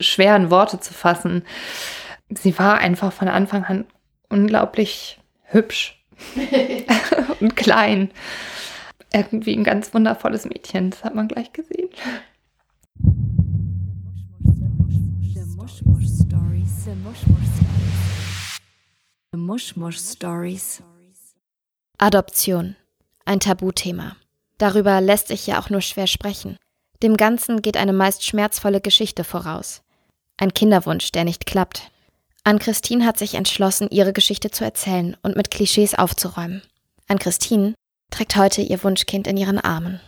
schwer 0.00 0.36
in 0.36 0.50
Worte 0.50 0.80
zu 0.80 0.92
fassen. 0.92 1.44
Sie 2.28 2.58
war 2.58 2.78
einfach 2.78 3.12
von 3.12 3.28
Anfang 3.28 3.64
an 3.64 3.86
unglaublich 4.28 5.18
hübsch 5.44 6.02
und 7.40 7.56
klein. 7.56 8.10
Irgendwie 9.12 9.56
ein 9.56 9.64
ganz 9.64 9.92
wundervolles 9.92 10.44
Mädchen, 10.44 10.90
das 10.90 11.04
hat 11.04 11.14
man 11.14 11.28
gleich 11.28 11.52
gesehen. 11.52 11.88
Adoption. 21.98 22.76
Ein 23.24 23.40
Tabuthema. 23.40 24.16
Darüber 24.58 25.00
lässt 25.00 25.28
sich 25.28 25.46
ja 25.46 25.60
auch 25.60 25.70
nur 25.70 25.80
schwer 25.80 26.06
sprechen. 26.06 26.56
Dem 27.02 27.16
Ganzen 27.16 27.62
geht 27.62 27.76
eine 27.76 27.92
meist 27.92 28.24
schmerzvolle 28.24 28.80
Geschichte 28.80 29.24
voraus. 29.24 29.82
Ein 30.40 30.54
Kinderwunsch, 30.54 31.12
der 31.12 31.24
nicht 31.24 31.44
klappt. 31.44 31.90
Ann-Christine 32.44 33.04
hat 33.04 33.18
sich 33.18 33.34
entschlossen, 33.34 33.88
ihre 33.90 34.14
Geschichte 34.14 34.50
zu 34.50 34.64
erzählen 34.64 35.14
und 35.22 35.36
mit 35.36 35.50
Klischees 35.50 35.94
aufzuräumen. 35.94 36.62
Ann-Christine 37.08 37.74
trägt 38.10 38.36
heute 38.36 38.62
ihr 38.62 38.82
Wunschkind 38.82 39.26
in 39.26 39.36
ihren 39.36 39.58
Armen. 39.58 40.00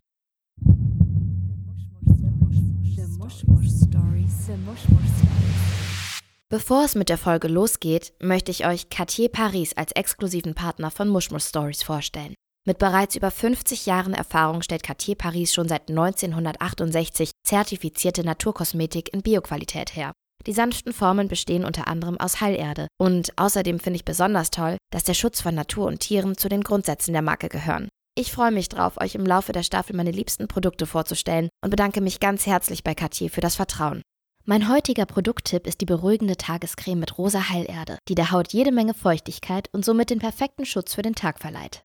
Bevor 6.49 6.85
es 6.85 6.95
mit 6.95 7.11
der 7.11 7.19
Folge 7.19 7.49
losgeht, 7.49 8.15
möchte 8.19 8.51
ich 8.51 8.67
euch 8.67 8.89
Cartier 8.89 9.29
Paris 9.29 9.75
als 9.77 9.93
exklusiven 9.93 10.55
Partner 10.55 10.91
von 10.91 11.11
Mushmush 11.11 11.45
Stories 11.45 11.83
vorstellen. 11.83 12.35
Mit 12.65 12.79
bereits 12.79 13.17
über 13.17 13.31
50 13.31 13.85
Jahren 13.85 14.15
Erfahrung 14.15 14.63
stellt 14.63 14.83
Cartier 14.83 15.17
Paris 15.17 15.53
schon 15.53 15.69
seit 15.69 15.91
1968 15.91 17.33
zertifizierte 17.45 18.25
Naturkosmetik 18.25 19.13
in 19.13 19.21
Bioqualität 19.21 19.95
her. 19.95 20.13
Die 20.47 20.53
sanften 20.53 20.93
Formen 20.93 21.29
bestehen 21.29 21.65
unter 21.65 21.87
anderem 21.89 22.19
aus 22.19 22.41
Heilerde. 22.41 22.89
Und 22.99 23.33
außerdem 23.39 23.79
finde 23.79 23.97
ich 23.97 24.05
besonders 24.05 24.51
toll, 24.51 24.77
dass 24.91 25.05
der 25.05 25.15
Schutz 25.15 25.41
von 25.41 25.55
Natur 25.55 25.87
und 25.87 26.01
Tieren 26.01 26.37
zu 26.37 26.49
den 26.49 26.63
Grundsätzen 26.63 27.13
der 27.13 27.23
Marke 27.23 27.49
gehören. 27.49 27.89
Ich 28.15 28.33
freue 28.33 28.51
mich 28.51 28.69
drauf, 28.69 29.01
euch 29.01 29.15
im 29.15 29.25
Laufe 29.25 29.53
der 29.53 29.63
Staffel 29.63 29.97
meine 29.97 30.11
liebsten 30.11 30.47
Produkte 30.47 30.85
vorzustellen 30.87 31.49
und 31.63 31.71
bedanke 31.71 32.01
mich 32.01 32.21
ganz 32.21 32.47
herzlich 32.47 32.85
bei 32.85 32.95
Cartier 32.95 33.31
für 33.31 33.41
das 33.41 33.57
Vertrauen. 33.57 34.03
Mein 34.45 34.69
heutiger 34.69 35.07
Produkttipp 35.07 35.67
ist 35.69 35.81
die 35.81 35.87
beruhigende 35.87 36.37
Tagescreme 36.37 36.99
mit 36.99 37.17
rosa 37.17 37.49
Heilerde, 37.49 37.99
die 38.09 38.17
der 38.17 38.33
Haut 38.33 38.53
jede 38.53 38.73
Menge 38.73 38.93
Feuchtigkeit 38.93 39.69
und 39.73 39.85
somit 39.85 40.11
den 40.11 40.19
perfekten 40.19 40.67
Schutz 40.67 40.95
für 40.95 41.03
den 41.03 41.15
Tag 41.15 41.39
verleiht. 41.39 41.85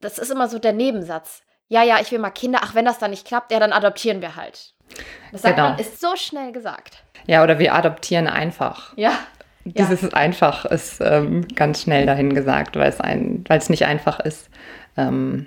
Das 0.00 0.18
ist 0.18 0.30
immer 0.30 0.48
so 0.48 0.60
der 0.60 0.72
Nebensatz. 0.72 1.42
Ja, 1.68 1.82
ja, 1.82 1.98
ich 2.00 2.10
will 2.12 2.18
mal 2.18 2.30
Kinder. 2.30 2.60
Ach, 2.62 2.74
wenn 2.74 2.84
das 2.84 2.98
dann 2.98 3.10
nicht 3.10 3.26
klappt, 3.26 3.52
ja, 3.52 3.60
dann 3.60 3.72
adoptieren 3.72 4.22
wir 4.22 4.36
halt. 4.36 4.72
Das 5.32 5.42
sagt 5.42 5.56
Genau. 5.56 5.70
man, 5.70 5.78
ist 5.78 6.00
so 6.00 6.16
schnell 6.16 6.52
gesagt. 6.52 7.02
Ja, 7.26 7.42
oder 7.42 7.58
wir 7.58 7.74
adoptieren 7.74 8.26
einfach. 8.26 8.96
Ja. 8.96 9.12
Dieses 9.64 10.14
einfach 10.14 10.64
ist 10.64 11.00
ähm, 11.02 11.46
ganz 11.54 11.82
schnell 11.82 12.06
dahin 12.06 12.34
gesagt, 12.34 12.76
weil 12.76 12.88
es, 12.88 13.00
ein, 13.00 13.44
weil 13.48 13.58
es 13.58 13.68
nicht 13.68 13.84
einfach 13.84 14.18
ist, 14.18 14.48
ähm, 14.96 15.46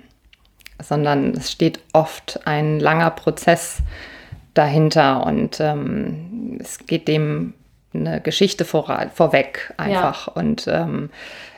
sondern 0.80 1.32
es 1.32 1.50
steht 1.50 1.80
oft 1.92 2.46
ein 2.46 2.78
langer 2.78 3.10
Prozess 3.10 3.78
dahinter 4.54 5.26
und 5.26 5.58
ähm, 5.58 6.58
es 6.60 6.86
geht 6.86 7.08
dem 7.08 7.54
eine 7.94 8.20
Geschichte 8.20 8.64
vor, 8.64 9.10
vorweg 9.12 9.74
einfach. 9.76 10.28
Und 10.28 10.66
ähm, 10.68 11.10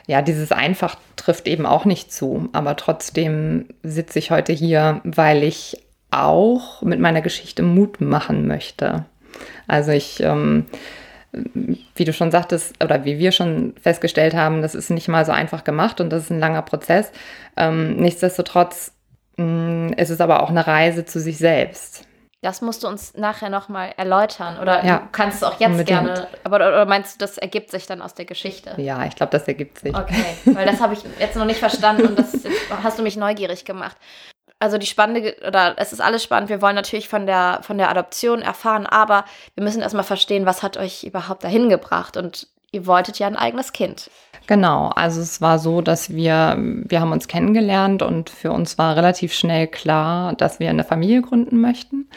ja, 0.07 0.21
dieses 0.21 0.51
einfach 0.51 0.95
trifft 1.15 1.47
eben 1.47 1.65
auch 1.65 1.85
nicht 1.85 2.11
zu, 2.11 2.49
aber 2.53 2.75
trotzdem 2.75 3.65
sitze 3.83 4.19
ich 4.19 4.31
heute 4.31 4.53
hier, 4.53 5.01
weil 5.03 5.43
ich 5.43 5.77
auch 6.11 6.81
mit 6.81 6.99
meiner 6.99 7.21
Geschichte 7.21 7.63
Mut 7.63 8.01
machen 8.01 8.47
möchte. 8.47 9.05
Also 9.67 9.91
ich 9.91 10.21
ähm, 10.21 10.65
wie 11.95 12.05
du 12.05 12.13
schon 12.13 12.31
sagtest, 12.31 12.81
oder 12.83 13.05
wie 13.05 13.19
wir 13.19 13.31
schon 13.31 13.73
festgestellt 13.81 14.33
haben, 14.33 14.61
das 14.61 14.75
ist 14.75 14.89
nicht 14.89 15.07
mal 15.07 15.25
so 15.25 15.31
einfach 15.31 15.63
gemacht 15.63 15.99
und 15.99 16.09
das 16.09 16.23
ist 16.23 16.29
ein 16.31 16.39
langer 16.39 16.61
Prozess. 16.61 17.11
Ähm, 17.57 17.97
nichtsdestotrotz 17.97 18.93
mh, 19.37 19.95
ist 19.97 20.09
es 20.09 20.21
aber 20.21 20.43
auch 20.43 20.49
eine 20.49 20.65
Reise 20.65 21.05
zu 21.05 21.19
sich 21.19 21.37
selbst. 21.37 22.07
Das 22.45 22.61
musst 22.61 22.83
du 22.83 22.87
uns 22.87 23.15
nachher 23.15 23.49
nochmal 23.49 23.91
erläutern. 23.97 24.59
Oder 24.59 24.85
Ja, 24.85 24.97
du 24.99 25.07
kannst 25.11 25.37
es 25.37 25.43
auch 25.43 25.59
jetzt 25.59 25.71
unbedingt. 25.71 26.05
gerne. 26.05 26.27
Aber 26.43 26.57
oder 26.57 26.85
meinst 26.85 27.15
du, 27.15 27.25
das 27.25 27.39
ergibt 27.39 27.71
sich 27.71 27.87
dann 27.87 28.03
aus 28.03 28.13
der 28.13 28.25
Geschichte? 28.25 28.75
Ja, 28.77 29.03
ich 29.05 29.15
glaube, 29.15 29.31
das 29.31 29.47
ergibt 29.47 29.79
sich. 29.79 29.95
Okay, 29.97 30.37
weil 30.45 30.67
das 30.67 30.79
habe 30.79 30.93
ich 30.93 30.99
jetzt 31.19 31.35
noch 31.35 31.45
nicht 31.45 31.59
verstanden 31.59 32.05
und 32.05 32.19
das 32.19 32.33
hast 32.83 32.99
du 32.99 33.03
mich 33.03 33.17
neugierig 33.17 33.65
gemacht. 33.65 33.97
Also 34.59 34.77
die 34.77 34.85
spannende, 34.85 35.35
oder 35.47 35.73
es 35.77 35.91
ist 35.91 36.01
alles 36.01 36.23
spannend. 36.23 36.49
Wir 36.49 36.61
wollen 36.61 36.75
natürlich 36.75 37.09
von 37.09 37.25
der, 37.25 37.61
von 37.63 37.79
der 37.79 37.89
Adoption 37.89 38.43
erfahren, 38.43 38.85
aber 38.85 39.25
wir 39.55 39.63
müssen 39.63 39.81
erstmal 39.81 40.03
verstehen, 40.03 40.45
was 40.45 40.61
hat 40.61 40.77
euch 40.77 41.03
überhaupt 41.03 41.43
dahin 41.43 41.67
gebracht 41.67 42.15
und 42.15 42.47
ihr 42.71 42.85
wolltet 42.85 43.17
ja 43.17 43.25
ein 43.25 43.37
eigenes 43.37 43.73
Kind. 43.73 44.11
Genau, 44.47 44.89
also 44.89 45.21
es 45.21 45.41
war 45.41 45.57
so, 45.57 45.81
dass 45.81 46.11
wir, 46.11 46.55
wir 46.57 47.01
haben 47.01 47.11
uns 47.11 47.27
kennengelernt 47.27 48.03
und 48.03 48.29
für 48.29 48.51
uns 48.51 48.77
war 48.77 48.95
relativ 48.95 49.33
schnell 49.33 49.67
klar, 49.67 50.33
dass 50.33 50.59
wir 50.59 50.69
eine 50.69 50.83
Familie 50.83 51.21
gründen 51.21 51.59
möchten 51.59 52.07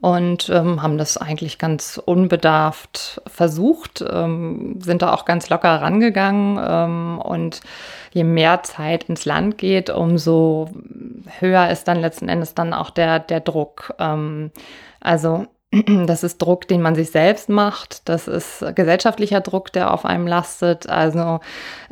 und 0.00 0.48
ähm, 0.50 0.82
haben 0.82 0.98
das 0.98 1.16
eigentlich 1.16 1.58
ganz 1.58 2.00
unbedarft 2.02 3.20
versucht, 3.26 4.04
ähm, 4.08 4.78
sind 4.80 5.02
da 5.02 5.12
auch 5.12 5.24
ganz 5.24 5.48
locker 5.48 5.80
rangegangen 5.80 6.58
ähm, 6.62 7.18
und 7.18 7.60
je 8.12 8.24
mehr 8.24 8.62
Zeit 8.62 9.04
ins 9.04 9.24
Land 9.24 9.58
geht, 9.58 9.90
umso 9.90 10.70
höher 11.40 11.68
ist 11.70 11.88
dann 11.88 12.00
letzten 12.00 12.28
Endes 12.28 12.54
dann 12.54 12.72
auch 12.72 12.90
der, 12.90 13.18
der 13.20 13.40
Druck. 13.40 13.94
Ähm, 13.98 14.50
also 15.00 15.46
das 16.06 16.22
ist 16.22 16.38
Druck, 16.38 16.68
den 16.68 16.82
man 16.82 16.94
sich 16.94 17.10
selbst 17.10 17.48
macht. 17.48 18.08
Das 18.08 18.28
ist 18.28 18.64
gesellschaftlicher 18.74 19.40
Druck, 19.40 19.72
der 19.72 19.92
auf 19.92 20.04
einem 20.04 20.26
lastet. 20.26 20.88
Also 20.88 21.40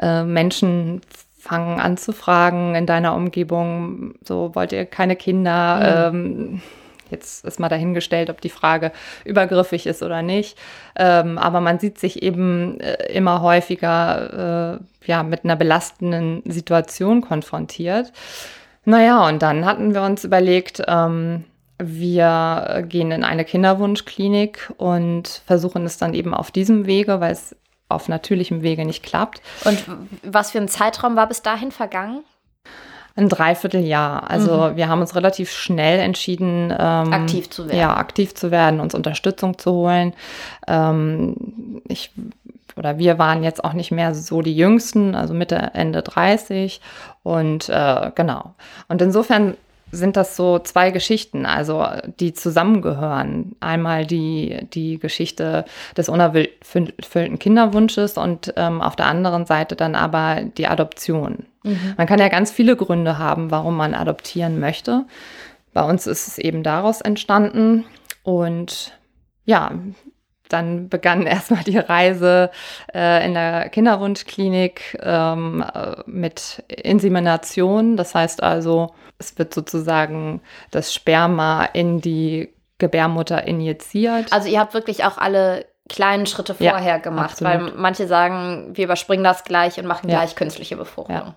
äh, 0.01 0.23
Menschen 0.23 1.01
fangen 1.39 1.79
an 1.79 1.97
zu 1.97 2.13
fragen 2.13 2.75
in 2.75 2.87
deiner 2.87 3.15
Umgebung, 3.15 4.15
so 4.25 4.55
wollt 4.55 4.73
ihr 4.73 4.87
keine 4.87 5.15
Kinder? 5.15 6.09
Ähm, 6.09 6.63
jetzt 7.11 7.45
ist 7.45 7.61
mal 7.61 7.69
dahingestellt, 7.69 8.31
ob 8.31 8.41
die 8.41 8.49
Frage 8.49 8.93
übergriffig 9.25 9.87
ist 9.87 10.03
oder 10.03 10.23
nicht. 10.23 10.59
Ähm, 10.97 11.37
aber 11.37 11.61
man 11.61 11.79
sieht 11.79 11.99
sich 11.99 12.23
eben 12.23 12.81
äh, 12.81 13.13
immer 13.13 13.43
häufiger 13.43 14.81
äh, 14.81 15.07
ja, 15.07 15.23
mit 15.23 15.45
einer 15.45 15.57
belastenden 15.57 16.43
Situation 16.47 17.21
konfrontiert. 17.21 18.13
Naja, 18.87 19.29
und 19.29 19.43
dann 19.43 19.67
hatten 19.67 19.95
wir 19.95 20.03
uns 20.03 20.25
überlegt, 20.25 20.83
ähm, 20.89 21.45
wir 21.79 22.85
gehen 22.89 23.11
in 23.11 23.25
eine 23.25 23.45
Kinderwunschklinik 23.45 24.73
und 24.77 25.43
versuchen 25.47 25.85
es 25.85 25.99
dann 25.99 26.15
eben 26.15 26.35
auf 26.35 26.51
diesem 26.51 26.87
Wege, 26.87 27.21
weil 27.21 27.33
es 27.33 27.57
auf 27.89 28.09
natürlichem 28.09 28.63
Wege 28.63 28.85
nicht 28.85 29.03
klappt. 29.03 29.43
Und 29.65 29.85
was 30.23 30.53
für 30.53 30.59
ein 30.59 30.69
Zeitraum 30.69 31.17
war 31.17 31.27
bis 31.27 31.43
dahin 31.43 31.71
vergangen? 31.71 32.25
Ein 33.17 33.29
Dreivierteljahr. 33.29 34.29
Also 34.29 34.73
wir 34.75 34.89
haben 34.89 35.01
uns 35.01 35.15
relativ 35.15 35.53
schnell 35.53 36.01
entschieden, 36.01 36.75
ähm, 36.77 37.13
Aktiv 37.13 37.49
zu 37.49 37.69
werden. 37.69 37.79
Ja, 37.79 37.97
aktiv 37.97 38.35
zu 38.35 38.51
werden, 38.51 38.81
uns 38.81 38.93
Unterstützung 38.93 39.57
zu 39.57 39.73
holen. 39.73 40.15
Ähm, 40.67 41.81
ich 41.87 42.11
oder 42.77 42.99
wir 42.99 43.19
waren 43.21 43.45
jetzt 43.45 43.63
auch 43.63 43.73
nicht 43.73 43.93
mehr 43.93 44.17
so 44.17 44.43
die 44.43 44.57
Jüngsten, 44.57 45.15
also 45.15 45.33
Mitte, 45.33 45.71
Ende 45.75 46.03
30. 46.03 46.81
Und 47.23 47.69
äh, 47.69 48.11
genau. 48.17 48.55
Und 48.89 49.01
insofern 49.01 49.57
sind 49.95 50.17
das 50.17 50.37
so 50.37 50.59
zwei 50.59 50.91
Geschichten, 50.91 51.47
also 51.47 51.87
die 52.21 52.35
zusammengehören. 52.35 53.57
Einmal 53.61 54.07
die, 54.07 54.67
die 54.73 54.99
Geschichte 54.99 55.65
des 55.97 56.09
unerfüllten 56.09 57.39
Kinderwunsches 57.39 58.19
und 58.19 58.53
ähm, 58.57 58.81
auf 58.81 58.97
der 58.97 59.07
anderen 59.07 59.47
Seite 59.47 59.77
dann 59.77 59.95
aber 59.95 60.43
die 60.43 60.67
Adoption. 60.67 61.47
Man 61.97 62.07
kann 62.07 62.19
ja 62.19 62.29
ganz 62.29 62.51
viele 62.51 62.77
Gründe 62.77 63.17
haben, 63.19 63.51
warum 63.51 63.77
man 63.77 63.95
adoptieren 63.95 64.61
möchte. 64.61 65.07
Bei 65.73 65.83
uns 65.83 66.07
ist 66.07 66.29
es 66.29 66.39
eben 66.39 66.63
daraus 66.63 67.01
entstanden 67.01 67.85
und 68.23 68.93
ja, 69.47 69.73
dann 70.49 70.89
begann 70.89 71.23
erstmal 71.27 71.63
die 71.65 71.79
Reise 71.79 72.51
äh, 72.95 73.25
in 73.27 73.35
der 73.35 73.69
Kinderwunschklinik 73.69 74.99
ähm, 75.03 75.65
äh, 75.75 75.97
mit 76.07 76.63
Insemination. 76.69 77.97
Das 77.97 78.15
heißt 78.15 78.43
also, 78.43 78.95
es 79.19 79.39
wird 79.39 79.55
sozusagen 79.55 80.41
das 80.71 80.93
Sperma 80.93 81.65
in 81.73 82.01
die 82.01 82.51
Gebärmutter 82.79 83.47
injiziert. 83.47 84.33
Also 84.33 84.49
ihr 84.49 84.59
habt 84.61 84.75
wirklich 84.75 85.05
auch 85.05 85.19
alle 85.19 85.65
kleinen 85.89 86.27
Schritte 86.27 86.57
Ja, 86.59 86.73
vorher 86.73 86.99
gemacht, 86.99 87.33
absolut. 87.33 87.53
weil 87.53 87.73
manche 87.77 88.07
sagen, 88.07 88.71
wir 88.75 88.85
überspringen 88.85 89.25
das 89.25 89.45
gleich 89.45 89.79
und 89.79 89.87
machen 89.87 90.09
Ja. 90.09 90.19
gleich 90.21 90.35
künstliche 90.35 90.77
Befruchtung. 90.77 91.15
Ja. 91.15 91.35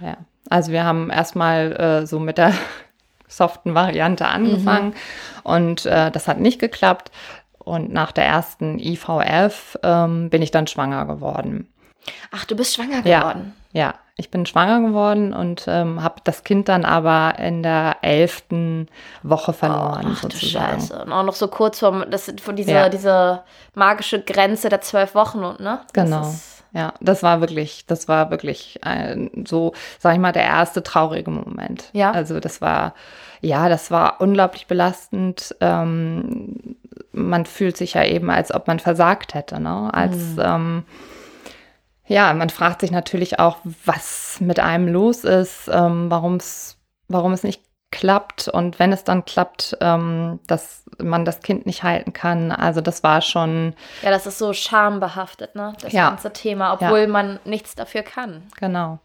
Ja. 0.00 0.16
Also 0.50 0.72
wir 0.72 0.84
haben 0.84 1.10
erstmal 1.10 1.72
äh, 1.72 2.06
so 2.06 2.18
mit 2.18 2.38
der 2.38 2.52
soften 3.28 3.74
Variante 3.74 4.26
angefangen 4.26 4.94
und 5.42 5.86
äh, 5.86 6.10
das 6.10 6.28
hat 6.28 6.38
nicht 6.40 6.58
geklappt. 6.60 7.10
Und 7.64 7.92
nach 7.92 8.12
der 8.12 8.24
ersten 8.26 8.78
IVF 8.78 9.78
ähm, 9.82 10.30
bin 10.30 10.42
ich 10.42 10.50
dann 10.50 10.66
schwanger 10.66 11.06
geworden. 11.06 11.68
Ach, 12.30 12.44
du 12.44 12.54
bist 12.56 12.74
schwanger 12.74 13.06
Ja. 13.06 13.20
geworden. 13.20 13.54
Ja, 13.72 13.94
ich 14.16 14.30
bin 14.30 14.46
schwanger 14.46 14.86
geworden 14.86 15.32
und 15.32 15.64
ähm, 15.66 16.02
habe 16.02 16.16
das 16.24 16.44
Kind 16.44 16.68
dann 16.68 16.84
aber 16.84 17.38
in 17.38 17.62
der 17.62 17.96
elften 18.02 18.88
Woche 19.22 19.52
verloren, 19.52 20.04
Oh, 20.06 20.10
ach 20.12 20.20
du 20.20 20.30
sozusagen. 20.30 20.80
Scheiße. 20.80 21.02
Und 21.04 21.12
auch 21.12 21.24
noch 21.24 21.34
so 21.34 21.48
kurz 21.48 21.80
vor, 21.80 22.06
das, 22.06 22.32
vor 22.40 22.54
diese, 22.54 22.72
Ja. 22.72 22.88
diese 22.88 23.42
magische 23.74 24.20
Grenze 24.22 24.68
der 24.68 24.80
zwölf 24.82 25.14
Wochen, 25.14 25.42
und 25.42 25.58
ne? 25.60 25.80
Das 25.92 26.04
Genau. 26.04 26.20
ist- 26.22 26.50
Ja, 26.76 26.92
das 27.00 27.22
war 27.22 27.40
wirklich, 27.40 27.86
das 27.86 28.08
war 28.08 28.30
wirklich 28.30 28.80
ein, 28.82 29.44
so, 29.46 29.74
sag 30.00 30.12
ich 30.14 30.18
mal, 30.20 30.32
der 30.32 30.42
erste 30.44 30.82
traurige 30.82 31.30
Moment. 31.30 31.88
Ja. 31.92 32.10
Also 32.10 32.40
das 32.40 32.60
war, 32.60 32.94
ja, 33.40 33.68
das 33.68 33.90
war 33.92 34.20
unglaublich 34.20 34.66
belastend. 34.66 35.54
Ähm, 35.60 36.76
man 37.14 37.46
fühlt 37.46 37.76
sich 37.76 37.94
ja 37.94 38.04
eben, 38.04 38.30
als 38.30 38.52
ob 38.52 38.66
man 38.66 38.78
versagt 38.80 39.34
hätte, 39.34 39.60
ne? 39.60 39.92
Als, 39.92 40.16
ähm, 40.38 40.84
ja, 42.06 42.32
man 42.34 42.50
fragt 42.50 42.80
sich 42.80 42.90
natürlich 42.90 43.38
auch, 43.38 43.58
was 43.84 44.36
mit 44.40 44.60
einem 44.60 44.88
los 44.88 45.24
ist, 45.24 45.70
ähm, 45.72 46.10
warum 46.10 46.36
es, 46.36 46.76
warum 47.08 47.32
es 47.32 47.42
nicht 47.42 47.62
klappt 47.90 48.48
und 48.48 48.78
wenn 48.80 48.92
es 48.92 49.04
dann 49.04 49.24
klappt, 49.24 49.76
ähm, 49.80 50.40
dass 50.48 50.82
man 50.98 51.24
das 51.24 51.40
Kind 51.40 51.64
nicht 51.64 51.84
halten 51.84 52.12
kann. 52.12 52.50
Also 52.50 52.80
das 52.80 53.02
war 53.04 53.20
schon, 53.22 53.74
Ja, 54.02 54.10
das 54.10 54.26
ist 54.26 54.38
so 54.38 54.52
schambehaftet, 54.52 55.54
ne? 55.54 55.74
Das 55.80 55.92
Ja. 55.92 56.08
ganze 56.08 56.32
Thema, 56.32 56.72
obwohl 56.74 57.06
man 57.06 57.38
nichts 57.44 57.76
dafür 57.76 58.02
kann. 58.02 58.42
Genau. 58.58 58.98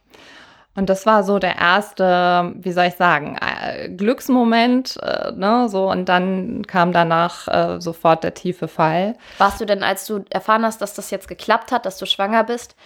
Und 0.79 0.89
das 0.89 1.05
war 1.05 1.23
so 1.25 1.39
der 1.39 1.57
erste, 1.57 2.53
wie 2.55 2.71
soll 2.71 2.85
ich 2.85 2.95
sagen, 2.95 3.37
äh, 3.37 3.89
Glücksmoment, 3.89 4.95
äh, 5.03 5.33
ne, 5.33 5.67
so 5.67 5.91
und 5.91 6.05
dann 6.07 6.65
kam 6.67 6.93
danach 6.93 7.49
äh, 7.49 7.81
sofort 7.81 8.23
der 8.23 8.33
tiefe 8.33 8.69
Fall. 8.69 9.15
Warst 9.39 9.59
du 9.59 9.65
denn, 9.65 9.83
als 9.83 10.05
du 10.05 10.23
erfahren 10.29 10.63
hast, 10.63 10.81
dass 10.81 10.93
das 10.93 11.11
jetzt 11.11 11.27
geklappt 11.27 11.73
hat, 11.73 11.85
dass 11.85 11.97
du 11.97 12.05
schwanger 12.05 12.45
bist, 12.45 12.77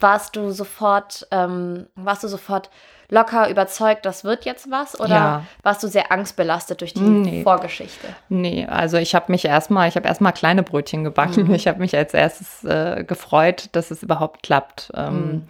warst 0.00 0.36
du 0.36 0.52
sofort, 0.52 1.28
ähm, 1.32 1.86
warst 1.96 2.24
du 2.24 2.28
sofort 2.28 2.70
locker 3.10 3.50
überzeugt, 3.50 4.06
das 4.06 4.24
wird 4.24 4.46
jetzt 4.46 4.70
was? 4.70 4.98
Oder 4.98 5.14
Ja. 5.14 5.42
warst 5.62 5.82
du 5.82 5.88
sehr 5.88 6.10
angstbelastet 6.10 6.80
durch 6.80 6.94
die 6.94 7.02
Nee. 7.02 7.42
Vorgeschichte? 7.42 8.08
Nee, 8.30 8.66
also 8.66 8.96
ich 8.96 9.14
habe 9.14 9.30
mich 9.30 9.44
erstmal, 9.44 9.86
ich 9.88 9.96
habe 9.96 10.08
erstmal 10.08 10.32
kleine 10.32 10.62
Brötchen 10.62 11.04
gebacken. 11.04 11.52
Ich 11.54 11.68
habe 11.68 11.78
mich 11.78 11.94
als 11.94 12.14
erstes 12.14 12.64
äh, 12.64 13.04
gefreut, 13.04 13.68
dass 13.72 13.90
es 13.90 14.02
überhaupt 14.02 14.42
klappt. 14.42 14.90
Ähm, 14.94 15.44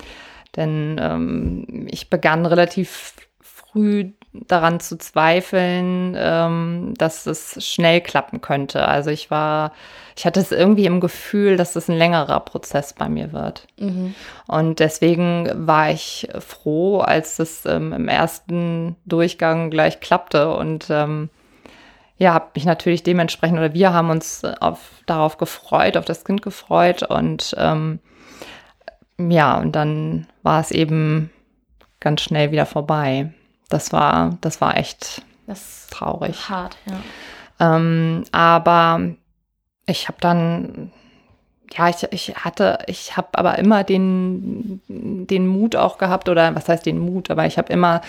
Denn 0.57 0.99
ähm, 1.01 1.87
ich 1.91 2.11
begann 2.11 2.47
relativ 2.47 3.15
früh 3.41 4.13
daran 4.33 4.81
zu 4.81 4.99
zweifeln, 4.99 6.15
ähm, 6.19 6.95
dass 6.99 7.27
es 7.27 7.65
schnell 7.65 8.01
klappen 8.01 8.41
könnte. 8.41 8.87
Also 8.87 9.11
ich 9.11 9.31
war, 9.31 9.73
ich 10.17 10.27
hatte 10.27 10.41
es 10.41 10.53
irgendwie 10.53 10.87
im 10.87 11.01
Gefühl, 11.01 11.57
dass 11.57 11.77
es 11.77 11.89
ein 11.89 11.97
längerer 11.97 12.41
Prozess 12.41 12.93
bei 12.93 13.09
mir 13.09 13.33
wird. 13.33 13.67
Und 14.47 14.79
deswegen 14.81 15.51
war 15.55 15.91
ich 15.91 16.29
froh, 16.39 17.01
als 17.01 17.39
es 17.39 17.65
ähm, 17.67 17.93
im 17.93 18.09
ersten 18.09 18.97
Durchgang 19.05 19.71
gleich 19.71 20.01
klappte 20.01 20.55
und 20.55 20.89
ähm, 20.91 21.31
ja, 22.19 22.33
habe 22.33 22.47
mich 22.55 22.65
natürlich 22.65 23.03
dementsprechend 23.03 23.59
oder 23.59 23.75
wir 23.75 23.93
haben 23.93 24.09
uns 24.09 24.43
auf, 24.61 24.81
darauf 25.05 25.37
gefreut, 25.37 25.99
auf 25.99 26.07
das 26.07 26.25
Kind 26.25 26.41
gefreut 26.41 27.03
und 27.03 27.55
ähm, 27.59 28.01
ja, 29.19 29.59
und 29.59 29.73
dann 29.73 30.27
war 30.43 30.61
es 30.61 30.71
eben 30.71 31.31
ganz 32.01 32.23
schnell 32.23 32.53
wieder 32.53 32.67
vorbei. 32.67 33.33
Das 33.69 33.93
war, 33.93 34.37
das 34.41 34.61
war 34.61 34.77
echt 34.77 35.23
Das 35.47 35.61
ist 35.61 35.91
traurig. 35.91 36.49
hart, 36.49 36.77
ja. 36.87 37.77
Ähm, 37.77 38.25
aber 38.33 39.01
ich 39.87 40.09
habe 40.09 40.19
dann, 40.21 40.93
ja, 41.73 41.89
ich, 41.89 42.07
ich 42.11 42.37
hatte, 42.37 42.79
ich 42.87 43.17
habe 43.17 43.29
aber 43.33 43.59
immer 43.59 43.83
den, 43.83 44.81
den 44.89 45.47
Mut 45.47 45.75
auch 45.75 45.97
gehabt, 45.97 46.29
oder 46.29 46.55
was 46.55 46.69
heißt 46.69 46.85
den 46.85 46.99
Mut, 46.99 47.31
aber 47.31 47.47
ich 47.47 47.57
habe 47.57 47.73
immer 47.73 48.03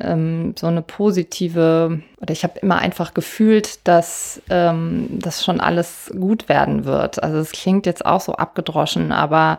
ähm, 0.00 0.54
so 0.58 0.66
eine 0.66 0.82
positive, 0.82 2.02
oder 2.20 2.32
ich 2.32 2.42
habe 2.42 2.58
immer 2.58 2.78
einfach 2.78 3.14
gefühlt, 3.14 3.86
dass 3.86 4.42
ähm, 4.50 5.06
das 5.10 5.44
schon 5.44 5.60
alles 5.60 6.12
gut 6.18 6.48
werden 6.48 6.84
wird. 6.84 7.22
Also 7.22 7.38
es 7.38 7.52
klingt 7.52 7.86
jetzt 7.86 8.04
auch 8.04 8.20
so 8.20 8.34
abgedroschen, 8.34 9.12
aber 9.12 9.58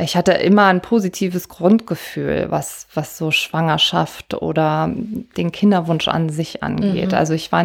ich 0.00 0.16
hatte 0.16 0.32
immer 0.32 0.66
ein 0.66 0.80
positives 0.80 1.48
Grundgefühl, 1.48 2.46
was, 2.50 2.86
was 2.94 3.18
so 3.18 3.30
Schwangerschaft 3.32 4.34
oder 4.34 4.88
den 4.92 5.50
Kinderwunsch 5.50 6.06
an 6.06 6.28
sich 6.28 6.62
angeht. 6.62 7.14
Also 7.14 7.34
ich 7.34 7.50
war 7.50 7.64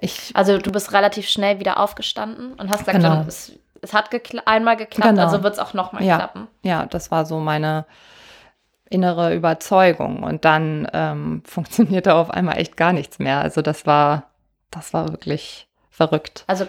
ich, 0.00 0.30
Also 0.34 0.58
du 0.58 0.70
bist 0.72 0.92
relativ 0.92 1.28
schnell 1.28 1.58
wieder 1.58 1.78
aufgestanden 1.80 2.54
und 2.54 2.70
hast 2.70 2.80
gesagt, 2.86 2.98
Genau. 2.98 3.24
es, 3.26 3.52
es 3.82 3.92
hat 3.92 4.10
gekla 4.10 4.42
einmal 4.46 4.76
geklappt, 4.76 5.10
Genau. 5.10 5.22
also 5.24 5.42
wird 5.42 5.54
es 5.54 5.58
auch 5.58 5.74
nochmal 5.74 6.04
ja, 6.04 6.16
klappen. 6.16 6.46
ja, 6.62 6.86
das 6.86 7.10
war 7.10 7.26
so 7.26 7.40
meine 7.40 7.84
innere 8.88 9.34
Überzeugung. 9.34 10.22
Und 10.22 10.44
dann 10.44 10.88
ähm, 10.92 11.42
funktionierte 11.46 12.14
auf 12.14 12.30
einmal 12.30 12.58
echt 12.58 12.76
gar 12.76 12.92
nichts 12.92 13.18
mehr. 13.18 13.40
Also 13.40 13.60
das 13.60 13.86
war, 13.86 14.30
das 14.70 14.94
war 14.94 15.08
wirklich 15.10 15.66
verrückt. 15.90 16.44
Also 16.46 16.66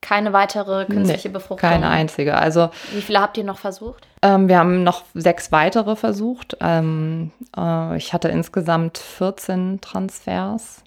keine 0.00 0.32
weitere 0.32 0.86
künstliche 0.86 1.28
Nee, 1.28 1.34
Befruchtung. 1.34 1.68
Keine 1.68 1.88
einzige. 1.88 2.36
Also 2.36 2.70
Wie 2.92 3.02
viele 3.02 3.20
habt 3.20 3.36
ihr 3.36 3.44
noch 3.44 3.58
versucht? 3.58 4.06
Ähm, 4.22 4.48
wir 4.48 4.58
haben 4.58 4.82
noch 4.82 5.04
sechs 5.14 5.52
weitere 5.52 5.96
versucht. 5.96 6.56
Ähm, 6.60 7.32
äh, 7.56 7.96
ich 7.96 8.12
hatte 8.12 8.28
insgesamt 8.28 8.98
14 8.98 9.80
Transfers 9.80 10.82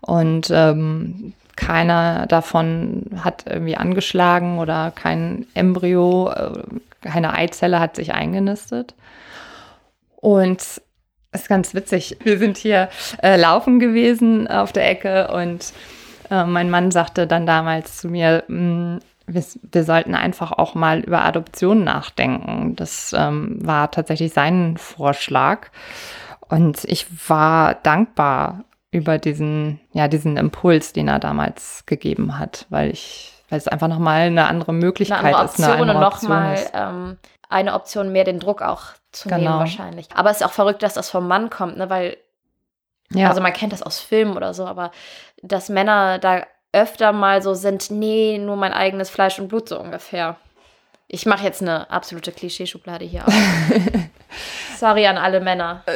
und 0.00 0.50
ähm, 0.50 1.34
keiner 1.56 2.26
davon 2.26 3.06
hat 3.22 3.44
irgendwie 3.48 3.76
angeschlagen 3.76 4.58
oder 4.58 4.92
kein 4.92 5.46
Embryo, 5.54 6.30
äh, 6.30 6.52
keine 7.02 7.34
Eizelle 7.34 7.80
hat 7.80 7.96
sich 7.96 8.12
eingenistet. 8.12 8.94
Und 10.16 10.60
es 10.60 10.80
ist 11.32 11.48
ganz 11.48 11.74
witzig. 11.74 12.16
Wir 12.22 12.38
sind 12.38 12.56
hier 12.56 12.88
äh, 13.22 13.36
laufen 13.36 13.80
gewesen 13.80 14.48
auf 14.48 14.72
der 14.72 14.88
Ecke 14.88 15.28
und 15.28 15.72
äh, 16.30 16.44
mein 16.44 16.70
Mann 16.70 16.90
sagte 16.90 17.26
dann 17.26 17.46
damals 17.46 17.98
zu 17.98 18.08
mir, 18.08 18.44
"Mm, 18.48 18.98
wir, 19.26 19.44
wir 19.70 19.84
sollten 19.84 20.14
einfach 20.14 20.52
auch 20.52 20.74
mal 20.74 21.00
über 21.00 21.24
Adoption 21.24 21.84
nachdenken. 21.84 22.74
Das 22.76 23.14
ähm, 23.16 23.58
war 23.60 23.90
tatsächlich 23.90 24.32
sein 24.32 24.76
Vorschlag. 24.78 25.68
Und 26.48 26.84
ich 26.84 27.06
war 27.28 27.74
dankbar 27.74 28.64
über 28.90 29.18
diesen, 29.18 29.80
ja, 29.92 30.08
diesen 30.08 30.38
Impuls, 30.38 30.94
den 30.94 31.08
er 31.08 31.18
damals 31.18 31.84
gegeben 31.84 32.38
hat, 32.38 32.64
weil 32.70 32.90
ich, 32.90 33.34
weil 33.50 33.58
es 33.58 33.68
einfach 33.68 33.88
nochmal 33.88 34.22
eine 34.22 34.46
andere 34.46 34.72
Möglichkeit 34.72 35.18
Eine 35.18 35.36
andere 35.36 35.44
ist. 35.44 35.58
Option 35.58 35.80
und 35.82 35.90
andere 35.90 36.06
Option 36.06 36.30
nochmal 36.30 36.54
ist. 36.54 36.70
ähm, 36.74 37.16
eine 37.50 37.74
Option 37.74 38.12
mehr, 38.12 38.24
den 38.24 38.40
Druck 38.40 38.62
auch 38.62 38.82
zu 39.12 39.28
nehmen 39.28 39.42
Genau. 39.42 39.58
wahrscheinlich. 39.58 40.08
Aber 40.14 40.30
es 40.30 40.38
ist 40.40 40.46
auch 40.46 40.52
verrückt, 40.52 40.82
dass 40.82 40.94
das 40.94 41.10
vom 41.10 41.28
Mann 41.28 41.50
kommt, 41.50 41.76
ne? 41.76 41.90
weil, 41.90 42.16
Ja, 43.14 43.28
also 43.28 43.40
man 43.40 43.52
kennt 43.52 43.72
das 43.72 43.82
aus 43.82 44.00
Filmen 44.00 44.36
oder 44.36 44.52
so, 44.54 44.66
aber 44.66 44.90
dass 45.42 45.68
Männer 45.68 46.18
da 46.18 46.44
öfter 46.72 47.12
mal 47.12 47.40
so 47.42 47.54
sind, 47.54 47.90
nee, 47.90 48.38
nur 48.38 48.56
mein 48.56 48.72
eigenes 48.72 49.08
Fleisch 49.10 49.38
und 49.38 49.48
Blut 49.48 49.68
so 49.68 49.80
ungefähr. 49.80 50.36
Ich 51.06 51.24
mache 51.24 51.44
jetzt 51.44 51.62
eine 51.62 51.90
absolute 51.90 52.32
Klischeeschublade 52.32 53.04
hier 53.06 53.26
auf. 53.26 53.34
Sorry 54.76 55.06
an 55.06 55.16
alle 55.18 55.40
Männer. 55.40 55.84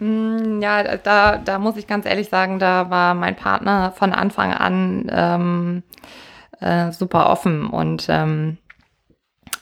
Mm, 0.00 0.60
Ja, 0.60 0.96
da, 0.96 1.36
da 1.38 1.58
muss 1.60 1.76
ich 1.76 1.86
ganz 1.86 2.04
ehrlich 2.04 2.28
sagen, 2.28 2.58
da 2.58 2.90
war 2.90 3.14
mein 3.14 3.36
Partner 3.36 3.92
von 3.92 4.12
Anfang 4.12 4.52
an 4.52 5.06
ähm, 5.08 5.82
äh, 6.60 6.90
super 6.90 7.30
offen 7.30 7.66
und 7.70 8.06
ähm, 8.08 8.58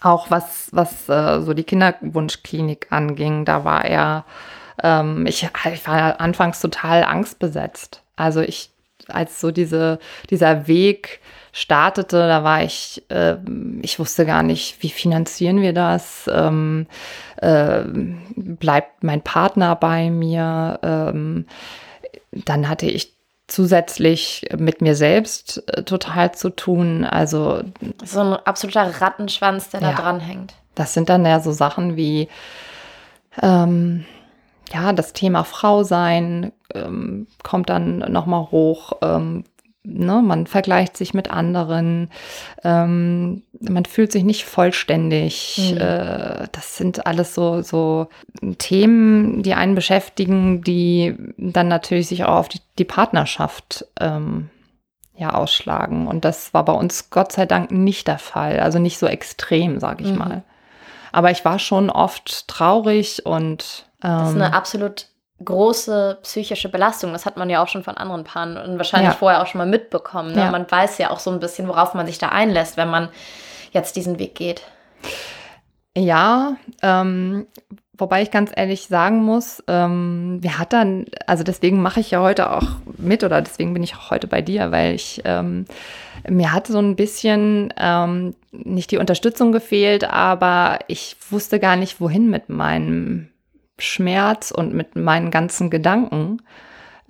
auch 0.02 0.30
was, 0.30 0.70
was 0.72 1.08
äh, 1.11 1.42
so 1.42 1.52
die 1.54 1.64
Kinderwunschklinik 1.64 2.87
anging, 2.90 3.44
da 3.44 3.64
war 3.64 3.84
er, 3.84 4.25
ähm, 4.82 5.26
ich, 5.26 5.48
ich 5.72 5.86
war 5.86 6.20
anfangs 6.20 6.60
total 6.60 7.04
angstbesetzt. 7.04 8.02
Also 8.16 8.40
ich, 8.40 8.70
als 9.08 9.40
so 9.40 9.50
diese, 9.50 9.98
dieser 10.30 10.66
Weg 10.66 11.20
startete, 11.52 12.16
da 12.28 12.44
war 12.44 12.62
ich, 12.62 13.02
äh, 13.10 13.36
ich 13.82 13.98
wusste 13.98 14.24
gar 14.26 14.42
nicht, 14.42 14.82
wie 14.82 14.88
finanzieren 14.90 15.60
wir 15.60 15.72
das? 15.72 16.30
Ähm, 16.32 16.86
äh, 17.36 17.82
bleibt 18.36 19.04
mein 19.04 19.20
Partner 19.22 19.76
bei 19.76 20.10
mir? 20.10 20.78
Ähm, 20.82 21.46
dann 22.32 22.68
hatte 22.68 22.86
ich 22.86 23.12
zusätzlich 23.48 24.46
mit 24.56 24.80
mir 24.80 24.94
selbst 24.94 25.62
äh, 25.68 25.82
total 25.82 26.32
zu 26.32 26.48
tun. 26.48 27.04
Also 27.04 27.62
so 28.02 28.20
ein 28.20 28.32
absoluter 28.32 29.02
Rattenschwanz, 29.02 29.68
der 29.68 29.80
da 29.80 29.90
Ja. 29.90 29.96
dran 29.96 30.20
hängt. 30.20 30.54
das 30.74 30.94
sind 30.94 31.10
dann 31.10 31.26
ja 31.26 31.38
so 31.40 31.52
Sachen 31.52 31.96
wie 31.96 32.28
ähm, 33.42 34.06
ja 34.73 34.92
das 34.92 35.12
Thema 35.12 35.45
Frau 35.45 35.83
sein 35.83 36.52
ähm, 36.75 37.26
kommt 37.42 37.69
dann 37.71 37.99
noch 37.99 38.26
mal 38.26 38.50
hoch. 38.50 38.95
Ähm, 39.02 39.45
ne? 39.85 40.23
Man 40.23 40.47
vergleicht 40.47 40.97
sich 40.97 41.14
mit 41.14 41.31
anderen. 41.31 42.11
Ähm, 42.64 43.42
man 43.61 43.85
fühlt 43.85 44.12
sich 44.12 44.25
nicht 44.25 44.45
vollständig. 44.45 45.73
Mhm. 45.73 45.78
Äh, 45.78 46.49
das 46.52 46.76
sind 46.76 47.07
alles 47.07 47.35
so 47.35 47.62
so 47.62 48.09
Themen, 48.59 49.42
die 49.42 49.54
einen 49.54 49.75
beschäftigen, 49.75 50.62
die 50.62 51.16
dann 51.37 51.69
natürlich 51.69 52.09
sich 52.09 52.25
auch 52.25 52.37
auf 52.37 52.49
die, 52.49 52.61
die 52.78 52.85
Partnerschaft 52.85 53.87
ähm, 54.00 54.50
ja 55.16 55.35
ausschlagen. 55.35 56.07
Und 56.07 56.25
das 56.25 56.54
war 56.54 56.64
bei 56.64 56.73
uns 56.73 57.11
Gott 57.11 57.33
sei 57.33 57.47
Dank 57.47 57.71
nicht 57.71 58.09
der 58.09 58.19
Fall. 58.19 58.61
Also 58.61 58.78
nicht 58.78 58.99
so 58.99 59.07
extrem, 59.07 59.78
sage 59.78 60.04
ich 60.04 60.11
Mhm. 60.11 60.19
mal. 60.19 60.42
Aber 61.12 61.31
ich 61.31 61.45
war 61.45 61.59
schon 61.59 61.90
oft 61.90 62.49
traurig 62.49 63.26
und 63.26 63.85
Das 64.02 64.28
ist 64.30 64.35
ähm, 64.37 64.42
eine 64.42 64.54
absolut 64.54 65.06
große 65.44 66.18
psychische 66.23 66.68
Belastung. 66.68 67.12
Das 67.12 67.26
hat 67.26 67.37
man 67.37 67.50
ja 67.50 67.62
auch 67.62 67.68
schon 67.68 67.82
von 67.85 67.97
anderen 67.97 68.25
Paaren 68.25 68.56
und 68.56 68.76
wahrscheinlich 68.76 69.12
Ja. 69.12 69.16
vorher 69.16 69.42
auch 69.42 69.47
schon 69.47 69.59
mal 69.59 69.66
mitbekommen. 69.66 70.32
Ne? 70.32 70.42
Ja. 70.42 70.50
Man 70.50 70.71
weiß 70.71 70.99
ja 70.99 71.11
auch 71.11 71.18
so 71.18 71.30
ein 71.30 71.40
bisschen, 71.40 71.68
worauf 71.68 71.94
man 71.94 72.06
sich 72.06 72.18
da 72.18 72.28
einlässt, 72.28 72.76
wenn 72.76 72.90
man 72.90 73.09
jetzt 73.73 73.97
diesen 73.97 74.18
Weg 74.18 74.35
geht. 74.35 74.62
Ja, 75.97 76.56
ähm, 76.80 77.47
wobei 77.99 78.23
ich 78.23 78.30
ganz 78.30 78.50
ehrlich 78.54 78.87
sagen 78.87 79.23
muss, 79.23 79.62
ähm, 79.68 80.38
wir 80.40 80.59
hat 80.59 80.73
dann, 80.73 81.06
also 81.26 81.44
deswegen 81.44 81.82
mache 81.82 82.00
ich 82.00 82.11
ja 82.12 82.21
heute 82.21 82.50
auch 82.50 82.66
mit 82.97 83.25
oder 83.25 83.42
deswegen 83.42 83.75
bin 83.75 83.82
ich 83.82 83.94
auch 83.94 84.11
heute 84.11 84.26
bei 84.26 84.40
dir, 84.42 84.71
weil 84.71 84.94
ich 84.94 85.21
ähm, 85.25 85.66
mir 86.28 86.52
hat 86.52 86.66
so 86.66 86.78
ein 86.78 86.97
bisschen 86.97 87.75
ähm, 87.76 88.35
nicht 88.52 88.90
die 88.90 88.99
Unterstützung 88.99 89.52
gefehlt, 89.52 90.04
aber 90.04 90.78
ich 90.87 91.16
wusste 91.30 91.59
gar 91.61 91.76
nicht, 91.76 92.00
wohin 92.00 92.30
mit 92.30 92.49
meinem 92.49 93.28
Schmerz 93.82 94.50
und 94.50 94.74
mit 94.74 94.96
meinen 94.96 95.30
ganzen 95.30 95.70
Gedanken. 95.70 96.38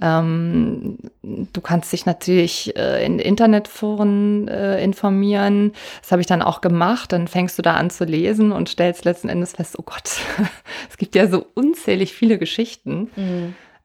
Ähm, 0.01 0.99
du 1.23 1.61
kannst 1.61 1.93
dich 1.93 2.07
natürlich 2.07 2.77
äh, 2.77 3.05
in 3.05 3.21
Internetforen 3.21 4.49
äh, 4.49 4.83
informieren. 4.83 5.73
Das 6.01 6.11
habe 6.11 6.21
ich 6.21 6.27
dann 6.27 6.43
auch 6.43 6.61
gemacht. 6.61 7.13
Dann 7.13 7.29
fängst 7.29 7.57
du 7.59 7.63
da 7.63 7.75
an 7.75 7.91
zu 7.91 8.05
lesen 8.05 8.51
und 8.51 8.69
stellst 8.69 9.05
letzten 9.05 9.29
Endes 9.29 9.53
fest, 9.53 9.79
oh 9.79 9.83
Gott, 9.83 10.19
es 10.91 10.97
gibt 10.97 11.15
ja 11.15 11.29
so 11.29 11.47
unzählig 11.55 12.15
viele 12.15 12.39
Geschichten. 12.39 13.11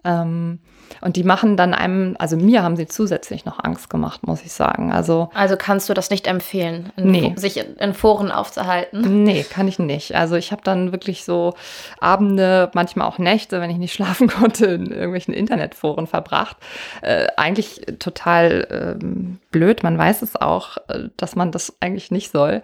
Ähm, 0.03 0.59
und 1.01 1.15
die 1.15 1.23
machen 1.23 1.57
dann 1.57 1.73
einem, 1.73 2.15
also 2.19 2.37
mir 2.37 2.63
haben 2.63 2.75
sie 2.75 2.87
zusätzlich 2.87 3.45
noch 3.45 3.63
Angst 3.63 3.89
gemacht, 3.89 4.25
muss 4.25 4.43
ich 4.43 4.53
sagen. 4.53 4.91
Also 4.91 5.29
Also 5.33 5.55
kannst 5.57 5.89
du 5.89 5.93
das 5.93 6.09
nicht 6.09 6.27
empfehlen, 6.27 6.91
in 6.95 7.11
Nee. 7.11 7.33
Sich 7.35 7.57
in, 7.57 7.75
in 7.75 7.93
Foren 7.93 8.31
aufzuhalten. 8.31 9.23
Nee, 9.27 9.43
kann 9.43 9.67
ich 9.67 9.79
nicht. 9.79 10.15
Also 10.15 10.35
ich 10.35 10.51
habe 10.51 10.61
dann 10.63 10.91
wirklich 10.91 11.25
so 11.25 11.53
Abende, 11.99 12.71
manchmal 12.73 13.07
auch 13.07 13.17
Nächte, 13.17 13.59
wenn 13.59 13.69
ich 13.69 13.77
nicht 13.77 13.93
schlafen 13.97 14.27
konnte, 14.27 14.65
in 14.67 14.91
irgendwelchen 14.91 15.33
Internetforen 15.33 16.07
verbracht. 16.07 16.57
Äh, 17.01 17.27
eigentlich 17.35 17.81
total 17.99 18.97
ähm, 19.01 19.39
blöd. 19.51 19.83
Man 19.83 19.97
weiß 19.97 20.21
es 20.21 20.35
auch, 20.35 20.77
äh, 20.87 21.09
dass 21.17 21.35
man 21.35 21.51
das 21.51 21.75
eigentlich 21.79 22.11
nicht 22.11 22.31
soll. 22.31 22.61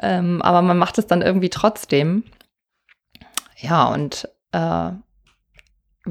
Ähm, 0.00 0.40
aber 0.42 0.62
man 0.62 0.78
macht 0.78 0.98
es 0.98 1.06
dann 1.06 1.22
irgendwie 1.22 1.50
trotzdem. 1.50 2.24
Ja, 3.56 3.86
und 3.88 4.28
äh, 4.52 4.90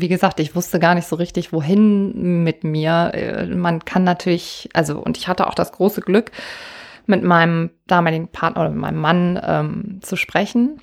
wie 0.01 0.08
gesagt, 0.08 0.39
ich 0.39 0.56
wusste 0.56 0.80
gar 0.80 0.96
nicht 0.96 1.08
so 1.08 1.16
richtig, 1.16 1.51
wohin 1.54 2.44
mit 2.44 2.63
mir. 2.63 3.12
Äh, 3.13 3.46
Man 3.48 3.84
kann 3.86 4.04
natürlich, 4.04 4.70
also, 4.74 5.00
und 5.00 5.18
ich 5.18 5.27
hatte 5.27 5.48
auch 5.48 5.56
das 5.56 5.72
große 5.72 6.01
Glück, 6.01 6.32
mit 7.06 7.24
meinem 7.24 7.70
damaligen 7.88 8.27
Partner 8.27 8.62
oder 8.62 8.70
mit 8.72 8.80
meinem 8.80 9.00
Mann 9.00 9.39
ähm, 9.42 10.00
zu 10.01 10.16
sprechen 10.18 10.82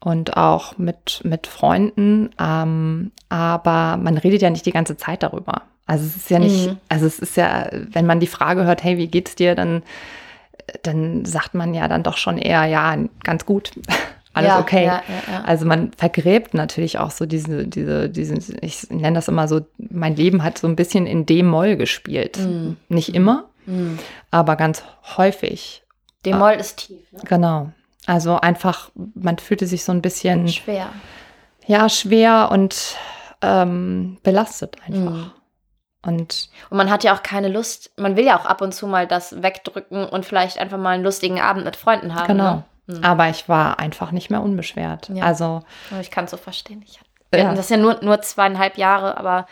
und 0.00 0.36
auch 0.36 0.78
mit, 0.78 1.20
mit 1.24 1.46
Freunden. 1.46 2.30
Ähm, 2.40 3.12
aber 3.28 3.96
man 3.98 4.16
redet 4.16 4.40
ja 4.42 4.50
nicht 4.50 4.64
die 4.66 4.72
ganze 4.72 4.96
Zeit 4.96 5.22
darüber. 5.22 5.62
Also 5.86 6.04
es 6.06 6.16
ist 6.16 6.30
ja 6.30 6.38
nicht, 6.38 6.66
Mhm. 6.70 6.76
also 6.88 7.06
es 7.06 7.18
ist 7.18 7.36
ja, 7.36 7.68
wenn 7.92 8.06
man 8.06 8.20
die 8.20 8.26
Frage 8.26 8.64
hört, 8.64 8.82
hey, 8.82 8.96
wie 8.96 9.06
geht's 9.08 9.34
dir, 9.36 9.54
dann, 9.54 9.82
dann 10.82 11.24
sagt 11.24 11.54
man 11.54 11.74
ja 11.74 11.86
dann 11.88 12.02
doch 12.02 12.16
schon 12.16 12.38
eher, 12.38 12.64
ja, 12.64 12.96
ganz 13.22 13.44
gut. 13.46 13.70
Alles 14.36 14.48
ja, 14.50 14.58
okay. 14.60 14.84
Ja, 14.84 15.02
ja. 15.32 15.42
Also 15.44 15.64
man 15.66 15.92
vergräbt 15.96 16.54
natürlich 16.54 16.98
auch 16.98 17.10
so 17.10 17.26
diese, 17.26 17.66
diese, 17.66 18.08
diese, 18.08 18.34
ich 18.60 18.88
nenne 18.90 19.14
das 19.16 19.28
immer 19.28 19.48
so, 19.48 19.62
mein 19.78 20.14
Leben 20.14 20.42
hat 20.42 20.58
so 20.58 20.66
ein 20.66 20.76
bisschen 20.76 21.06
in 21.06 21.26
D-Moll 21.26 21.76
gespielt. 21.76 22.38
Mhm. 22.38 22.76
Nicht 22.88 23.14
immer, 23.14 23.44
Mhm. 23.66 23.98
aber 24.30 24.54
ganz 24.56 24.84
häufig. 25.16 25.82
D-Moll 26.24 26.52
ist 26.52 26.76
tief. 26.86 27.10
Ne? 27.12 27.20
Genau. 27.24 27.72
Also 28.06 28.36
einfach, 28.38 28.90
man 29.14 29.38
fühlte 29.38 29.66
sich 29.66 29.82
so 29.84 29.90
ein 29.92 30.02
bisschen, 30.02 30.46
Schwer. 30.48 30.88
ja, 31.66 31.88
schwer 31.88 32.50
und 32.52 32.96
ähm, 33.42 34.18
belastet 34.22 34.76
einfach. 34.86 35.10
Mhm. 35.12 35.30
Und 36.02 36.50
Und 36.70 36.76
man 36.76 36.90
hat 36.90 37.02
ja 37.02 37.14
auch 37.16 37.22
keine 37.24 37.48
Lust, 37.48 37.90
man 37.96 38.14
will 38.14 38.24
ja 38.24 38.38
auch 38.38 38.46
ab 38.46 38.60
und 38.60 38.72
zu 38.72 38.86
mal 38.86 39.08
das 39.08 39.42
wegdrücken 39.42 40.04
und 40.04 40.24
vielleicht 40.24 40.58
einfach 40.58 40.78
mal 40.78 40.90
einen 40.90 41.02
lustigen 41.04 41.40
Abend 41.40 41.64
mit 41.64 41.74
Freunden 41.74 42.14
haben. 42.14 42.26
genau. 42.28 42.54
Ne? 42.56 42.64
Mhm. 42.86 43.02
Aber 43.02 43.28
ich 43.28 43.48
war 43.48 43.78
einfach 43.78 44.12
nicht 44.12 44.30
mehr 44.30 44.42
unbeschwert. 44.42 45.08
Ja. 45.08 45.24
Also, 45.24 45.62
Aber 45.90 46.00
Ich 46.00 46.10
kann 46.10 46.26
es 46.26 46.30
so 46.30 46.36
verstehen. 46.36 46.82
Ich, 46.86 47.00
Ja. 47.34 47.50
Das 47.50 47.66
ist 47.66 47.70
ja 47.70 47.76
nur, 47.76 48.02
nur 48.02 48.20
zweieinhalb 48.22 48.78
Jahre, 48.78 49.16
aber 49.18 49.46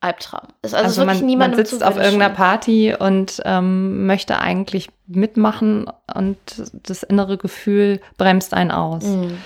Albtraum. 0.00 0.48
Ist 0.62 0.74
also, 0.74 1.02
also, 1.02 1.06
wirklich 1.06 1.36
man, 1.36 1.50
man 1.50 1.54
sitzt 1.54 1.82
auf 1.82 1.96
irgendeiner 1.96 2.34
Party 2.34 2.94
und 2.98 3.40
ähm, 3.44 4.06
möchte 4.06 4.38
eigentlich 4.38 4.88
mitmachen 5.06 5.90
und 6.14 6.38
das 6.72 7.02
innere 7.02 7.38
Gefühl 7.38 8.00
bremst 8.18 8.52
einen 8.52 8.70
aus. 8.70 9.04
Mhm. 9.04 9.38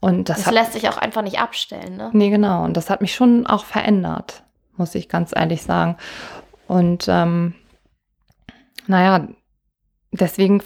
Und 0.00 0.28
das, 0.28 0.38
Das, 0.38 0.46
hat, 0.46 0.54
lässt 0.54 0.72
sich 0.72 0.88
auch 0.88 0.98
einfach 0.98 1.22
nicht 1.22 1.38
abstellen. 1.38 1.96
Ne? 1.96 2.10
nee, 2.12 2.28
genau. 2.28 2.64
Und 2.64 2.76
das 2.76 2.90
hat 2.90 3.00
mich 3.00 3.14
schon 3.14 3.46
auch 3.46 3.64
verändert, 3.64 4.42
muss 4.76 4.94
ich 4.94 5.08
ganz 5.08 5.32
ehrlich 5.34 5.62
sagen. 5.62 5.96
Und 6.66 7.06
ähm, 7.08 7.54
naja, 8.86 9.28
deswegen 10.12 10.62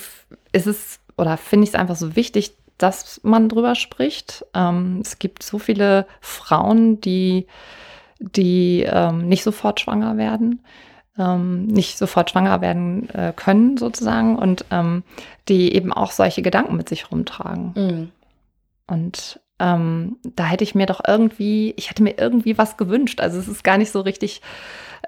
ist 0.52 0.66
es 0.66 1.00
oder 1.18 1.36
finde 1.36 1.64
ich 1.64 1.70
es 1.70 1.74
einfach 1.74 1.96
so 1.96 2.16
wichtig, 2.16 2.52
dass 2.78 3.20
man 3.24 3.48
drüber 3.48 3.74
spricht. 3.74 4.46
Ähm, 4.54 5.00
es 5.02 5.18
gibt 5.18 5.42
so 5.42 5.58
viele 5.58 6.06
Frauen, 6.20 7.00
die, 7.00 7.46
die 8.20 8.86
ähm, 8.88 9.28
nicht 9.28 9.42
sofort 9.42 9.80
schwanger 9.80 10.16
werden, 10.16 10.64
ähm, 11.18 11.66
nicht 11.66 11.98
sofort 11.98 12.30
schwanger 12.30 12.60
werden 12.60 13.10
äh, 13.10 13.32
können 13.34 13.76
sozusagen 13.76 14.36
und 14.36 14.64
ähm, 14.70 15.02
die 15.48 15.74
eben 15.74 15.92
auch 15.92 16.12
solche 16.12 16.42
Gedanken 16.42 16.76
mit 16.76 16.88
sich 16.88 17.10
rumtragen. 17.10 17.72
Mhm. 17.74 18.12
Und 18.86 19.40
ähm, 19.58 20.16
da 20.36 20.44
hätte 20.44 20.64
ich 20.64 20.74
mir 20.74 20.86
doch 20.86 21.00
irgendwie, 21.06 21.74
ich 21.76 21.90
hätte 21.90 22.02
mir 22.02 22.18
irgendwie 22.18 22.58
was 22.58 22.76
gewünscht. 22.76 23.20
Also 23.20 23.38
es 23.38 23.48
ist 23.48 23.64
gar 23.64 23.78
nicht 23.78 23.90
so 23.90 24.00
richtig, 24.00 24.40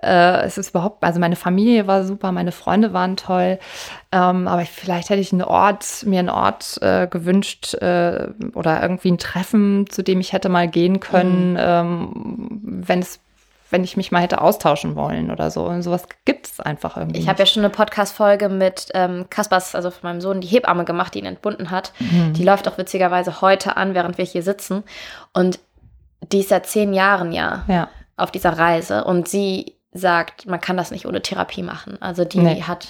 äh, 0.03 0.43
es 0.43 0.59
ist 0.59 0.71
überhaupt, 0.71 1.05
also 1.05 1.21
meine 1.21 1.37
Familie 1.37 1.87
war 1.87 2.05
super, 2.05 2.33
meine 2.33 2.53
Freunde 2.53 2.93
waren 2.93 3.17
toll, 3.17 3.59
ähm, 4.13 4.49
aber 4.49 4.63
ich, 4.63 4.71
vielleicht 4.71 5.11
hätte 5.11 5.21
ich 5.21 5.33
einen 5.33 5.43
Ort, 5.43 6.05
mir 6.07 6.21
einen 6.21 6.31
Ort 6.31 6.79
äh, 6.83 7.07
gewünscht 7.07 7.75
äh, 7.75 8.29
oder 8.55 8.83
irgendwie 8.83 9.13
ein 9.13 9.19
Treffen, 9.19 9.87
zu 9.89 10.03
dem 10.03 10.21
ich 10.21 10.33
hätte 10.33 10.49
mal 10.49 10.69
gehen 10.69 11.01
können, 11.01 11.57
ähm, 11.59 12.61
wenn 12.63 13.01
es 13.01 13.21
wenn 13.71 13.85
ich 13.85 13.97
mich 13.97 14.13
mal 14.13 14.21
hätte 14.23 14.41
austauschen 14.41 14.97
wollen 14.97 15.31
oder 15.31 15.51
so. 15.51 15.65
Und 15.65 15.83
sowas 15.83 16.05
gibt 16.25 16.47
es 16.47 16.61
einfach 16.61 16.97
irgendwie. 16.97 17.21
Ich 17.21 17.29
habe 17.29 17.39
ja 17.39 17.47
schon 17.47 17.65
eine 17.65 17.71
Podcast-Folge 17.71 18.49
mit 18.49 18.89
ähm, 18.95 19.27
Kaspers, 19.31 19.75
also 19.75 19.91
von 19.91 20.11
meinem 20.11 20.21
Sohn, 20.21 20.41
die 20.41 20.49
Hebamme 20.49 20.85
gemacht, 20.85 21.15
die 21.15 21.21
ihn 21.21 21.27
entbunden 21.27 21.71
hat. 21.71 21.93
Mhm. 21.99 22.33
Die 22.35 22.45
läuft 22.45 22.69
auch 22.69 22.79
witzigerweise 22.79 23.41
heute 23.41 23.77
an, 23.77 23.95
während 23.95 24.19
wir 24.19 24.25
hier 24.25 24.43
sitzen. 24.43 24.83
Und 25.33 25.61
die 26.33 26.41
ist 26.41 26.51
seit 26.51 26.67
zehn 26.67 26.93
Jahren 26.93 27.33
ja 27.33 27.65
ja. 27.69 27.89
auf 28.17 28.31
dieser 28.31 28.59
Reise. 28.59 29.05
Und 29.05 29.29
sie 29.29 29.77
sagt, 29.93 30.47
man 30.47 30.61
kann 30.61 30.77
das 30.77 30.91
nicht 30.91 31.07
ohne 31.07 31.23
Therapie 31.23 31.63
machen. 31.63 32.01
Also 32.01 32.25
die 32.25 32.39
Nee. 32.41 32.63
hat, 32.63 32.87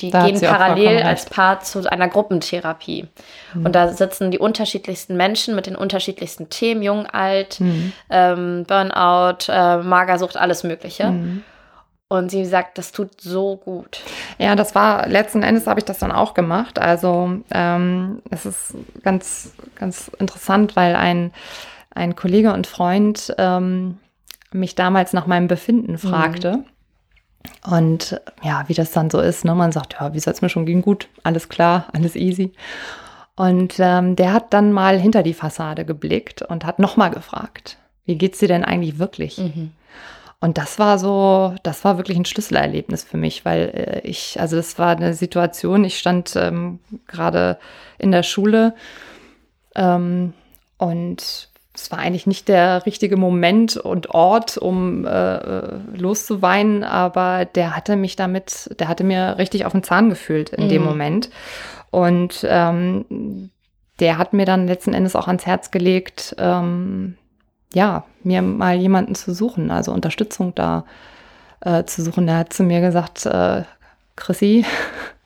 die 0.00 0.10
Da 0.10 0.26
gehen 0.26 0.40
parallel 0.40 1.02
als. 1.02 1.26
Paar 1.26 1.60
zu 1.60 1.90
einer 1.90 2.08
Gruppentherapie. 2.08 3.08
Mhm. 3.54 3.66
Und 3.66 3.74
da 3.74 3.88
sitzen 3.88 4.30
die 4.30 4.38
unterschiedlichsten 4.38 5.16
Menschen 5.16 5.54
mit 5.54 5.66
den 5.66 5.76
unterschiedlichsten 5.76 6.48
Themen, 6.48 6.82
jung, 6.82 7.06
alt, 7.06 7.60
Mhm. 7.60 7.92
ähm, 8.10 8.64
Burnout, 8.66 9.48
äh, 9.48 9.78
Magersucht, 9.78 10.36
alles 10.36 10.64
Mögliche. 10.64 11.10
Mhm. 11.10 11.42
Und 12.10 12.30
sie 12.30 12.46
sagt, 12.46 12.78
das 12.78 12.92
tut 12.92 13.20
so 13.20 13.56
gut. 13.56 14.00
Ja, 14.38 14.56
das 14.56 14.74
war 14.74 15.06
letzten 15.08 15.42
Endes 15.42 15.66
habe 15.66 15.80
ich 15.80 15.84
das 15.84 15.98
dann 15.98 16.10
auch 16.10 16.32
gemacht. 16.32 16.78
Also 16.78 17.40
ähm, 17.50 18.22
es 18.30 18.46
ist 18.46 18.74
ganz, 19.02 19.52
ganz 19.74 20.10
interessant, 20.18 20.74
weil 20.74 20.96
ein, 20.96 21.32
ein 21.94 22.16
Kollege 22.16 22.54
und 22.54 22.66
Freund 22.66 23.34
ähm, 23.36 23.98
mich 24.52 24.74
damals 24.74 25.12
nach 25.12 25.26
meinem 25.26 25.48
Befinden 25.48 25.98
fragte. 25.98 26.64
Und 27.66 28.20
ja, 28.42 28.64
wie 28.66 28.74
das 28.74 28.92
dann 28.92 29.10
so 29.10 29.20
ist, 29.20 29.44
ne? 29.44 29.54
man 29.54 29.72
sagt, 29.72 29.96
ja, 30.00 30.14
wie 30.14 30.20
soll 30.20 30.32
es 30.32 30.42
mir 30.42 30.48
schon 30.48 30.66
gehen? 30.66 30.82
Gut, 30.82 31.08
alles 31.22 31.48
klar, 31.48 31.86
alles 31.92 32.16
easy. 32.16 32.52
Und 33.36 33.74
ähm, 33.78 34.16
der 34.16 34.32
hat 34.32 34.52
dann 34.52 34.72
mal 34.72 34.98
hinter 34.98 35.22
die 35.22 35.34
Fassade 35.34 35.84
geblickt 35.84 36.42
und 36.42 36.64
hat 36.64 36.78
nochmal 36.78 37.10
gefragt, 37.10 37.78
wie 38.04 38.16
geht's 38.16 38.38
dir 38.38 38.48
denn 38.48 38.64
eigentlich 38.64 38.98
wirklich? 38.98 39.38
Und 40.40 40.56
das 40.56 40.78
war 40.78 40.98
so, 40.98 41.54
das 41.62 41.84
war 41.84 41.96
wirklich 41.96 42.16
ein 42.16 42.24
Schlüsselerlebnis 42.24 43.04
für 43.04 43.16
mich, 43.16 43.44
weil 43.44 43.70
äh, 43.74 44.00
ich, 44.06 44.40
also 44.40 44.56
es 44.56 44.78
war 44.78 44.96
eine 44.96 45.14
Situation, 45.14 45.84
ich 45.84 45.98
stand 45.98 46.34
ähm, 46.36 46.78
gerade 47.06 47.58
in 47.98 48.12
der 48.12 48.22
Schule 48.22 48.74
ähm, 49.74 50.32
und 50.76 51.47
es 51.80 51.90
war 51.92 51.98
eigentlich 51.98 52.26
nicht 52.26 52.48
der 52.48 52.84
richtige 52.86 53.16
Moment 53.16 53.76
und 53.76 54.10
Ort, 54.10 54.58
um 54.58 55.06
äh, 55.06 55.36
äh, 55.36 55.78
loszuweinen, 55.94 56.84
aber 56.84 57.44
der 57.44 57.76
hatte 57.76 57.96
mich 57.96 58.16
damit, 58.16 58.70
der 58.78 58.88
hatte 58.88 59.04
mir 59.04 59.36
richtig 59.38 59.64
auf 59.64 59.72
den 59.72 59.82
Zahn 59.82 60.10
gefühlt 60.10 60.50
in 60.50 60.68
dem 60.68 60.82
Mhm. 60.82 60.88
Moment. 60.88 61.30
Und 61.90 62.44
ähm, 62.48 63.50
der 64.00 64.18
hat 64.18 64.32
mir 64.32 64.44
dann 64.44 64.66
letzten 64.66 64.92
Endes 64.94 65.16
auch 65.16 65.28
ans 65.28 65.46
Herz 65.46 65.70
gelegt, 65.70 66.34
ähm, 66.38 67.16
ja, 67.72 68.04
mir 68.22 68.42
mal 68.42 68.76
jemanden 68.76 69.14
zu 69.14 69.32
suchen, 69.32 69.70
also 69.70 69.92
Unterstützung 69.92 70.54
da 70.54 70.84
äh, 71.60 71.84
zu 71.84 72.02
suchen. 72.02 72.26
Der 72.26 72.38
hat 72.38 72.52
zu 72.52 72.62
mir 72.62 72.80
gesagt, 72.80 73.26
äh, 73.26 73.62
Chrissy, 74.16 74.64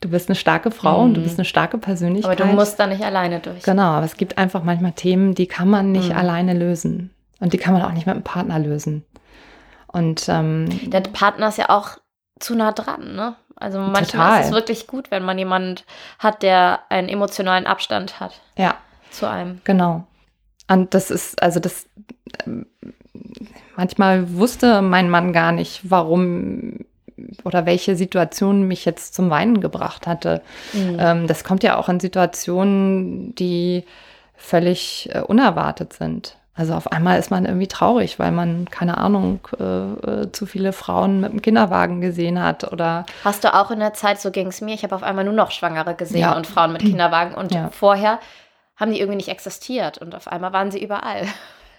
du 0.00 0.08
bist 0.08 0.28
eine 0.28 0.36
starke 0.36 0.70
Frau 0.70 1.02
und 1.02 1.14
du 1.14 1.22
bist 1.22 1.38
eine 1.38 1.44
starke 1.44 1.78
Persönlichkeit. 1.78 2.40
Aber 2.40 2.50
du 2.50 2.56
musst 2.56 2.78
da 2.78 2.86
nicht 2.86 3.02
alleine 3.02 3.40
durch. 3.40 3.62
Genau, 3.62 3.90
aber 3.90 4.06
es 4.06 4.16
gibt 4.16 4.38
einfach 4.38 4.62
manchmal 4.62 4.92
Themen, 4.92 5.34
die 5.34 5.46
kann 5.46 5.68
man 5.68 5.92
nicht 5.92 6.14
alleine 6.14 6.54
lösen. 6.54 7.10
Und 7.40 7.52
die 7.52 7.58
kann 7.58 7.72
man 7.72 7.82
auch 7.82 7.92
nicht 7.92 8.06
mit 8.06 8.14
einem 8.14 8.24
Partner 8.24 8.58
lösen. 8.58 9.04
Und 9.86 10.28
ähm, 10.28 10.90
Der 10.90 11.00
Partner 11.00 11.48
ist 11.48 11.58
ja 11.58 11.70
auch 11.70 11.98
zu 12.40 12.54
nah 12.54 12.72
dran, 12.72 13.14
ne? 13.14 13.36
Also 13.56 13.78
manchmal 13.80 14.04
Total. 14.04 14.40
ist 14.40 14.46
es 14.46 14.52
wirklich 14.52 14.86
gut, 14.86 15.10
wenn 15.10 15.24
man 15.24 15.36
jemanden 15.36 15.82
hat, 16.20 16.42
der 16.42 16.80
einen 16.90 17.08
emotionalen 17.08 17.66
Abstand 17.66 18.20
hat 18.20 18.40
ja, 18.56 18.76
zu 19.10 19.28
einem. 19.28 19.60
genau. 19.64 20.06
Und 20.70 20.94
das 20.94 21.10
ist, 21.10 21.42
also 21.42 21.58
das, 21.58 21.86
ähm, 22.46 22.66
manchmal 23.76 24.32
wusste 24.34 24.80
mein 24.82 25.10
Mann 25.10 25.32
gar 25.32 25.50
nicht, 25.50 25.90
warum 25.90 26.84
oder 27.44 27.66
welche 27.66 27.96
Situation 27.96 28.62
mich 28.62 28.84
jetzt 28.84 29.14
zum 29.14 29.30
Weinen 29.30 29.60
gebracht 29.60 30.06
hatte. 30.06 30.42
Ähm, 30.74 31.26
das 31.26 31.44
kommt 31.44 31.62
ja 31.62 31.76
auch 31.76 31.88
in 31.88 32.00
Situationen, 32.00 33.34
die 33.34 33.84
völlig 34.36 35.08
äh, 35.12 35.20
unerwartet 35.20 35.92
sind. 35.92 36.36
Also 36.54 36.74
auf 36.74 36.90
einmal 36.90 37.20
ist 37.20 37.30
man 37.30 37.44
irgendwie 37.44 37.68
traurig, 37.68 38.18
weil 38.18 38.32
man, 38.32 38.68
keine 38.68 38.98
Ahnung, 38.98 39.38
äh, 39.60 39.62
äh, 40.22 40.32
zu 40.32 40.44
viele 40.44 40.72
Frauen 40.72 41.20
mit 41.20 41.32
dem 41.32 41.40
Kinderwagen 41.42 42.00
gesehen 42.00 42.42
hat 42.42 42.72
oder 42.72 43.06
Hast 43.22 43.44
du 43.44 43.54
auch 43.54 43.70
in 43.70 43.78
der 43.78 43.94
Zeit, 43.94 44.20
so 44.20 44.32
ging 44.32 44.48
es 44.48 44.60
mir, 44.60 44.74
ich 44.74 44.82
habe 44.82 44.94
auf 44.96 45.04
einmal 45.04 45.24
nur 45.24 45.34
noch 45.34 45.52
Schwangere 45.52 45.94
gesehen 45.94 46.20
Ja. 46.22 46.36
und 46.36 46.48
Frauen 46.48 46.72
mit 46.72 46.82
Kinderwagen 46.82 47.34
und 47.34 47.52
Ja. 47.52 47.68
vorher 47.70 48.18
haben 48.76 48.92
die 48.92 48.98
irgendwie 48.98 49.16
nicht 49.18 49.28
existiert 49.28 49.98
und 49.98 50.14
auf 50.16 50.26
einmal 50.26 50.52
waren 50.52 50.70
sie 50.72 50.82
überall. 50.82 51.26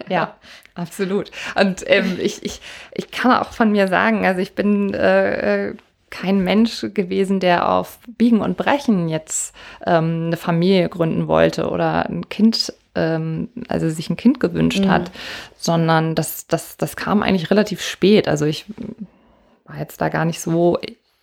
Ja, 0.08 0.36
absolut. 0.80 1.32
Und 1.60 1.84
ähm, 1.88 2.18
ich, 2.22 2.44
ich, 2.44 2.62
ich 2.94 3.12
kann 3.12 3.32
auch 3.32 3.52
von 3.52 3.72
mir 3.72 3.88
sagen, 3.88 4.26
also 4.26 4.42
ich 4.42 4.54
bin 4.54 4.94
äh, 4.94 5.70
äh, 5.70 5.76
kein 6.10 6.44
Mensch 6.44 6.86
gewesen, 6.94 7.40
der 7.40 7.70
auf 7.70 8.00
Biegen 8.18 8.42
und 8.42 8.58
Brechen 8.58 9.10
jetzt 9.10 9.54
ähm, 9.86 10.28
eine 10.28 10.38
Familie 10.38 10.90
gründen 10.90 11.28
wollte 11.28 11.70
oder 11.70 12.08
ein 12.08 12.30
Kind, 12.30 12.74
ähm, 12.96 13.50
also 13.68 13.90
sich 13.90 14.10
ein 14.10 14.18
Kind 14.18 14.40
gewünscht 14.40 14.88
hat, 14.88 15.12
sondern 15.58 16.16
das, 16.16 16.48
das, 16.48 16.78
das 16.78 16.96
kam 16.96 17.22
eigentlich 17.22 17.52
relativ 17.52 17.82
spät. 17.82 18.28
Also 18.28 18.46
ich 18.46 18.66
war 19.66 19.78
jetzt 19.78 20.02
da 20.02 20.10
gar 20.10 20.26
nicht 20.26 20.42
so 20.42 20.80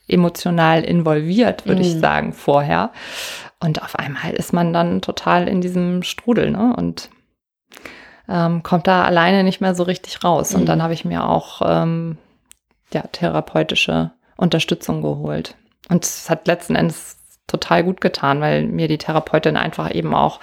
emotional 0.09 0.85
involviert, 0.85 1.67
würde 1.67 1.83
ich 1.83 1.99
sagen, 1.99 2.33
vorher. 2.33 2.93
Und 3.59 3.83
auf 3.83 3.97
einmal 3.97 4.33
ist 4.33 4.53
man 4.53 4.73
dann 4.73 5.03
total 5.03 5.49
in 5.49 5.61
diesem 5.61 6.03
Strudel, 6.03 6.51
ne? 6.51 6.75
Und 6.77 7.11
ähm, 8.29 8.63
kommt 8.63 8.87
da 8.87 9.05
alleine 9.05 9.45
nicht 9.45 9.61
mehr 9.61 9.75
so 9.75 9.83
richtig 9.83 10.23
raus. 10.25 10.55
Und 10.55 10.67
dann 10.67 10.83
habe 10.83 10.95
ich 10.95 11.05
mir 11.05 11.29
auch 11.29 11.63
ähm, 11.65 12.19
ja, 12.93 13.03
therapeutische 13.13 14.13
Unterstützung 14.37 15.03
geholt. 15.03 15.57
Und 15.89 16.05
es 16.05 16.29
hat 16.29 16.47
letzten 16.47 16.75
Endes 16.75 17.17
total 17.47 17.85
gut 17.85 18.01
getan, 18.01 18.41
weil 18.41 18.65
mir 18.65 18.89
die 18.89 18.99
Therapeutin 18.99 19.57
einfach 19.57 19.95
eben 19.95 20.15
auch 20.15 20.41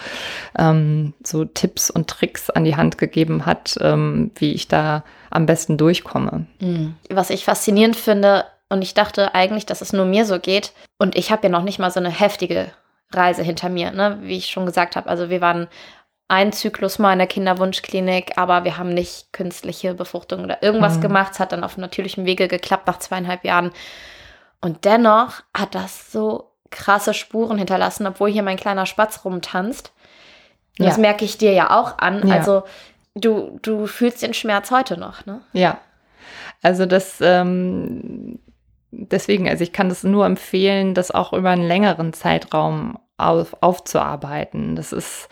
ähm, 0.58 1.14
so 1.24 1.44
Tipps 1.44 1.90
und 1.90 2.10
Tricks 2.10 2.50
an 2.50 2.64
die 2.64 2.78
Hand 2.78 2.98
gegeben 2.98 3.46
hat, 3.46 3.78
ähm, 3.82 4.32
wie 4.36 4.54
ich 4.54 4.68
da 4.68 5.04
am 5.30 5.46
besten 5.46 5.78
durchkomme. 5.78 6.46
Was 7.10 7.30
ich 7.30 7.44
faszinierend 7.46 7.96
finde, 7.96 8.46
und 8.70 8.82
ich 8.82 8.94
dachte 8.94 9.36
eigentlich, 9.36 9.66
dass 9.66 9.82
es 9.82 9.94
nur 9.94 10.06
mir 10.06 10.26
so 10.26 10.40
geht, 10.40 10.72
und 10.98 11.16
ich 11.16 11.32
habe 11.32 11.44
ja 11.44 11.50
noch 11.50 11.64
nicht 11.64 11.80
mal 11.80 11.92
so 11.92 12.00
eine 12.00 12.10
heftige 12.10 12.72
Reise 13.12 13.44
hinter 13.44 13.70
mir, 13.70 13.92
ne? 13.92 14.20
wie 14.22 14.38
ich 14.38 14.48
schon 14.48 14.66
gesagt 14.66 14.96
habe. 14.96 15.10
Also 15.10 15.30
wir 15.30 15.42
waren 15.42 15.68
ein 16.28 16.52
Zyklus 16.52 17.00
mal 17.00 17.14
in 17.14 17.20
der 17.20 17.28
Kinderwunschklinik, 17.28 18.38
aber 18.38 18.64
wir 18.64 18.78
haben 18.78 18.90
nicht 18.90 19.34
künstliche 19.34 19.94
Befruchtung 19.94 20.44
oder 20.44 20.64
irgendwas 20.64 21.00
gemacht. 21.02 21.34
Es 21.34 21.40
hat 21.40 21.52
dann 21.52 21.64
auf 21.64 21.78
natürlichem 21.78 22.26
Wege 22.26 22.48
geklappt 22.48 22.88
nach 22.88 23.00
zweieinhalb 23.00 23.44
Jahren. 23.44 23.72
Und 24.62 24.86
dennoch 24.86 25.42
hat 25.56 25.76
das 25.76 26.12
so 26.12 26.52
krasse 26.72 27.14
Spuren 27.14 27.58
hinterlassen, 27.58 28.08
obwohl 28.08 28.32
hier 28.32 28.42
mein 28.44 28.58
kleiner 28.58 28.86
Spatz 28.86 29.26
rumtanzt. 29.26 29.92
Und 30.80 30.86
Das 30.88 30.96
Ja. 30.96 31.02
merke 31.02 31.26
ich 31.26 31.38
dir 31.38 31.52
ja 31.52 31.78
auch 31.80 32.00
an. 32.00 32.28
Ja. 32.28 32.36
Also 32.36 32.64
du, 33.14 33.60
du 33.62 33.86
fühlst 33.86 34.22
den 34.24 34.34
Schmerz 34.34 34.72
heute 34.72 34.98
noch, 35.00 35.26
ne? 35.26 35.42
Ja, 35.52 35.78
also 36.64 36.86
das, 36.86 37.20
ähm, 37.22 38.40
deswegen, 38.92 39.48
also 39.50 39.64
ich 39.64 39.74
kann 39.74 39.90
das 39.90 40.04
nur 40.04 40.26
empfehlen, 40.26 40.94
das 40.96 41.12
auch 41.12 41.34
über 41.34 41.50
einen 41.52 41.68
längeren 41.68 42.14
Zeitraum 42.14 42.98
auf, 43.18 43.56
aufzuarbeiten. 43.62 44.76
Das 44.76 44.94
ist, 44.94 45.28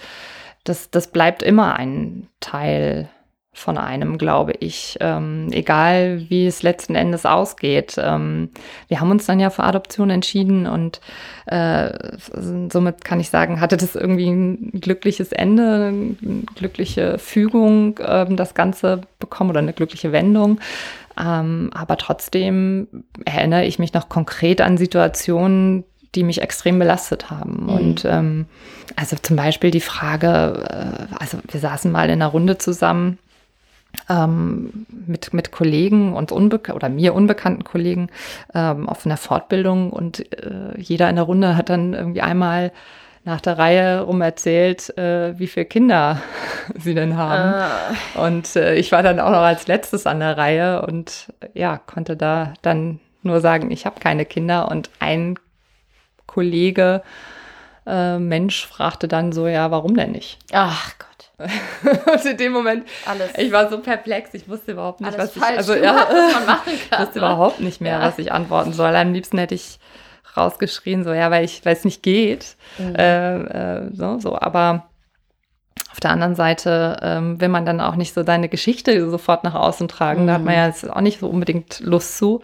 das, 0.64 0.92
das 0.92 1.08
bleibt 1.08 1.44
immer 1.44 1.76
ein 1.76 2.28
Teil 2.40 3.10
von 3.54 3.78
einem, 3.78 4.18
glaube 4.18 4.54
ich, 4.60 4.98
ähm, 5.02 5.50
egal 5.52 6.24
wie 6.30 6.48
es 6.48 6.64
letzten 6.64 6.96
Endes 6.96 7.26
ausgeht. 7.26 7.96
Ähm, 7.98 8.50
wir 8.88 9.02
haben 9.02 9.12
uns 9.12 9.26
dann 9.26 9.42
ja 9.42 9.50
für 9.50 9.66
Adoption 9.66 10.10
entschieden 10.10 10.68
und 10.68 11.02
äh, 11.48 11.92
somit 12.72 13.04
kann 13.04 13.20
ich 13.20 13.30
sagen, 13.30 13.60
hatte 13.60 13.76
das 13.76 13.96
irgendwie 13.96 14.30
ein 14.30 14.72
glückliches 14.80 15.34
Ende, 15.34 15.88
eine 15.88 16.44
glückliche 16.56 17.18
Fügung, 17.18 18.00
ähm, 18.02 18.38
das 18.38 18.54
Ganze 18.54 19.02
bekommen 19.20 19.50
oder 19.50 19.60
eine 19.60 19.74
glückliche 19.74 20.14
Wendung. 20.14 20.62
Ähm, 21.20 21.72
aber 21.74 21.98
trotzdem 21.98 22.88
erinnere 23.26 23.66
ich 23.66 23.80
mich 23.80 23.94
noch 23.94 24.08
konkret 24.08 24.62
an 24.62 24.78
Situationen, 24.78 25.84
die 26.16 26.24
mich 26.24 26.42
extrem 26.42 26.80
belastet 26.80 27.30
haben. 27.30 27.70
Und 27.70 28.06
ähm, 28.06 28.46
also 28.96 29.16
zum 29.22 29.36
Beispiel 29.36 29.72
die 29.72 29.82
Frage, 29.82 31.08
äh, 31.10 31.16
also 31.18 31.38
wir 31.50 31.60
saßen 31.60 31.92
mal 31.92 32.06
in 32.06 32.22
einer 32.22 32.28
Runde 32.28 32.58
zusammen 32.58 33.18
ähm, 34.10 34.86
mit, 34.90 35.34
mit 35.34 35.52
Kollegen 35.52 36.14
und 36.14 36.32
unbeka 36.32 36.74
oder 36.74 36.90
mir 36.90 37.14
unbekannten 37.14 37.64
Kollegen 37.64 38.10
ähm, 38.54 38.90
auf 38.90 39.06
einer 39.06 39.18
Fortbildung 39.18 39.92
und 39.92 40.32
äh, 40.34 40.78
jeder 40.78 41.10
in 41.10 41.16
der 41.16 41.26
Runde 41.26 41.56
hat 41.56 41.70
dann 41.70 41.94
irgendwie 41.94 42.22
einmal 42.22 42.72
nach 43.24 43.40
der 43.40 43.58
Reihe 43.58 44.02
rum 44.02 44.22
erzählt, 44.22 44.98
äh, 44.98 45.38
wie 45.38 45.48
viele 45.48 45.66
Kinder 45.66 46.22
sie 46.76 46.96
denn 46.96 47.18
haben. 47.18 47.54
Und 48.16 48.56
äh, 48.56 48.76
ich 48.76 48.92
war 48.92 49.04
dann 49.04 49.20
auch 49.20 49.30
noch 49.30 49.38
als 49.38 49.68
letztes 49.68 50.08
an 50.08 50.20
der 50.20 50.38
Reihe 50.38 50.82
und 50.82 51.32
ja, 51.54 51.78
konnte 51.78 52.18
da 52.18 52.54
dann 52.64 53.00
nur 53.22 53.40
sagen, 53.40 53.70
ich 53.70 53.86
habe 53.86 54.00
keine 54.00 54.26
Kinder. 54.26 54.70
Und 54.72 54.90
ein 55.00 55.36
Kollege, 56.34 57.02
äh, 57.86 58.18
Mensch, 58.20 58.66
fragte 58.68 59.08
dann 59.08 59.32
so, 59.32 59.48
ja, 59.48 59.72
warum 59.72 59.96
denn 59.96 60.12
nicht? 60.12 60.38
Ach 60.54 60.92
Gott. 61.00 61.08
Und 62.14 62.26
in 62.32 62.38
dem 62.38 62.52
Moment, 62.54 62.88
Alles- 63.06 63.32
ich 63.38 63.52
war 63.52 63.70
so 63.70 63.80
perplex, 63.80 64.34
ich 64.34 64.48
wusste 64.48 64.74
überhaupt 64.74 65.02
nicht, 65.02 65.14
Alles 65.14 65.30
was 65.30 65.36
ich, 65.36 65.42
falsch 65.42 65.58
also 65.58 65.74
gemacht, 65.74 66.08
ja, 66.12 66.16
was 66.16 66.34
man 66.34 66.46
machen 66.46 66.72
ich 66.74 66.90
kann, 66.90 67.02
wusste 67.02 67.20
ne? 67.20 67.26
überhaupt 67.26 67.60
nicht 67.60 67.82
mehr, 67.82 68.00
Ja. 68.00 68.02
was 68.08 68.20
ich 68.20 68.32
antworten 68.32 68.74
soll. 68.74 68.96
Am 68.96 69.14
liebsten 69.14 69.38
hätte 69.40 69.56
ich 69.56 69.80
rausgeschrien, 70.38 71.04
so, 71.04 71.12
ja, 71.12 71.30
weil 71.32 71.44
ich, 71.44 71.66
weil 71.66 71.74
es 71.76 71.84
nicht 71.84 72.04
geht, 72.04 72.56
Mhm. 72.78 72.96
äh, 72.96 73.36
äh, 73.86 73.90
so, 73.94 74.20
so, 74.20 74.40
aber 74.40 74.86
auf 75.92 76.00
der 76.00 76.12
anderen 76.12 76.36
Seite 76.36 76.98
ähm, 77.02 77.42
will 77.42 77.50
man 77.50 77.66
dann 77.66 77.82
auch 77.82 77.96
nicht 77.96 78.14
so 78.14 78.24
deine 78.24 78.48
Geschichte 78.48 79.10
sofort 79.10 79.44
nach 79.44 79.56
außen 79.56 79.88
tragen. 79.90 80.26
Da 80.28 80.34
hat 80.34 80.40
Mhm. 80.40 80.46
man 80.46 80.56
ja 80.56 80.68
jetzt 80.68 80.90
auch 80.90 81.02
nicht 81.02 81.20
so 81.20 81.28
unbedingt 81.28 81.82
Lust 81.82 82.18
zu. 82.18 82.42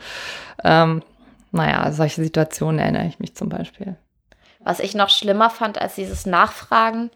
Ähm, 0.66 1.02
naja, 1.52 1.92
solche 1.92 2.22
Situationen 2.24 2.80
erinnere 2.80 3.08
ich 3.08 3.20
mich 3.20 3.36
zum 3.36 3.50
Beispiel. 3.50 3.96
Was 4.60 4.80
ich 4.80 4.96
noch 4.96 5.10
schlimmer 5.10 5.50
fand 5.50 5.80
als 5.80 5.96
dieses 5.96 6.26
Nachfragen, 6.26 7.10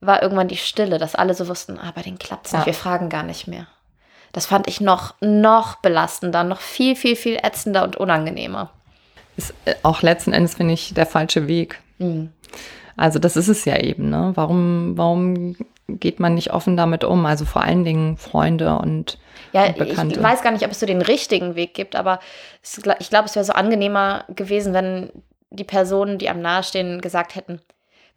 war 0.00 0.22
irgendwann 0.22 0.48
die 0.48 0.56
Stille, 0.56 0.98
dass 0.98 1.14
alle 1.14 1.34
so 1.34 1.48
wussten, 1.48 1.78
ah, 1.78 1.92
bei 1.94 2.02
denen 2.02 2.18
klappt 2.18 2.46
es 2.46 2.52
nicht, 2.52 2.62
Ja. 2.62 2.66
wir 2.66 2.74
fragen 2.74 3.08
gar 3.08 3.22
nicht 3.22 3.46
mehr. 3.46 3.66
Das 4.32 4.46
fand 4.46 4.66
ich 4.68 4.80
noch, 4.80 5.14
noch 5.20 5.76
belastender, 5.76 6.44
noch 6.44 6.60
viel, 6.60 6.96
viel, 6.96 7.16
viel 7.16 7.36
ätzender 7.42 7.84
und 7.84 7.96
unangenehmer. 7.96 8.70
Ist 9.36 9.54
äh, 9.64 9.74
auch 9.82 10.02
letzten 10.02 10.32
Endes, 10.32 10.54
finde 10.56 10.74
ich, 10.74 10.92
der 10.92 11.06
falsche 11.06 11.46
Weg. 11.48 11.80
Also 12.96 13.18
das 13.18 13.36
ist 13.36 13.48
es 13.48 13.64
ja 13.64 13.78
eben, 13.78 14.10
ne? 14.10 14.32
Warum, 14.34 14.92
warum 14.98 15.56
geht 15.88 16.20
man 16.20 16.34
nicht 16.34 16.52
offen 16.52 16.76
damit 16.76 17.04
um? 17.04 17.24
Also 17.26 17.44
vor 17.44 17.62
allen 17.62 17.84
Dingen 17.84 18.16
Freunde 18.16 18.76
und, 18.78 19.18
Ja, 19.54 19.70
Bekannte. 19.72 20.16
ich 20.16 20.22
weiß 20.22 20.42
gar 20.42 20.50
nicht, 20.50 20.64
ob 20.64 20.70
es 20.72 20.80
so 20.80 20.86
den 20.86 21.00
richtigen 21.02 21.54
Weg 21.54 21.74
gibt, 21.74 21.96
aber 21.96 22.18
es, 22.62 22.78
ich 22.98 23.08
glaube, 23.10 23.26
es 23.26 23.34
wäre 23.36 23.44
so 23.44 23.52
angenehmer 23.52 24.24
gewesen, 24.34 24.74
wenn 24.74 25.10
die 25.50 25.64
Personen, 25.64 26.18
die 26.18 26.28
am 26.28 26.40
nahestehen, 26.40 27.00
gesagt 27.00 27.34
hätten, 27.36 27.60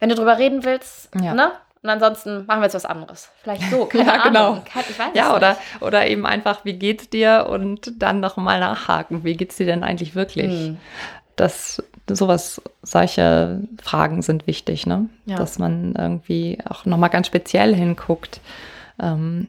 wenn 0.00 0.08
du 0.08 0.14
drüber 0.16 0.38
reden 0.38 0.64
willst, 0.64 1.08
Ja. 1.20 1.34
ne? 1.34 1.52
Und 1.80 1.90
ansonsten 1.90 2.44
machen 2.46 2.58
wir 2.60 2.64
jetzt 2.64 2.74
was 2.74 2.84
anderes. 2.84 3.30
Vielleicht 3.40 3.62
so, 3.70 3.84
keine 3.86 4.04
Ja, 4.04 4.12
Ahnung. 4.14 4.24
genau. 4.24 4.62
Kein- 4.64 4.84
Ich 4.90 4.98
weiß 4.98 5.10
ja, 5.14 5.36
oder, 5.36 5.50
nicht. 5.50 5.60
oder 5.82 6.06
eben 6.08 6.26
einfach, 6.26 6.64
wie 6.64 6.72
geht's 6.72 7.08
dir? 7.08 7.46
Und 7.48 8.02
dann 8.02 8.18
nochmal 8.18 8.58
nachhaken, 8.58 9.22
wie 9.22 9.36
geht's 9.36 9.56
dir 9.58 9.66
denn 9.66 9.84
eigentlich 9.84 10.16
wirklich? 10.16 10.50
Hm. 10.50 10.78
Das, 11.36 11.80
sowas, 12.10 12.60
solche 12.82 13.60
Fragen 13.80 14.22
sind 14.22 14.48
wichtig, 14.48 14.86
ne? 14.88 15.08
Ja. 15.26 15.36
Dass 15.36 15.60
man 15.60 15.94
irgendwie 15.96 16.58
auch 16.68 16.84
nochmal 16.84 17.10
ganz 17.10 17.28
speziell 17.28 17.76
hinguckt. 17.76 18.40
Ähm, 19.00 19.46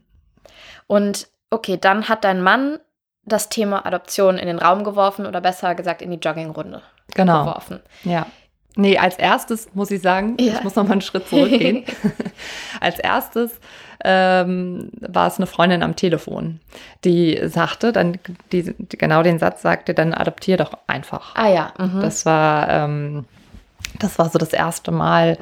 Und 0.86 1.28
okay, 1.50 1.78
dann 1.80 2.10
hat 2.10 2.24
dein 2.24 2.42
Mann 2.42 2.80
das 3.24 3.50
Thema 3.50 3.86
Adoption 3.86 4.38
in 4.38 4.48
den 4.48 4.60
Raum 4.60 4.84
geworfen 4.84 5.26
oder 5.26 5.42
besser 5.42 5.76
gesagt 5.76 6.02
in 6.02 6.12
die 6.12 6.18
Joggingrunde 6.18 6.82
genau. 7.14 7.46
geworfen. 7.46 7.80
Ja. 8.04 8.26
Nee, 8.76 8.98
als 8.98 9.18
erstes 9.18 9.74
muss 9.74 9.92
ich 9.92 10.02
sagen, 10.02 10.38
Ja. 10.40 10.54
ich 10.54 10.64
muss 10.64 10.76
noch 10.76 10.84
mal 10.84 10.94
einen 10.94 11.02
Schritt 11.02 11.28
zurückgehen. 11.28 11.84
als 12.80 12.98
erstes 13.00 13.60
ähm, 14.04 14.90
war 15.02 15.28
es 15.28 15.38
eine 15.38 15.48
Freundin 15.48 15.84
am 15.84 15.96
Telefon, 15.96 16.62
die 17.04 17.40
sagte, 17.50 17.92
dann 17.92 18.18
die, 18.52 18.74
genau 18.90 19.22
den 19.24 19.40
Satz 19.40 19.62
sagte, 19.62 19.94
dann 19.94 20.14
adoptier 20.14 20.56
doch 20.56 20.78
einfach. 20.88 21.36
Ah 21.36 21.50
ja. 21.50 21.74
Mhm. 21.78 22.00
Das 22.02 22.26
war 22.26 22.70
ähm, 22.70 23.26
das 23.98 24.20
war 24.20 24.30
so 24.30 24.38
das 24.38 24.54
erste 24.54 24.92
Mal, 24.92 25.38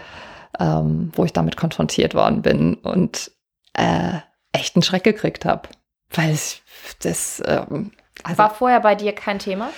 ähm, 0.59 1.11
wo 1.15 1.25
ich 1.25 1.33
damit 1.33 1.57
konfrontiert 1.57 2.15
worden 2.15 2.41
bin 2.41 2.75
und 2.75 3.31
äh, 3.73 4.19
echt 4.51 4.75
einen 4.75 4.83
Schreck 4.83 5.03
gekriegt 5.03 5.45
habe, 5.45 5.69
weil 6.11 6.33
ich 6.33 6.61
das 7.01 7.41
ähm, 7.45 7.91
also, 8.23 8.37
war 8.37 8.53
vorher 8.53 8.79
bei 8.79 8.95
dir 8.95 9.13
kein 9.13 9.39
Thema? 9.39 9.69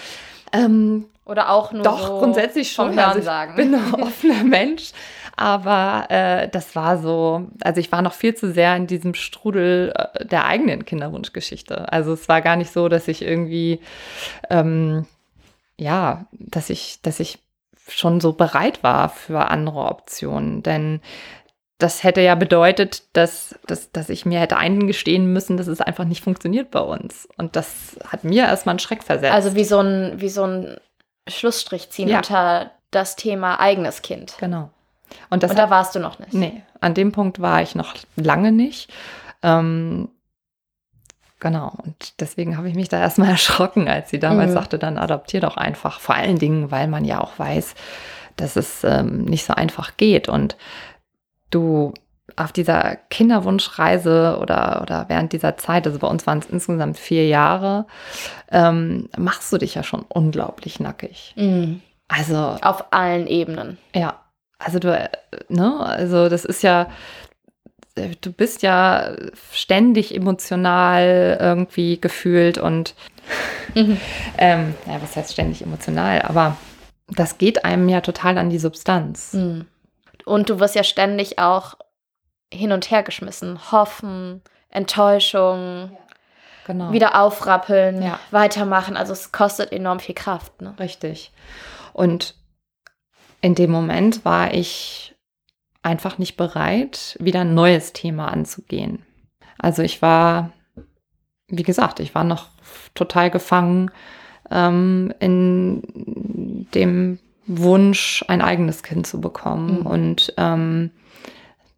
Ähm, 0.52 1.06
Oder 1.26 1.50
auch 1.50 1.72
nur 1.72 1.84
doch 1.84 2.08
so 2.08 2.20
grundsätzlich 2.20 2.72
schon. 2.72 2.98
Also 2.98 3.20
ich 3.20 3.56
bin 3.56 3.76
ein 3.76 3.94
offener 3.94 4.44
Mensch, 4.44 4.92
aber 5.36 6.06
äh, 6.10 6.50
das 6.50 6.76
war 6.76 6.98
so. 6.98 7.48
Also 7.62 7.80
ich 7.80 7.92
war 7.92 8.02
noch 8.02 8.13
viel 8.13 8.36
zu 8.36 8.52
sehr 8.52 8.76
in 8.76 8.88
diesem 8.88 9.13
Strudel 9.13 9.94
äh, 9.96 10.26
der 10.26 10.46
eigenen 10.46 10.86
Kinderwunschgeschichte. 10.86 11.92
Also 11.92 12.13
es 12.13 12.28
war 12.28 12.42
gar 12.42 12.56
nicht 12.56 12.72
so, 12.72 12.89
dass 12.89 13.08
ich 13.08 13.22
irgendwie 13.22 13.80
ähm, 14.50 15.06
ja, 15.80 16.26
dass 16.32 16.70
ich, 16.70 17.02
dass 17.02 17.20
ich 17.20 17.39
schon 17.88 18.20
so 18.20 18.34
bereit 18.34 18.84
war 18.84 19.10
für 19.10 19.50
andere 19.50 19.86
Optionen. 19.86 20.62
Denn 20.62 21.02
das 21.80 22.04
hätte 22.04 22.20
ja 22.20 22.36
bedeutet, 22.36 23.04
dass, 23.13 23.58
dass, 23.65 23.92
dass 23.92 24.10
ich 24.10 24.26
mir 24.26 24.39
hätte 24.39 24.58
eingestehen 24.58 25.32
müssen, 25.32 25.56
dass 25.56 25.68
es 25.68 25.80
einfach 25.80 26.04
nicht 26.04 26.24
funktioniert 26.24 26.72
bei 26.72 26.82
uns. 26.82 27.28
Und 27.38 27.56
das 27.56 27.98
hat 28.06 28.26
mir 28.26 28.44
erstmal 28.44 28.74
einen 28.74 28.80
Schreck 28.80 29.02
versetzt. 29.02 29.34
Also 29.34 29.56
wie 29.56 29.63
so 29.63 29.80
ein, 29.80 30.20
wie 30.20 30.30
so 30.30 30.44
ein 30.44 30.78
Schlussstrich 31.28 31.89
ziehen 31.89 32.10
ja. 32.10 32.18
unter 32.18 32.72
das 32.92 33.15
Thema 33.15 33.62
eigenes 33.62 34.02
Kind. 34.02 34.36
Genau. 34.39 34.72
Und, 35.30 35.42
das 35.42 35.52
Und 35.52 35.58
da 35.58 35.63
hat, 35.63 35.70
warst 35.70 35.96
du 35.96 36.00
noch 36.00 36.20
nicht. 36.20 36.34
Nee, 36.34 36.62
an 36.82 36.94
dem 36.94 37.13
Punkt 37.13 37.39
war 37.39 37.62
ich 37.62 37.76
noch 37.76 37.96
lange 38.18 38.52
nicht. 38.52 38.92
Ähm, 39.42 40.10
genau. 41.39 41.74
Und 41.82 42.20
deswegen 42.20 42.58
habe 42.58 42.68
ich 42.68 42.76
mich 42.76 42.89
da 42.89 43.00
erstmal 43.00 43.30
erschrocken, 43.32 43.88
als 43.88 44.10
sie 44.10 44.20
damals 44.20 44.50
mhm. 44.50 44.56
sagte, 44.56 44.80
dann 44.80 44.98
adoptier 44.98 45.39
doch 45.39 45.56
einfach. 45.56 46.02
Vor 46.02 46.15
allen 46.15 46.39
Dingen, 46.39 46.72
weil 46.72 46.89
man 46.89 47.06
ja 47.06 47.22
auch 47.22 47.39
weiß, 47.39 47.74
dass 48.36 48.58
es 48.58 48.84
ähm, 48.84 49.24
nicht 49.24 49.46
so 49.46 49.54
einfach 49.54 49.98
geht. 49.98 50.28
Und 50.28 50.58
du 51.50 51.94
auf 52.36 52.52
dieser 52.52 52.98
Kinderwunschreise 53.10 54.38
oder, 54.42 54.82
oder 54.82 55.06
während 55.08 55.34
dieser 55.34 55.58
Zeit, 55.58 55.86
also 55.86 56.00
bei 56.00 56.08
uns 56.08 56.26
waren 56.26 56.40
es 56.40 56.46
insgesamt 56.46 56.98
vier 56.98 57.28
Jahre, 57.28 57.86
ähm, 58.52 59.10
machst 59.18 59.52
du 59.52 59.58
dich 59.58 59.76
ja 59.76 59.84
schon 59.84 60.06
unglaublich 60.08 60.80
nackig. 60.80 61.34
Mhm. 61.36 61.82
Also. 62.08 62.58
Auf 62.62 62.92
allen 62.92 63.28
Ebenen. 63.28 63.78
Ja. 63.94 64.20
Also 64.58 64.80
du, 64.80 65.10
ne, 65.48 65.80
also 65.80 66.28
das 66.28 66.44
ist 66.44 66.64
ja, 66.64 66.90
du 67.96 68.32
bist 68.34 68.62
ja 68.62 69.16
ständig 69.54 70.14
emotional 70.14 71.38
irgendwie 71.40 72.00
gefühlt 72.00 72.58
und 72.58 72.94
mhm. 73.74 73.98
ähm, 74.38 74.76
ja, 74.86 75.02
was 75.02 75.16
heißt 75.16 75.32
ständig 75.32 75.62
emotional, 75.62 76.22
aber 76.24 76.58
das 77.08 77.38
geht 77.38 77.64
einem 77.64 77.88
ja 77.88 78.02
total 78.02 78.38
an 78.38 78.50
die 78.50 78.60
Substanz. 78.60 79.34
Mhm. 79.34 79.66
Und 80.26 80.50
du 80.50 80.60
wirst 80.60 80.76
ja 80.76 80.84
ständig 80.84 81.40
auch 81.40 81.76
hin 82.52 82.72
und 82.72 82.90
her 82.92 83.04
geschmissen. 83.04 83.72
Hoffen, 83.72 84.42
Enttäuschung, 84.70 85.92
ja. 85.92 85.98
genau. 86.66 86.92
wieder 86.92 87.20
aufrappeln, 87.22 88.02
ja. 88.02 88.20
weitermachen. 88.32 88.98
Also 88.98 89.14
es 89.14 89.32
kostet 89.32 89.72
enorm 89.72 90.00
viel 90.00 90.16
Kraft. 90.16 90.62
Ne? 90.62 90.74
Richtig. 90.80 91.32
Und 91.94 92.36
in 93.42 93.56
dem 93.56 93.72
Moment 93.72 94.26
war 94.26 94.54
ich 94.54 95.16
einfach 95.82 96.18
nicht 96.18 96.36
bereit, 96.36 97.18
wieder 97.20 97.42
ein 97.42 97.54
neues 97.54 97.94
Thema 97.94 98.28
anzugehen. 98.28 99.06
Also 99.58 99.82
ich 99.82 100.02
war, 100.02 100.52
wie 101.48 101.64
gesagt, 101.64 102.00
ich 102.00 102.14
war 102.16 102.24
noch 102.24 102.48
total 102.96 103.30
gefangen 103.30 103.92
ähm, 104.52 105.14
in 105.20 106.68
dem 106.74 107.20
Wunsch, 107.50 108.24
ein 108.28 108.42
eigenes 108.42 108.84
Kind 108.84 109.08
zu 109.08 109.20
bekommen 109.20 109.80
mhm. 109.80 109.86
und 109.86 110.34
ähm, 110.38 110.92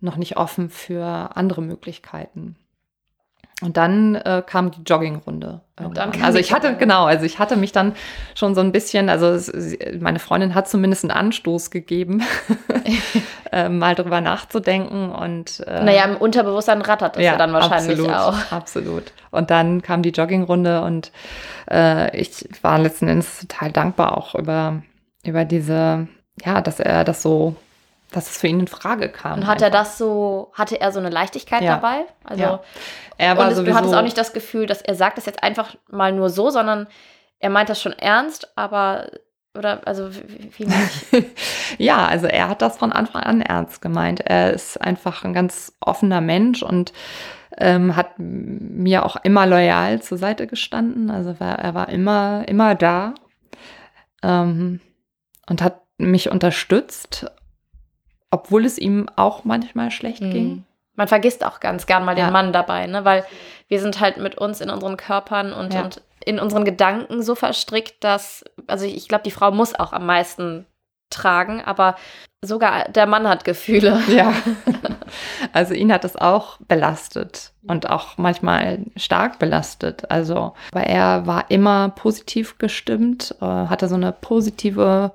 noch 0.01 0.17
nicht 0.17 0.37
offen 0.37 0.69
für 0.69 1.05
andere 1.35 1.61
Möglichkeiten. 1.61 2.55
Und 3.61 3.77
dann 3.77 4.15
äh, 4.15 4.41
kam 4.45 4.71
die 4.71 4.81
Joggingrunde. 4.81 5.61
also 6.23 6.39
ich 6.39 6.51
hatte, 6.51 6.75
genau, 6.77 7.05
also 7.05 7.25
ich 7.25 7.37
hatte 7.37 7.55
mich 7.55 7.71
dann 7.71 7.93
schon 8.33 8.55
so 8.55 8.61
ein 8.61 8.71
bisschen, 8.71 9.07
also 9.07 9.27
es, 9.27 9.51
meine 9.99 10.17
Freundin 10.17 10.55
hat 10.55 10.67
zumindest 10.67 11.03
einen 11.03 11.11
Anstoß 11.11 11.69
gegeben, 11.69 12.23
äh, 13.51 13.69
mal 13.69 13.93
drüber 13.93 14.19
nachzudenken. 14.19 15.11
Und, 15.11 15.59
äh, 15.67 15.83
naja, 15.83 16.05
im 16.05 16.17
Unterbewusstsein 16.17 16.81
rattert 16.81 17.17
das 17.17 17.23
ja, 17.23 17.33
ja 17.33 17.37
dann 17.37 17.53
wahrscheinlich 17.53 17.99
absolut, 17.99 18.15
auch. 18.15 18.51
Absolut. 18.51 19.13
Und 19.29 19.51
dann 19.51 19.83
kam 19.83 20.01
die 20.01 20.09
Joggingrunde 20.09 20.81
und 20.81 21.11
äh, 21.69 22.17
ich 22.19 22.49
war 22.63 22.79
letzten 22.79 23.07
Endes 23.07 23.41
total 23.41 23.71
dankbar 23.71 24.17
auch 24.17 24.33
über 24.33 24.81
über 25.23 25.45
diese, 25.45 26.07
ja, 26.43 26.61
dass 26.61 26.79
er 26.79 27.03
das 27.03 27.21
so, 27.21 27.55
dass 28.11 28.29
es 28.29 28.37
für 28.37 28.47
ihn 28.47 28.61
in 28.61 28.67
Frage 28.67 29.09
kam. 29.09 29.39
Und 29.39 29.47
hat 29.47 29.63
einfach. 29.63 29.67
er 29.67 29.71
das 29.71 29.97
so, 29.97 30.51
hatte 30.53 30.79
er 30.79 30.91
so 30.91 30.99
eine 30.99 31.09
Leichtigkeit 31.09 31.61
ja. 31.61 31.75
dabei? 31.75 32.05
Also 32.23 32.43
ja. 32.43 32.63
er 33.17 33.37
war 33.37 33.47
und 33.47 33.55
sowieso, 33.55 33.71
du 33.71 33.77
hattest 33.77 33.95
auch 33.95 34.01
nicht 34.01 34.17
das 34.17 34.33
Gefühl, 34.33 34.65
dass 34.65 34.81
er 34.81 34.95
sagt 34.95 35.17
das 35.17 35.25
jetzt 35.25 35.43
einfach 35.43 35.75
mal 35.89 36.11
nur 36.11 36.29
so, 36.29 36.49
sondern 36.49 36.87
er 37.39 37.49
meint 37.49 37.69
das 37.69 37.81
schon 37.81 37.93
ernst, 37.93 38.51
aber 38.55 39.07
oder 39.57 39.81
also 39.85 40.13
wie, 40.13 40.51
wie 40.57 41.25
ja, 41.77 42.05
also 42.05 42.27
er 42.27 42.47
hat 42.47 42.61
das 42.61 42.77
von 42.77 42.93
Anfang 42.93 43.23
an 43.23 43.41
ernst 43.41 43.81
gemeint. 43.81 44.21
Er 44.21 44.53
ist 44.53 44.79
einfach 44.79 45.23
ein 45.23 45.33
ganz 45.33 45.73
offener 45.81 46.21
Mensch 46.21 46.63
und 46.63 46.93
ähm, 47.57 47.95
hat 47.95 48.13
mir 48.17 49.05
auch 49.05 49.17
immer 49.23 49.45
loyal 49.45 50.01
zur 50.01 50.17
Seite 50.17 50.47
gestanden. 50.47 51.11
Also 51.11 51.39
war, 51.39 51.59
er 51.59 51.73
war 51.73 51.89
immer, 51.89 52.45
immer 52.47 52.75
da. 52.75 53.13
Ähm, 54.23 54.79
und 55.51 55.61
hat 55.61 55.81
mich 55.97 56.31
unterstützt, 56.31 57.29
obwohl 58.31 58.63
es 58.63 58.77
ihm 58.77 59.09
auch 59.17 59.43
manchmal 59.43 59.91
schlecht 59.91 60.21
mhm. 60.21 60.31
ging. 60.31 60.65
Man 60.95 61.09
vergisst 61.09 61.45
auch 61.45 61.59
ganz 61.59 61.85
gern 61.85 62.05
mal 62.05 62.17
ja. 62.17 62.27
den 62.27 62.33
Mann 62.33 62.53
dabei, 62.53 62.87
ne? 62.87 63.03
weil 63.03 63.25
wir 63.67 63.81
sind 63.81 63.99
halt 63.99 64.15
mit 64.15 64.37
uns 64.37 64.61
in 64.61 64.69
unseren 64.69 64.95
Körpern 64.95 65.51
und, 65.51 65.73
ja. 65.73 65.83
und 65.83 66.01
in 66.25 66.39
unseren 66.39 66.63
Gedanken 66.63 67.21
so 67.21 67.35
verstrickt, 67.35 68.01
dass, 68.01 68.45
also 68.67 68.85
ich, 68.85 68.95
ich 68.95 69.07
glaube, 69.09 69.25
die 69.25 69.31
Frau 69.31 69.51
muss 69.51 69.75
auch 69.75 69.91
am 69.91 70.05
meisten 70.05 70.65
tragen, 71.09 71.61
aber 71.61 71.97
sogar 72.41 72.85
der 72.85 73.05
Mann 73.05 73.27
hat 73.27 73.43
Gefühle. 73.43 74.01
Ja. 74.07 74.33
Also 75.51 75.73
ihn 75.73 75.91
hat 75.91 76.05
es 76.05 76.15
auch 76.15 76.57
belastet 76.69 77.51
und 77.67 77.89
auch 77.89 78.17
manchmal 78.17 78.85
stark 78.95 79.39
belastet. 79.39 80.09
Also, 80.09 80.53
aber 80.71 80.85
er 80.85 81.27
war 81.27 81.51
immer 81.51 81.89
positiv 81.89 82.57
gestimmt, 82.57 83.35
äh, 83.41 83.45
hatte 83.45 83.89
so 83.89 83.95
eine 83.95 84.13
positive 84.13 85.11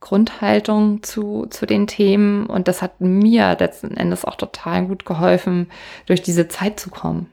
Grundhaltung 0.00 1.02
zu, 1.02 1.46
zu 1.50 1.66
den 1.66 1.86
Themen 1.86 2.46
und 2.46 2.68
das 2.68 2.80
hat 2.80 3.00
mir 3.00 3.56
letzten 3.58 3.96
Endes 3.96 4.24
auch 4.24 4.36
total 4.36 4.86
gut 4.86 5.04
geholfen, 5.04 5.70
durch 6.06 6.22
diese 6.22 6.48
Zeit 6.48 6.80
zu 6.80 6.90
kommen. 6.90 7.28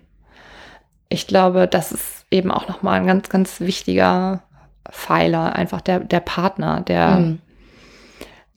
Ich 1.09 1.27
glaube, 1.27 1.67
das 1.67 1.93
ist 1.93 2.25
eben 2.29 2.51
auch 2.51 2.67
nochmal 2.67 2.99
ein 2.99 3.07
ganz, 3.07 3.29
ganz 3.29 3.61
wichtiger 3.61 4.43
Pfeiler, 4.89 5.55
einfach 5.55 5.79
der, 5.79 6.01
der 6.01 6.19
Partner, 6.19 6.81
der, 6.81 7.09
mhm. 7.11 7.39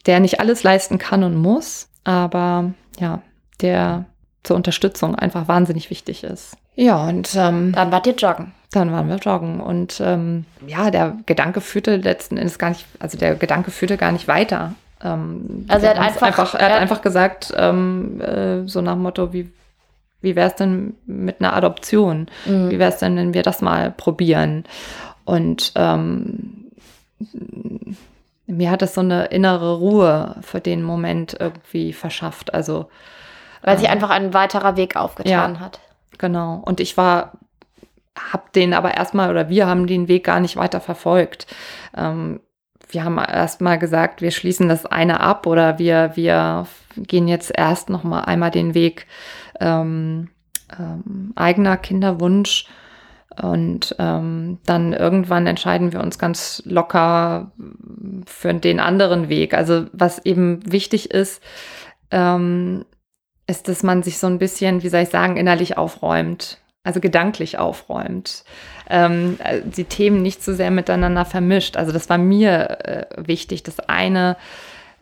der 0.06 0.18
nicht 0.18 0.40
alles 0.40 0.64
leisten 0.64 0.98
kann 0.98 1.22
und 1.22 1.36
muss, 1.36 1.88
aber 2.02 2.72
ja, 2.98 3.22
der 3.60 4.06
zur 4.42 4.56
Unterstützung 4.56 5.14
einfach 5.14 5.46
wahnsinnig 5.46 5.90
wichtig 5.90 6.24
ist. 6.24 6.56
Ja, 6.74 7.08
und 7.08 7.34
ähm, 7.36 7.72
dann 7.72 7.92
wart 7.92 8.06
ihr 8.06 8.14
joggen. 8.14 8.52
Dann 8.72 8.92
waren 8.92 9.08
wir 9.08 9.16
joggen. 9.16 9.60
Und 9.60 10.00
ähm, 10.04 10.44
ja, 10.66 10.90
der 10.90 11.16
Gedanke 11.26 11.60
führte 11.60 11.96
letzten 11.96 12.36
Endes 12.36 12.58
gar 12.58 12.70
nicht, 12.70 12.86
also 13.00 13.18
der 13.18 13.34
Gedanke 13.34 13.70
führte 13.70 13.96
gar 13.96 14.12
nicht 14.12 14.28
weiter. 14.28 14.74
Ähm, 15.02 15.64
also 15.68 15.86
er 15.86 15.94
hat 15.94 15.98
einfach, 15.98 16.22
einfach, 16.22 16.54
er 16.54 16.66
hat 16.66 16.80
einfach 16.80 17.02
gesagt, 17.02 17.52
ähm, 17.56 18.20
äh, 18.20 18.68
so 18.68 18.80
nach 18.80 18.92
dem 18.92 19.02
Motto, 19.02 19.32
wie, 19.32 19.50
wie 20.20 20.36
wäre 20.36 20.48
es 20.48 20.54
denn 20.54 20.94
mit 21.06 21.40
einer 21.40 21.54
Adoption? 21.54 22.28
Mhm. 22.44 22.70
Wie 22.70 22.78
wäre 22.78 22.92
es 22.92 22.98
denn, 22.98 23.16
wenn 23.16 23.34
wir 23.34 23.42
das 23.42 23.60
mal 23.60 23.90
probieren? 23.90 24.64
Und 25.24 25.72
ähm, 25.74 26.70
mir 28.46 28.70
hat 28.70 28.82
das 28.82 28.94
so 28.94 29.00
eine 29.00 29.26
innere 29.26 29.78
Ruhe 29.78 30.36
für 30.42 30.60
den 30.60 30.82
Moment 30.82 31.36
irgendwie 31.38 31.92
verschafft. 31.92 32.54
Also 32.54 32.88
weil 33.62 33.78
sich 33.78 33.88
ähm, 33.88 33.94
einfach 33.94 34.10
ein 34.10 34.32
weiterer 34.32 34.76
Weg 34.76 34.96
aufgetan 34.96 35.54
ja, 35.54 35.60
hat. 35.60 35.80
Genau. 36.18 36.62
Und 36.64 36.80
ich 36.80 36.96
war 36.96 37.32
habe 38.18 38.44
den 38.54 38.74
aber 38.74 38.94
erstmal 38.96 39.30
oder 39.30 39.48
wir 39.48 39.66
haben 39.66 39.86
den 39.86 40.08
Weg 40.08 40.24
gar 40.24 40.40
nicht 40.40 40.56
weiter 40.56 40.80
verfolgt. 40.80 41.46
Ähm, 41.96 42.40
wir 42.88 43.04
haben 43.04 43.18
erstmal 43.18 43.78
gesagt, 43.78 44.20
wir 44.20 44.30
schließen 44.30 44.68
das 44.68 44.84
eine 44.86 45.20
ab 45.20 45.46
oder 45.46 45.78
wir, 45.78 46.12
wir 46.14 46.66
gehen 46.96 47.28
jetzt 47.28 47.52
erst 47.56 47.88
noch 47.88 48.02
mal 48.02 48.22
einmal 48.22 48.50
den 48.50 48.74
Weg 48.74 49.06
ähm, 49.60 50.28
ähm, 50.78 51.32
eigener 51.36 51.76
Kinderwunsch 51.76 52.66
und 53.40 53.94
ähm, 53.98 54.58
dann 54.66 54.92
irgendwann 54.92 55.46
entscheiden 55.46 55.92
wir 55.92 56.00
uns 56.00 56.18
ganz 56.18 56.62
locker 56.66 57.52
für 58.26 58.52
den 58.54 58.80
anderen 58.80 59.28
Weg. 59.28 59.54
Also 59.54 59.86
was 59.92 60.24
eben 60.24 60.60
wichtig 60.70 61.10
ist, 61.12 61.42
ähm, 62.10 62.84
ist, 63.46 63.68
dass 63.68 63.82
man 63.82 64.02
sich 64.02 64.18
so 64.18 64.26
ein 64.26 64.38
bisschen, 64.38 64.82
wie 64.82 64.88
soll 64.88 65.02
ich 65.02 65.08
sagen, 65.10 65.36
innerlich 65.36 65.78
aufräumt, 65.78 66.58
also 66.82 67.00
gedanklich 67.00 67.58
aufräumt, 67.58 68.44
ähm, 68.88 69.38
äh, 69.44 69.60
die 69.64 69.84
Themen 69.84 70.22
nicht 70.22 70.42
zu 70.42 70.52
so 70.52 70.56
sehr 70.56 70.70
miteinander 70.70 71.24
vermischt. 71.24 71.76
Also 71.76 71.92
das 71.92 72.08
war 72.08 72.18
mir 72.18 72.78
äh, 72.84 73.06
wichtig, 73.16 73.62
das 73.62 73.80
eine 73.80 74.36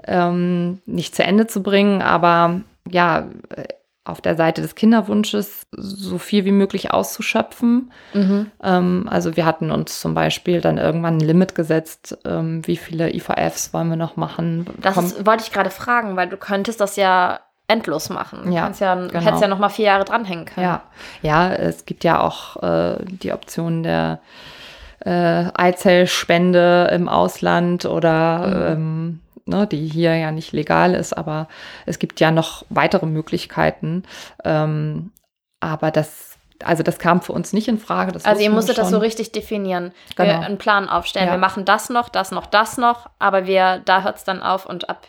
ähm, 0.05 0.81
nicht 0.87 1.15
zu 1.15 1.23
Ende 1.23 1.47
zu 1.47 1.63
bringen, 1.63 2.03
aber 2.03 2.61
ja, 2.91 3.29
äh, 3.55 3.65
auf 4.09 4.23
der 4.23 4.37
Seite 4.37 4.63
des 4.63 4.75
Kinderwunsches 4.75 5.67
so 5.71 6.17
viel 6.17 6.47
wie 6.47 6.53
möglich 6.53 6.93
auszuschöpfen. 6.93 7.93
Mhm. 8.15 8.51
Ähm, 8.63 9.07
also 9.11 9.37
wir 9.37 9.45
hatten 9.45 9.71
uns 9.71 10.01
zum 10.01 10.15
Beispiel 10.15 10.63
dann 10.63 10.79
irgendwann 10.79 11.19
ein 11.19 11.21
Limit 11.21 11.55
gesetzt, 11.55 12.17
ähm, 12.25 12.67
wie 12.67 12.79
viele 12.79 13.15
IVFs 13.15 13.75
wollen 13.75 13.91
wir 13.91 13.97
noch 13.97 14.17
machen. 14.17 14.67
Das 14.81 14.97
ist, 14.97 15.27
wollte 15.27 15.45
ich 15.45 15.53
gerade 15.53 15.71
fragen, 15.71 16.17
weil 16.17 16.29
du 16.29 16.39
könntest 16.39 16.81
das 16.81 16.97
ja 16.97 17.41
endlos 17.69 18.09
machen. 18.09 18.51
Ja, 18.51 18.73
ja 18.81 18.95
genau. 18.95 19.21
hättest 19.21 19.43
ja 19.43 19.49
noch 19.49 19.59
mal 19.59 19.69
vier 19.69 19.87
Jahre 19.87 20.05
dranhängen 20.05 20.47
können. 20.47 20.67
Ja, 20.67 20.83
ja 21.23 21.53
es 21.53 21.85
gibt 21.87 22.03
ja 22.03 22.21
auch 22.21 22.63
äh, 22.63 22.97
die 23.05 23.33
Option 23.33 23.83
der 23.83 24.21
äh, 25.05 25.45
Eizellspende 25.55 26.91
im 26.93 27.09
Ausland 27.09 27.85
oder 27.85 28.47
mhm. 28.47 28.73
ähm, 28.83 29.21
ne, 29.45 29.67
die 29.67 29.87
hier 29.87 30.17
ja 30.17 30.33
nicht 30.33 30.53
legal 30.53 30.95
ist, 30.95 31.13
aber 31.17 31.47
es 31.87 31.99
gibt 31.99 32.21
ja 32.21 32.31
noch 32.31 32.65
weitere 32.71 33.07
Möglichkeiten. 33.07 34.05
Ähm, 34.45 35.13
aber 35.61 35.91
das, 35.91 36.39
also 36.65 36.83
das 36.83 36.99
kam 36.99 37.21
für 37.21 37.33
uns 37.33 37.53
nicht 37.53 37.69
in 37.69 37.79
Frage. 37.79 38.13
Also 38.23 38.43
ihr 38.43 38.51
musstet 38.51 38.79
das 38.79 38.91
so 38.91 38.99
richtig 38.99 39.33
definieren. 39.33 39.93
Genau. 40.17 40.29
Wir 40.29 40.41
einen 40.41 40.59
Plan 40.59 40.89
aufstellen. 40.89 41.27
Ja. 41.27 41.35
Wir 41.35 41.39
machen 41.39 41.65
das 41.65 41.91
noch, 41.91 42.09
das 42.09 42.31
noch, 42.31 42.47
das 42.47 42.79
noch, 42.79 43.11
aber 43.19 43.47
wir, 43.47 43.83
da 43.85 44.03
hört 44.03 44.17
es 44.17 44.25
dann 44.25 44.43
auf 44.43 44.65
und 44.67 44.89
ab 44.89 45.07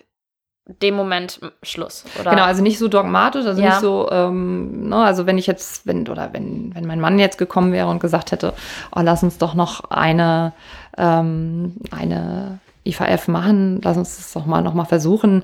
dem 0.81 0.95
Moment 0.95 1.39
Schluss. 1.63 2.05
Oder? 2.19 2.31
Genau, 2.31 2.43
also 2.43 2.61
nicht 2.61 2.77
so 2.77 2.87
dogmatisch, 2.87 3.45
also 3.45 3.61
ja. 3.61 3.69
nicht 3.69 3.79
so, 3.79 4.09
ähm, 4.11 4.89
ne, 4.89 4.97
also 4.97 5.25
wenn 5.25 5.37
ich 5.37 5.47
jetzt, 5.47 5.87
wenn, 5.87 6.07
oder 6.07 6.29
wenn, 6.33 6.73
wenn 6.75 6.85
mein 6.85 6.99
Mann 6.99 7.19
jetzt 7.19 7.37
gekommen 7.37 7.71
wäre 7.71 7.87
und 7.87 7.99
gesagt 7.99 8.31
hätte, 8.31 8.53
oh, 8.95 9.01
lass 9.01 9.23
uns 9.23 9.37
doch 9.37 9.55
noch 9.55 9.89
eine, 9.89 10.53
ähm, 10.97 11.75
eine 11.91 12.59
IVF 12.85 13.27
machen, 13.27 13.81
lass 13.83 13.97
uns 13.97 14.17
das 14.17 14.33
doch 14.33 14.45
mal 14.45 14.61
noch 14.61 14.73
mal 14.73 14.85
versuchen, 14.85 15.43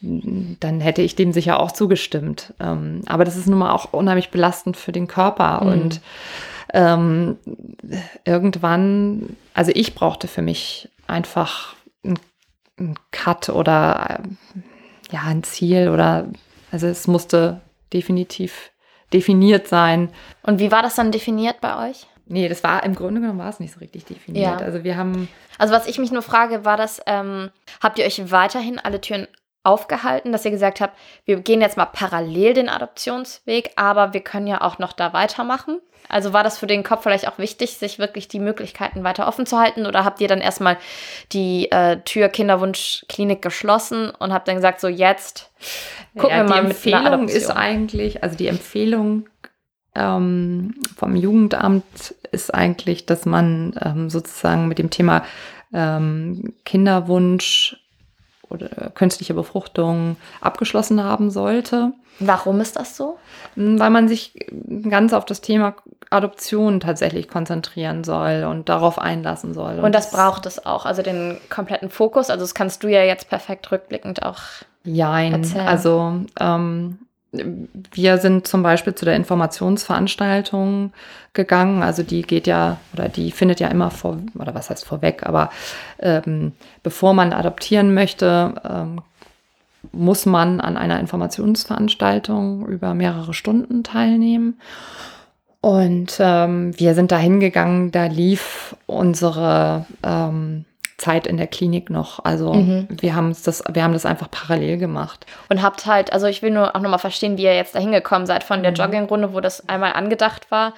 dann 0.00 0.80
hätte 0.80 1.02
ich 1.02 1.14
dem 1.14 1.32
sicher 1.32 1.60
auch 1.60 1.70
zugestimmt. 1.70 2.54
Ähm, 2.58 3.02
aber 3.06 3.24
das 3.24 3.36
ist 3.36 3.46
nun 3.46 3.58
mal 3.58 3.72
auch 3.72 3.92
unheimlich 3.92 4.30
belastend 4.30 4.76
für 4.76 4.92
den 4.92 5.06
Körper 5.06 5.62
mhm. 5.62 5.70
und 5.70 6.00
ähm, 6.72 7.36
irgendwann, 8.24 9.36
also 9.54 9.70
ich 9.74 9.94
brauchte 9.94 10.26
für 10.26 10.42
mich 10.42 10.88
einfach 11.06 11.74
ein 12.78 12.94
Cut 13.10 13.48
oder 13.48 14.20
ja, 15.10 15.22
ein 15.22 15.42
Ziel 15.42 15.88
oder 15.88 16.28
also 16.70 16.86
es 16.86 17.06
musste 17.06 17.60
definitiv 17.92 18.70
definiert 19.12 19.68
sein. 19.68 20.10
Und 20.42 20.58
wie 20.58 20.72
war 20.72 20.82
das 20.82 20.94
dann 20.94 21.12
definiert 21.12 21.60
bei 21.60 21.90
euch? 21.90 22.06
Nee, 22.26 22.48
das 22.48 22.64
war 22.64 22.82
im 22.84 22.94
Grunde 22.94 23.20
genommen 23.20 23.38
war 23.38 23.50
es 23.50 23.60
nicht 23.60 23.74
so 23.74 23.80
richtig 23.80 24.06
definiert. 24.06 24.60
Ja. 24.60 24.66
Also 24.66 24.84
wir 24.84 24.96
haben. 24.96 25.28
Also 25.58 25.74
was 25.74 25.86
ich 25.86 25.98
mich 25.98 26.12
nur 26.12 26.22
frage, 26.22 26.64
war 26.64 26.76
das, 26.76 27.02
ähm, 27.06 27.50
habt 27.82 27.98
ihr 27.98 28.06
euch 28.06 28.30
weiterhin 28.30 28.78
alle 28.78 29.00
Türen 29.00 29.26
aufgehalten, 29.64 30.32
dass 30.32 30.44
ihr 30.44 30.50
gesagt 30.50 30.80
habt, 30.80 30.98
wir 31.24 31.40
gehen 31.40 31.60
jetzt 31.60 31.76
mal 31.76 31.86
parallel 31.86 32.54
den 32.54 32.68
Adoptionsweg, 32.68 33.70
aber 33.76 34.12
wir 34.12 34.20
können 34.20 34.46
ja 34.46 34.60
auch 34.60 34.78
noch 34.78 34.92
da 34.92 35.12
weitermachen? 35.12 35.80
Also 36.08 36.32
war 36.32 36.42
das 36.42 36.58
für 36.58 36.66
den 36.66 36.82
Kopf 36.82 37.04
vielleicht 37.04 37.28
auch 37.28 37.38
wichtig, 37.38 37.76
sich 37.76 37.98
wirklich 37.98 38.28
die 38.28 38.40
Möglichkeiten 38.40 39.04
weiter 39.04 39.28
offen 39.28 39.46
zu 39.46 39.58
halten? 39.58 39.86
Oder 39.86 40.04
habt 40.04 40.20
ihr 40.20 40.28
dann 40.28 40.40
erstmal 40.40 40.76
die 41.32 41.70
äh, 41.70 41.98
Tür 42.00 42.28
Kinderwunschklinik 42.28 43.40
geschlossen 43.40 44.10
und 44.10 44.32
habt 44.32 44.48
dann 44.48 44.56
gesagt, 44.56 44.80
so 44.80 44.88
jetzt 44.88 45.50
gucken 46.16 46.36
ja, 46.36 46.42
wir 46.42 46.48
mal 46.48 46.62
mit 46.64 46.84
Die 46.84 46.92
Empfehlung 46.92 47.28
ist 47.28 47.50
eigentlich, 47.50 48.22
also 48.22 48.36
die 48.36 48.48
Empfehlung 48.48 49.28
ähm, 49.94 50.74
vom 50.96 51.16
Jugendamt 51.16 52.14
ist 52.30 52.52
eigentlich, 52.52 53.06
dass 53.06 53.26
man 53.26 53.74
ähm, 53.80 54.10
sozusagen 54.10 54.66
mit 54.68 54.78
dem 54.78 54.90
Thema 54.90 55.22
ähm, 55.72 56.54
Kinderwunsch 56.64 57.76
oder 58.52 58.90
künstliche 58.90 59.34
Befruchtung 59.34 60.16
abgeschlossen 60.40 61.02
haben 61.02 61.30
sollte. 61.30 61.92
Warum 62.18 62.60
ist 62.60 62.76
das 62.76 62.96
so? 62.96 63.18
Hm, 63.54 63.80
weil 63.80 63.90
man 63.90 64.08
sich 64.08 64.46
ganz 64.88 65.12
auf 65.12 65.24
das 65.24 65.40
Thema 65.40 65.74
Adoption 66.10 66.80
tatsächlich 66.80 67.28
konzentrieren 67.28 68.04
soll 68.04 68.44
und 68.44 68.68
darauf 68.68 68.98
einlassen 68.98 69.54
soll. 69.54 69.78
Und, 69.78 69.84
und 69.84 69.94
das 69.94 70.10
braucht 70.10 70.46
es 70.46 70.64
auch, 70.64 70.84
also 70.84 71.02
den 71.02 71.38
kompletten 71.48 71.90
Fokus. 71.90 72.30
Also 72.30 72.44
das 72.44 72.54
kannst 72.54 72.82
du 72.84 72.88
ja 72.88 73.02
jetzt 73.02 73.28
perfekt 73.28 73.70
rückblickend 73.72 74.22
auch 74.22 74.40
Jein. 74.84 75.32
Erzählen. 75.32 75.68
Also 75.68 76.12
ähm, 76.40 76.98
wir 77.32 78.18
sind 78.18 78.46
zum 78.46 78.62
Beispiel 78.62 78.94
zu 78.94 79.04
der 79.04 79.16
Informationsveranstaltung 79.16 80.92
gegangen. 81.32 81.82
Also 81.82 82.02
die 82.02 82.22
geht 82.22 82.46
ja 82.46 82.78
oder 82.92 83.08
die 83.08 83.32
findet 83.32 83.58
ja 83.60 83.68
immer 83.68 83.90
vor, 83.90 84.18
oder 84.38 84.54
was 84.54 84.70
heißt 84.70 84.84
vorweg, 84.84 85.22
aber 85.24 85.50
ähm, 85.98 86.52
bevor 86.82 87.14
man 87.14 87.32
adoptieren 87.32 87.94
möchte, 87.94 88.54
ähm, 88.68 89.00
muss 89.92 90.26
man 90.26 90.60
an 90.60 90.76
einer 90.76 91.00
Informationsveranstaltung 91.00 92.66
über 92.66 92.94
mehrere 92.94 93.34
Stunden 93.34 93.82
teilnehmen. 93.82 94.60
Und 95.60 96.16
ähm, 96.18 96.78
wir 96.78 96.94
sind 96.94 97.12
da 97.12 97.18
hingegangen, 97.18 97.92
da 97.92 98.06
lief 98.06 98.76
unsere 98.86 99.86
ähm, 100.02 100.64
Zeit 101.02 101.26
in 101.26 101.36
der 101.36 101.48
Klinik 101.48 101.90
noch. 101.90 102.24
Also 102.24 102.54
mhm. 102.54 102.86
wir 102.88 103.14
haben 103.16 103.36
das, 103.44 103.64
wir 103.72 103.82
haben 103.82 103.92
das 103.92 104.06
einfach 104.06 104.30
parallel 104.30 104.78
gemacht. 104.78 105.26
Und 105.48 105.60
habt 105.60 105.84
halt, 105.86 106.12
also 106.12 106.26
ich 106.26 106.42
will 106.42 106.52
nur 106.52 106.76
auch 106.76 106.80
nochmal 106.80 107.00
verstehen, 107.00 107.36
wie 107.36 107.42
ihr 107.42 107.56
jetzt 107.56 107.74
da 107.74 107.80
hingekommen 107.80 108.26
seid, 108.26 108.44
von 108.44 108.62
der 108.62 108.70
mhm. 108.70 108.76
Joggingrunde, 108.76 109.34
wo 109.34 109.40
das 109.40 109.68
einmal 109.68 109.94
angedacht 109.94 110.50
war, 110.50 110.74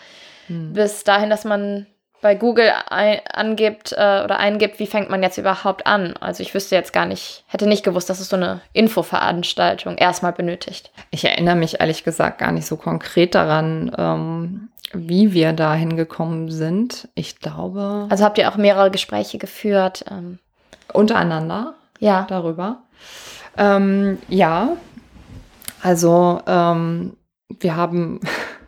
mhm. 0.49 0.73
bis 0.73 1.05
dahin, 1.05 1.29
dass 1.29 1.45
man 1.45 1.87
bei 2.25 2.35
Google 2.35 2.73
angibt 2.89 3.93
äh, 3.93 4.23
oder 4.25 4.39
eingibt, 4.39 4.79
wie 4.79 4.87
fängt 4.87 5.11
man 5.11 5.23
jetzt 5.23 5.37
überhaupt 5.37 5.87
an? 5.87 6.15
Also 6.21 6.43
ich 6.43 6.55
wüsste 6.55 6.75
jetzt 6.75 6.95
gar 6.95 7.05
nicht, 7.05 7.45
hätte 7.49 7.67
nicht 7.67 7.85
gewusst, 7.85 8.09
dass 8.09 8.19
es 8.19 8.31
so 8.31 8.37
eine 8.37 8.63
Infoveranstaltung 8.73 9.99
erstmal 9.99 10.33
benötigt. 10.33 10.91
Ich 11.11 11.27
erinnere 11.27 11.55
mich 11.55 11.81
ehrlich 11.81 12.03
gesagt 12.03 12.39
gar 12.39 12.51
nicht 12.51 12.65
so 12.65 12.79
konkret 12.79 13.35
daran, 13.35 13.93
ähm, 13.99 14.69
wie 14.95 15.35
wir 15.35 15.53
da 15.53 15.75
hingekommen 15.75 16.51
sind. 16.51 17.09
Ich 17.15 17.41
glaube. 17.41 18.07
Also 18.09 18.25
habt 18.25 18.39
ihr 18.39 18.51
auch 18.51 18.57
mehrere 18.57 18.91
Gespräche 18.91 19.37
geführt? 19.37 20.07
Ähm. 20.11 20.39
Untereinander? 20.95 21.75
Ja. 21.99 22.25
Darüber. 22.27 22.79
Ähm, 23.59 24.17
ja. 24.31 24.79
Also 25.83 26.41
ähm, 26.47 27.19
wir 27.61 27.77
haben, 27.77 28.21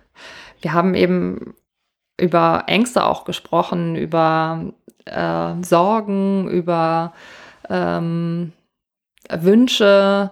wir 0.60 0.74
haben 0.74 0.94
eben 0.94 1.54
über 2.18 2.64
Ängste 2.66 3.04
auch 3.04 3.24
gesprochen, 3.24 3.96
über 3.96 4.72
äh, 5.04 5.54
Sorgen, 5.62 6.48
über 6.48 7.12
ähm, 7.68 8.52
Wünsche 9.30 10.30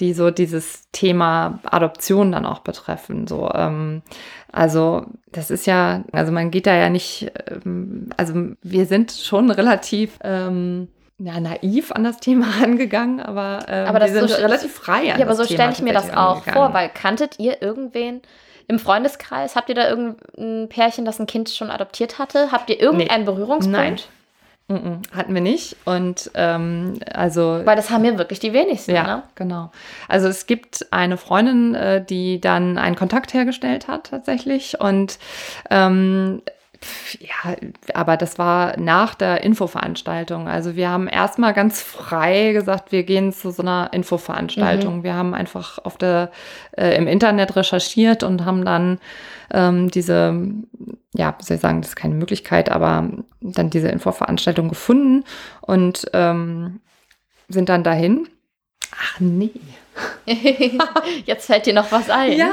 die 0.00 0.12
so 0.12 0.30
dieses 0.30 0.90
Thema 0.92 1.58
Adoption 1.64 2.32
dann 2.32 2.44
auch 2.44 2.60
betreffen. 2.60 3.26
So, 3.26 3.50
ähm, 3.54 4.02
also 4.52 5.06
das 5.32 5.50
ist 5.50 5.66
ja, 5.66 6.04
also 6.12 6.32
man 6.32 6.50
geht 6.50 6.66
da 6.66 6.74
ja 6.74 6.90
nicht, 6.90 7.32
ähm, 7.64 8.10
also 8.16 8.34
wir 8.62 8.86
sind 8.86 9.12
schon 9.12 9.50
relativ 9.50 10.18
ähm, 10.22 10.88
ja, 11.18 11.40
naiv 11.40 11.92
an 11.92 12.04
das 12.04 12.18
Thema 12.18 12.46
angegangen, 12.62 13.20
aber, 13.20 13.64
ähm, 13.68 13.86
aber 13.86 14.00
das 14.00 14.12
wir 14.12 14.20
sind 14.20 14.30
so, 14.30 14.36
relativ 14.36 14.74
frei 14.74 15.12
an 15.12 15.18
Ja, 15.18 15.26
aber 15.26 15.34
so 15.34 15.44
stelle 15.44 15.72
ich 15.72 15.80
mir 15.80 15.94
das 15.94 16.14
auch 16.14 16.44
vor, 16.44 16.74
weil 16.74 16.90
kanntet 16.90 17.38
ihr 17.38 17.62
irgendwen 17.62 18.20
im 18.68 18.78
Freundeskreis? 18.78 19.56
Habt 19.56 19.68
ihr 19.68 19.74
da 19.74 19.88
irgendein 19.88 20.68
Pärchen, 20.68 21.04
das 21.04 21.18
ein 21.18 21.26
Kind 21.26 21.50
schon 21.50 21.70
adoptiert 21.70 22.18
hatte? 22.18 22.52
Habt 22.52 22.70
ihr 22.70 22.80
irgendeinen 22.80 23.24
nee. 23.24 23.30
Berührungspunkt? 23.30 23.70
Nein. 23.72 23.98
Hatten 25.14 25.32
wir 25.32 25.40
nicht. 25.40 25.76
Und 25.84 26.28
ähm, 26.34 26.98
also. 27.14 27.60
Weil 27.64 27.76
das 27.76 27.90
haben 27.90 28.02
wir 28.02 28.18
wirklich 28.18 28.40
die 28.40 28.52
wenigsten, 28.52 28.96
ja, 28.96 29.04
ne? 29.04 29.22
genau. 29.36 29.70
Also 30.08 30.26
es 30.26 30.46
gibt 30.46 30.86
eine 30.90 31.16
Freundin, 31.16 31.76
äh, 31.76 32.04
die 32.04 32.40
dann 32.40 32.76
einen 32.76 32.96
Kontakt 32.96 33.32
hergestellt 33.32 33.86
hat 33.86 34.10
tatsächlich. 34.10 34.80
Und 34.80 35.20
ähm, 35.70 36.42
ja, 37.20 37.54
aber 37.94 38.16
das 38.16 38.38
war 38.38 38.78
nach 38.78 39.14
der 39.14 39.42
Infoveranstaltung. 39.42 40.48
Also 40.48 40.76
wir 40.76 40.90
haben 40.90 41.08
erstmal 41.08 41.54
ganz 41.54 41.80
frei 41.82 42.52
gesagt, 42.52 42.92
wir 42.92 43.04
gehen 43.04 43.32
zu 43.32 43.50
so 43.50 43.62
einer 43.62 43.90
Infoveranstaltung. 43.92 44.98
Mhm. 44.98 45.02
Wir 45.04 45.14
haben 45.14 45.34
einfach 45.34 45.78
auf 45.84 45.96
der, 45.98 46.30
äh, 46.72 46.96
im 46.96 47.06
Internet 47.06 47.56
recherchiert 47.56 48.22
und 48.22 48.44
haben 48.44 48.64
dann 48.64 48.98
ähm, 49.52 49.90
diese, 49.90 50.34
ja, 51.14 51.36
soll 51.40 51.56
ich 51.56 51.62
sagen, 51.62 51.80
das 51.80 51.90
ist 51.90 51.96
keine 51.96 52.14
Möglichkeit, 52.14 52.70
aber 52.70 53.08
dann 53.40 53.70
diese 53.70 53.88
Infoveranstaltung 53.88 54.68
gefunden 54.68 55.24
und 55.60 56.06
ähm, 56.12 56.80
sind 57.48 57.68
dann 57.68 57.84
dahin. 57.84 58.28
Ach 58.92 59.20
nee. 59.20 59.52
Jetzt 61.24 61.46
fällt 61.46 61.66
dir 61.66 61.74
noch 61.74 61.90
was 61.92 62.10
ein. 62.10 62.32
Ja, 62.32 62.50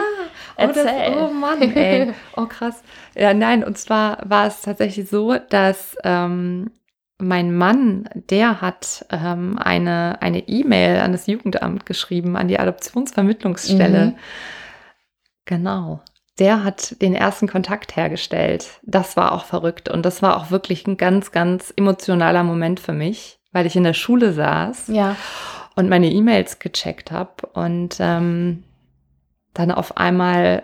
Erzähl. 0.58 0.84
Oh, 0.86 1.16
das, 1.20 1.30
oh 1.30 1.34
Mann, 1.34 1.62
ey. 1.62 2.14
Oh 2.38 2.46
krass. 2.46 2.84
Ja, 3.16 3.34
nein, 3.34 3.64
und 3.64 3.78
zwar 3.78 4.20
war 4.30 4.48
es 4.48 4.62
tatsächlich 4.62 5.10
so, 5.10 5.36
dass 5.50 5.96
ähm, 6.04 6.72
mein 7.20 7.56
Mann, 7.56 8.10
der 8.30 8.60
hat 8.62 9.06
ähm, 9.12 9.58
eine 9.58 10.22
eine 10.22 10.48
E-Mail 10.48 11.00
an 11.00 11.12
das 11.12 11.28
Jugendamt 11.28 11.86
geschrieben, 11.86 12.36
an 12.36 12.48
die 12.48 12.60
Adoptionsvermittlungsstelle. 12.60 14.08
Mhm. 14.08 14.16
Genau. 15.46 16.02
Der 16.40 16.64
hat 16.64 17.00
den 17.02 17.14
ersten 17.14 17.48
Kontakt 17.48 17.96
hergestellt. 17.96 18.80
Das 18.82 19.16
war 19.16 19.34
auch 19.34 19.46
verrückt 19.46 19.88
und 19.90 20.04
das 20.04 20.22
war 20.22 20.38
auch 20.38 20.50
wirklich 20.50 20.88
ein 20.88 20.98
ganz, 20.98 21.32
ganz 21.32 21.72
emotionaler 21.76 22.44
Moment 22.44 22.80
für 22.80 22.94
mich, 22.94 23.40
weil 23.52 23.68
ich 23.68 23.76
in 23.76 23.84
der 23.84 23.94
Schule 23.94 24.34
saß 24.34 24.88
Ja. 24.88 25.16
und 25.76 25.90
meine 25.90 26.10
E-Mails 26.10 26.58
gecheckt 26.58 27.12
habe 27.12 27.46
und 27.54 27.98
ähm, 28.00 28.64
dann 29.54 29.72
auf 29.72 29.98
einmal 29.98 30.64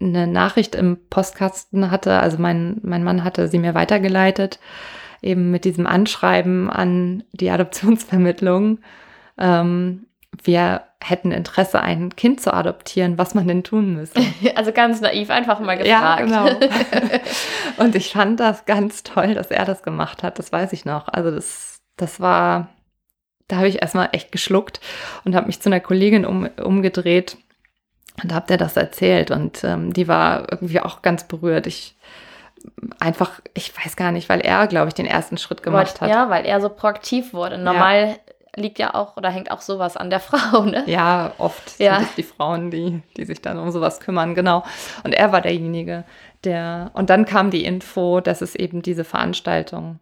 eine 0.00 0.26
Nachricht 0.26 0.74
im 0.74 0.98
Postkasten 1.10 1.90
hatte. 1.90 2.18
Also 2.18 2.38
mein, 2.38 2.78
mein 2.82 3.04
Mann 3.04 3.24
hatte 3.24 3.48
sie 3.48 3.58
mir 3.58 3.74
weitergeleitet, 3.74 4.58
eben 5.20 5.50
mit 5.50 5.64
diesem 5.64 5.86
Anschreiben 5.86 6.68
an 6.70 7.22
die 7.32 7.50
Adoptionsvermittlung. 7.50 8.78
Ähm, 9.38 10.06
wir 10.42 10.82
hätten 11.02 11.30
Interesse, 11.30 11.80
ein 11.80 12.16
Kind 12.16 12.40
zu 12.40 12.54
adoptieren, 12.54 13.18
was 13.18 13.34
man 13.34 13.46
denn 13.46 13.64
tun 13.64 13.94
müsse. 13.94 14.14
Also 14.56 14.72
ganz 14.72 15.00
naiv, 15.00 15.30
einfach 15.30 15.60
mal 15.60 15.84
Ja, 15.86 16.16
gefragt. 16.16 16.58
genau. 16.58 17.20
Und 17.84 17.94
ich 17.94 18.12
fand 18.12 18.40
das 18.40 18.64
ganz 18.64 19.02
toll, 19.02 19.34
dass 19.34 19.50
er 19.50 19.64
das 19.64 19.82
gemacht 19.82 20.22
hat. 20.22 20.38
Das 20.38 20.50
weiß 20.52 20.72
ich 20.72 20.84
noch. 20.84 21.08
Also 21.08 21.30
das, 21.30 21.80
das 21.96 22.20
war, 22.20 22.68
da 23.48 23.56
habe 23.56 23.68
ich 23.68 23.82
erstmal 23.82 24.08
echt 24.12 24.32
geschluckt 24.32 24.80
und 25.24 25.34
habe 25.34 25.46
mich 25.46 25.60
zu 25.60 25.68
einer 25.68 25.80
Kollegin 25.80 26.24
um, 26.24 26.48
umgedreht 26.62 27.36
und 28.22 28.30
da 28.30 28.34
habt 28.36 28.50
ihr 28.50 28.56
das 28.58 28.76
erzählt 28.76 29.30
und 29.30 29.62
ähm, 29.64 29.92
die 29.92 30.08
war 30.08 30.50
irgendwie 30.50 30.80
auch 30.80 31.02
ganz 31.02 31.24
berührt. 31.24 31.66
Ich 31.66 31.96
einfach, 33.00 33.40
ich 33.54 33.72
weiß 33.76 33.96
gar 33.96 34.12
nicht, 34.12 34.28
weil 34.28 34.40
er, 34.40 34.66
glaube 34.66 34.88
ich, 34.88 34.94
den 34.94 35.06
ersten 35.06 35.36
Schritt 35.38 35.62
gemacht 35.62 36.00
hat. 36.00 36.10
Ja, 36.10 36.30
weil 36.30 36.44
er 36.46 36.60
so 36.60 36.68
proaktiv 36.68 37.32
wurde. 37.34 37.58
Normal 37.58 38.16
liegt 38.54 38.78
ja 38.78 38.94
auch 38.94 39.16
oder 39.16 39.30
hängt 39.30 39.50
auch 39.50 39.60
sowas 39.62 39.96
an 39.96 40.10
der 40.10 40.20
Frau, 40.20 40.64
ne? 40.64 40.84
Ja, 40.86 41.32
oft 41.38 41.78
Ja. 41.80 41.96
sind 41.96 42.08
es 42.10 42.14
die 42.16 42.22
Frauen, 42.22 42.70
die, 42.70 43.02
die 43.16 43.24
sich 43.24 43.40
dann 43.40 43.58
um 43.58 43.70
sowas 43.70 43.98
kümmern, 44.00 44.34
genau. 44.34 44.62
Und 45.04 45.12
er 45.14 45.32
war 45.32 45.40
derjenige, 45.40 46.04
der. 46.44 46.90
Und 46.94 47.08
dann 47.10 47.24
kam 47.24 47.50
die 47.50 47.64
Info, 47.64 48.20
dass 48.20 48.42
es 48.42 48.54
eben 48.54 48.82
diese 48.82 49.04
Veranstaltung 49.04 49.98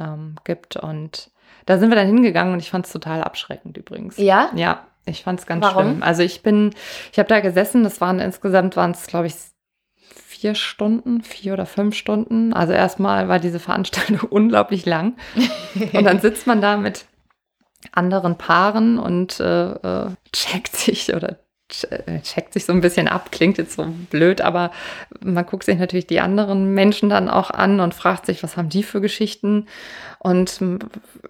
ähm, 0.00 0.36
gibt. 0.44 0.76
Und 0.76 1.30
da 1.66 1.78
sind 1.78 1.90
wir 1.90 1.96
dann 1.96 2.06
hingegangen 2.06 2.54
und 2.54 2.60
ich 2.60 2.70
fand 2.70 2.86
es 2.86 2.92
total 2.92 3.22
abschreckend 3.22 3.76
übrigens. 3.76 4.16
Ja? 4.16 4.50
Ja, 4.54 4.84
ich 5.04 5.22
fand 5.24 5.40
es 5.40 5.46
ganz 5.46 5.64
Warum? 5.64 5.82
schlimm. 5.84 6.02
Also 6.02 6.22
ich 6.22 6.42
bin, 6.42 6.70
ich 7.12 7.18
habe 7.18 7.28
da 7.28 7.40
gesessen, 7.40 7.84
das 7.84 8.00
waren 8.00 8.20
insgesamt 8.20 8.76
waren 8.76 8.92
es, 8.92 9.06
glaube 9.06 9.26
ich, 9.26 9.34
vier 9.98 10.54
Stunden, 10.54 11.22
vier 11.22 11.52
oder 11.52 11.66
fünf 11.66 11.94
Stunden. 11.94 12.52
Also 12.52 12.72
erstmal 12.72 13.28
war 13.28 13.38
diese 13.38 13.60
Veranstaltung 13.60 14.20
unglaublich 14.30 14.86
lang. 14.86 15.16
Und 15.92 16.04
dann 16.04 16.20
sitzt 16.20 16.46
man 16.46 16.60
da 16.60 16.76
mit 16.76 17.06
anderen 17.90 18.38
Paaren 18.38 18.98
und 18.98 19.40
äh, 19.40 19.72
äh, 19.72 20.10
checkt 20.32 20.76
sich 20.76 21.14
oder 21.14 21.38
checkt 22.22 22.52
sich 22.52 22.64
so 22.64 22.72
ein 22.72 22.80
bisschen 22.80 23.08
ab. 23.08 23.32
Klingt 23.32 23.58
jetzt 23.58 23.74
so 23.74 23.86
blöd, 24.10 24.40
aber 24.40 24.70
man 25.20 25.46
guckt 25.46 25.64
sich 25.64 25.78
natürlich 25.78 26.06
die 26.06 26.20
anderen 26.20 26.74
Menschen 26.74 27.08
dann 27.08 27.28
auch 27.28 27.50
an 27.50 27.80
und 27.80 27.94
fragt 27.94 28.26
sich, 28.26 28.42
was 28.42 28.56
haben 28.56 28.68
die 28.68 28.82
für 28.82 29.00
Geschichten? 29.00 29.66
Und 30.18 30.60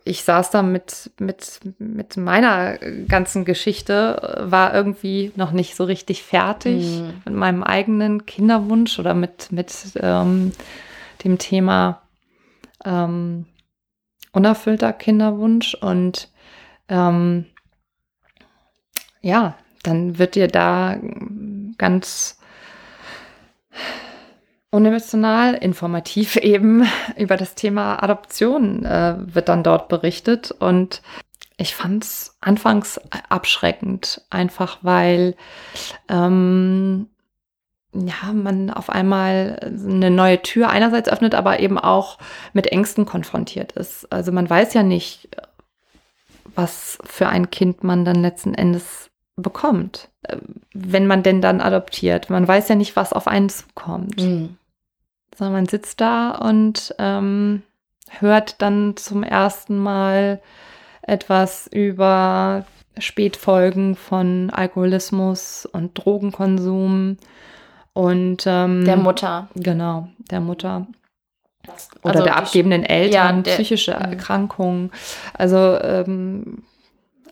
ich 0.05 0.23
saß 0.25 0.51
da 0.51 0.63
mit, 0.63 1.11
mit, 1.19 1.61
mit 1.79 2.17
meiner 2.17 2.77
ganzen 3.09 3.45
Geschichte, 3.45 4.39
äh, 4.47 4.51
war 4.51 4.75
irgendwie 4.75 5.33
noch 5.37 5.53
nicht 5.53 5.77
so 5.77 5.85
richtig 5.85 6.23
fertig 6.23 6.85
Mhm. 7.01 7.23
mit 7.25 7.35
meinem 7.35 7.63
eigenen 7.63 8.27
Kinderwunsch 8.27 8.99
oder 8.99 9.15
mit, 9.15 9.51
mit 9.53 9.73
ähm, 9.97 10.53
dem 11.25 11.39
Thema 11.39 12.03
ähm, 12.85 13.47
unerfüllter 14.33 14.93
Kinderwunsch. 14.93 15.75
Und 15.75 16.29
ähm, 16.89 17.47
ja, 19.21 19.55
dann 19.83 20.19
wird 20.19 20.35
dir 20.35 20.49
da 20.49 20.97
ganz 21.79 22.39
unemotional, 24.71 25.55
informativ 25.55 26.37
eben 26.43 26.87
über 27.17 27.37
das 27.37 27.55
Thema 27.55 28.03
Adoption 28.03 28.85
äh, 28.85 29.17
wird 29.19 29.49
dann 29.49 29.63
dort 29.63 29.89
berichtet. 29.89 30.51
Und 30.51 31.03
ich 31.57 31.77
fand 31.77 32.05
es 32.05 32.37
anfangs 32.41 33.01
abschreckend, 33.29 34.23
einfach 34.31 34.79
weil 34.83 35.37
ähm, 36.09 37.09
ja, 37.95 38.33
man 38.33 38.71
auf 38.71 38.89
einmal 38.89 39.61
eine 39.63 40.11
neue 40.11 40.41
Tür 40.41 40.71
einerseits 40.71 41.11
öffnet, 41.11 41.35
aber 41.35 41.61
eben 41.61 41.79
auch 41.79 42.19
mit 42.55 42.67
Ängsten 42.69 43.05
konfrontiert 43.05 43.73
ist. 43.73 44.11
Also 44.11 44.33
man 44.33 44.49
weiß 44.49 44.73
ja 44.73 44.83
nicht, 44.83 45.29
was 46.55 46.99
für 47.05 47.29
ein 47.29 47.51
Kind 47.51 47.85
man 47.85 48.05
dann 48.07 48.17
letzten 48.17 48.55
Endes 48.55 49.11
bekommt, 49.37 50.09
äh, 50.23 50.37
wenn 50.75 51.07
man 51.07 51.23
denn 51.23 51.41
dann 51.41 51.61
adoptiert. 51.61 52.31
Man 52.31 52.47
weiß 52.47 52.69
ja 52.69 52.75
nicht, 52.75 52.97
was 52.97 53.13
auf 53.13 53.27
einen 53.29 53.49
zukommt 53.49 54.19
Mhm. 54.21 54.57
sondern 55.37 55.55
man 55.55 55.67
sitzt 55.67 56.01
da 56.01 56.33
und 56.33 56.95
ähm, 56.99 57.63
hört 58.11 58.61
dann 58.61 58.97
zum 58.97 59.23
ersten 59.23 59.79
Mal 59.79 60.41
etwas 61.01 61.67
über 61.73 62.67
Spätfolgen 62.99 63.97
von 63.97 64.51
Alkoholismus 64.51 65.65
und 65.65 65.95
Drogenkonsum 65.95 67.17
und 67.95 68.43
ähm, 68.47 68.85
Der 68.85 68.97
Mutter. 68.99 69.49
Genau, 69.55 70.09
der 70.31 70.41
Mutter. 70.41 70.87
Oder 72.03 72.11
Also 72.15 72.25
der 72.25 72.37
abgebenden 72.37 72.85
Eltern, 72.85 73.37
ja, 73.37 73.43
der- 73.43 73.53
psychische 73.55 73.93
Mhm. 73.95 74.01
Erkrankungen. 74.13 74.91
Also 75.33 75.79
ähm, 75.81 76.65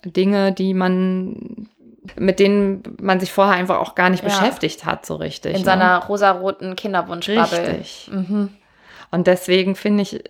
Dinge, 0.04 0.52
die 0.52 0.72
man, 0.72 1.68
mit 2.16 2.38
denen 2.40 2.82
man 3.00 3.20
sich 3.20 3.32
vorher 3.32 3.54
einfach 3.54 3.78
auch 3.78 3.94
gar 3.94 4.10
nicht 4.10 4.22
Ja. 4.22 4.28
beschäftigt 4.28 4.84
hat, 4.84 5.04
so 5.06 5.16
richtig. 5.16 5.52
In 5.52 5.58
ne? 5.60 5.64
seiner 5.64 6.04
rosaroten 6.04 6.76
Kinderwunschbubble. 6.76 7.68
Richtig. 7.78 8.10
Mhm. 8.12 8.50
Und 9.10 9.26
deswegen 9.26 9.76
finde 9.76 10.02
ich, 10.02 10.22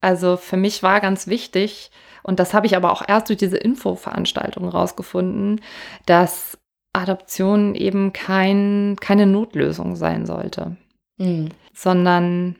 also 0.00 0.36
für 0.36 0.56
mich 0.56 0.82
war 0.82 1.00
ganz 1.00 1.26
wichtig, 1.26 1.90
und 2.22 2.38
das 2.40 2.54
habe 2.54 2.66
ich 2.66 2.76
aber 2.76 2.92
auch 2.92 3.02
erst 3.06 3.28
durch 3.28 3.38
diese 3.38 3.56
Infoveranstaltung 3.56 4.68
rausgefunden, 4.68 5.60
dass 6.06 6.58
Adoption 6.92 7.74
eben 7.74 8.12
kein, 8.12 8.96
keine 9.00 9.26
Notlösung 9.26 9.96
sein 9.96 10.26
sollte, 10.26 10.76
Mhm. 11.18 11.50
sondern 11.74 12.56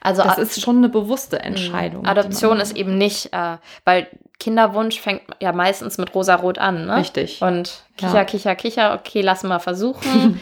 Also 0.00 0.22
das 0.22 0.38
ist 0.38 0.60
schon 0.60 0.78
eine 0.78 0.88
bewusste 0.88 1.38
Entscheidung. 1.40 2.06
Adoption 2.06 2.58
ist 2.60 2.76
eben 2.76 2.98
nicht, 2.98 3.32
äh, 3.32 3.58
weil 3.84 4.08
Kinderwunsch 4.38 5.00
fängt 5.00 5.22
ja 5.40 5.52
meistens 5.52 5.98
mit 5.98 6.14
rosarot 6.14 6.58
an, 6.58 6.86
ne? 6.86 6.96
Richtig. 6.96 7.40
Und 7.42 7.84
kicher, 7.96 8.14
Ja. 8.14 8.24
kicher, 8.24 8.54
kicher, 8.54 8.94
okay, 8.94 9.22
lass 9.22 9.42
mal 9.42 9.58
versuchen. 9.58 10.40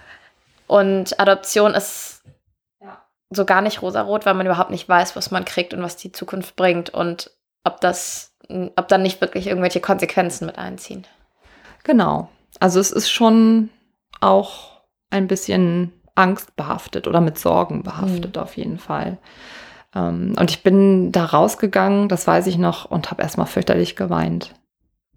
und 0.66 1.18
Adoption 1.20 1.74
ist 1.74 2.22
so 3.30 3.44
gar 3.44 3.60
nicht 3.60 3.82
rosarot, 3.82 4.24
weil 4.24 4.34
man 4.34 4.46
überhaupt 4.46 4.70
nicht 4.70 4.88
weiß, 4.88 5.16
was 5.16 5.30
man 5.30 5.44
kriegt 5.44 5.74
und 5.74 5.82
was 5.82 5.96
die 5.96 6.12
Zukunft 6.12 6.56
bringt 6.56 6.90
und 6.90 7.30
ob 7.64 7.80
das, 7.80 8.32
ob 8.48 8.88
dann 8.88 9.02
nicht 9.02 9.20
wirklich 9.20 9.48
irgendwelche 9.48 9.80
Konsequenzen 9.80 10.46
mit 10.46 10.58
einziehen. 10.58 11.06
Genau. 11.82 12.28
Also 12.60 12.80
es 12.80 12.90
ist 12.90 13.10
schon 13.10 13.70
auch 14.20 14.80
ein 15.10 15.26
bisschen 15.26 15.92
angstbehaftet 16.14 17.06
oder 17.06 17.20
mit 17.20 17.38
Sorgen 17.38 17.82
behaftet 17.82 18.38
auf 18.38 18.56
jeden 18.56 18.78
Fall. 18.78 19.18
Ähm, 19.96 20.34
und 20.38 20.50
ich 20.50 20.62
bin 20.62 21.10
da 21.10 21.24
rausgegangen, 21.24 22.08
das 22.08 22.26
weiß 22.26 22.46
ich 22.48 22.58
noch, 22.58 22.84
und 22.90 23.10
habe 23.10 23.22
erstmal 23.22 23.46
fürchterlich 23.46 23.96
geweint. 23.96 24.54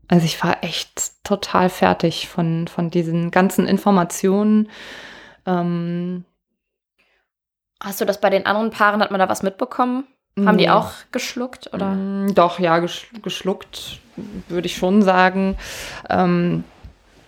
Also 0.08 0.26
ich 0.26 0.44
war 0.44 0.64
echt 0.64 1.24
total 1.24 1.70
fertig 1.70 2.28
von, 2.30 2.68
von 2.68 2.90
diesen 2.90 3.30
ganzen 3.30 3.68
Informationen. 3.68 4.70
Ähm, 5.46 6.24
Hast 7.82 8.02
du 8.02 8.06
das 8.06 8.20
bei 8.20 8.30
den 8.30 8.46
anderen 8.46 8.72
Paaren, 8.72 9.02
hat 9.02 9.12
man 9.12 9.20
da 9.20 9.30
was 9.30 9.44
mitbekommen? 9.44 10.06
Haben 10.38 10.58
die 10.58 10.70
auch 10.70 10.92
geschluckt 11.12 11.74
oder? 11.74 11.88
Mm, 11.88 12.34
Doch, 12.34 12.60
ja, 12.60 12.78
gesch- 12.78 13.08
geschluckt, 13.22 14.00
würde 14.48 14.68
ich 14.68 14.76
schon 14.78 15.02
sagen. 15.02 15.58
Ähm, 16.10 16.64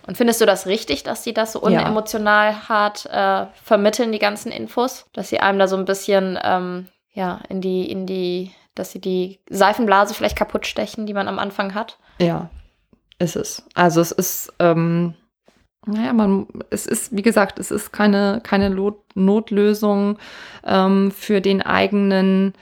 Und 0.06 0.16
findest 0.16 0.40
du 0.40 0.46
das 0.46 0.66
richtig, 0.66 1.02
dass 1.04 1.22
die 1.22 1.32
das 1.34 1.52
so 1.52 1.68
Ja. 1.68 1.82
unemotional 1.82 2.68
hart 2.68 3.06
äh, 3.06 3.46
vermitteln, 3.62 4.12
die 4.12 4.18
ganzen 4.18 4.50
Infos? 4.50 5.06
Dass 5.12 5.28
sie 5.28 5.40
einem 5.40 5.58
da 5.58 5.68
so 5.68 5.76
ein 5.76 5.84
bisschen, 5.84 6.38
ähm, 6.42 6.88
ja, 7.12 7.40
in 7.48 7.60
die, 7.60 7.90
in 7.90 8.06
die, 8.06 8.52
dass 8.74 8.92
sie 8.92 9.00
die 9.00 9.40
Seifenblase 9.50 10.14
vielleicht 10.14 10.36
kaputt 10.36 10.66
stechen, 10.66 11.06
die 11.06 11.14
man 11.14 11.28
am 11.28 11.38
Anfang 11.38 11.74
hat? 11.74 11.98
Ja, 12.18 12.50
ist 13.18 13.36
es. 13.36 13.64
Also 13.74 14.00
es 14.00 14.12
ist, 14.12 14.52
ähm, 14.58 15.14
naja, 15.86 16.12
man, 16.12 16.46
es 16.70 16.86
ist, 16.86 17.14
wie 17.14 17.22
gesagt, 17.22 17.58
es 17.58 17.70
ist 17.70 17.92
keine, 17.92 18.40
keine 18.42 18.68
Lot 18.68 18.98
Notlösung 19.14 20.18
ähm, 20.64 21.10
für 21.10 21.40
den 21.40 21.60
eigenen, 21.60 22.54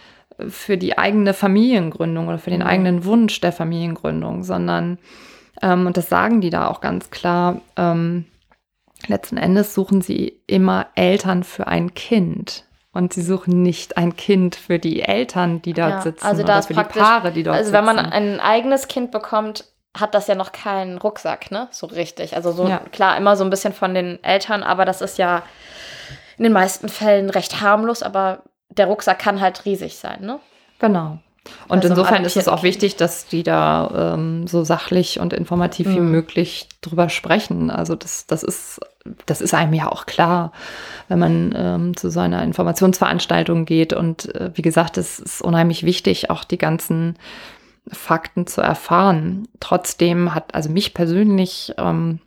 für 0.48 0.76
die 0.78 0.98
eigene 0.98 1.34
Familiengründung 1.34 2.28
oder 2.28 2.38
für 2.38 2.50
den 2.50 2.60
Mhm. 2.60 2.66
eigenen 2.66 3.04
Wunsch 3.04 3.40
der 3.40 3.52
Familiengründung, 3.52 4.42
sondern, 4.42 4.98
ähm, 5.62 5.86
und 5.86 5.96
das 5.96 6.08
sagen 6.08 6.40
die 6.40 6.50
da 6.50 6.66
auch 6.68 6.80
ganz 6.80 7.10
klar, 7.10 7.60
ähm, 7.76 8.24
letzten 9.06 9.36
Endes 9.36 9.74
suchen 9.74 10.00
sie 10.02 10.40
immer 10.46 10.86
Eltern 10.94 11.44
für 11.44 11.66
ein 11.66 11.94
Kind. 11.94 12.64
Und 12.92 13.12
sie 13.12 13.22
suchen 13.22 13.62
nicht 13.62 13.96
ein 13.96 14.16
Kind 14.16 14.56
für 14.56 14.78
die 14.80 15.02
Eltern, 15.02 15.62
die 15.62 15.72
dort 15.74 15.90
Ja, 15.90 16.00
sitzen, 16.00 16.26
also 16.26 16.42
da 16.42 16.58
oder 16.58 16.62
für 16.64 16.74
die 16.74 16.82
Paare, 16.82 17.30
die 17.30 17.44
dort 17.44 17.56
Also 17.56 17.70
sitzen. 17.70 17.78
wenn 17.86 17.96
man 17.96 17.98
ein 18.12 18.40
eigenes 18.40 18.88
Kind 18.88 19.12
bekommt, 19.12 19.64
hat 19.96 20.14
das 20.14 20.26
ja 20.26 20.34
noch 20.34 20.50
keinen 20.52 20.98
Rucksack, 20.98 21.50
ne? 21.52 21.68
So 21.70 21.86
richtig. 21.86 22.34
Also 22.34 22.50
so 22.52 22.66
Ja. 22.68 22.78
klar, 22.92 23.16
immer 23.16 23.36
so 23.36 23.44
ein 23.44 23.50
bisschen 23.50 23.72
von 23.72 23.94
den 23.94 24.22
Eltern, 24.24 24.62
aber 24.64 24.84
das 24.84 25.02
ist 25.02 25.18
ja 25.18 25.42
in 26.36 26.44
den 26.44 26.52
meisten 26.52 26.88
Fällen 26.88 27.30
recht 27.30 27.60
harmlos, 27.60 28.02
aber 28.02 28.42
der 28.70 28.86
Rucksack 28.86 29.18
kann 29.20 29.40
halt 29.40 29.64
riesig 29.64 29.96
sein, 29.96 30.20
ne? 30.22 30.40
Genau. 30.80 31.18
Und 31.68 31.78
Also 31.78 31.88
insofern 31.88 32.24
ist 32.24 32.36
es 32.36 32.48
auch 32.48 32.62
wichtig, 32.62 32.96
dass 32.96 33.26
die 33.26 33.42
da 33.42 34.14
ähm, 34.14 34.46
so 34.46 34.62
sachlich 34.62 35.20
und 35.20 35.32
informativ 35.32 35.88
wie 35.88 36.00
Mhm. 36.00 36.10
möglich 36.10 36.68
drüber 36.82 37.08
sprechen. 37.08 37.70
Also 37.70 37.94
das, 37.94 38.26
das 38.26 38.42
ist, 38.42 38.80
das 39.26 39.40
ist 39.40 39.54
einem 39.54 39.72
ja 39.72 39.90
auch 39.90 40.04
klar, 40.06 40.52
wenn 41.08 41.18
man 41.18 41.54
ähm, 41.56 41.96
zu 41.96 42.10
so 42.10 42.20
einer 42.20 42.42
Informationsveranstaltung 42.42 43.64
geht. 43.64 43.92
Und 43.92 44.34
äh, 44.34 44.50
wie 44.54 44.62
gesagt, 44.62 44.98
es 44.98 45.18
ist 45.18 45.40
unheimlich 45.42 45.84
wichtig, 45.84 46.28
auch 46.30 46.44
die 46.44 46.58
ganzen 46.58 47.16
Fakten 47.90 48.46
zu 48.46 48.60
erfahren. 48.60 49.48
Trotzdem 49.60 50.34
hat, 50.34 50.54
also 50.54 50.68
mich 50.68 50.92
persönlich 50.92 51.72
ähm, 51.78 52.20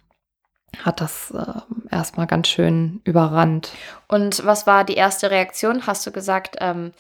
hat 0.83 1.01
das 1.01 1.31
äh, 1.31 1.93
erstmal 1.95 2.25
ganz 2.25 2.47
schön 2.47 2.99
überrannt. 3.03 3.71
Und 4.07 4.43
was 4.45 4.65
war 4.65 4.83
die 4.83 4.95
erste 4.95 5.29
Reaktion? 5.29 5.85
Hast 5.85 6.05
du 6.07 6.11
gesagt, 6.11 6.57
ähm, 6.61 6.91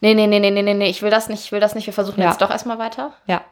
nee, 0.00 0.14
nee, 0.14 0.26
nee, 0.26 0.38
nee, 0.40 0.50
nee, 0.62 0.74
nee, 0.74 0.88
ich 0.88 1.02
will 1.02 1.10
das 1.10 1.28
nicht, 1.28 1.44
ich 1.44 1.52
will 1.52 1.60
das 1.60 1.74
nicht, 1.74 1.86
wir 1.86 1.92
versuchen 1.92 2.20
Ja. 2.20 2.28
jetzt 2.30 2.40
doch 2.42 2.50
erstmal 2.50 2.78
weiter? 2.78 3.12
Ja, 3.26 3.42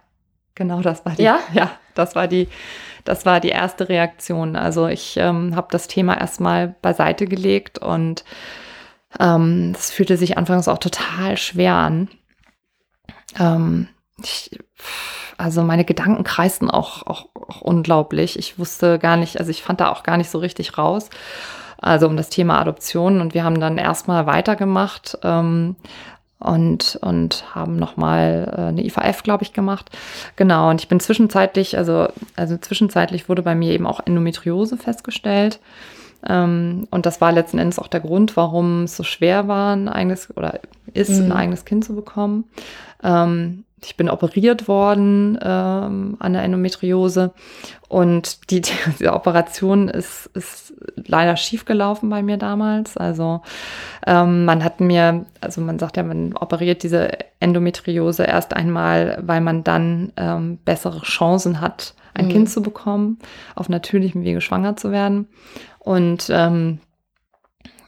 genau, 0.55 0.81
das 0.81 1.05
war 1.05 1.15
die. 1.15 1.23
Ja? 1.23 1.39
ja, 1.53 1.71
das 1.95 2.15
war 2.15 2.27
die, 2.29 2.49
das 3.05 3.25
war 3.27 3.41
die 3.41 3.51
erste 3.51 3.89
Reaktion. 3.89 4.57
Also 4.57 4.87
ich 4.89 5.17
ähm, 5.17 5.55
habe 5.57 5.69
das 5.71 5.89
Thema 5.89 6.19
erstmal 6.19 6.75
beiseite 6.83 7.27
gelegt 7.27 7.79
und 7.79 8.25
ähm, 9.21 9.73
es 9.77 9.91
fühlte 9.91 10.17
sich 10.17 10.37
anfangs 10.37 10.69
auch 10.69 10.79
total 10.79 11.37
schwer 11.37 11.75
an. 11.75 12.09
Ähm, 13.39 13.89
ich, 14.23 14.59
also 15.39 15.63
meine 15.63 15.85
Gedanken 15.85 16.25
kreisten 16.25 16.71
auch, 16.71 17.07
auch, 17.07 17.27
auch 17.35 17.61
unglaublich. 17.61 18.39
Ich 18.39 18.59
wusste 18.59 18.99
gar 18.99 19.17
nicht, 19.17 19.39
also 19.39 19.51
ich 19.51 19.63
fand 19.63 19.81
da 19.81 19.91
auch 19.91 20.03
gar 20.03 20.17
nicht 20.17 20.31
so 20.31 20.39
richtig 20.39 20.79
raus. 20.79 21.11
Also 21.79 22.07
um 22.07 22.17
das 22.17 22.31
Thema 22.31 22.59
Adoption 22.61 23.21
und 23.21 23.35
wir 23.35 23.45
haben 23.45 23.61
dann 23.61 23.77
erstmal 23.79 24.27
weitergemacht. 24.27 25.19
Ähm, 25.23 25.77
und, 26.39 26.99
und 27.03 27.45
haben 27.55 27.77
nochmal 27.77 28.53
äh, 28.57 28.61
eine 28.63 28.85
IVF, 28.85 29.23
glaube 29.23 29.43
ich, 29.45 29.53
gemacht. 29.53 29.91
Genau, 30.37 30.71
und 30.71 30.81
ich 30.81 30.89
bin 30.89 31.01
zwischenzeitlich, 31.01 31.79
also, 31.79 32.09
also 32.37 32.57
zwischenzeitlich 32.59 33.29
wurde 33.29 33.43
bei 33.43 33.55
mir 33.55 33.73
eben 33.73 33.87
auch 33.87 34.01
Endometriose 34.05 34.77
festgestellt. 34.77 35.61
Ähm, 36.29 36.87
und 36.91 37.07
das 37.07 37.21
war 37.21 37.33
letzten 37.33 37.59
Endes 37.59 37.79
auch 37.79 37.89
der 37.89 38.01
Grund, 38.01 38.37
warum 38.37 38.85
es 38.85 38.97
so 38.97 39.03
schwer 39.03 39.49
war, 39.49 39.75
ein 39.75 39.89
eigenes 39.89 40.35
oder 40.37 40.61
ist, 40.93 41.11
Mhm. 41.11 41.27
ein 41.27 41.33
eigenes 41.33 41.65
Kind 41.65 41.85
zu 41.85 41.95
bekommen. 41.95 42.45
Ähm, 43.03 43.65
ich 43.87 43.97
bin 43.97 44.11
operiert 44.11 44.67
worden 44.67 45.39
ähm, 45.41 46.17
an 46.19 46.33
der 46.33 46.43
Endometriose 46.43 47.33
und 47.89 48.51
die, 48.51 48.61
diese 48.61 49.13
Operation 49.13 49.89
ist, 49.89 50.27
ist 50.35 50.75
leider 50.97 51.37
schief 51.37 51.65
gelaufen 51.65 52.11
bei 52.11 52.23
mir 52.23 52.37
damals. 52.37 52.97
Also 52.97 53.43
ähm, 54.07 54.45
man 54.45 54.65
hat 54.65 54.81
mir, 54.81 55.25
also 55.41 55.61
man 55.61 55.79
sagt 55.79 55.97
ja, 55.97 56.03
man 56.03 56.37
operiert 56.37 56.83
diese 56.83 57.11
Endometriose 57.39 58.25
erst 58.25 58.55
einmal, 58.55 59.19
weil 59.23 59.41
man 59.41 59.63
dann 59.63 60.13
ähm, 60.17 60.59
bessere 60.65 61.03
Chancen 61.03 61.61
hat, 61.61 61.95
ein 62.13 62.27
Mhm. 62.27 62.31
Kind 62.31 62.51
zu 62.51 62.63
bekommen, 62.63 63.19
auf 63.55 63.69
natürlichem 63.69 64.25
Wege 64.25 64.41
schwanger 64.41 64.77
zu 64.77 64.91
werden. 64.91 65.29
Und 65.79 66.29
ähm, 66.31 66.81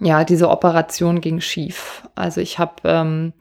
ja, 0.01 0.23
diese 0.25 0.49
Operation 0.49 1.21
ging 1.21 1.41
schief. 1.41 2.05
Also 2.15 2.41
ich 2.41 2.59
habe, 2.61 2.75
ähm, 2.85 3.33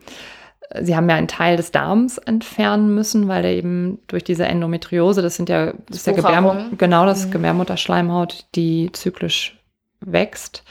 sie 0.80 0.94
haben 0.94 1.06
mir 1.06 1.14
einen 1.14 1.28
Teil 1.28 1.56
des 1.56 1.72
Darms 1.72 2.18
entfernen 2.18 2.94
müssen, 2.94 3.28
weil 3.28 3.42
der 3.42 3.52
eben 3.54 3.98
durch 4.06 4.24
diese 4.24 4.44
Endometriose, 4.46 5.22
das 5.22 5.36
sind 5.36 5.48
ja, 5.48 5.72
das 5.88 5.98
ist 5.98 6.06
ja 6.06 6.16
Wucherung. 6.16 6.56
Gebärm 6.56 6.78
genau 6.78 7.06
das 7.06 7.26
Mhm. 7.26 7.30
Gebärmutterschleimhaut, 7.30 8.46
die 8.54 8.90
zyklisch 8.92 9.58
wächst 10.00 10.64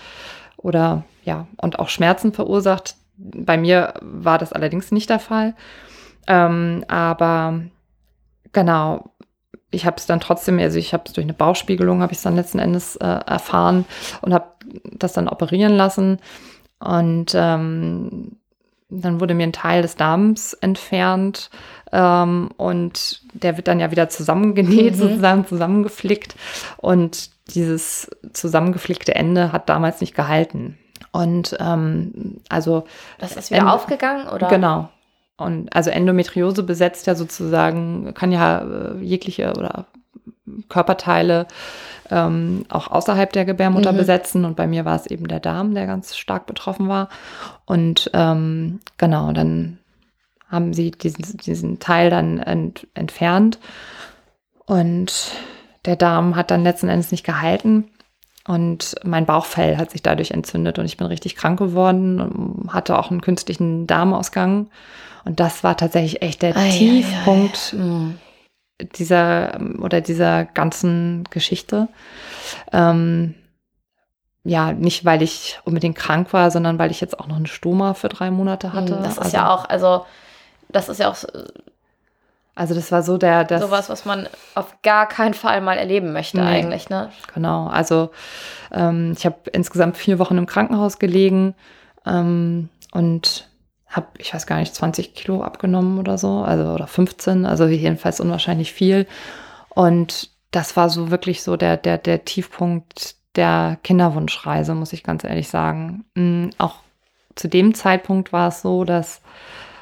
oder 0.57 1.03
ja, 1.23 1.47
und 1.61 1.79
auch 1.79 1.89
Schmerzen 1.89 2.31
verursacht. 2.31 2.95
Bei 3.17 3.57
mir 3.57 3.95
war 4.01 4.37
das 4.37 4.53
allerdings 4.53 4.91
nicht 4.91 5.09
der 5.09 5.19
Fall. 5.19 5.55
Ähm, 6.27 6.85
aber 6.87 7.61
genau, 8.53 9.11
ich 9.71 9.85
habe 9.85 9.97
es 9.97 10.05
dann 10.05 10.19
trotzdem, 10.19 10.59
also 10.59 10.77
ich 10.77 10.93
habe 10.93 11.03
es 11.07 11.13
durch 11.13 11.25
eine 11.25 11.33
Bauchspiegelung, 11.33 12.01
habe 12.01 12.13
ich 12.13 12.19
es 12.19 12.23
dann 12.23 12.35
letzten 12.35 12.59
Endes 12.59 12.95
äh, 12.97 13.05
erfahren 13.05 13.85
und 14.21 14.33
habe 14.33 14.45
das 14.93 15.13
dann 15.13 15.27
operieren 15.27 15.73
lassen. 15.73 16.19
Und 16.79 17.31
ähm, 17.33 18.37
dann 18.89 19.19
wurde 19.19 19.33
mir 19.33 19.43
ein 19.43 19.53
Teil 19.53 19.81
des 19.81 19.95
Darms 19.95 20.53
entfernt 20.53 21.49
ähm, 21.91 22.49
und 22.57 23.21
der 23.33 23.57
wird 23.57 23.67
dann 23.67 23.79
ja 23.79 23.91
wieder 23.91 24.09
zusammengenäht, 24.09 24.93
Mhm. 24.95 24.99
sozusagen 24.99 25.45
zusammengeflickt. 25.47 26.35
Und 26.77 27.31
dieses 27.53 28.09
zusammengeflickte 28.33 29.15
Ende 29.15 29.51
hat 29.51 29.69
damals 29.69 30.01
nicht 30.01 30.15
gehalten. 30.15 30.77
Und 31.11 31.55
ähm, 31.59 32.41
also 32.49 32.85
Das 33.19 33.35
ist 33.35 33.49
wieder 33.51 33.61
Ende- 33.61 33.73
aufgegangen, 33.73 34.27
oder? 34.29 34.47
Genau. 34.47 34.89
Und 35.37 35.73
also 35.75 35.89
Endometriose 35.91 36.63
besetzt 36.63 37.07
ja 37.07 37.13
sozusagen, 37.15 38.13
kann 38.13 38.31
ja 38.31 38.59
äh, 38.61 38.97
jegliche 39.03 39.51
oder 39.57 39.85
Körperteile 40.69 41.45
ähm, 42.11 42.65
auch 42.69 42.87
außerhalb 42.89 43.31
der 43.33 43.45
Gebärmutter 43.45 43.91
Mhm. 43.93 43.97
besetzen. 43.97 44.45
Und 44.45 44.55
bei 44.55 44.67
mir 44.67 44.85
war 44.85 44.95
es 44.95 45.07
eben 45.07 45.27
der 45.27 45.39
Darm, 45.39 45.73
der 45.73 45.87
ganz 45.87 46.15
stark 46.15 46.45
betroffen 46.45 46.87
war. 46.87 47.09
Und 47.65 48.09
ähm, 48.13 48.79
genau, 48.97 49.31
dann 49.31 49.77
haben 50.49 50.73
sie 50.73 50.91
diesen, 50.91 51.37
diesen 51.37 51.79
Teil 51.79 52.09
dann 52.09 52.39
ent, 52.39 52.87
entfernt. 52.93 53.59
Und 54.65 55.31
der 55.85 55.95
Darm 55.95 56.35
hat 56.35 56.51
dann 56.51 56.63
letzten 56.63 56.89
Endes 56.89 57.11
nicht 57.11 57.25
gehalten. 57.25 57.85
Und 58.47 58.95
mein 59.03 59.25
Bauchfell 59.25 59.77
hat 59.77 59.91
sich 59.91 60.01
dadurch 60.01 60.31
entzündet 60.31 60.79
und 60.79 60.85
ich 60.85 60.95
bin 60.95 61.07
richtig 61.07 61.35
krank 61.35 61.59
geworden, 61.59 62.69
hatte 62.69 62.97
auch 62.97 63.11
einen 63.11 63.19
künstlichen 63.19 63.87
Darmausgang. 63.87 64.67
Und 65.25 65.41
das 65.41 65.65
war 65.65 65.75
tatsächlich 65.75 66.21
echt 66.21 66.41
der 66.41 66.55
Ei, 66.55 66.69
ei, 66.69 67.03
ei. 67.83 68.13
Dieser 68.81 69.59
oder 69.79 70.01
dieser 70.01 70.45
ganzen 70.45 71.23
Geschichte. 71.31 71.87
Ähm, 72.71 73.33
ja, 74.43 74.71
nicht 74.71 75.03
weil 75.03 75.21
ich 75.21 75.59
unbedingt 75.65 75.97
krank 75.97 76.31
war, 76.31 76.51
sondern 76.51 76.79
weil 76.79 76.89
ich 76.91 77.01
jetzt 77.01 77.19
auch 77.19 77.27
noch 77.27 77.35
einen 77.35 77.47
Stoma 77.47 77.93
für 77.93 78.07
drei 78.07 78.31
Monate 78.31 78.71
hatte. 78.71 78.99
Das 79.03 79.13
ist 79.13 79.19
also, 79.19 79.37
ja 79.37 79.53
auch, 79.53 79.67
also 79.67 80.05
das 80.69 80.89
ist 80.89 80.99
ja 80.99 81.09
auch 81.09 81.17
Also 82.55 82.73
das 82.73 82.91
war 82.91 83.03
so 83.03 83.17
der, 83.17 83.43
das, 83.43 83.61
sowas, 83.61 83.89
was 83.89 84.05
man 84.05 84.27
auf 84.55 84.81
gar 84.83 85.07
keinen 85.07 85.33
Fall 85.33 85.59
mal 85.59 85.77
erleben 85.77 86.13
möchte 86.13 86.37
Nee. 86.37 86.43
eigentlich, 86.45 86.89
ne? 86.89 87.11
Genau, 87.33 87.67
also 87.67 88.09
ähm, 88.71 89.13
ich 89.17 89.25
habe 89.25 89.37
insgesamt 89.51 89.97
vier 89.97 90.17
Wochen 90.17 90.37
im 90.37 90.45
Krankenhaus 90.45 90.97
gelegen 90.97 91.53
ähm, 92.05 92.69
und 92.93 93.49
habe, 93.97 94.07
ich 94.17 94.33
weiß 94.33 94.47
gar 94.47 94.59
nicht, 94.59 94.73
20 94.73 95.13
Kilo 95.13 95.43
abgenommen 95.43 95.99
oder 95.99 96.17
so, 96.17 96.43
also 96.43 96.71
oder 96.71 96.87
15, 96.87 97.45
also 97.45 97.65
jedenfalls 97.65 98.21
unwahrscheinlich 98.21 98.71
viel. 98.71 99.07
Und 99.69 100.29
das 100.51 100.77
war 100.77 100.89
so 100.89 101.11
wirklich 101.11 101.43
so 101.43 101.57
der, 101.57 101.75
der, 101.75 101.97
der 101.97 102.23
Tiefpunkt 102.23 103.15
der 103.35 103.77
Kinderwunschreise, 103.83 104.73
muss 104.73 104.93
ich 104.93 105.03
ganz 105.03 105.23
ehrlich 105.23 105.49
sagen. 105.49 106.05
Mm, 106.15 106.49
Auch 106.57 106.75
zu 107.35 107.47
dem 107.47 107.73
Zeitpunkt 107.73 108.33
war 108.33 108.47
es 108.47 108.61
so, 108.61 108.83
dass 108.83 109.21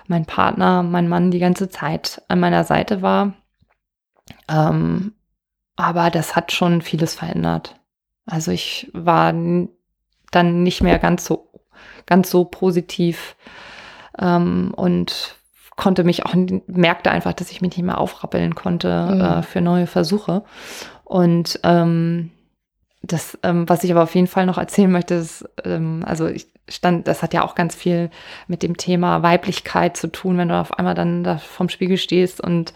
mein 0.08 0.26
Partner, 0.26 0.84
mein 0.84 1.08
Mann 1.08 1.32
die 1.32 1.40
ganze 1.40 1.70
Zeit 1.70 2.22
an 2.28 2.40
meiner 2.40 2.64
Seite 2.64 3.02
war. 3.02 3.34
Ähm, 4.50 5.14
aber 5.76 6.10
das 6.10 6.36
hat 6.36 6.52
schon 6.52 6.82
vieles 6.82 7.16
verändert. 7.16 7.80
Also 8.26 8.52
ich 8.52 8.90
war 8.94 9.34
dann 10.32 10.64
nicht 10.64 10.82
mehr 10.82 11.00
ganz 11.00 11.26
so, 11.26 11.50
ganz 12.06 12.30
so 12.30 12.46
positiv 12.46 13.36
ähm, 14.20 14.74
und 14.76 15.36
konnte 15.76 16.04
mich 16.04 16.26
auch, 16.26 16.34
merkte 16.68 17.12
einfach, 17.12 17.34
dass 17.34 17.52
ich 17.52 17.62
mich 17.62 17.76
nicht 17.76 17.86
mehr 17.86 18.00
aufrappeln 18.00 18.56
konnte 18.56 19.10
Mhm. 19.12 19.22
äh, 19.22 19.42
für 19.44 19.62
neue 19.62 19.88
Versuche. 19.88 20.44
Und 21.04 21.60
ähm, 21.64 22.32
das, 23.08 23.38
ähm, 23.44 23.68
was 23.68 23.84
ich 23.84 23.92
aber 23.92 24.04
auf 24.04 24.16
jeden 24.16 24.28
Fall 24.28 24.46
noch 24.46 24.58
erzählen 24.58 24.92
möchte, 24.92 25.16
ist, 25.16 25.48
ähm, 25.64 26.04
also 26.06 26.28
ich 26.28 26.48
stand, 26.68 27.08
das 27.08 27.22
hat 27.22 27.34
ja 27.34 27.44
auch 27.44 27.56
ganz 27.56 27.76
viel 27.76 28.10
mit 28.48 28.64
dem 28.64 28.78
Thema 28.78 29.22
Weiblichkeit 29.22 29.98
zu 29.98 30.08
tun, 30.08 30.38
wenn 30.38 30.50
du 30.50 30.60
auf 30.60 30.78
einmal 30.78 30.96
dann 30.96 31.24
da 31.24 31.38
vorm 31.38 31.70
Spiegel 31.70 31.98
stehst 31.98 32.42
und 32.42 32.74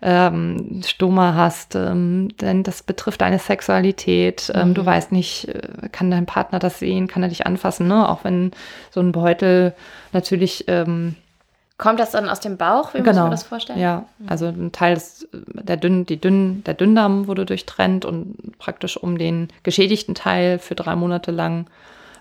ähm, 0.00 0.80
Stoma 0.86 1.34
hast, 1.34 1.74
ähm, 1.74 2.28
denn 2.40 2.62
das 2.62 2.82
betrifft 2.82 3.20
deine 3.20 3.38
Sexualität. 3.38 4.50
Ähm, 4.54 4.68
Mhm. 4.70 4.74
Du 4.74 4.86
weißt 4.86 5.12
nicht, 5.12 5.48
äh, 5.48 5.88
kann 5.90 6.10
dein 6.10 6.26
Partner 6.26 6.58
das 6.58 6.78
sehen, 6.78 7.08
kann 7.08 7.22
er 7.22 7.28
dich 7.28 7.46
anfassen, 7.46 7.88
ne? 7.88 8.08
Auch 8.08 8.24
wenn 8.24 8.52
so 8.90 9.00
ein 9.00 9.12
Beutel 9.12 9.74
natürlich 10.12 10.64
ähm, 10.68 11.16
Kommt 11.78 12.00
das 12.00 12.10
dann 12.10 12.28
aus 12.28 12.40
dem 12.40 12.56
Bauch? 12.56 12.92
Wie 12.92 12.98
muss 12.98 13.06
Genau. 13.06 13.22
man 13.22 13.30
das 13.30 13.44
vorstellen? 13.44 13.78
ja, 13.78 14.04
also 14.26 14.46
ein 14.46 14.72
Teil 14.72 14.94
des, 14.94 15.28
der, 15.32 15.76
dünn, 15.76 16.04
die 16.06 16.20
dünn, 16.20 16.62
der 16.64 16.74
Dünndarm 16.74 17.28
wurde 17.28 17.46
durchtrennt 17.46 18.04
und 18.04 18.58
praktisch 18.58 18.96
um 18.96 19.16
den 19.16 19.48
geschädigten 19.62 20.14
Teil 20.16 20.58
für 20.58 20.74
drei 20.74 20.96
Monate 20.96 21.30
lang 21.30 21.66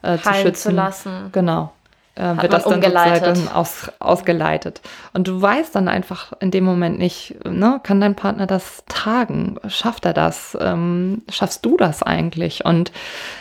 äh, 0.04 0.18
zu 0.20 0.32
schützen. 0.34 0.70
zu 0.70 0.72
lassen. 0.72 1.30
Genau. 1.32 1.74
äh, 2.14 2.40
wird 2.42 2.54
das 2.54 2.66
dann 2.66 2.82
sozusagen 2.84 3.48
aus, 3.48 3.92
ausgeleitet. 4.00 4.82
Und 5.14 5.28
du 5.28 5.42
weißt 5.42 5.74
dann 5.76 5.88
einfach 5.88 6.34
in 6.40 6.52
dem 6.52 6.64
Moment 6.64 7.00
nicht, 7.00 7.36
ne, 7.44 7.80
kann 7.82 8.00
dein 8.00 8.16
Partner 8.16 8.46
das 8.46 8.84
tragen? 8.88 9.58
Schafft 9.68 10.06
er 10.06 10.14
das? 10.14 10.56
Ähm, 10.62 11.24
schaffst 11.30 11.66
du 11.66 11.78
das 11.78 12.04
eigentlich? 12.04 12.64
Und 12.64 12.92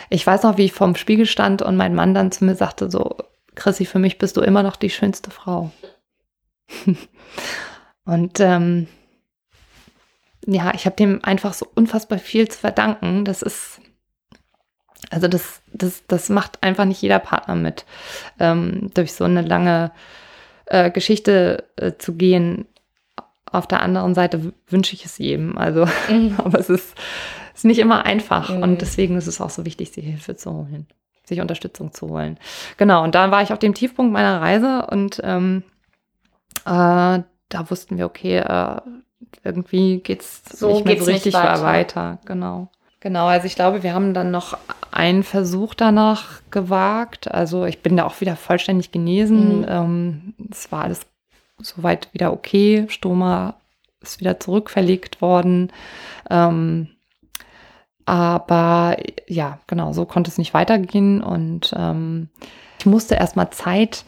ich 0.09 0.25
weiß 0.25 0.41
noch, 0.43 0.57
wie 0.57 0.65
ich 0.65 0.73
vorm 0.73 0.95
Spiegel 0.95 1.27
stand 1.27 1.61
und 1.61 1.75
mein 1.77 1.93
Mann 1.93 2.15
dann 2.15 2.31
zu 2.31 2.43
mir 2.43 2.55
sagte 2.55 2.89
so, 2.89 3.17
Chrissy, 3.53 3.85
für 3.85 3.99
mich 3.99 4.17
bist 4.17 4.35
du 4.37 4.41
immer 4.41 4.63
noch 4.63 4.75
die 4.75 4.89
schönste 4.89 5.29
Frau. 5.31 5.69
und 8.05 8.39
ähm, 8.39 8.87
ja, 10.47 10.73
ich 10.73 10.85
habe 10.85 10.95
dem 10.95 11.23
einfach 11.23 11.53
so 11.53 11.67
unfassbar 11.75 12.19
viel 12.19 12.47
zu 12.47 12.57
verdanken. 12.57 13.25
Das 13.25 13.41
ist, 13.41 13.81
also 15.09 15.27
das, 15.27 15.61
das, 15.73 16.03
das 16.07 16.29
macht 16.29 16.63
einfach 16.63 16.85
nicht 16.85 17.01
jeder 17.01 17.19
Partner 17.19 17.55
mit, 17.55 17.85
ähm, 18.39 18.89
durch 18.93 19.13
so 19.13 19.25
eine 19.25 19.41
lange 19.41 19.91
äh, 20.65 20.89
Geschichte 20.89 21.65
äh, 21.75 21.93
zu 21.97 22.13
gehen. 22.13 22.65
Auf 23.51 23.67
der 23.67 23.81
anderen 23.81 24.15
Seite 24.15 24.53
wünsche 24.67 24.93
ich 24.93 25.05
es 25.05 25.17
jedem. 25.17 25.57
Also, 25.57 25.85
mhm. 26.09 26.35
aber 26.43 26.59
es 26.59 26.69
ist, 26.69 26.95
ist 27.53 27.65
nicht 27.65 27.79
immer 27.79 28.05
einfach. 28.05 28.49
Mhm. 28.49 28.63
Und 28.63 28.81
deswegen 28.81 29.17
ist 29.17 29.27
es 29.27 29.41
auch 29.41 29.49
so 29.49 29.65
wichtig, 29.65 29.91
sich 29.91 30.05
Hilfe 30.05 30.37
zu 30.37 30.53
holen, 30.53 30.87
sich 31.25 31.41
Unterstützung 31.41 31.91
zu 31.91 32.07
holen. 32.09 32.39
Genau, 32.77 33.03
und 33.03 33.15
dann 33.15 33.31
war 33.31 33.41
ich 33.41 33.51
auf 33.51 33.59
dem 33.59 33.73
Tiefpunkt 33.73 34.13
meiner 34.13 34.41
Reise 34.41 34.87
und 34.89 35.19
ähm, 35.25 35.63
äh, 36.67 37.23
da 37.49 37.69
wussten 37.69 37.97
wir, 37.97 38.05
okay, 38.05 38.37
äh, 38.37 38.81
irgendwie 39.43 39.99
geht 39.99 40.21
es 40.21 40.43
so 40.43 40.75
nicht 40.75 40.85
mehr 40.85 41.01
so 41.01 41.11
richtig 41.11 41.33
weiter. 41.33 41.63
weiter. 41.63 42.17
Genau. 42.25 42.69
Genau, 42.99 43.27
also 43.27 43.45
ich 43.45 43.55
glaube, 43.55 43.83
wir 43.83 43.93
haben 43.93 44.13
dann 44.13 44.31
noch 44.31 44.57
einen 44.91 45.23
Versuch 45.23 45.75
danach 45.75 46.41
gewagt. 46.49 47.31
Also 47.31 47.65
ich 47.65 47.81
bin 47.81 47.95
da 47.95 48.05
auch 48.05 48.19
wieder 48.21 48.35
vollständig 48.35 48.91
genesen. 48.91 49.59
Mhm. 49.59 49.65
Ähm, 49.67 50.33
es 50.51 50.71
war 50.71 50.83
alles 50.83 51.05
soweit 51.59 52.13
wieder 52.13 52.33
okay. 52.33 52.85
Stoma 52.89 53.55
ist 54.01 54.19
wieder 54.19 54.39
zurückverlegt 54.39 55.21
worden. 55.21 55.71
Ähm, 56.29 56.89
aber 58.05 58.97
ja, 59.27 59.59
genau, 59.67 59.93
so 59.93 60.05
konnte 60.05 60.31
es 60.31 60.37
nicht 60.37 60.53
weitergehen. 60.53 61.21
Und 61.21 61.73
ähm, 61.77 62.29
ich 62.79 62.85
musste 62.85 63.15
erstmal 63.15 63.51
Zeit 63.51 64.05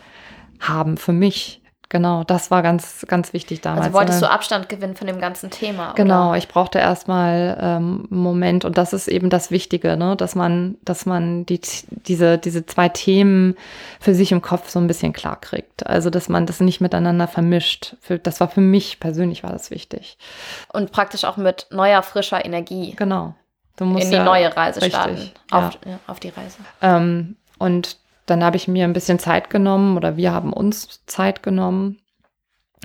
haben 0.60 0.98
für 0.98 1.14
mich, 1.14 1.59
Genau, 1.90 2.24
das 2.24 2.52
war 2.52 2.62
ganz, 2.62 3.04
ganz 3.08 3.34
wichtig 3.34 3.62
damals. 3.62 3.88
Also 3.88 3.98
wolltest 3.98 4.22
ne? 4.22 4.28
du 4.28 4.32
Abstand 4.32 4.70
gewinnen 4.70 4.96
von 4.96 5.08
dem 5.08 5.20
ganzen 5.20 5.50
Thema? 5.50 5.94
Genau, 5.94 6.30
oder? 6.30 6.38
ich 6.38 6.48
brauchte 6.48 6.78
erstmal 6.78 7.58
ähm, 7.60 8.08
einen 8.12 8.22
Moment 8.22 8.64
und 8.64 8.78
das 8.78 8.94
ist 8.94 9.08
eben 9.08 9.32
das 9.32 9.50
Wichtige, 9.50 9.98
ne? 9.98 10.16
dass 10.16 10.36
man, 10.36 10.78
dass 10.84 11.08
man 11.08 11.48
die, 11.48 11.60
diese, 11.90 12.38
diese 12.38 12.64
zwei 12.68 12.90
Themen 12.90 13.56
für 14.00 14.14
sich 14.14 14.32
im 14.32 14.44
Kopf 14.44 14.70
so 14.70 14.80
ein 14.80 14.86
bisschen 14.86 15.14
klar 15.14 15.42
kriegt. 15.42 15.88
Also 15.88 16.12
dass 16.12 16.30
man 16.30 16.46
das 16.46 16.60
nicht 16.60 16.80
miteinander 16.80 17.28
vermischt. 17.28 17.96
Für, 18.02 18.20
das 18.20 18.40
war 18.40 18.50
für 18.50 18.62
mich 18.62 19.00
persönlich 19.00 19.42
war 19.42 19.52
das 19.52 19.72
wichtig. 19.72 20.20
Und 20.72 20.92
praktisch 20.92 21.24
auch 21.26 21.38
mit 21.38 21.68
neuer, 21.72 22.04
frischer 22.04 22.46
Energie. 22.46 22.94
Genau. 22.98 23.34
Du 23.78 23.86
musst 23.86 24.06
in 24.06 24.12
die 24.12 24.18
ja, 24.18 24.24
neue 24.24 24.56
Reise 24.56 24.82
richtig, 24.82 24.94
starten. 24.94 25.32
Auf, 25.50 25.80
ja. 25.86 26.00
auf 26.06 26.20
die 26.20 26.30
Reise. 26.30 26.58
Ähm, 26.82 27.36
und 27.58 27.98
dann 28.30 28.44
habe 28.44 28.58
ich 28.58 28.68
mir 28.68 28.84
ein 28.84 28.94
bisschen 28.94 29.20
Zeit 29.20 29.50
genommen 29.50 29.98
oder 29.98 30.18
wir 30.18 30.32
haben 30.32 30.54
uns 30.54 31.06
Zeit 31.06 31.44
genommen. 31.44 31.98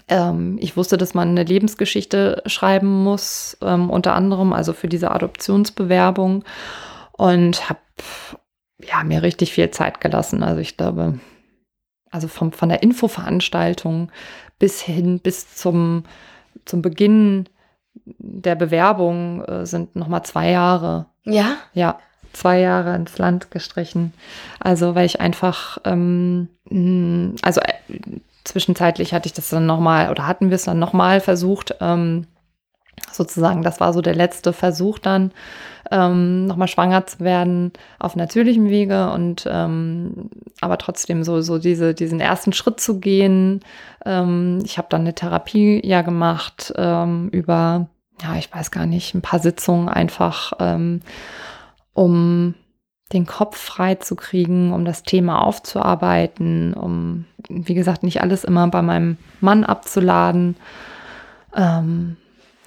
Ähm, 0.08 0.58
ich 0.60 0.76
wusste, 0.76 0.96
dass 0.96 1.14
man 1.14 1.28
eine 1.28 1.44
Lebensgeschichte 1.44 2.42
schreiben 2.46 3.04
muss, 3.04 3.56
ähm, 3.62 3.90
unter 3.90 4.14
anderem 4.14 4.52
also 4.52 4.72
für 4.72 4.88
diese 4.88 5.10
Adoptionsbewerbung 5.10 6.44
und 7.12 7.68
habe 7.68 7.80
ja, 8.82 9.02
mir 9.04 9.22
richtig 9.22 9.52
viel 9.52 9.70
Zeit 9.70 10.00
gelassen. 10.00 10.42
Also 10.42 10.60
ich 10.60 10.76
glaube, 10.76 11.20
also 12.10 12.28
vom, 12.28 12.52
von 12.52 12.68
der 12.68 12.82
Infoveranstaltung 12.82 14.10
bis 14.58 14.80
hin, 14.82 15.20
bis 15.20 15.54
zum, 15.54 16.04
zum 16.64 16.82
Beginn 16.82 17.48
der 18.04 18.56
Bewerbung 18.56 19.42
äh, 19.44 19.66
sind 19.66 19.96
nochmal 19.96 20.24
zwei 20.24 20.50
Jahre. 20.50 21.06
Ja? 21.24 21.56
Ja 21.72 21.98
zwei 22.34 22.60
Jahre 22.60 22.94
ins 22.94 23.18
Land 23.18 23.50
gestrichen. 23.50 24.12
Also 24.60 24.94
weil 24.94 25.06
ich 25.06 25.20
einfach, 25.20 25.78
ähm, 25.84 26.48
hm, 26.68 27.36
also 27.42 27.60
äh, 27.60 27.72
zwischenzeitlich 28.44 29.14
hatte 29.14 29.26
ich 29.26 29.32
das 29.32 29.48
dann 29.48 29.66
nochmal 29.66 30.10
oder 30.10 30.26
hatten 30.26 30.50
wir 30.50 30.56
es 30.56 30.64
dann 30.64 30.78
nochmal 30.78 31.20
versucht, 31.20 31.76
ähm, 31.80 32.26
sozusagen, 33.10 33.62
das 33.62 33.80
war 33.80 33.92
so 33.92 34.00
der 34.00 34.14
letzte 34.14 34.52
Versuch 34.52 34.98
dann, 34.98 35.32
ähm, 35.90 36.46
nochmal 36.46 36.68
schwanger 36.68 37.06
zu 37.06 37.20
werden 37.20 37.72
auf 37.98 38.16
natürlichem 38.16 38.68
Wege 38.68 39.10
und 39.10 39.46
ähm, 39.50 40.30
aber 40.60 40.78
trotzdem 40.78 41.24
so, 41.24 41.40
so 41.40 41.58
diese, 41.58 41.94
diesen 41.94 42.20
ersten 42.20 42.52
Schritt 42.52 42.80
zu 42.80 43.00
gehen. 43.00 43.60
Ähm, 44.04 44.60
ich 44.64 44.78
habe 44.78 44.88
dann 44.90 45.02
eine 45.02 45.14
Therapie 45.14 45.80
ja 45.84 46.02
gemacht 46.02 46.72
ähm, 46.76 47.28
über, 47.30 47.88
ja, 48.22 48.36
ich 48.36 48.52
weiß 48.52 48.70
gar 48.70 48.86
nicht, 48.86 49.14
ein 49.14 49.22
paar 49.22 49.40
Sitzungen 49.40 49.88
einfach 49.88 50.52
ähm, 50.58 51.02
um 51.94 52.54
den 53.12 53.26
Kopf 53.26 53.56
frei 53.56 53.94
zu 53.94 54.16
kriegen, 54.16 54.72
um 54.72 54.84
das 54.84 55.02
Thema 55.02 55.42
aufzuarbeiten, 55.42 56.74
um, 56.74 57.26
wie 57.48 57.74
gesagt, 57.74 58.02
nicht 58.02 58.20
alles 58.20 58.44
immer 58.44 58.66
bei 58.68 58.82
meinem 58.82 59.18
Mann 59.40 59.64
abzuladen. 59.64 60.56
Ähm, 61.54 62.16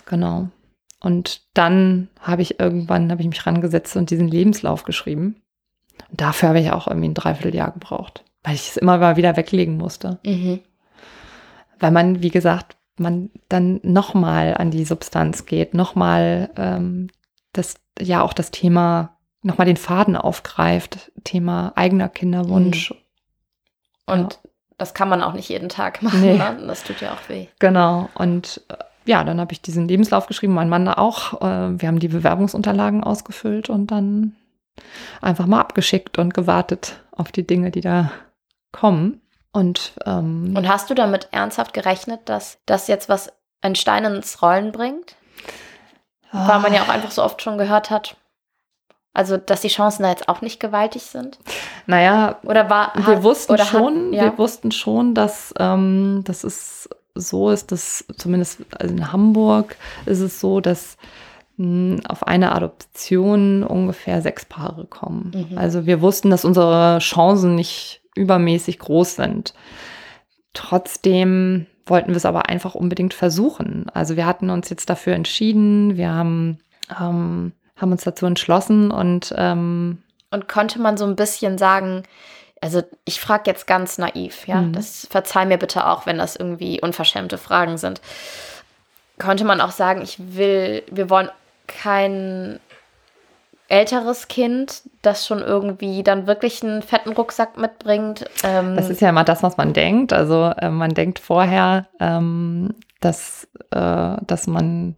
genau. 0.06 0.50
Und 1.00 1.42
dann 1.54 2.08
habe 2.20 2.42
ich 2.42 2.60
irgendwann, 2.60 3.12
habe 3.12 3.22
ich 3.22 3.28
mich 3.28 3.46
rangesetzt 3.46 3.96
und 3.98 4.10
diesen 4.10 4.28
Lebenslauf 4.28 4.84
geschrieben. 4.84 5.42
Und 6.10 6.22
dafür 6.22 6.50
habe 6.50 6.60
ich 6.60 6.72
auch 6.72 6.88
irgendwie 6.88 7.10
ein 7.10 7.14
Dreivierteljahr 7.14 7.72
gebraucht, 7.72 8.24
weil 8.44 8.56
ich 8.56 8.70
es 8.70 8.78
immer 8.78 8.98
mal 8.98 9.18
wieder 9.18 9.36
weglegen 9.38 9.78
musste. 9.78 10.20
Mhm. 10.26 10.60
Weil 11.80 11.92
man, 11.92 12.22
wie 12.22 12.30
gesagt, 12.30 12.78
man 12.98 13.30
dann 13.50 13.80
nochmal 13.84 14.56
an 14.56 14.72
die 14.72 14.86
Substanz 14.86 15.46
geht, 15.46 15.74
nochmal 15.74 16.50
ähm, 16.56 17.10
das, 17.54 17.76
ja 18.00 18.22
auch 18.22 18.34
das 18.34 18.50
Thema 18.50 19.17
nochmal 19.48 19.66
den 19.66 19.78
Faden 19.78 20.16
aufgreift, 20.16 21.12
Thema 21.24 21.72
eigener 21.76 22.10
Kinderwunsch. 22.10 22.92
Mhm. 22.92 22.98
Und 24.06 24.34
ja. 24.34 24.50
das 24.78 24.94
kann 24.94 25.10
man 25.10 25.24
auch 25.24 25.34
nicht 25.34 25.50
jeden 25.50 25.70
Tag 25.70 26.02
machen, 26.04 26.22
nee. 26.22 26.38
ne? 26.38 26.58
das 26.68 26.84
tut 26.84 27.02
ja 27.02 27.14
auch 27.14 27.30
weh. 27.30 27.48
Genau, 27.60 28.10
und 28.14 28.62
äh, 28.70 28.76
ja, 29.06 29.24
dann 29.24 29.40
habe 29.40 29.54
ich 29.54 29.62
diesen 29.62 29.88
Lebenslauf 29.88 30.28
geschrieben, 30.28 30.54
mein 30.54 30.70
Mann 30.70 30.88
auch. 30.90 31.42
Äh, 31.42 31.80
wir 31.80 31.88
haben 31.88 32.00
die 32.00 32.10
Bewerbungsunterlagen 32.10 33.04
ausgefüllt 33.04 33.70
und 33.70 33.88
dann 33.88 34.36
einfach 35.22 35.46
mal 35.46 35.62
abgeschickt 35.62 36.20
und 36.20 36.34
gewartet 36.34 37.02
auf 37.12 37.32
die 37.32 37.48
Dinge, 37.48 37.72
die 37.72 37.82
da 37.82 38.12
kommen. 38.72 39.22
Und, 39.54 39.94
ähm, 40.06 40.54
und 40.56 40.68
hast 40.68 40.90
du 40.90 40.94
damit 40.94 41.30
ernsthaft 41.32 41.74
gerechnet, 41.74 42.22
dass 42.26 42.60
das 42.66 42.88
jetzt 42.88 43.10
was 43.10 43.32
ein 43.62 43.76
Stein 43.76 44.04
ins 44.04 44.42
Rollen 44.42 44.72
bringt? 44.72 45.16
Weil 46.34 46.60
man 46.60 46.74
ja 46.74 46.84
auch 46.84 46.90
einfach 46.90 47.12
so 47.12 47.24
oft 47.24 47.42
schon 47.42 47.58
gehört 47.58 47.90
hat, 47.90 48.18
also, 49.18 49.38
dass 49.38 49.62
die 49.62 49.68
Chancen 49.68 50.04
da 50.04 50.10
jetzt 50.10 50.30
auch 50.30 50.42
nicht 50.42 50.60
gewaltig 50.60 51.02
sind? 51.02 51.40
Naja, 51.88 52.38
oder 52.44 52.70
war, 52.70 52.92
wir 52.96 53.08
hat, 53.08 53.24
wussten 53.24 53.58
schon, 53.58 54.08
hat, 54.08 54.14
ja. 54.14 54.24
wir 54.26 54.38
wussten 54.38 54.72
schon, 54.72 55.16
dass, 55.16 55.56
ähm, 55.58 56.22
dass 56.24 56.44
es 56.44 56.88
so 57.16 57.50
ist, 57.50 57.72
dass 57.72 58.06
zumindest 58.18 58.62
in 58.80 59.12
Hamburg 59.12 59.76
ist 60.06 60.20
es 60.20 60.40
so, 60.40 60.62
dass 60.62 60.98
mh, 61.58 61.96
hm, 61.96 62.06
auf 62.08 62.28
eine 62.28 62.52
Adoption 62.52 63.64
ungefähr 63.64 64.22
sechs 64.22 64.46
Paare 64.46 64.86
kommen. 64.86 65.48
Mhm. 65.50 65.58
Also 65.58 65.88
wir 65.88 66.02
wussten, 66.02 66.30
dass 66.30 66.46
unsere 66.46 67.00
Chancen 67.00 67.56
nicht 67.56 68.02
übermäßig 68.16 68.78
groß 68.78 69.16
sind. 69.16 69.56
Trotzdem 70.54 71.66
wollten 71.88 72.10
wir 72.10 72.18
es 72.18 72.26
aber 72.26 72.50
einfach 72.50 72.76
unbedingt 72.76 73.16
versuchen. 73.16 73.88
Also 73.96 74.16
wir 74.16 74.28
hatten 74.28 74.52
uns 74.52 74.70
jetzt 74.70 74.92
dafür 74.92 75.14
entschieden. 75.14 75.98
Wir 75.98 76.14
haben 76.14 76.60
ähm, 77.02 77.54
haben 77.78 77.92
uns 77.92 78.04
dazu 78.04 78.26
entschlossen 78.26 78.92
und 78.92 79.34
ähm, 79.38 80.02
und 80.30 80.50
konnte 80.50 80.80
man 80.80 80.98
so 80.98 81.06
ein 81.06 81.16
bisschen 81.16 81.58
sagen, 81.58 82.04
also 82.62 82.82
ich 83.06 83.20
frage 83.20 83.44
jetzt 83.46 83.68
ganz 83.68 83.98
naiv, 83.98 84.48
ja, 84.48 84.62
mhm. 84.62 84.74
das 84.74 85.08
verzeih 85.10 85.46
mir 85.46 85.58
bitte 85.58 85.88
auch, 85.88 86.06
wenn 86.06 86.18
das 86.18 86.36
irgendwie 86.36 86.82
unverschämte 86.82 87.38
Fragen 87.38 87.78
sind. 87.78 88.02
Konnte 89.20 89.46
man 89.46 89.62
auch 89.62 89.72
sagen, 89.72 90.02
ich 90.02 90.18
will, 90.36 90.84
wir 90.92 91.10
wollen 91.10 91.30
kein 91.68 92.60
älteres 93.70 94.28
Kind, 94.28 94.84
das 95.02 95.26
schon 95.26 95.40
irgendwie 95.40 96.04
dann 96.04 96.26
wirklich 96.28 96.64
einen 96.64 96.82
fetten 96.82 97.12
Rucksack 97.12 97.58
mitbringt. 97.58 98.26
Ähm 98.44 98.76
das 98.76 98.90
ist 98.90 99.02
ja 99.02 99.10
immer 99.10 99.24
das, 99.24 99.44
was 99.44 99.58
man 99.58 99.74
denkt. 99.74 100.14
Also 100.14 100.52
äh, 100.58 100.70
man 100.70 100.94
denkt 100.94 101.20
vorher, 101.20 101.88
ähm, 102.00 102.74
dass, 103.02 103.48
äh, 103.72 104.16
dass 104.26 104.48
man 104.48 104.96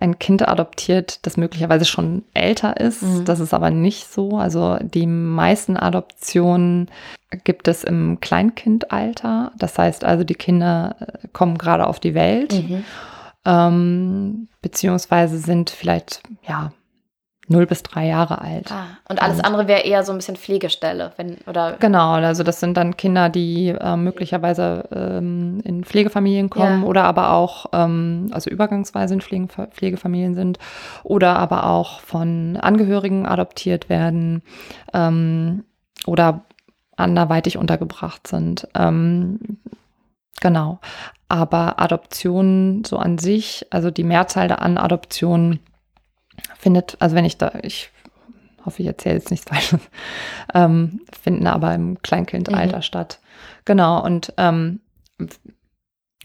ein 0.00 0.18
Kind 0.18 0.46
adoptiert, 0.46 1.24
das 1.26 1.36
möglicherweise 1.36 1.84
schon 1.84 2.24
älter 2.34 2.78
ist. 2.78 3.02
Mhm. 3.02 3.24
Das 3.24 3.38
ist 3.40 3.52
aber 3.52 3.70
nicht 3.70 4.10
so. 4.10 4.38
Also 4.38 4.78
die 4.80 5.06
meisten 5.06 5.76
Adoptionen 5.76 6.90
gibt 7.44 7.68
es 7.68 7.84
im 7.84 8.18
Kleinkindalter. 8.20 9.52
Das 9.56 9.78
heißt 9.78 10.04
also, 10.04 10.24
die 10.24 10.34
Kinder 10.34 10.96
äh, 11.00 11.28
kommen 11.32 11.58
gerade 11.58 11.86
auf 11.86 12.00
die 12.00 12.14
Welt, 12.14 12.52
mhm. 12.52 12.84
ähm, 13.44 14.48
beziehungsweise 14.62 15.38
sind 15.38 15.70
vielleicht, 15.70 16.22
ja, 16.48 16.72
0 17.50 17.66
bis 17.66 17.82
3 17.82 18.06
Jahre 18.06 18.40
alt. 18.40 18.70
Ah, 18.70 18.86
und 19.08 19.20
alles 19.20 19.40
andere 19.40 19.66
wäre 19.66 19.80
eher 19.80 20.04
so 20.04 20.12
ein 20.12 20.18
bisschen 20.18 20.36
Pflegestelle, 20.36 21.12
wenn, 21.16 21.36
oder? 21.48 21.76
Genau, 21.80 22.12
also 22.12 22.44
das 22.44 22.60
sind 22.60 22.76
dann 22.76 22.96
Kinder, 22.96 23.28
die 23.28 23.68
äh, 23.68 23.96
möglicherweise 23.96 24.84
ähm, 24.94 25.60
in 25.64 25.82
Pflegefamilien 25.82 26.48
kommen 26.48 26.82
ja. 26.82 26.88
oder 26.88 27.04
aber 27.04 27.32
auch, 27.32 27.66
ähm, 27.72 28.28
also 28.30 28.50
übergangsweise 28.50 29.14
in 29.14 29.20
Pflege, 29.20 29.48
Pflegefamilien 29.72 30.36
sind 30.36 30.60
oder 31.02 31.36
aber 31.40 31.66
auch 31.66 32.00
von 32.00 32.56
Angehörigen 32.56 33.26
adoptiert 33.26 33.88
werden 33.88 34.42
ähm, 34.94 35.64
oder 36.06 36.42
anderweitig 36.94 37.58
untergebracht 37.58 38.28
sind. 38.28 38.68
Ähm, 38.76 39.40
genau. 40.40 40.78
Aber 41.28 41.80
Adoptionen 41.80 42.84
so 42.84 42.96
an 42.96 43.18
sich, 43.18 43.66
also 43.70 43.90
die 43.90 44.04
Mehrzahl 44.04 44.52
an 44.52 44.78
Adoptionen 44.78 45.58
findet, 46.60 46.96
also 47.00 47.16
wenn 47.16 47.24
ich 47.24 47.38
da, 47.38 47.52
ich 47.62 47.90
hoffe, 48.64 48.82
ich 48.82 48.88
erzähle 48.88 49.16
jetzt 49.16 49.30
nichts 49.30 49.48
Falsches, 49.48 49.80
ähm, 50.54 51.00
finden 51.20 51.46
aber 51.46 51.74
im 51.74 52.00
Kleinkindalter 52.02 52.78
mhm. 52.78 52.82
statt. 52.82 53.18
Genau, 53.64 54.02
und 54.04 54.32
ähm, 54.36 54.80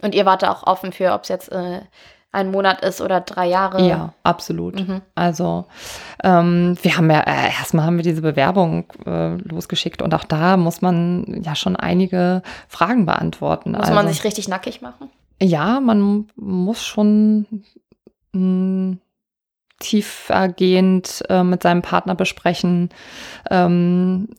und 0.01 0.13
ihr 0.13 0.25
wart 0.25 0.43
da 0.43 0.51
auch 0.51 0.63
offen 0.63 0.91
für, 0.91 1.13
ob 1.13 1.23
es 1.23 1.29
jetzt 1.29 1.51
äh, 1.51 1.81
ein 2.35 2.51
Monat 2.51 2.81
ist 2.81 2.99
oder 2.99 3.21
drei 3.21 3.47
Jahre. 3.47 3.87
Ja, 3.87 4.13
absolut. 4.23 4.75
Mhm. 4.75 5.01
Also 5.15 5.65
ähm, 6.21 6.77
wir 6.81 6.97
haben 6.97 7.09
ja, 7.09 7.21
äh, 7.21 7.47
erstmal 7.47 7.85
haben 7.85 7.95
wir 7.95 8.03
diese 8.03 8.21
Bewerbung 8.21 8.91
äh, 9.05 9.35
losgeschickt 9.37 10.01
und 10.01 10.13
auch 10.13 10.25
da 10.25 10.57
muss 10.57 10.81
man 10.81 11.41
ja 11.41 11.55
schon 11.55 11.77
einige 11.77 12.41
Fragen 12.67 13.05
beantworten. 13.05 13.71
Muss 13.71 13.81
also, 13.81 13.93
man 13.93 14.07
sich 14.09 14.23
richtig 14.25 14.49
nackig 14.49 14.81
machen? 14.81 15.09
Ja, 15.41 15.79
man 15.79 16.27
muss 16.35 16.85
schon 16.85 17.45
mh, 18.33 18.39
hm, 18.39 18.99
tiefergehend 19.79 21.23
äh, 21.29 21.43
mit 21.43 21.63
seinem 21.63 21.81
Partner 21.81 22.15
besprechen. 22.15 22.89
Ähm, 23.49 24.29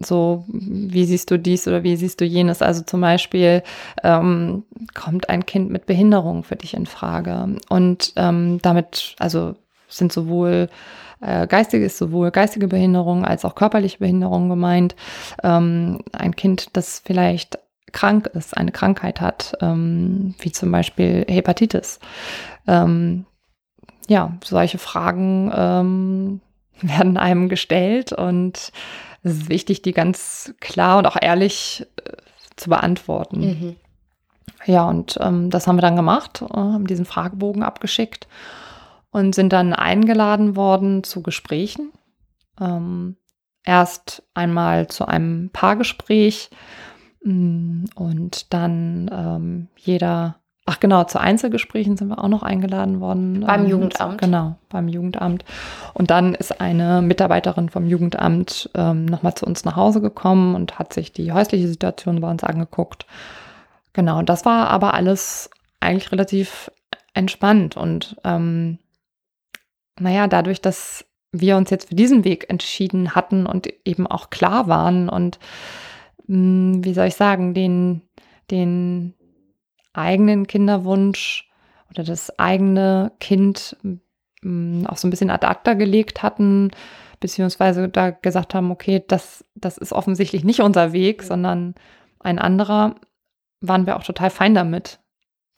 so, 0.00 0.44
wie 0.48 1.04
siehst 1.04 1.30
du 1.30 1.38
dies 1.38 1.66
oder 1.66 1.82
wie 1.82 1.96
siehst 1.96 2.20
du 2.20 2.24
jenes? 2.24 2.62
Also 2.62 2.82
zum 2.82 3.00
Beispiel 3.00 3.62
ähm, 4.04 4.64
kommt 4.94 5.28
ein 5.28 5.44
Kind 5.44 5.70
mit 5.70 5.86
Behinderung 5.86 6.44
für 6.44 6.56
dich 6.56 6.74
in 6.74 6.86
Frage. 6.86 7.56
Und 7.68 8.12
ähm, 8.16 8.60
damit, 8.62 9.16
also 9.18 9.56
sind 9.88 10.12
sowohl 10.12 10.68
äh, 11.20 11.46
geistige 11.46 11.84
ist 11.84 11.98
sowohl 11.98 12.30
geistige 12.30 12.68
Behinderung 12.68 13.24
als 13.24 13.44
auch 13.44 13.54
körperliche 13.54 13.98
Behinderung 13.98 14.48
gemeint. 14.48 14.94
Ähm, 15.42 16.00
ein 16.12 16.36
Kind, 16.36 16.76
das 16.76 17.02
vielleicht 17.04 17.58
krank 17.92 18.30
ist, 18.34 18.56
eine 18.56 18.70
Krankheit 18.70 19.20
hat, 19.20 19.54
ähm, 19.60 20.34
wie 20.38 20.52
zum 20.52 20.70
Beispiel 20.70 21.24
Hepatitis. 21.28 21.98
Ähm, 22.66 23.24
ja, 24.08 24.36
solche 24.44 24.78
Fragen 24.78 25.52
ähm, 25.54 26.40
werden 26.80 27.16
einem 27.16 27.48
gestellt 27.48 28.12
und 28.12 28.72
es 29.22 29.32
ist 29.32 29.48
wichtig, 29.48 29.82
die 29.82 29.92
ganz 29.92 30.54
klar 30.60 30.98
und 30.98 31.06
auch 31.06 31.16
ehrlich 31.20 31.86
äh, 31.96 32.12
zu 32.56 32.70
beantworten. 32.70 33.40
Mhm. 33.40 33.76
Ja, 34.64 34.88
und 34.88 35.18
ähm, 35.20 35.50
das 35.50 35.66
haben 35.66 35.76
wir 35.76 35.82
dann 35.82 35.96
gemacht, 35.96 36.42
äh, 36.42 36.56
haben 36.56 36.86
diesen 36.86 37.04
Fragebogen 37.04 37.62
abgeschickt 37.62 38.26
und 39.10 39.34
sind 39.34 39.52
dann 39.52 39.72
eingeladen 39.72 40.56
worden 40.56 41.04
zu 41.04 41.22
Gesprächen. 41.22 41.92
Ähm, 42.60 43.16
erst 43.64 44.22
einmal 44.34 44.88
zu 44.88 45.06
einem 45.06 45.50
Paargespräch 45.52 46.50
mh, 47.22 47.32
mm, 47.32 47.84
und 47.94 48.52
dann 48.52 49.10
ähm, 49.12 49.68
jeder 49.76 50.36
Ach 50.70 50.80
genau, 50.80 51.04
zu 51.04 51.18
Einzelgesprächen 51.18 51.96
sind 51.96 52.08
wir 52.08 52.22
auch 52.22 52.28
noch 52.28 52.42
eingeladen 52.42 53.00
worden. 53.00 53.40
Beim 53.40 53.64
ähm, 53.64 53.70
Jugendamt. 53.70 54.20
Genau, 54.20 54.56
beim 54.68 54.86
Jugendamt. 54.86 55.42
Und 55.94 56.10
dann 56.10 56.34
ist 56.34 56.60
eine 56.60 57.00
Mitarbeiterin 57.00 57.70
vom 57.70 57.86
Jugendamt 57.86 58.68
ähm, 58.74 59.06
nochmal 59.06 59.34
zu 59.34 59.46
uns 59.46 59.64
nach 59.64 59.76
Hause 59.76 60.02
gekommen 60.02 60.54
und 60.54 60.78
hat 60.78 60.92
sich 60.92 61.10
die 61.10 61.32
häusliche 61.32 61.68
Situation 61.68 62.20
bei 62.20 62.30
uns 62.30 62.44
angeguckt. 62.44 63.06
Genau, 63.94 64.20
das 64.20 64.44
war 64.44 64.68
aber 64.68 64.92
alles 64.92 65.48
eigentlich 65.80 66.12
relativ 66.12 66.70
entspannt. 67.14 67.78
Und 67.78 68.16
ähm, 68.24 68.78
naja, 69.98 70.26
dadurch, 70.26 70.60
dass 70.60 71.06
wir 71.32 71.56
uns 71.56 71.70
jetzt 71.70 71.88
für 71.88 71.94
diesen 71.94 72.24
Weg 72.24 72.50
entschieden 72.50 73.14
hatten 73.14 73.46
und 73.46 73.72
eben 73.86 74.06
auch 74.06 74.28
klar 74.28 74.68
waren 74.68 75.08
und 75.08 75.38
mh, 76.26 76.74
hm, 76.74 76.84
wie 76.84 76.92
soll 76.92 77.06
ich 77.06 77.14
sagen, 77.14 77.54
den, 77.54 78.02
den 78.50 79.14
eigenen 79.98 80.46
Kinderwunsch 80.46 81.48
oder 81.90 82.04
das 82.04 82.38
eigene 82.38 83.12
Kind 83.20 83.76
mm, 84.42 84.86
auch 84.86 84.96
so 84.96 85.06
ein 85.06 85.10
bisschen 85.10 85.30
ad 85.30 85.46
acta 85.46 85.74
gelegt 85.74 86.22
hatten, 86.22 86.70
beziehungsweise 87.20 87.88
da 87.88 88.10
gesagt 88.10 88.54
haben, 88.54 88.70
okay, 88.70 89.04
das, 89.06 89.44
das 89.54 89.78
ist 89.78 89.92
offensichtlich 89.92 90.44
nicht 90.44 90.60
unser 90.60 90.92
Weg, 90.92 91.22
sondern 91.22 91.74
ein 92.20 92.38
anderer, 92.38 92.94
waren 93.60 93.86
wir 93.86 93.96
auch 93.96 94.04
total 94.04 94.30
fein 94.30 94.54
damit 94.54 95.00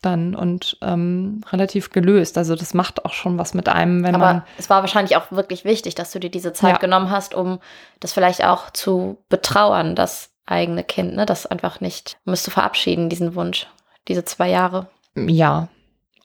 dann 0.03 0.35
und 0.35 0.79
ähm, 0.81 1.43
relativ 1.53 1.91
gelöst. 1.91 2.39
Also 2.39 2.55
das 2.55 2.73
macht 2.73 3.05
auch 3.05 3.13
schon 3.13 3.37
was 3.37 3.53
mit 3.53 3.69
einem, 3.69 4.03
wenn 4.03 4.15
Aber 4.15 4.25
man. 4.25 4.43
Es 4.57 4.71
war 4.71 4.81
wahrscheinlich 4.81 5.17
auch 5.17 5.31
wirklich 5.31 5.67
wichtig, 5.67 5.95
dass 5.95 6.11
du 6.11 6.19
dir 6.19 6.31
diese 6.31 6.55
Zeit 6.55 6.73
ja. 6.73 6.79
genommen 6.79 7.11
hast, 7.11 7.35
um 7.35 7.59
das 8.01 8.15
vielleicht 8.15 8.43
auch 8.43 8.71
zu 8.71 9.19
betrauern, 9.29 9.95
das 9.95 10.31
eigene 10.47 10.85
Kind, 10.85 11.15
ne? 11.15 11.27
Das 11.27 11.45
einfach 11.45 11.81
nicht, 11.81 12.17
um 12.25 12.33
es 12.33 12.43
zu 12.43 12.51
verabschieden, 12.51 13.11
diesen 13.11 13.35
Wunsch 13.35 13.67
diese 14.11 14.25
zwei 14.25 14.51
Jahre. 14.51 14.89
Ja, 15.15 15.69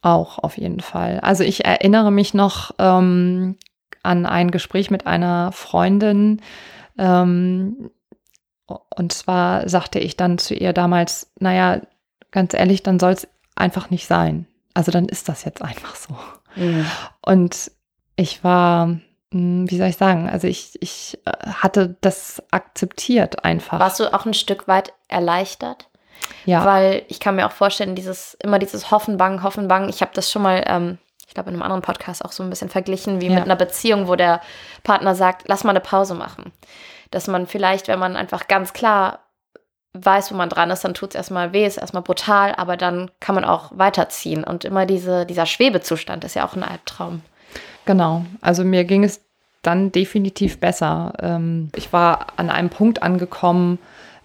auch 0.02 0.40
auf 0.40 0.58
jeden 0.58 0.80
Fall. 0.80 1.20
Also 1.22 1.44
ich 1.44 1.66
erinnere 1.66 2.12
mich 2.12 2.34
noch 2.34 2.72
ähm, 2.80 3.58
an 4.02 4.26
ein 4.26 4.50
Gespräch 4.52 4.90
mit 4.90 5.06
einer 5.06 5.52
Freundin. 5.52 6.42
Ähm, 6.98 7.92
und 8.66 9.14
zwar 9.14 9.70
sagte 9.70 10.00
ich 10.00 10.18
dann 10.18 10.40
zu 10.40 10.56
ihr 10.56 10.74
damals, 10.74 11.32
naja, 11.40 11.82
ganz 12.32 12.56
ehrlich, 12.56 12.82
dann 12.82 13.00
soll 13.00 13.12
es 13.12 13.28
einfach 13.56 13.92
nicht 13.92 14.08
sein. 14.08 14.48
Also 14.74 14.92
dann 14.92 15.06
ist 15.06 15.30
das 15.30 15.46
jetzt 15.46 15.62
einfach 15.62 15.96
so. 15.96 16.16
Mhm. 16.56 16.86
Und 17.22 17.72
ich 18.16 18.44
war, 18.44 19.00
hm, 19.32 19.70
wie 19.70 19.78
soll 19.78 19.90
ich 19.90 19.98
sagen, 19.98 20.28
also 20.28 20.48
ich, 20.48 20.82
ich 20.82 21.20
äh, 21.26 21.50
hatte 21.50 21.98
das 22.02 22.42
akzeptiert 22.50 23.46
einfach. 23.46 23.80
Warst 23.80 24.00
du 24.00 24.12
auch 24.12 24.26
ein 24.26 24.34
Stück 24.34 24.68
weit 24.68 24.92
erleichtert? 25.08 25.88
Ja. 26.46 26.66
Weil 26.66 27.04
ich 27.08 27.20
kann 27.20 27.36
mir 27.36 27.48
auch 27.48 27.52
vorstellen, 27.52 27.96
dieses, 27.96 28.36
immer 28.36 28.60
dieses 28.60 28.92
Hoffen, 28.92 29.18
Bangen, 29.18 29.44
Hoffen, 29.44 29.68
Bangen. 29.68 29.90
Ich 29.90 30.02
habe 30.02 30.12
das 30.14 30.32
schon 30.32 30.42
mal, 30.42 30.64
ähm, 30.68 30.98
ich 31.28 31.34
glaube, 31.34 31.50
in 31.50 31.56
einem 31.56 31.64
anderen 31.64 31.82
Podcast 31.82 32.24
auch 32.24 32.32
so 32.32 32.44
ein 32.44 32.50
bisschen 32.50 32.70
verglichen, 32.70 33.22
wie 33.22 33.28
ja. 33.28 33.36
mit 33.36 33.44
einer 33.44 33.56
Beziehung, 33.56 34.08
wo 34.08 34.16
der 34.16 34.42
Partner 34.84 35.16
sagt, 35.16 35.44
lass 35.48 35.64
mal 35.64 35.72
eine 35.72 35.80
Pause 35.80 36.14
machen. 36.14 36.52
Dass 37.12 37.28
man 37.28 37.48
vielleicht, 37.48 37.88
wenn 37.88 38.00
man 38.00 38.16
einfach 38.16 38.48
ganz 38.48 38.74
klar 38.74 39.20
weiß, 39.94 40.32
wo 40.32 40.36
man 40.36 40.50
dran 40.50 40.72
ist, 40.72 40.84
dann 40.84 40.94
tut 40.94 41.10
es 41.10 41.16
erstmal 41.16 41.54
weh, 41.54 41.66
ist 41.66 41.78
erstmal 41.78 42.04
brutal, 42.04 42.54
aber 42.56 42.78
dann 42.78 43.10
kann 43.20 43.36
man 43.36 43.46
auch 43.46 43.72
weiterziehen. 43.74 44.44
Und 44.44 44.66
immer 44.66 44.86
diese, 44.86 45.26
dieser 45.26 45.46
Schwebezustand 45.46 46.24
ist 46.24 46.36
ja 46.36 46.46
auch 46.46 46.56
ein 46.56 46.64
Albtraum. 46.64 47.22
Genau. 47.86 48.26
Also 48.42 48.64
mir 48.64 48.84
ging 48.84 49.04
es 49.04 49.22
dann 49.62 49.92
definitiv 49.92 50.60
besser. 50.60 51.14
Ähm, 51.20 51.70
ich 51.76 51.94
war 51.94 52.28
an 52.36 52.50
einem 52.50 52.70
Punkt 52.70 53.02
angekommen, 53.02 53.80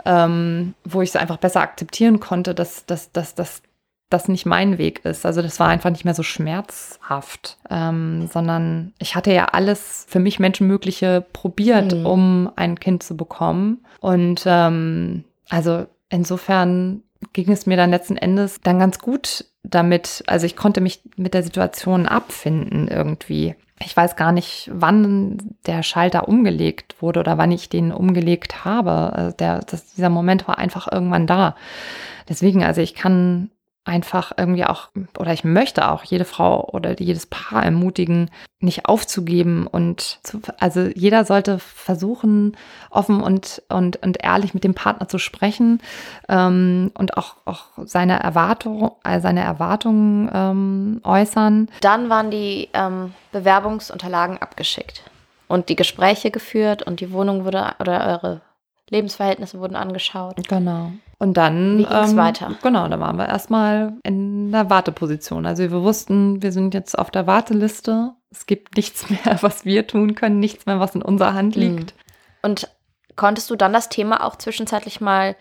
ähm, 0.05 0.74
wo 0.84 1.03
ich 1.03 1.11
es 1.11 1.16
einfach 1.16 1.36
besser 1.38 1.61
akzeptieren 1.61 2.20
konnte, 2.20 2.55
dass, 2.55 2.86
dass, 2.86 3.12
dass, 3.12 3.34
dass 3.34 3.62
das 4.11 4.28
nicht 4.28 4.44
mein 4.44 4.76
Weg 4.76 5.05
ist. 5.05 5.24
Also 5.24 5.40
das 5.40 5.61
war 5.61 5.68
einfach 5.68 5.90
nicht 5.90 6.05
mehr 6.05 6.14
so 6.14 6.24
schmerzhaft, 6.24 7.59
ähm, 7.70 8.28
sondern 8.30 8.92
ich 8.98 9.14
hatte 9.14 9.32
ja 9.32 9.46
alles 9.46 10.05
für 10.09 10.18
mich 10.18 10.40
Menschenmögliche 10.40 11.24
probiert, 11.32 11.94
mhm. 11.94 12.07
um 12.07 12.53
ein 12.57 12.78
Kind 12.78 13.03
zu 13.03 13.16
bekommen. 13.16 13.84
Und 14.01 14.42
ähm, 14.46 15.24
also 15.48 15.86
insofern 16.09 17.03
ging 17.32 17.51
es 17.53 17.66
mir 17.66 17.76
dann 17.76 17.90
letzten 17.90 18.16
Endes 18.16 18.61
dann 18.61 18.80
ganz 18.80 18.98
gut 18.98 19.44
damit. 19.62 20.24
Also 20.26 20.44
ich 20.44 20.57
konnte 20.57 20.80
mich 20.80 21.03
mit 21.16 21.34
der 21.34 21.44
Situation 21.44 22.07
abfinden 22.07 22.88
irgendwie 22.88 23.55
ich 23.83 23.97
weiß 23.97 24.16
gar 24.16 24.33
nicht, 24.33 24.70
wann 24.72 25.39
der 25.66 25.83
Schalter 25.83 26.28
umgelegt 26.28 26.97
wurde 27.01 27.20
oder 27.20 27.39
wann 27.39 27.51
ich 27.51 27.68
den 27.68 27.93
umgelegt 27.93 28.64
habe. 28.64 29.12
Also 29.14 29.37
der, 29.37 29.61
das, 29.61 29.95
dieser 29.95 30.11
Moment 30.11 30.47
war 30.47 30.59
einfach 30.59 30.91
irgendwann 30.91 31.26
da. 31.26 31.57
Deswegen, 32.28 32.62
also 32.62 32.81
ich 32.81 32.95
kann 32.95 33.51
einfach 33.85 34.33
irgendwie 34.37 34.64
auch, 34.66 34.89
oder 35.18 35.33
ich 35.33 35.43
möchte 35.43 35.91
auch 35.91 36.05
jede 36.05 36.24
Frau 36.24 36.68
oder 36.68 37.01
jedes 37.01 37.26
Paar 37.26 37.64
ermutigen, 37.64 38.31
nicht 38.61 38.87
aufzugeben 38.87 39.66
und 39.66 40.20
zu, 40.22 40.41
also 40.59 40.83
jeder 40.95 41.24
sollte 41.24 41.59
versuchen, 41.59 42.57
offen 42.91 43.22
und, 43.22 43.62
und, 43.68 43.97
und 44.03 44.22
ehrlich 44.22 44.53
mit 44.53 44.64
dem 44.64 44.74
Partner 44.74 45.09
zu 45.09 45.18
sprechen 45.18 45.81
ähm, 46.28 46.91
und 46.95 47.16
auch, 47.16 47.37
auch 47.47 47.64
seine 47.85 48.22
Erwartung, 48.22 48.93
äh, 49.03 49.20
seine 49.20 49.43
Erwartungen 49.43 50.31
ähm, 50.33 51.01
äußern. 51.03 51.70
Dann 51.81 52.11
waren 52.11 52.31
die 52.31 52.68
ähm, 52.74 53.14
Bewerbungsunterlagen 53.33 54.39
abgeschickt 54.39 55.05
und 55.49 55.70
die 55.70 55.76
Gespräche 55.76 56.31
geführt 56.31 56.83
und 56.83 57.01
die 57.01 57.12
Wohnung 57.12 57.47
wurde 57.47 57.74
oder 57.81 58.07
eure 58.07 58.41
Lebensverhältnisse 58.91 59.59
wurden 59.59 59.76
angeschaut. 59.76 60.37
Genau. 60.49 60.93
Und 61.21 61.35
dann. 61.35 61.79
Wie 61.79 61.85
ging's 61.85 62.16
weiter? 62.16 62.57
Genau, 62.62 62.89
dann 62.89 62.99
waren 62.99 63.18
wir 63.18 63.29
erstmal 63.29 63.93
in 64.03 64.51
der 64.51 64.71
Warteposition. 64.71 65.45
Also 65.45 65.62
wir 65.62 65.83
wussten, 65.83 66.43
wir 66.43 66.51
sind 66.51 66.73
jetzt 66.73 66.99
auf 66.99 67.11
der 67.11 67.27
Warteliste. 67.27 68.14
Es 68.31 68.47
gibt 68.47 68.77
nichts 68.77 69.09
mehr, 69.11 69.39
was 69.43 69.64
wir 69.66 69.87
tun 69.87 70.14
können, 70.14 70.41
nichts 70.41 70.64
mehr, 70.64 70.81
was 70.81 70.95
in 70.95 71.03
unserer 71.03 71.35
Hand 71.35 71.57
liegt. 71.57 71.95
Und 72.43 72.68
konntest 73.16 73.51
du 73.51 73.57
dann 73.57 73.75
das 73.75 73.91
Thema 73.91 74.25
auch 74.25 74.37
zwischenzeitlich 74.37 75.03
mal 75.03 75.37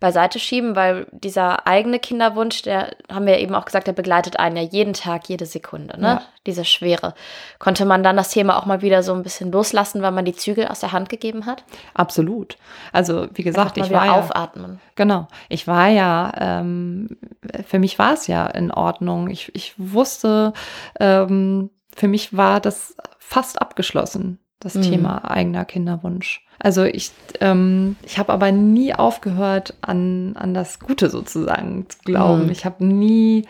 beiseite 0.00 0.38
schieben, 0.38 0.74
weil 0.74 1.06
dieser 1.12 1.66
eigene 1.66 1.98
Kinderwunsch, 1.98 2.62
der 2.62 2.96
haben 3.12 3.26
wir 3.26 3.38
eben 3.38 3.54
auch 3.54 3.66
gesagt, 3.66 3.86
der 3.86 3.92
begleitet 3.92 4.38
einen 4.38 4.56
ja 4.56 4.62
jeden 4.62 4.94
Tag, 4.94 5.28
jede 5.28 5.44
Sekunde, 5.44 6.00
ne? 6.00 6.06
Ja. 6.06 6.22
Diese 6.46 6.64
Schwere. 6.64 7.14
Konnte 7.58 7.84
man 7.84 8.02
dann 8.02 8.16
das 8.16 8.30
Thema 8.30 8.58
auch 8.58 8.64
mal 8.64 8.80
wieder 8.80 9.02
so 9.02 9.12
ein 9.12 9.22
bisschen 9.22 9.52
loslassen, 9.52 10.00
weil 10.00 10.10
man 10.10 10.24
die 10.24 10.34
Zügel 10.34 10.68
aus 10.68 10.80
der 10.80 10.92
Hand 10.92 11.10
gegeben 11.10 11.44
hat? 11.44 11.64
Absolut. 11.92 12.56
Also 12.92 13.28
wie 13.34 13.42
gesagt, 13.42 13.76
ich 13.76 13.90
war 13.90 14.06
ja, 14.06 14.12
aufatmen. 14.12 14.80
Genau. 14.94 15.28
Ich 15.50 15.66
war 15.66 15.88
ja, 15.88 16.32
ähm, 16.38 17.18
für 17.66 17.78
mich 17.78 17.98
war 17.98 18.14
es 18.14 18.26
ja 18.26 18.46
in 18.46 18.70
Ordnung. 18.70 19.28
Ich, 19.28 19.54
ich 19.54 19.74
wusste, 19.76 20.54
ähm, 20.98 21.68
für 21.94 22.08
mich 22.08 22.34
war 22.34 22.60
das 22.60 22.96
fast 23.18 23.60
abgeschlossen, 23.60 24.38
das 24.60 24.74
Mhm. 24.74 24.82
Thema 24.82 25.30
eigener 25.30 25.64
Kinderwunsch. 25.64 26.44
Also 26.58 26.84
ich, 26.84 27.10
ähm, 27.40 27.96
ich 28.02 28.18
habe 28.18 28.32
aber 28.32 28.52
nie 28.52 28.94
aufgehört, 28.94 29.74
an, 29.80 30.36
an 30.36 30.52
das 30.52 30.78
Gute 30.78 31.08
sozusagen 31.08 31.86
zu 31.88 31.98
glauben. 32.04 32.44
Mhm. 32.44 32.50
Ich 32.50 32.66
habe 32.66 32.84
nie 32.84 33.46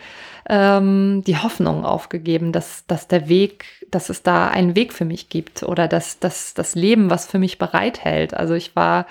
ähm, 0.47 1.21
die 1.27 1.37
Hoffnung 1.37 1.83
aufgegeben, 1.85 2.53
dass, 2.53 2.85
dass 2.87 3.09
der 3.09 3.27
Weg, 3.27 3.85
dass 3.91 4.09
es 4.09 4.23
da 4.23 4.47
einen 4.47 4.75
Weg 4.75 4.93
für 4.93 5.03
mich 5.05 5.27
gibt 5.27 5.63
oder 5.63 5.89
dass, 5.89 6.19
dass 6.19 6.53
das 6.53 6.73
Leben 6.73 7.09
was 7.09 7.27
für 7.27 7.37
mich 7.37 7.57
bereithält. 7.57 8.33
Also 8.33 8.53
ich 8.53 8.75
war, 8.77 9.05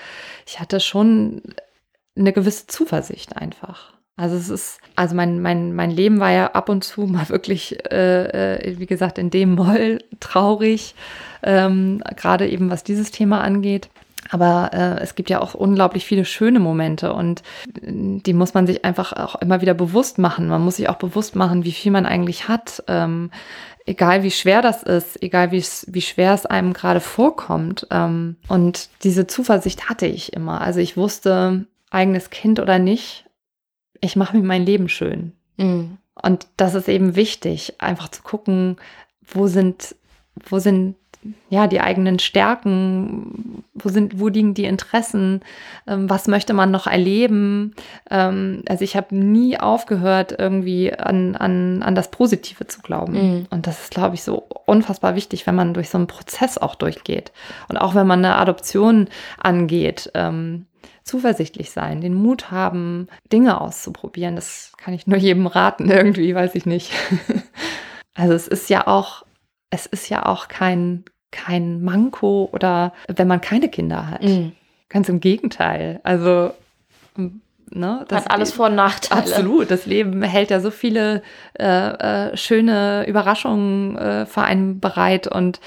ich 0.46 0.60
hatte 0.60 0.80
schon 0.80 1.42
eine 2.16 2.32
gewisse 2.32 2.66
Zuversicht 2.66 3.36
einfach. 3.36 3.92
Also 4.20 4.36
es 4.36 4.50
ist, 4.50 4.80
also 4.96 5.14
mein, 5.14 5.40
mein, 5.40 5.74
mein 5.74 5.90
Leben 5.90 6.20
war 6.20 6.30
ja 6.30 6.48
ab 6.48 6.68
und 6.68 6.84
zu 6.84 7.02
mal 7.02 7.28
wirklich, 7.30 7.78
äh, 7.90 8.56
äh, 8.56 8.78
wie 8.78 8.86
gesagt, 8.86 9.16
in 9.16 9.30
dem 9.30 9.54
Moll 9.54 10.00
traurig, 10.20 10.94
ähm, 11.42 12.02
gerade 12.16 12.46
eben 12.48 12.70
was 12.70 12.84
dieses 12.84 13.10
Thema 13.10 13.40
angeht. 13.40 13.88
Aber 14.28 14.70
äh, 14.74 15.02
es 15.02 15.14
gibt 15.14 15.30
ja 15.30 15.40
auch 15.40 15.54
unglaublich 15.54 16.04
viele 16.04 16.26
schöne 16.26 16.60
Momente 16.60 17.14
und 17.14 17.40
äh, 17.82 18.20
die 18.20 18.34
muss 18.34 18.52
man 18.52 18.66
sich 18.66 18.84
einfach 18.84 19.14
auch 19.14 19.36
immer 19.36 19.62
wieder 19.62 19.74
bewusst 19.74 20.18
machen. 20.18 20.48
Man 20.48 20.62
muss 20.62 20.76
sich 20.76 20.90
auch 20.90 20.98
bewusst 20.98 21.34
machen, 21.34 21.64
wie 21.64 21.72
viel 21.72 21.90
man 21.90 22.04
eigentlich 22.04 22.46
hat. 22.46 22.84
Ähm, 22.88 23.30
egal 23.86 24.22
wie 24.22 24.30
schwer 24.30 24.60
das 24.60 24.82
ist, 24.82 25.22
egal 25.22 25.50
wie, 25.50 25.62
schwer 25.62 26.34
es 26.34 26.44
einem 26.44 26.74
gerade 26.74 27.00
vorkommt. 27.00 27.86
Ähm, 27.90 28.36
und 28.48 28.90
diese 29.02 29.26
Zuversicht 29.26 29.88
hatte 29.88 30.06
ich 30.06 30.34
immer. 30.34 30.60
Also 30.60 30.78
ich 30.78 30.98
wusste, 30.98 31.64
eigenes 31.90 32.28
Kind 32.28 32.60
oder 32.60 32.78
nicht, 32.78 33.24
ich 34.00 34.16
mache 34.16 34.36
mir 34.36 34.44
mein 34.44 34.64
Leben 34.64 34.88
schön. 34.88 35.32
Mhm. 35.56 35.98
Und 36.22 36.46
das 36.56 36.74
ist 36.74 36.88
eben 36.88 37.16
wichtig, 37.16 37.74
einfach 37.78 38.08
zu 38.08 38.22
gucken, 38.22 38.76
wo 39.22 39.46
sind, 39.46 39.94
wo 40.48 40.58
sind 40.58 40.96
ja 41.50 41.66
die 41.66 41.80
eigenen 41.80 42.18
Stärken, 42.18 43.62
wo 43.74 43.90
sind, 43.90 44.18
wo 44.18 44.28
liegen 44.28 44.54
die 44.54 44.64
Interessen, 44.64 45.42
ähm, 45.86 46.08
was 46.08 46.28
möchte 46.28 46.54
man 46.54 46.70
noch 46.70 46.86
erleben. 46.86 47.74
Ähm, 48.10 48.62
also 48.68 48.84
ich 48.84 48.96
habe 48.96 49.14
nie 49.14 49.58
aufgehört, 49.58 50.34
irgendwie 50.38 50.94
an, 50.94 51.36
an, 51.36 51.82
an 51.82 51.94
das 51.94 52.10
Positive 52.10 52.66
zu 52.66 52.80
glauben. 52.80 53.12
Mhm. 53.12 53.46
Und 53.50 53.66
das 53.66 53.82
ist, 53.82 53.90
glaube 53.90 54.14
ich, 54.14 54.22
so 54.22 54.46
unfassbar 54.64 55.14
wichtig, 55.14 55.46
wenn 55.46 55.54
man 55.54 55.74
durch 55.74 55.90
so 55.90 55.98
einen 55.98 56.06
Prozess 56.06 56.56
auch 56.56 56.74
durchgeht. 56.74 57.32
Und 57.68 57.76
auch 57.76 57.94
wenn 57.94 58.06
man 58.06 58.24
eine 58.24 58.36
Adoption 58.36 59.08
angeht. 59.38 60.10
Ähm, 60.14 60.66
zuversichtlich 61.10 61.72
sein, 61.72 62.00
den 62.00 62.14
Mut 62.14 62.50
haben, 62.52 63.08
Dinge 63.32 63.60
auszuprobieren. 63.60 64.36
Das 64.36 64.72
kann 64.78 64.94
ich 64.94 65.06
nur 65.06 65.18
jedem 65.18 65.46
raten, 65.46 65.90
irgendwie, 65.90 66.34
weiß 66.34 66.54
ich 66.54 66.66
nicht. 66.66 66.92
Also 68.16 68.34
es 68.34 68.48
ist 68.48 68.68
ja 68.68 68.86
auch, 68.86 69.24
es 69.70 69.86
ist 69.86 70.10
ja 70.10 70.26
auch 70.26 70.48
kein, 70.48 71.04
kein 71.30 71.80
Manko 71.80 72.50
oder 72.52 72.92
wenn 73.06 73.28
man 73.28 73.40
keine 73.40 73.68
Kinder 73.70 74.08
hat. 74.08 74.24
Mhm. 74.24 74.52
Ganz 74.90 75.08
im 75.08 75.20
Gegenteil. 75.20 76.00
Also, 76.02 76.52
ne, 77.16 78.04
Hat 78.10 78.30
alles 78.30 78.52
Vor- 78.52 78.66
und 78.66 78.74
Nachteile. 78.74 79.22
Absolut. 79.22 79.70
Das 79.70 79.86
Leben 79.86 80.22
hält 80.22 80.50
ja 80.50 80.60
so 80.60 80.70
viele 80.70 81.22
äh, 81.58 81.64
äh, 82.32 82.36
schöne 82.36 83.06
Überraschungen 83.06 83.96
äh, 83.96 84.26
für 84.26 84.42
einen 84.42 84.80
bereit 84.80 85.28
und 85.28 85.60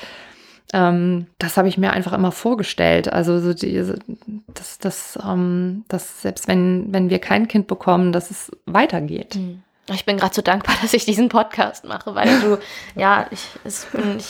ähm, 0.73 1.27
das 1.37 1.55
habe 1.55 1.67
ich 1.67 1.77
mir 1.77 1.93
einfach 1.93 2.13
immer 2.13 2.31
vorgestellt. 2.31 3.11
Also 3.11 3.39
so 3.39 3.53
diese, 3.53 3.99
dass, 4.47 4.79
dass, 4.79 5.19
ähm, 5.23 5.85
dass 5.87 6.21
selbst 6.21 6.47
wenn, 6.47 6.91
wenn 6.91 7.09
wir 7.11 7.19
kein 7.19 7.47
Kind 7.47 7.67
bekommen, 7.67 8.11
dass 8.11 8.31
es 8.31 8.51
weitergeht. 8.65 9.35
Mhm. 9.35 9.61
Ich 9.91 10.05
bin 10.05 10.17
gerade 10.17 10.33
so 10.33 10.41
dankbar, 10.41 10.75
dass 10.81 10.93
ich 10.93 11.05
diesen 11.05 11.29
Podcast 11.29 11.85
mache, 11.85 12.15
weil 12.15 12.39
du, 12.41 12.57
ja, 12.99 13.27
ich, 13.31 13.45
es 13.63 13.87
ich 14.17 14.25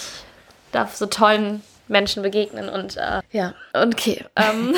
darf 0.72 0.96
so 0.96 1.06
tollen 1.06 1.64
Menschen 1.88 2.24
begegnen 2.24 2.70
und 2.70 2.98
äh, 2.98 3.22
ja, 3.32 3.54
okay. 3.74 4.26
Ähm, 4.36 4.76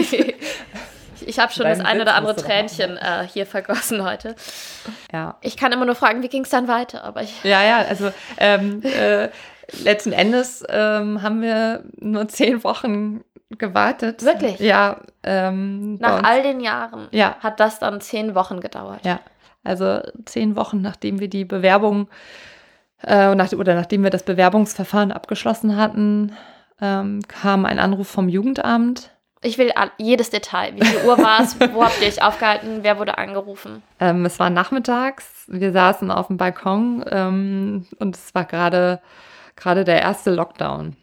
ich 1.26 1.38
habe 1.38 1.52
schon 1.52 1.64
Deinen 1.64 1.78
das 1.78 1.86
eine 1.86 2.00
Witz 2.00 2.08
oder 2.08 2.14
andere. 2.14 2.36
Tränchen 2.36 2.96
äh, 2.98 3.26
hier 3.32 3.46
vergossen 3.46 4.04
heute. 4.04 4.36
Ja. 5.12 5.38
Ich 5.40 5.56
kann 5.56 5.72
immer 5.72 5.86
nur 5.86 5.94
fragen, 5.94 6.22
wie 6.22 6.28
ging 6.28 6.42
es 6.42 6.50
dann 6.50 6.68
weiter? 6.68 7.04
Aber 7.04 7.22
ich, 7.22 7.42
Ja, 7.42 7.64
ja, 7.64 7.78
also 7.78 8.12
ähm, 8.38 8.82
äh, 8.82 9.28
letzten 9.82 10.12
Endes 10.12 10.64
ähm, 10.68 11.22
haben 11.22 11.42
wir 11.42 11.84
nur 11.98 12.28
zehn 12.28 12.62
Wochen 12.64 13.22
gewartet. 13.50 14.22
Wirklich? 14.24 14.58
Ja. 14.58 14.98
Ähm, 15.22 15.94
nach 15.96 16.22
all 16.22 16.42
den 16.42 16.60
Jahren 16.60 17.08
Ja. 17.12 17.36
hat 17.40 17.60
das 17.60 17.78
dann 17.78 18.00
zehn 18.00 18.34
Wochen 18.34 18.60
gedauert. 18.60 19.00
Ja, 19.04 19.20
also 19.64 20.00
zehn 20.24 20.56
Wochen 20.56 20.80
nachdem 20.82 21.20
wir 21.20 21.28
die 21.28 21.44
Bewerbung 21.44 22.08
äh, 23.04 23.34
nach, 23.34 23.52
oder 23.52 23.74
nachdem 23.74 24.02
wir 24.02 24.10
das 24.10 24.22
Bewerbungsverfahren 24.24 25.12
abgeschlossen 25.12 25.76
hatten, 25.76 26.32
ähm, 26.80 27.20
kam 27.28 27.64
ein 27.64 27.78
Anruf 27.78 28.08
vom 28.08 28.28
Jugendamt. 28.28 29.10
Ich 29.42 29.58
will 29.58 29.72
jedes 29.98 30.30
Detail. 30.30 30.72
Wie 30.74 30.84
viel 30.84 31.06
Uhr 31.06 31.18
war 31.18 31.40
es? 31.40 31.56
Wo 31.72 31.84
habt 31.84 32.00
ihr 32.00 32.08
euch 32.08 32.22
aufgehalten? 32.22 32.78
Wer 32.82 32.98
wurde 32.98 33.18
angerufen? 33.18 33.82
Ähm, 34.00 34.24
es 34.24 34.38
war 34.40 34.50
nachmittags, 34.50 35.44
wir 35.46 35.72
saßen 35.72 36.10
auf 36.10 36.28
dem 36.28 36.36
Balkon 36.36 37.04
ähm, 37.10 37.86
und 37.98 38.16
es 38.16 38.34
war 38.34 38.44
gerade 38.44 39.00
gerade 39.56 39.84
der 39.84 40.00
erste 40.00 40.30
Lockdown. 40.30 40.96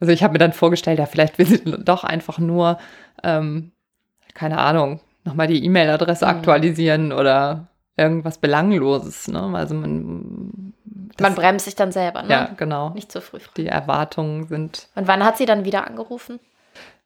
Also 0.00 0.12
ich 0.12 0.22
habe 0.24 0.32
mir 0.32 0.38
dann 0.38 0.52
vorgestellt, 0.52 0.98
ja, 0.98 1.06
vielleicht 1.06 1.38
will 1.38 1.46
sie 1.46 1.62
doch 1.62 2.02
einfach 2.04 2.38
nur, 2.38 2.78
ähm, 3.22 3.70
keine 4.34 4.58
Ahnung, 4.58 5.00
nochmal 5.24 5.46
die 5.46 5.64
E-Mail-Adresse 5.64 6.24
Mhm. 6.24 6.30
aktualisieren 6.30 7.12
oder 7.12 7.68
irgendwas 7.96 8.38
Belangloses. 8.38 9.28
Ne? 9.28 9.52
Also 9.54 9.74
man, 9.74 10.72
Man 11.20 11.34
bremst 11.34 11.66
sich 11.66 11.76
dann 11.76 11.92
selber, 11.92 12.22
ne? 12.22 12.28
Ja, 12.30 12.50
genau. 12.56 12.90
Nicht 12.90 13.12
zu 13.12 13.20
früh. 13.20 13.38
Die 13.56 13.66
Erwartungen 13.68 14.48
sind. 14.48 14.88
Und 14.96 15.06
wann 15.06 15.24
hat 15.24 15.36
sie 15.38 15.46
dann 15.46 15.64
wieder 15.64 15.86
angerufen? 15.86 16.40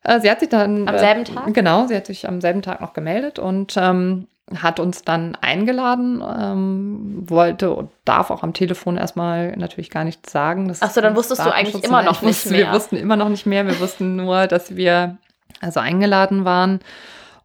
Äh, 0.02 0.20
sie 0.20 0.30
hat 0.30 0.40
sich 0.40 0.48
dann. 0.48 0.88
Am 0.88 0.94
äh, 0.94 0.98
selben 0.98 1.24
Tag? 1.24 1.52
Genau, 1.52 1.86
sie 1.88 1.96
hat 1.96 2.06
sich 2.06 2.26
am 2.28 2.40
selben 2.40 2.62
Tag 2.62 2.80
noch 2.80 2.92
gemeldet 2.94 3.38
und 3.38 3.74
ähm, 3.76 4.28
hat 4.54 4.78
uns 4.78 5.02
dann 5.02 5.34
eingeladen, 5.40 6.22
ähm, 6.22 7.24
wollte 7.28 7.74
und 7.74 7.90
darf 8.04 8.30
auch 8.30 8.42
am 8.44 8.52
Telefon 8.52 8.96
erstmal 8.96 9.56
natürlich 9.56 9.90
gar 9.90 10.04
nichts 10.04 10.30
sagen. 10.30 10.68
Das 10.68 10.82
Ach 10.82 10.90
so, 10.90 11.00
dann 11.00 11.16
wusstest 11.16 11.44
du 11.44 11.50
eigentlich 11.52 11.82
immer 11.82 12.02
noch 12.02 12.22
wusste- 12.22 12.26
nicht 12.26 12.50
Wir 12.50 12.64
mehr. 12.66 12.72
wussten 12.74 12.96
immer 12.96 13.16
noch 13.16 13.28
nicht 13.28 13.46
mehr. 13.46 13.66
Wir 13.66 13.80
wussten 13.80 14.14
nur, 14.16 14.46
dass 14.46 14.76
wir 14.76 15.16
also 15.60 15.80
eingeladen 15.80 16.44
waren 16.44 16.80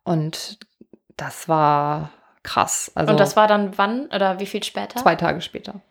und 0.04 0.60
das 1.18 1.49
war 1.49 2.10
krass. 2.43 2.91
Also 2.95 3.12
Und 3.14 3.20
das 3.20 3.36
war 3.36 3.47
dann 3.47 3.78
wann 3.78 4.06
oder 4.08 4.39
wie 4.39 4.45
viel 4.45 4.64
später? 4.64 4.99
zwei 4.99 5.16
Tage 5.16 5.41
später. 5.41 5.82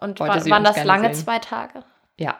Und 0.00 0.20
war, 0.20 0.28
waren 0.28 0.64
das 0.64 0.84
lange 0.84 1.12
sehen. 1.14 1.24
zwei 1.24 1.38
Tage? 1.40 1.82
Ja, 2.16 2.36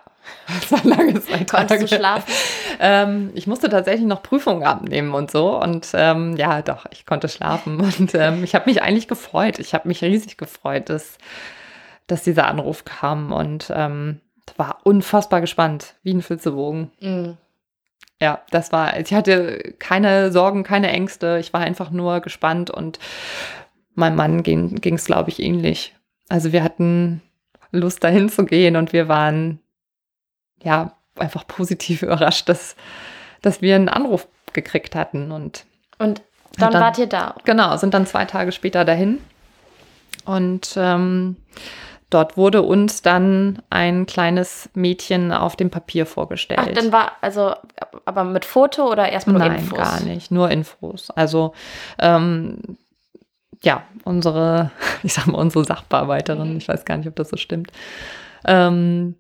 das 0.46 0.72
war 0.72 0.84
lange 0.84 1.20
Zeit. 1.20 1.50
Konntest 1.50 1.82
du 1.82 1.88
schlafen? 1.88 2.32
Ähm, 2.78 3.30
ich 3.34 3.46
musste 3.46 3.68
tatsächlich 3.68 4.06
noch 4.06 4.22
Prüfungen 4.22 4.64
abnehmen 4.64 5.14
und 5.14 5.30
so. 5.30 5.60
Und 5.60 5.88
ähm, 5.94 6.36
ja, 6.36 6.62
doch, 6.62 6.86
ich 6.90 7.06
konnte 7.06 7.28
schlafen. 7.28 7.80
Und 7.98 8.14
ähm, 8.14 8.44
ich 8.44 8.54
habe 8.54 8.68
mich 8.68 8.82
eigentlich 8.82 9.08
gefreut. 9.08 9.58
Ich 9.58 9.74
habe 9.74 9.88
mich 9.88 10.02
riesig 10.02 10.36
gefreut, 10.36 10.88
dass, 10.88 11.18
dass 12.06 12.22
dieser 12.22 12.46
Anruf 12.46 12.84
kam. 12.84 13.32
Und 13.32 13.72
ähm, 13.74 14.20
war 14.56 14.80
unfassbar 14.84 15.40
gespannt, 15.40 15.94
wie 16.02 16.12
ein 16.12 16.22
Flitzebogen. 16.22 16.90
Mhm. 17.00 17.36
Ja, 18.20 18.42
das 18.50 18.72
war, 18.72 19.00
ich 19.00 19.14
hatte 19.14 19.74
keine 19.78 20.30
Sorgen, 20.30 20.62
keine 20.62 20.90
Ängste. 20.90 21.38
Ich 21.40 21.54
war 21.54 21.62
einfach 21.62 21.90
nur 21.90 22.20
gespannt 22.20 22.70
und 22.70 22.98
meinem 23.94 24.16
Mann 24.16 24.42
ging 24.42 24.94
es, 24.94 25.06
glaube 25.06 25.30
ich, 25.30 25.40
ähnlich. 25.40 25.94
Also 26.28 26.52
wir 26.52 26.62
hatten 26.62 27.22
Lust, 27.72 28.04
dahin 28.04 28.28
zu 28.28 28.44
gehen 28.44 28.76
und 28.76 28.92
wir 28.92 29.08
waren 29.08 29.60
ja 30.62 30.92
einfach 31.18 31.46
positiv 31.46 32.02
überrascht, 32.04 32.48
dass, 32.48 32.76
dass 33.42 33.62
wir 33.62 33.74
einen 33.76 33.88
Anruf 33.88 34.26
gekriegt 34.52 34.94
hatten 34.94 35.30
und 35.32 35.64
Und 35.98 36.22
dann, 36.58 36.72
dann- 36.72 36.82
wart 36.82 36.98
ihr 36.98 37.06
da. 37.06 37.34
Genau, 37.44 37.76
sind 37.76 37.94
dann 37.94 38.06
zwei 38.06 38.24
Tage 38.24 38.52
später 38.52 38.84
dahin. 38.84 39.18
Und 40.24 40.74
ähm, 40.76 41.36
dort 42.10 42.36
wurde 42.36 42.62
uns 42.62 43.02
dann 43.02 43.62
ein 43.70 44.06
kleines 44.06 44.68
Mädchen 44.74 45.32
auf 45.32 45.56
dem 45.56 45.70
Papier 45.70 46.04
vorgestellt. 46.06 46.60
Ach, 46.62 46.68
dann 46.74 46.92
war, 46.92 47.12
also, 47.20 47.54
aber 48.04 48.24
mit 48.24 48.44
Foto 48.44 48.90
oder 48.90 49.08
erstmal 49.08 49.38
nur 49.38 49.48
Nein, 49.48 49.60
Infos? 49.60 49.78
gar 49.78 50.00
nicht, 50.02 50.30
nur 50.30 50.50
Infos. 50.50 51.10
Also 51.10 51.54
ähm, 51.98 52.58
ja, 53.62 53.82
unsere, 54.04 54.70
ich 55.02 55.12
sag 55.14 55.26
mal, 55.26 55.38
unsere 55.38 55.64
Sachbearbeiterin, 55.64 56.52
Mhm. 56.52 56.56
ich 56.58 56.68
weiß 56.68 56.84
gar 56.84 56.96
nicht, 56.98 57.08
ob 57.08 57.16
das 57.16 57.30
so 57.30 57.36
stimmt. 57.36 57.70
Ähm, 58.44 59.14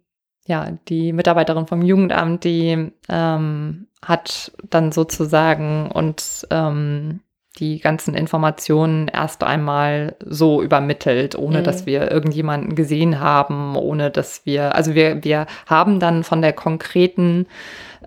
ja, 0.46 0.72
die 0.88 1.12
Mitarbeiterin 1.12 1.66
vom 1.66 1.82
Jugendamt, 1.82 2.44
die 2.44 2.92
ähm, 3.08 3.86
hat 4.04 4.52
dann 4.68 4.92
sozusagen 4.92 5.90
uns 5.90 6.46
ähm, 6.50 7.20
die 7.58 7.78
ganzen 7.80 8.14
Informationen 8.14 9.08
erst 9.08 9.42
einmal 9.42 10.16
so 10.24 10.62
übermittelt, 10.62 11.36
ohne 11.36 11.60
Mhm. 11.60 11.64
dass 11.64 11.84
wir 11.84 12.10
irgendjemanden 12.10 12.74
gesehen 12.74 13.20
haben, 13.20 13.76
ohne 13.76 14.10
dass 14.10 14.46
wir, 14.46 14.74
also 14.74 14.94
wir, 14.94 15.22
wir 15.24 15.46
haben 15.66 16.00
dann 16.00 16.24
von 16.24 16.40
der 16.42 16.52
konkreten 16.52 17.46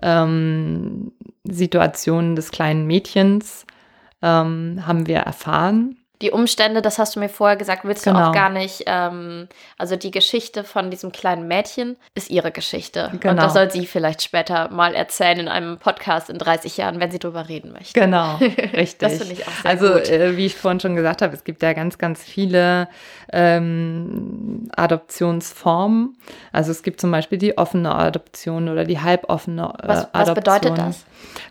ähm, 0.02 1.12
Situation 1.44 2.36
des 2.36 2.50
kleinen 2.50 2.86
Mädchens 2.86 3.66
ähm, 4.22 4.82
haben 4.86 5.06
wir 5.06 5.18
erfahren. 5.18 5.98
Die 6.22 6.30
Umstände, 6.30 6.80
das 6.80 6.98
hast 7.00 7.16
du 7.16 7.20
mir 7.20 7.28
vorher 7.28 7.56
gesagt, 7.56 7.84
willst 7.84 8.06
du 8.06 8.10
Genau. 8.10 8.28
auch 8.28 8.32
gar 8.32 8.48
nicht. 8.48 8.84
Ähm, 8.86 9.48
also 9.78 9.96
die 9.96 10.12
Geschichte 10.12 10.62
von 10.62 10.90
diesem 10.90 11.10
kleinen 11.10 11.48
Mädchen 11.48 11.96
ist 12.14 12.30
ihre 12.30 12.52
Geschichte. 12.52 13.08
Und 13.12 13.20
Genau. 13.20 13.42
das 13.42 13.52
soll 13.54 13.70
sie 13.70 13.84
vielleicht 13.84 14.22
später 14.22 14.70
mal 14.70 14.94
erzählen 14.94 15.40
in 15.40 15.48
einem 15.48 15.78
Podcast 15.78 16.30
in 16.30 16.38
30 16.38 16.76
Jahren, 16.76 17.00
wenn 17.00 17.10
sie 17.10 17.18
drüber 17.18 17.48
reden 17.48 17.72
möchte. 17.72 17.98
Genau, 17.98 18.36
richtig. 18.36 18.98
Das 19.00 19.18
finde 19.18 19.32
ich 19.34 19.46
auch 19.46 19.52
sehr 19.52 19.70
also, 19.70 19.86
äh, 19.98 20.36
wie 20.36 20.46
ich 20.46 20.54
vorhin 20.54 20.78
schon 20.80 20.94
gesagt 20.94 21.20
habe, 21.20 21.34
es 21.34 21.42
gibt 21.42 21.62
ja 21.62 21.72
ganz, 21.72 21.98
ganz 21.98 22.22
viele 22.22 22.88
ähm, 23.32 24.68
Adoptionsformen. 24.76 26.16
Also 26.52 26.70
es 26.70 26.82
gibt 26.82 27.00
zum 27.00 27.10
Beispiel 27.10 27.38
die 27.38 27.58
offene 27.58 27.94
Adoption 27.94 28.68
oder 28.68 28.84
die 28.84 29.00
halboffene 29.00 29.72
äh, 29.82 29.88
Was, 29.88 30.08
was 30.12 30.28
Adoption. 30.28 30.34
bedeutet 30.34 30.78
das? 30.78 31.04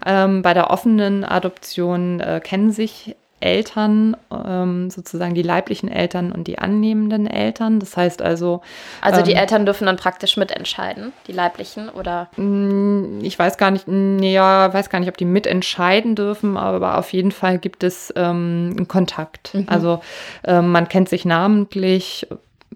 Ähm, 0.06 0.42
bei 0.42 0.54
der 0.54 0.70
offenen 0.72 1.24
Adoption 1.24 2.20
äh, 2.20 2.40
kennen 2.44 2.72
sich 2.72 3.16
Eltern, 3.44 4.16
ähm, 4.32 4.90
sozusagen 4.90 5.34
die 5.36 5.42
leiblichen 5.42 5.90
Eltern 5.90 6.32
und 6.32 6.48
die 6.48 6.58
annehmenden 6.60 7.28
Eltern. 7.28 7.80
Das 7.80 7.98
heißt 7.98 8.22
also, 8.22 8.62
Also 9.02 9.22
die 9.22 9.34
ähm, 9.34 9.38
Eltern 9.38 9.66
dürfen 9.66 9.86
dann 9.86 9.98
praktisch 9.98 10.38
mitentscheiden, 10.38 11.12
die 11.28 11.34
leiblichen 11.34 11.90
oder 11.90 12.30
Mm, 12.38 13.20
Ich 13.22 13.38
weiß 13.38 13.58
gar 13.58 13.72
nicht, 13.72 13.86
ja, 13.88 14.74
weiß 14.74 14.90
gar 14.90 15.00
nicht, 15.00 15.10
ob 15.10 15.18
die 15.18 15.26
mitentscheiden 15.26 16.16
dürfen, 16.16 16.58
aber 16.58 16.98
auf 16.98 17.12
jeden 17.14 17.32
Fall 17.32 17.58
gibt 17.60 17.84
es 17.84 18.14
ähm, 18.16 18.74
einen 18.78 18.88
Kontakt. 18.88 19.54
Mhm. 19.54 19.66
Also 19.68 20.02
ähm, 20.46 20.72
man 20.72 20.88
kennt 20.88 21.10
sich 21.10 21.26
namentlich, 21.26 22.28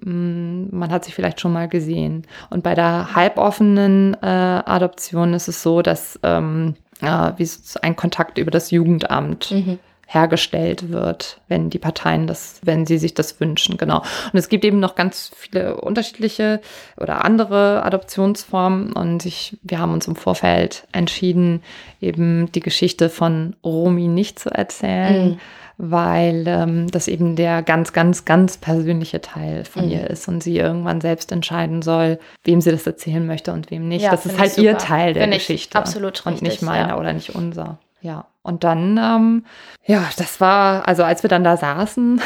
mm, 0.02 0.66
man 0.72 0.92
hat 0.92 1.06
sich 1.06 1.16
vielleicht 1.16 1.40
schon 1.40 1.54
mal 1.54 1.68
gesehen. 1.68 2.26
Und 2.50 2.64
bei 2.64 2.76
der 2.76 3.16
halboffenen 3.16 4.16
äh, 4.22 4.26
Adoption 4.26 5.34
ist 5.34 5.48
es 5.48 5.64
so, 5.64 5.82
dass 5.82 6.20
ähm, 6.24 6.76
äh, 7.02 7.32
wie 7.38 7.50
ein 7.82 7.96
Kontakt 7.96 8.38
über 8.38 8.52
das 8.52 8.72
Jugendamt 8.72 9.52
Mhm. 9.52 9.80
Hergestellt 10.10 10.90
wird, 10.90 11.42
wenn 11.50 11.70
die 11.70 11.80
Parteien 11.80 12.28
das, 12.28 12.62
wenn 12.64 12.86
sie 12.86 12.98
sich 12.98 13.14
das 13.14 13.40
wünschen, 13.42 13.76
genau. 13.78 13.98
Und 14.32 14.40
es 14.40 14.48
gibt 14.48 14.64
eben 14.64 14.80
noch 14.80 14.96
ganz 14.96 15.32
viele 15.36 15.82
unterschiedliche 15.82 16.62
oder 16.96 17.26
andere 17.26 17.84
Adoptionsformen 17.84 18.94
und 18.94 19.26
ich, 19.26 19.58
wir 19.64 19.80
haben 19.80 19.92
uns 19.92 20.08
im 20.08 20.16
Vorfeld 20.16 20.88
entschieden, 20.94 21.62
eben 22.00 22.50
die 22.54 22.62
Geschichte 22.62 23.10
von 23.10 23.56
Romy 23.66 24.08
nicht 24.08 24.40
zu 24.40 24.50
erzählen, 24.50 25.32
Mhm. 25.32 25.38
weil 25.78 26.46
ähm, 26.48 26.90
das 26.90 27.08
eben 27.10 27.36
der 27.36 27.62
ganz, 27.62 27.92
ganz, 27.92 28.24
ganz 28.24 28.58
persönliche 28.58 29.20
Teil 29.22 29.66
von 29.66 29.86
Mhm. 29.86 29.92
ihr 29.92 30.10
ist 30.10 30.28
und 30.30 30.42
sie 30.42 30.58
irgendwann 30.58 31.02
selbst 31.02 31.34
entscheiden 31.34 31.82
soll, 31.82 32.18
wem 32.46 32.62
sie 32.62 32.72
das 32.72 32.88
erzählen 32.88 33.28
möchte 33.28 33.52
und 33.52 33.70
wem 33.72 33.88
nicht. 33.90 34.04
Ja, 34.04 34.12
das 34.12 34.26
ist 34.26 34.40
halt 34.40 34.58
ihr. 34.58 34.78
Teil 34.78 35.14
der 35.14 35.28
Geschichte 35.28 35.78
absolut 35.78 36.26
und 36.26 36.42
nicht 36.42 36.54
richtig, 36.54 36.66
meiner 36.68 36.90
ja. 36.90 36.98
oder 36.98 37.12
nicht 37.14 37.36
unser. 37.36 37.78
Ja, 38.02 38.26
und 38.48 38.64
dann, 38.64 38.98
ähm, 38.98 39.46
ja, 39.86 40.04
das 40.18 40.40
war, 40.40 40.88
also 40.88 41.04
als 41.04 41.22
wir 41.22 41.30
dann 41.30 41.44
da 41.44 41.58
saßen 41.58 42.22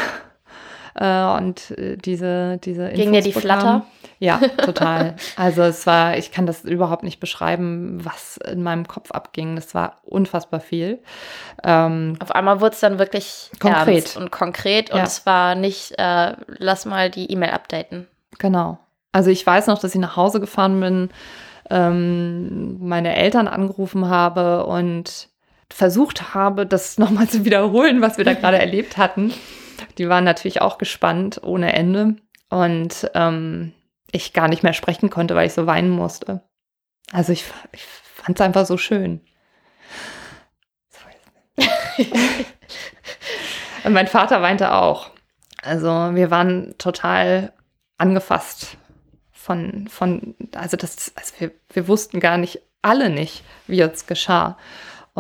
äh, 0.96 1.24
und 1.38 1.72
äh, 1.72 1.98
diese, 1.98 2.60
diese 2.60 2.90
Ging 2.90 3.12
dir 3.12 3.22
die 3.22 3.30
Infos 3.30 3.42
Flatter? 3.42 3.86
Ja, 4.20 4.38
total. 4.64 5.16
Also 5.36 5.64
es 5.64 5.88
war, 5.88 6.16
ich 6.18 6.32
kann 6.32 6.46
das 6.46 6.64
überhaupt 6.64 7.04
nicht 7.04 7.20
beschreiben, 7.20 8.00
was 8.06 8.38
in 8.38 8.62
meinem 8.62 8.88
Kopf 8.88 9.10
abging. 9.12 9.56
Das 9.56 9.74
war 9.74 9.98
unfassbar 10.04 10.60
viel. 10.60 11.00
Ähm, 11.64 12.18
auf 12.20 12.30
einmal 12.36 12.62
wurde 12.62 12.76
es 12.76 12.82
dann 12.82 13.00
wirklich 13.00 13.50
Konkret. 13.60 14.16
und 14.16 14.32
konkret 14.32 14.92
und 14.92 15.00
Ja. 15.00 15.04
es 15.06 15.26
war 15.26 15.56
nicht, 15.56 15.98
äh, 15.98 16.36
lass 16.46 16.86
mal 16.86 17.10
die 17.10 17.32
E-Mail 17.32 17.50
updaten. 17.50 18.08
Genau. 18.38 18.78
Also 19.12 19.32
ich 19.32 19.46
weiß 19.46 19.66
noch, 19.68 19.80
dass 19.80 19.96
ich 19.96 20.00
nach 20.00 20.16
Hause 20.18 20.40
gefahren 20.40 20.80
bin, 20.80 21.10
ähm, 21.72 22.78
meine 22.80 23.16
Eltern 23.16 23.48
angerufen 23.48 24.08
habe 24.08 24.66
und 24.68 25.31
versucht 25.74 26.34
habe, 26.34 26.66
das 26.66 26.98
nochmal 27.00 27.28
zu 27.28 27.46
wiederholen, 27.46 28.02
was 28.02 28.18
wir 28.18 28.26
da 28.26 28.34
gerade 28.34 28.60
erlebt 28.60 28.98
hatten. 28.98 29.34
Die 29.98 30.10
waren 30.10 30.24
natürlich 30.24 30.62
auch 30.62 30.78
gespannt 30.78 31.42
ohne 31.44 31.74
Ende 31.74 32.16
und 32.50 33.10
ähm, 33.16 33.74
ich 34.12 34.34
gar 34.34 34.48
nicht 34.48 34.64
mehr 34.64 34.74
sprechen 34.74 35.10
konnte, 35.10 35.36
weil 35.36 35.48
ich 35.48 35.54
so 35.54 35.66
weinen 35.66 35.90
musste. 35.90 36.42
Also 37.12 37.34
ich, 37.34 37.46
ich 37.72 37.84
fand 37.84 38.40
es 38.40 38.46
einfach 38.46 38.66
so 38.66 38.78
schön. 38.78 39.22
Und 43.84 43.94
mein 43.94 44.08
Vater 44.08 44.42
weinte 44.42 44.74
auch. 44.74 45.10
Also 45.62 45.90
wir 45.90 46.32
waren 46.32 46.76
total 46.78 47.54
angefasst 47.98 48.78
von, 49.32 49.88
von 49.88 50.36
also 50.56 50.78
das, 50.78 51.12
also 51.16 51.34
wir, 51.40 51.52
wir 51.72 51.88
wussten 51.88 52.20
gar 52.20 52.38
nicht, 52.38 52.62
alle 52.82 53.10
nicht, 53.10 53.44
wie 53.68 53.82
es 53.82 54.08
geschah. 54.08 54.58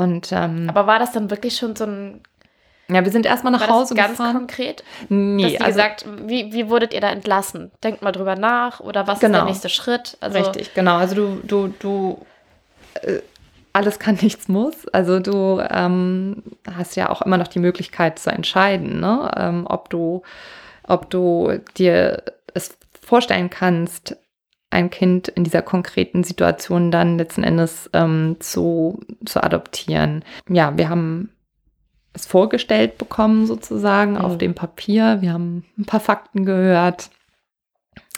Und, 0.01 0.31
ähm, 0.31 0.65
Aber 0.69 0.87
war 0.87 0.99
das 0.99 1.11
dann 1.11 1.29
wirklich 1.29 1.55
schon 1.57 1.75
so 1.75 1.85
ein 1.85 2.21
ja, 2.93 3.05
wir 3.05 3.11
sind 3.11 3.25
erstmal 3.25 3.53
nach 3.53 3.61
war 3.61 3.69
Hause 3.69 3.95
das 3.95 4.03
ganz 4.05 4.17
gefahren. 4.17 4.33
konkret? 4.35 4.83
Nee, 5.07 5.43
Dass 5.43 5.51
die 5.51 5.61
also, 5.61 5.67
gesagt, 5.77 6.05
wie, 6.25 6.51
wie 6.51 6.69
wurdet 6.69 6.93
ihr 6.93 6.99
da 6.99 7.09
entlassen? 7.09 7.71
Denkt 7.83 8.01
mal 8.01 8.11
drüber 8.11 8.35
nach 8.35 8.81
oder 8.81 9.07
was 9.07 9.15
ist 9.15 9.21
Genau. 9.21 9.37
der 9.39 9.45
nächste 9.45 9.69
Schritt? 9.69 10.17
Also, 10.19 10.37
Richtig, 10.39 10.73
genau. 10.73 10.97
Also 10.97 11.15
du, 11.15 11.39
du, 11.47 11.67
du, 11.79 12.25
äh, 13.01 13.19
alles 13.71 13.97
kann, 13.97 14.15
nichts 14.21 14.49
muss. 14.49 14.87
Also 14.89 15.19
du 15.19 15.61
ähm, 15.69 16.43
hast 16.75 16.97
ja 16.97 17.09
auch 17.09 17.21
immer 17.21 17.37
noch 17.37 17.47
die 17.47 17.59
Möglichkeit 17.59 18.19
zu 18.19 18.29
entscheiden, 18.29 18.99
ne? 18.99 19.31
ähm, 19.37 19.65
ob 19.69 19.89
du, 19.89 20.23
ob 20.85 21.09
du 21.09 21.59
dir 21.77 22.23
es 22.53 22.77
vorstellen 23.01 23.49
kannst, 23.49 24.17
ein 24.71 24.89
Kind 24.89 25.27
in 25.27 25.43
dieser 25.43 25.61
konkreten 25.61 26.23
Situation 26.23 26.91
dann 26.91 27.17
letzten 27.17 27.43
Endes 27.43 27.89
ähm, 27.93 28.37
zu, 28.39 28.99
zu 29.25 29.43
adoptieren. 29.43 30.23
Ja, 30.49 30.77
wir 30.77 30.89
haben 30.89 31.29
es 32.13 32.25
vorgestellt 32.25 32.97
bekommen 32.97 33.45
sozusagen 33.45 34.17
auf 34.17 34.33
Mhm. 34.33 34.39
dem 34.39 34.55
Papier. 34.55 35.21
Wir 35.21 35.33
haben 35.33 35.65
ein 35.77 35.85
paar 35.85 35.99
Fakten 35.99 36.45
gehört 36.45 37.09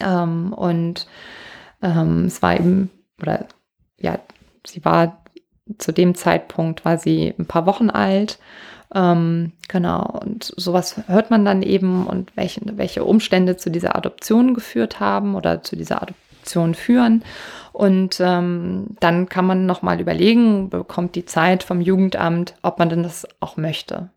ähm, 0.01 0.53
und 0.53 1.07
ähm, 1.81 2.25
es 2.25 2.41
war 2.41 2.55
eben, 2.55 2.89
oder 3.21 3.45
ja, 3.99 4.19
sie 4.65 4.83
war 4.85 5.23
zu 5.77 5.91
dem 5.91 6.15
Zeitpunkt, 6.15 6.85
war 6.85 6.97
sie 6.97 7.33
ein 7.37 7.45
paar 7.45 7.65
Wochen 7.65 7.89
alt. 7.89 8.39
Ähm, 8.95 9.53
genau, 9.67 10.19
und 10.23 10.53
sowas 10.55 11.01
hört 11.07 11.31
man 11.31 11.45
dann 11.45 11.63
eben 11.63 12.05
und 12.05 12.35
welche, 12.35 12.61
welche 12.77 13.03
Umstände 13.03 13.57
zu 13.57 13.71
dieser 13.71 13.95
Adoption 13.95 14.53
geführt 14.53 14.99
haben 14.99 15.35
oder 15.35 15.63
zu 15.63 15.75
dieser 15.75 16.01
Adoption 16.43 16.75
führen. 16.75 17.23
Und 17.71 18.19
ähm, 18.19 18.95
dann 18.99 19.27
kann 19.29 19.45
man 19.45 19.65
nochmal 19.65 19.99
überlegen, 19.99 20.69
bekommt 20.69 21.15
die 21.15 21.25
Zeit 21.25 21.63
vom 21.63 21.81
Jugendamt, 21.81 22.53
ob 22.61 22.77
man 22.77 22.89
denn 22.89 23.03
das 23.03 23.25
auch 23.39 23.57
möchte. 23.57 24.09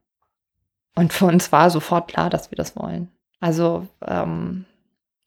Und 0.95 1.13
für 1.13 1.27
uns 1.27 1.53
war 1.53 1.71
sofort 1.71 2.09
klar, 2.09 2.29
dass 2.29 2.51
wir 2.51 2.57
das 2.57 2.77
wollen. 2.77 3.09
Also 3.41 3.87
ähm, 4.07 4.67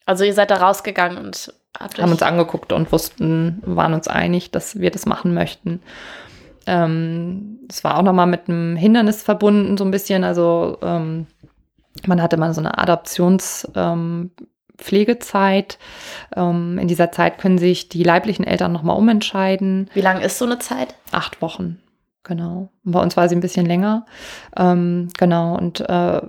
also 0.06 0.24
ihr 0.24 0.34
seid 0.34 0.52
da 0.52 0.58
rausgegangen 0.58 1.18
und 1.18 1.54
habt 1.80 2.02
haben 2.02 2.12
uns 2.12 2.24
angeguckt 2.24 2.74
und 2.74 2.92
wussten, 2.92 3.62
waren 3.64 3.94
uns 3.94 4.08
einig, 4.08 4.52
dass 4.52 4.80
wir 4.80 4.92
das 4.92 5.06
machen 5.06 5.34
möchten. 5.34 5.82
Ähm, 6.66 7.60
es 7.70 7.84
war 7.84 7.98
auch 7.98 8.04
nochmal 8.04 8.28
mit 8.28 8.48
einem 8.48 8.76
Hindernis 8.76 9.24
verbunden, 9.24 9.78
so 9.78 9.86
ein 9.86 9.92
bisschen. 9.92 10.24
Also 10.24 10.78
ähm, 10.82 11.28
man 12.06 12.22
hatte 12.22 12.38
mal 12.38 12.54
so 12.54 12.62
eine 12.62 12.78
Adoptionspflegezeit. 12.78 14.50
Pflegezeit. 14.80 15.78
ähm, 16.36 16.78
in 16.80 16.88
dieser 16.88 17.12
Zeit 17.12 17.38
können 17.38 17.58
sich 17.58 17.90
die 17.90 18.04
leiblichen 18.04 18.46
Eltern 18.46 18.72
nochmal 18.72 18.98
umentscheiden. 18.98 19.90
Wie 19.94 20.02
lang 20.02 20.22
ist 20.22 20.38
so 20.38 20.46
eine 20.46 20.60
Zeit? 20.60 20.96
Acht 21.12 21.42
Wochen, 21.42 21.80
genau. 22.24 22.70
Und 22.86 22.92
bei 22.92 23.02
uns 23.02 23.16
war 23.18 23.30
sie 23.30 23.36
ein 23.36 23.42
bisschen 23.42 23.66
länger. 23.66 24.06
Ähm, 24.58 25.10
genau, 25.18 25.56
und 25.58 25.82
äh, 25.82 26.22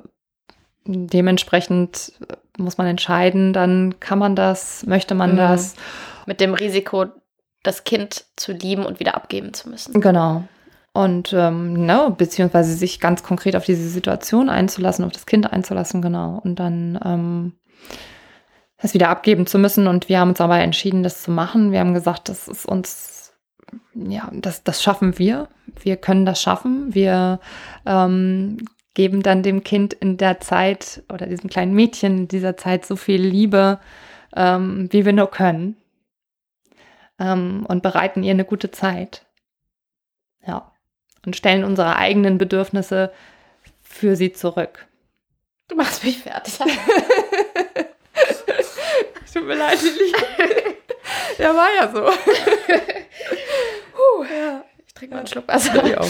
dementsprechend 0.86 2.12
muss 2.59 2.78
man 2.78 2.86
entscheiden, 2.86 3.53
dann 3.53 4.01
kann 4.01 4.18
man 4.18 4.36
das, 4.36 4.84
möchte 4.86 5.14
man 5.14 5.32
Mhm. 5.32 5.36
das. 5.36 5.74
Mit 6.26 6.40
dem 6.40 6.55
Risiko, 6.55 7.07
das 7.62 7.84
Kind 7.84 8.24
zu 8.36 8.53
lieben 8.53 8.84
und 8.84 9.01
wieder 9.01 9.14
abgeben 9.14 9.53
zu 9.55 9.68
müssen. 9.68 10.01
Genau. 10.01 10.44
Und 10.92 11.32
ähm, 11.32 11.86
ne, 11.86 12.12
beziehungsweise 12.16 12.74
sich 12.74 12.98
ganz 13.01 13.22
konkret 13.22 13.55
auf 13.55 13.64
diese 13.64 13.88
Situation 13.88 14.48
einzulassen, 14.48 15.05
auf 15.05 15.12
das 15.12 15.24
Kind 15.26 15.51
einzulassen, 15.53 16.03
genau. 16.03 16.40
Und 16.42 16.57
dann 16.59 16.98
ähm, 17.05 17.53
es 18.83 18.95
wieder 18.95 19.09
abgeben 19.09 19.47
zu 19.47 19.59
müssen. 19.59 19.87
Und 19.87 20.09
wir 20.09 20.20
haben 20.20 20.31
uns 20.31 20.41
aber 20.41 20.59
entschieden, 20.59 21.03
das 21.03 21.22
zu 21.22 21.31
machen. 21.31 21.72
Wir 21.72 21.81
haben 21.81 21.95
gesagt, 21.95 22.28
das 22.28 22.49
ist 22.49 22.66
uns, 22.66 23.33
ja, 23.95 24.28
das, 24.33 24.64
das 24.64 24.83
schaffen 24.83 25.18
wir. 25.18 25.49
Wir 25.83 25.97
können 25.97 26.26
das 26.26 26.41
schaffen. 26.41 26.95
Wir 26.95 27.41
ähm, 27.87 28.59
geben 28.95 29.22
dann 29.22 29.43
dem 29.43 29.62
Kind 29.62 29.93
in 29.93 30.16
der 30.16 30.41
Zeit 30.41 31.03
oder 31.12 31.26
diesem 31.26 31.51
kleinen 31.51 31.74
Mädchen 31.74 32.18
in 32.18 32.28
dieser 32.28 32.57
Zeit 32.57 32.87
so 32.87 32.97
viel 32.97 33.22
Liebe, 33.22 33.78
ähm, 34.35 34.89
wie 34.91 35.05
wir 35.05 35.12
nur 35.12 35.31
können. 35.31 35.76
Ähm, 37.18 37.64
und 37.68 37.83
bereiten 37.83 38.22
ihr 38.22 38.33
eine 38.33 38.45
gute 38.45 38.70
Zeit. 38.70 39.26
Ja. 40.47 40.72
Und 41.26 41.37
stellen 41.37 41.64
unsere 41.64 41.97
eigenen 41.97 42.39
Bedürfnisse 42.39 43.12
für 43.83 44.16
sie 44.16 44.33
zurück. 44.33 44.87
Du 45.68 45.76
machst 45.76 46.03
mich 46.03 46.18
fertig. 46.18 46.59
Tut 49.33 49.47
mir 49.47 49.55
leid, 49.55 49.81
Lili. 49.83 50.12
Der 51.39 51.55
war 51.55 51.68
ja 51.76 51.89
so. 51.91 52.11
Ich 54.87 54.95
trinke 54.95 55.14
mal 55.14 55.20
einen 55.20 55.26
Schluck 55.26 55.49
Wasser. 55.49 56.01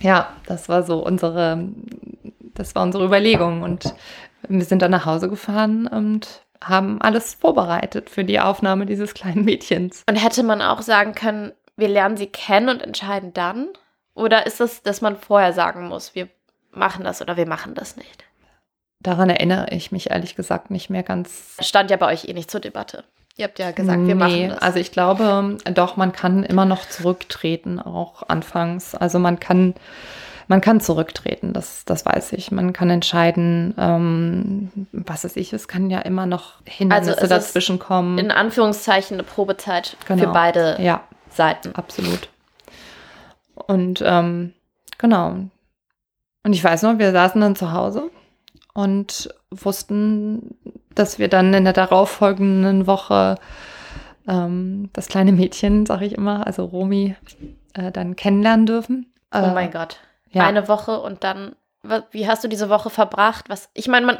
Ja, 0.00 0.36
das 0.46 0.68
war 0.68 0.82
so 0.82 1.04
unsere, 1.04 1.68
das 2.54 2.74
war 2.74 2.82
unsere 2.82 3.04
Überlegung. 3.04 3.62
Und 3.62 3.94
wir 4.48 4.64
sind 4.64 4.82
dann 4.82 4.90
nach 4.90 5.06
Hause 5.06 5.28
gefahren 5.28 5.86
und 5.86 6.42
haben 6.62 7.00
alles 7.00 7.34
vorbereitet 7.34 8.10
für 8.10 8.24
die 8.24 8.40
Aufnahme 8.40 8.86
dieses 8.86 9.14
kleinen 9.14 9.44
Mädchens. 9.44 10.02
Und 10.08 10.16
hätte 10.16 10.42
man 10.42 10.62
auch 10.62 10.82
sagen 10.82 11.14
können, 11.14 11.52
wir 11.76 11.88
lernen 11.88 12.16
sie 12.16 12.26
kennen 12.26 12.68
und 12.68 12.82
entscheiden 12.82 13.32
dann? 13.32 13.68
Oder 14.14 14.46
ist 14.46 14.60
es, 14.60 14.82
dass 14.82 15.00
man 15.00 15.16
vorher 15.16 15.52
sagen 15.52 15.88
muss, 15.88 16.14
wir 16.14 16.28
machen 16.70 17.04
das 17.04 17.20
oder 17.22 17.36
wir 17.36 17.46
machen 17.46 17.74
das 17.74 17.96
nicht? 17.96 18.24
Daran 19.02 19.30
erinnere 19.30 19.66
ich 19.70 19.90
mich 19.92 20.10
ehrlich 20.10 20.36
gesagt 20.36 20.70
nicht 20.70 20.88
mehr 20.90 21.02
ganz. 21.02 21.56
Stand 21.60 21.90
ja 21.90 21.96
bei 21.96 22.06
euch 22.12 22.26
eh 22.28 22.32
nicht 22.32 22.50
zur 22.50 22.60
Debatte. 22.60 23.04
Ihr 23.36 23.46
habt 23.46 23.58
ja 23.58 23.70
gesagt, 23.70 24.06
wir 24.06 24.14
machen 24.14 24.50
das. 24.50 24.58
Also 24.62 24.78
ich 24.78 24.92
glaube, 24.92 25.56
doch, 25.74 25.96
man 25.96 26.12
kann 26.12 26.44
immer 26.44 26.66
noch 26.66 26.86
zurücktreten, 26.86 27.80
auch 27.80 28.22
anfangs. 28.28 28.94
Also 28.94 29.18
man 29.18 29.40
kann, 29.40 29.74
man 30.48 30.60
kann 30.60 30.80
zurücktreten, 30.80 31.54
das, 31.54 31.86
das 31.86 32.04
weiß 32.04 32.34
ich. 32.34 32.50
Man 32.52 32.74
kann 32.74 32.90
entscheiden, 32.90 33.74
ähm, 33.78 34.70
was 34.92 35.24
weiß 35.24 35.36
ich, 35.36 35.52
es 35.54 35.66
kann 35.66 35.88
ja 35.88 36.00
immer 36.00 36.26
noch 36.26 36.56
Hindernisse 36.66 37.12
Also 37.12 37.22
es 37.22 37.28
dazwischen 37.30 37.78
kommen. 37.78 38.18
in 38.18 38.30
Anführungszeichen 38.30 39.14
eine 39.16 39.24
Probezeit 39.24 39.96
für 40.04 40.14
Genau. 40.14 40.32
beide 40.32 40.76
ja, 40.80 41.02
Seiten. 41.30 41.74
absolut. 41.74 42.28
Und 43.54 44.02
ähm, 44.04 44.52
genau. 44.98 45.36
Und 46.44 46.52
ich 46.52 46.62
weiß 46.62 46.82
noch, 46.82 46.98
wir 46.98 47.12
saßen 47.12 47.40
dann 47.40 47.56
zu 47.56 47.72
Hause 47.72 48.10
und 48.74 49.28
wussten, 49.50 50.56
dass 50.94 51.18
wir 51.18 51.28
dann 51.28 51.52
in 51.54 51.64
der 51.64 51.72
darauffolgenden 51.72 52.86
Woche 52.86 53.36
ähm, 54.28 54.90
das 54.92 55.08
kleine 55.08 55.32
Mädchen, 55.32 55.86
sag 55.86 56.02
ich 56.02 56.14
immer, 56.14 56.46
also 56.46 56.64
Romy, 56.64 57.16
äh, 57.74 57.90
dann 57.92 58.16
kennenlernen 58.16 58.66
dürfen. 58.66 59.12
Oh 59.34 59.38
Äh, 59.38 59.54
mein 59.54 59.70
Gott. 59.70 59.98
ja. 60.30 60.46
Eine 60.46 60.68
Woche 60.68 61.00
und 61.00 61.24
dann, 61.24 61.56
wie 62.10 62.28
hast 62.28 62.44
du 62.44 62.48
diese 62.48 62.68
Woche 62.68 62.90
verbracht? 62.90 63.48
Was, 63.48 63.68
ich 63.74 63.88
meine, 63.88 64.06
man, 64.06 64.18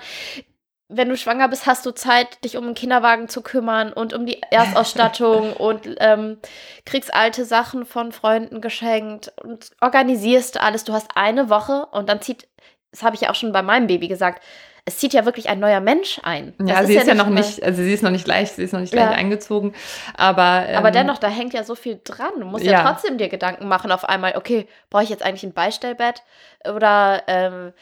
wenn 0.89 1.09
du 1.09 1.17
schwanger 1.17 1.49
bist, 1.49 1.67
hast 1.67 1.87
du 1.87 1.93
Zeit, 1.93 2.45
dich 2.45 2.57
um 2.59 2.65
den 2.65 2.75
Kinderwagen 2.75 3.29
zu 3.29 3.41
kümmern 3.41 3.93
und 3.93 4.13
um 4.13 4.27
die 4.27 4.43
Erstausstattung 4.51 5.53
und 5.57 5.89
ähm, 6.01 6.39
kriegst 6.85 7.15
alte 7.15 7.45
Sachen 7.47 7.87
von 7.87 8.13
Freunden 8.13 8.61
geschenkt 8.61 9.33
und 9.43 9.71
organisierst 9.81 10.61
alles. 10.61 10.85
Du 10.85 10.93
hast 10.93 11.11
eine 11.15 11.49
Woche 11.49 11.87
und 11.93 12.09
dann 12.11 12.21
zieht, 12.21 12.49
das 12.93 13.03
habe 13.03 13.17
ich 13.17 13.23
ja 13.23 13.31
auch 13.31 13.35
schon 13.35 13.51
bei 13.53 13.63
meinem 13.63 13.89
Baby 13.89 14.07
gesagt, 14.09 14.43
es 14.85 14.99
zieht 14.99 15.13
ja 15.13 15.25
wirklich 15.25 15.49
ein 15.49 15.61
neuer 15.61 15.79
Mensch 15.81 16.21
ein. 16.25 16.55
Ja, 16.61 16.79
Das 16.81 16.87
sie 16.89 16.97
ist 16.97 17.07
ja 17.07 17.15
noch 17.15 17.29
nicht, 17.29 17.63
also 17.63 17.83
sie 17.83 17.93
ist 17.93 18.03
noch 18.03 18.11
nicht 18.11 18.25
gleich, 18.25 18.51
sie 18.53 18.65
ist 18.65 18.73
noch 18.73 18.81
nicht 18.81 18.93
gleich 18.93 19.05
Ja. 19.11 19.13
eingezogen, 19.13 19.75
aber 20.17 20.65
ähm, 20.69 20.77
Aber 20.77 20.91
dennoch, 20.91 21.19
da 21.19 21.29
hängt 21.29 21.55
ja 21.55 21.63
so 21.63 21.75
viel 21.77 22.01
dran. 22.03 22.33
Du 22.39 22.45
musst 22.47 22.65
ja, 22.65 22.73
Ja. 22.73 22.83
trotzdem 22.83 23.17
dir 23.17 23.29
Gedanken 23.29 23.69
machen 23.69 23.93
auf 23.93 24.05
einmal, 24.05 24.37
okay, 24.37 24.67
brauche 24.91 25.05
ich 25.05 25.09
jetzt 25.11 25.23
eigentlich 25.25 25.45
ein 25.45 25.53
Beistellbett? 25.53 26.23
Oder 26.69 27.23
ähm, 27.29 27.73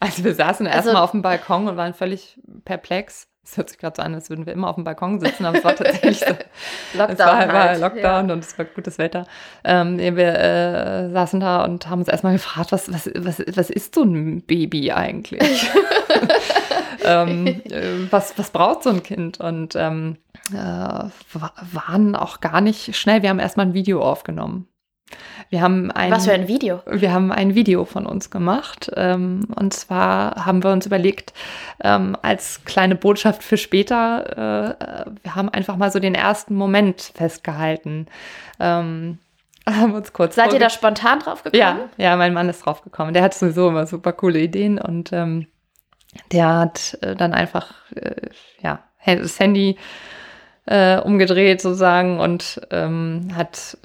Also 0.00 0.22
wir 0.24 0.34
saßen 0.34 0.66
Also- 0.66 0.76
erstmal 0.90 1.02
auf 1.02 1.10
dem 1.12 1.22
Balkon 1.22 1.66
und 1.68 1.76
waren 1.78 1.94
völlig 1.94 2.38
perplex. 2.64 3.26
Es 3.44 3.56
hört 3.58 3.68
sich 3.68 3.78
gerade 3.78 3.94
so 3.96 4.02
an, 4.02 4.14
als 4.14 4.30
würden 4.30 4.46
wir 4.46 4.54
immer 4.54 4.68
auf 4.68 4.76
dem 4.76 4.84
Balkon 4.84 5.20
sitzen, 5.20 5.44
aber 5.44 5.58
es 5.58 5.64
war 5.64 5.76
tatsächlich 5.76 6.18
so. 6.20 6.26
Lockdown. 6.94 7.10
es 7.12 7.18
war, 7.18 7.48
war 7.52 7.68
halt. 7.68 7.80
Lockdown 7.80 8.30
und 8.30 8.38
es 8.42 8.56
war 8.58 8.64
gutes 8.64 8.96
Wetter. 8.98 9.26
Ähm, 9.64 9.98
wir 9.98 10.16
äh, 10.18 11.10
saßen 11.10 11.40
da 11.40 11.62
und 11.64 11.88
haben 11.88 11.98
uns 12.00 12.08
erstmal 12.08 12.32
gefragt, 12.32 12.72
was, 12.72 12.90
was, 12.92 13.10
was, 13.14 13.42
was 13.54 13.68
ist 13.70 13.94
so 13.94 14.02
ein 14.02 14.42
Baby 14.42 14.92
eigentlich? 14.92 15.70
ähm, 17.04 17.46
äh, 17.70 18.10
was, 18.10 18.36
was 18.38 18.50
braucht 18.50 18.82
so 18.82 18.90
ein 18.90 19.02
Kind? 19.02 19.40
Und 19.40 19.74
ähm, 19.76 20.16
äh, 20.52 20.56
wa- 20.56 21.52
waren 21.72 22.16
auch 22.16 22.40
gar 22.40 22.60
nicht 22.60 22.96
schnell. 22.96 23.22
Wir 23.22 23.28
haben 23.30 23.38
erstmal 23.38 23.66
ein 23.66 23.74
Video 23.74 24.02
aufgenommen. 24.02 24.68
Wir 25.50 25.60
haben 25.60 25.90
ein. 25.90 26.10
Was 26.10 26.24
für 26.24 26.32
ein 26.32 26.48
Video. 26.48 26.80
wir 26.86 27.12
haben 27.12 27.32
ein 27.32 27.54
Video 27.54 27.84
von 27.84 28.06
uns 28.06 28.30
gemacht. 28.30 28.90
Ähm, 28.96 29.46
und 29.54 29.72
zwar 29.72 30.46
haben 30.46 30.62
wir 30.62 30.70
uns 30.72 30.86
überlegt, 30.86 31.32
ähm, 31.82 32.16
als 32.22 32.64
kleine 32.64 32.94
Botschaft 32.94 33.42
für 33.42 33.56
später, 33.56 34.76
äh, 34.76 35.04
wir 35.22 35.34
haben 35.34 35.48
einfach 35.48 35.76
mal 35.76 35.90
so 35.90 35.98
den 35.98 36.14
ersten 36.14 36.54
Moment 36.54 37.12
festgehalten. 37.14 38.06
Ähm, 38.60 39.18
haben 39.68 39.94
uns 39.94 40.12
kurz 40.12 40.34
Seid 40.34 40.52
ihr 40.52 40.58
da 40.58 40.70
spontan 40.70 41.20
drauf 41.20 41.42
gekommen? 41.42 41.60
Ja, 41.60 41.78
ja, 41.96 42.16
mein 42.16 42.34
Mann 42.34 42.48
ist 42.48 42.64
drauf 42.64 42.82
gekommen. 42.82 43.14
Der 43.14 43.22
hat 43.22 43.34
sowieso 43.34 43.68
immer 43.68 43.86
super 43.86 44.12
coole 44.12 44.40
Ideen 44.40 44.78
und 44.78 45.12
ähm, 45.12 45.46
der 46.32 46.58
hat 46.58 46.98
äh, 47.00 47.16
dann 47.16 47.32
einfach, 47.32 47.72
äh, 47.94 48.28
ja, 48.60 48.80
das 49.04 49.38
Handy 49.38 49.76
äh, 50.66 50.98
umgedreht 50.98 51.60
sozusagen 51.60 52.20
und 52.20 52.60
ähm, 52.70 53.28
hat, 53.34 53.76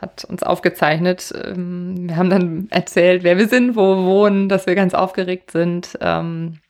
hat 0.00 0.24
uns 0.24 0.42
aufgezeichnet. 0.42 1.32
Ähm, 1.44 2.08
wir 2.08 2.16
haben 2.16 2.30
dann 2.30 2.68
erzählt, 2.70 3.24
wer 3.24 3.36
wir 3.38 3.48
sind, 3.48 3.76
wo 3.76 3.96
wir 3.96 4.04
wohnen, 4.04 4.48
dass 4.48 4.66
wir 4.66 4.74
ganz 4.74 4.94
aufgeregt 4.94 5.50
sind. 5.50 5.98
Ähm, 6.00 6.60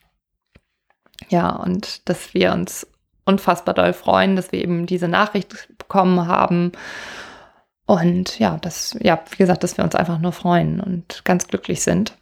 ja, 1.29 1.51
und 1.51 2.09
dass 2.09 2.33
wir 2.33 2.53
uns 2.53 2.87
unfassbar 3.25 3.75
doll 3.75 3.93
freuen, 3.93 4.35
dass 4.35 4.51
wir 4.51 4.61
eben 4.61 4.87
diese 4.87 5.09
Nachricht 5.09 5.69
bekommen 5.79 6.27
haben. 6.27 6.73
Und 7.87 8.39
ja, 8.39 8.57
das, 8.61 8.97
ja, 9.01 9.21
wie 9.31 9.37
gesagt, 9.37 9.63
dass 9.63 9.77
wir 9.77 9.85
uns 9.85 9.95
einfach 9.95 10.19
nur 10.19 10.33
freuen 10.33 10.81
und 10.81 11.25
ganz 11.25 11.47
glücklich 11.49 11.83
sind. 11.83 12.15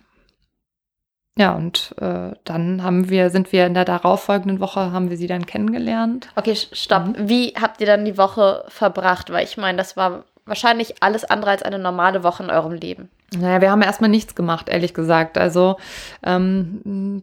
Ja, 1.38 1.52
und 1.52 1.94
äh, 2.00 2.32
dann 2.42 2.82
haben 2.82 3.10
wir, 3.10 3.30
sind 3.30 3.52
wir 3.52 3.64
in 3.64 3.74
der 3.74 3.84
darauffolgenden 3.84 4.58
Woche, 4.58 4.90
haben 4.90 5.08
wir 5.08 5.16
sie 5.16 5.28
dann 5.28 5.46
kennengelernt. 5.46 6.28
Okay, 6.34 6.56
stopp. 6.56 7.06
Mhm. 7.06 7.28
Wie 7.28 7.54
habt 7.60 7.80
ihr 7.80 7.86
dann 7.86 8.04
die 8.04 8.18
Woche 8.18 8.64
verbracht? 8.66 9.30
Weil 9.30 9.44
ich 9.44 9.56
meine, 9.56 9.78
das 9.78 9.96
war 9.96 10.24
wahrscheinlich 10.46 11.00
alles 11.00 11.24
andere 11.24 11.52
als 11.52 11.62
eine 11.62 11.78
normale 11.78 12.24
Woche 12.24 12.42
in 12.42 12.50
eurem 12.50 12.72
Leben. 12.72 13.08
Naja, 13.38 13.60
wir 13.60 13.70
haben 13.70 13.82
erstmal 13.82 14.10
nichts 14.10 14.34
gemacht, 14.34 14.68
ehrlich 14.68 14.94
gesagt. 14.94 15.38
Also 15.38 15.76
ähm, 16.24 17.22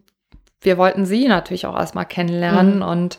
wir 0.62 0.78
wollten 0.78 1.04
sie 1.04 1.28
natürlich 1.28 1.66
auch 1.66 1.76
erstmal 1.76 2.06
kennenlernen 2.06 2.76
mhm. 2.76 2.82
und 2.82 3.18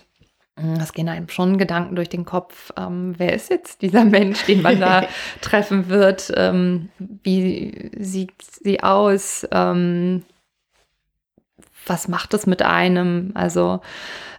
hm, 0.60 0.80
es 0.82 0.94
gehen 0.94 1.10
einem 1.10 1.30
schon 1.30 1.60
Gedanken 1.60 1.96
durch 1.96 2.10
den 2.10 2.26
Kopf, 2.26 2.72
ähm, 2.76 3.14
wer 3.18 3.34
ist 3.34 3.52
jetzt 3.52 3.84
dieser 3.84 4.04
Mensch, 4.06 4.46
den 4.46 4.64
man 4.64 4.80
da 4.80 5.04
treffen 5.42 5.90
wird? 5.90 6.34
Ähm, 6.36 6.90
wie 6.98 7.92
sieht 8.00 8.42
sie 8.42 8.82
aus? 8.82 9.48
Ähm, 9.52 10.24
was 11.90 12.08
macht 12.08 12.34
es 12.34 12.48
mit 12.48 12.62
einem? 12.62 13.32
Also 13.34 13.82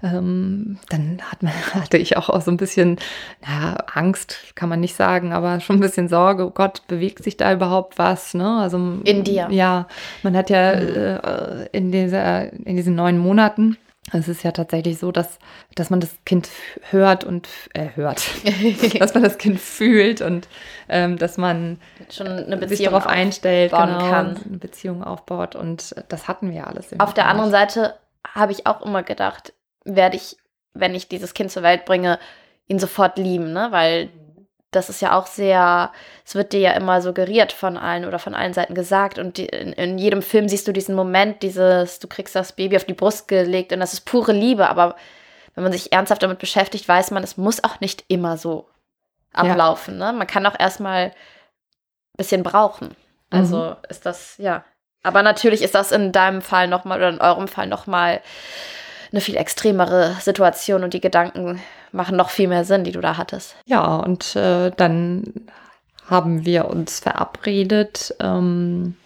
ähm, 0.03 0.79
dann 0.89 1.19
hat 1.31 1.43
man, 1.43 1.53
hatte 1.75 1.99
ich 1.99 2.17
auch, 2.17 2.29
auch 2.29 2.41
so 2.41 2.51
ein 2.51 2.57
bisschen 2.57 2.99
naja, 3.47 3.79
Angst, 3.93 4.39
kann 4.55 4.69
man 4.69 4.81
nicht 4.81 4.95
sagen, 4.95 5.33
aber 5.33 5.61
schon 5.61 5.77
ein 5.77 5.81
bisschen 5.81 6.09
Sorge, 6.09 6.47
oh 6.47 6.51
Gott, 6.51 6.83
bewegt 6.87 7.25
sich 7.25 7.37
da 7.37 7.53
überhaupt 7.53 7.99
was? 7.99 8.35
Ne? 8.35 8.59
Also, 8.61 8.79
in 9.05 9.25
dir. 9.25 9.49
Ja, 9.51 9.89
man 10.23 10.37
hat 10.37 10.51
ja 10.51 10.75
mhm. 10.77 10.89
äh, 10.89 11.67
in, 11.73 11.93
dieser, 11.93 12.53
in 12.53 12.77
diesen 12.77 12.95
neun 12.95 13.19
Monaten 13.19 13.77
es 14.13 14.29
ist 14.29 14.43
ja 14.43 14.53
tatsächlich 14.53 14.99
so, 14.99 15.13
dass, 15.13 15.39
dass 15.75 15.91
man 15.91 16.01
das 16.01 16.11
Kind 16.25 16.49
hört 16.91 17.25
und 17.25 17.49
äh, 17.75 17.89
hört, 17.95 18.25
dass 18.99 19.15
man 19.15 19.23
das 19.23 19.39
Kind 19.39 19.61
fühlt 19.61 20.21
und 20.21 20.49
ähm, 20.89 21.19
dass 21.19 21.37
man 21.37 21.79
schon 22.11 22.27
eine 22.27 22.57
Beziehung 22.57 22.69
sich 22.69 22.87
darauf 22.87 23.07
einstellt, 23.07 23.73
genau, 23.73 23.99
kann. 23.99 24.37
eine 24.37 24.59
Beziehung 24.59 25.03
aufbaut 25.03 25.55
und 25.55 25.95
das 26.09 26.29
hatten 26.29 26.53
wir 26.53 26.67
alles. 26.67 26.99
Auf 26.99 27.15
der 27.15 27.29
anderen 27.29 27.51
Seite 27.51 27.95
habe 28.35 28.53
ich 28.53 28.67
auch 28.67 28.83
immer 28.83 29.03
gedacht, 29.03 29.53
werde 29.85 30.17
ich, 30.17 30.37
wenn 30.75 30.95
ich 30.95 31.09
dieses 31.09 31.35
Kind 31.35 31.51
zur 31.51 31.63
Welt 31.63 31.85
bringe, 31.85 32.19
ihn 32.67 32.79
sofort 32.79 33.19
lieben, 33.19 33.53
ne? 33.53 33.69
Weil 33.71 34.11
das 34.71 34.91
ist 34.91 35.01
ja 35.01 35.19
auch 35.19 35.27
sehr, 35.27 35.93
es 36.27 36.35
wird 36.35 36.53
dir 36.53 36.61
ja 36.61 36.71
immer 36.73 37.01
suggeriert 37.01 37.53
von 37.53 37.79
allen 37.79 38.05
oder 38.05 38.19
von 38.19 38.35
allen 38.35 38.53
Seiten 38.53 38.75
gesagt. 38.75 39.19
Und 39.19 39.39
die, 39.39 39.47
in, 39.47 39.73
in, 39.73 39.99
jedem 39.99 40.21
Film 40.21 40.49
siehst 40.49 40.69
du 40.69 40.73
diesen 40.73 40.95
Moment, 40.95 41.43
dieses, 41.43 42.01
du 42.01 42.07
kriegst 42.07 42.35
das 42.35 42.53
Baby 42.53 42.77
auf 42.77 42.85
die 42.85 42.95
Brust 42.95 43.29
gelegt 43.29 43.73
und 43.73 43.81
das 43.81 43.95
ist 43.95 44.05
pure 44.05 44.33
Liebe. 44.33 44.69
Aber 44.69 44.97
wenn 45.55 45.65
man 45.65 45.73
sich 45.73 45.93
ernsthaft 45.93 46.23
damit 46.23 46.39
beschäftigt, 46.39 46.87
weiß 46.87 47.13
man, 47.13 47.25
es 47.25 47.39
muss 47.39 47.65
auch 47.65 47.81
nicht 47.81 48.05
immer 48.09 48.37
so 48.37 48.69
ablaufen. 49.33 49.99
Ja. 49.99 50.13
Ne? 50.13 50.19
Man 50.19 50.27
kann 50.27 50.45
auch 50.47 50.59
erstmal 50.59 51.05
ein 51.07 51.13
bisschen 52.19 52.43
brauchen. 52.43 52.95
Also 53.31 53.71
mhm. 53.71 53.77
ist 53.89 54.05
das, 54.05 54.37
ja. 54.37 54.65
Aber 55.03 55.23
natürlich 55.23 55.63
ist 55.63 55.75
das 55.75 55.93
in 55.93 56.13
deinem 56.13 56.43
Fall 56.43 56.69
nochmal 56.69 56.99
oder 56.99 57.09
in 57.09 57.21
eurem 57.21 57.49
Fall 57.49 57.67
nochmal 57.67 58.21
eine 59.13 59.21
viel 59.23 59.37
extremere 59.37 60.17
Situation 60.21 60.85
und 60.85 60.93
die 60.93 61.01
Gedanken 61.01 61.63
machen 61.93 62.17
noch 62.17 62.31
viel 62.31 62.49
mehr 62.49 62.65
Sinn, 62.65 62.85
die 62.85 62.93
du 62.93 63.01
da 63.01 63.17
hattest. 63.17 63.57
Ja, 63.67 63.97
und 63.97 64.37
äh, 64.37 64.71
dann 64.77 65.25
haben 66.09 66.45
wir 66.45 66.69
uns 66.69 67.01
verabredet. 67.01 68.15
Ähm, 68.21 68.97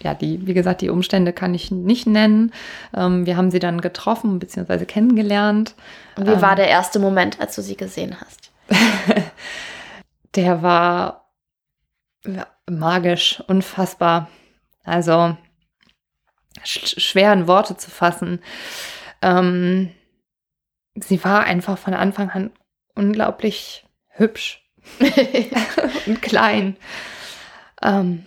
ja, 0.00 0.14
die, 0.14 0.46
wie 0.46 0.54
gesagt, 0.54 0.80
die 0.80 0.90
Umstände 0.90 1.32
kann 1.32 1.54
ich 1.54 1.70
nicht 1.70 2.06
nennen. 2.06 2.52
Ähm, 2.94 3.26
wir 3.26 3.36
haben 3.36 3.50
sie 3.50 3.58
dann 3.58 3.80
getroffen 3.80 4.38
bzw. 4.38 4.84
kennengelernt. 4.84 5.74
Und 6.16 6.26
wie 6.26 6.32
ähm, 6.32 6.42
war 6.42 6.56
der 6.56 6.68
erste 6.68 6.98
Moment, 6.98 7.40
als 7.40 7.56
du 7.56 7.62
sie 7.62 7.76
gesehen 7.76 8.16
hast? 8.20 8.50
der 10.34 10.62
war 10.62 11.28
magisch, 12.68 13.42
unfassbar. 13.46 14.28
Also 14.84 15.36
sch 16.64 17.00
schwer 17.00 17.32
in 17.32 17.46
Worte 17.46 17.76
zu 17.76 17.90
fassen. 17.90 18.40
Ähm, 19.22 19.90
sie 21.04 21.22
war 21.24 21.44
einfach 21.44 21.78
von 21.78 21.94
Anfang 21.94 22.30
an 22.30 22.50
unglaublich 22.94 23.86
hübsch 24.08 24.64
und 26.06 26.22
klein. 26.22 26.76
Ähm, 27.82 28.26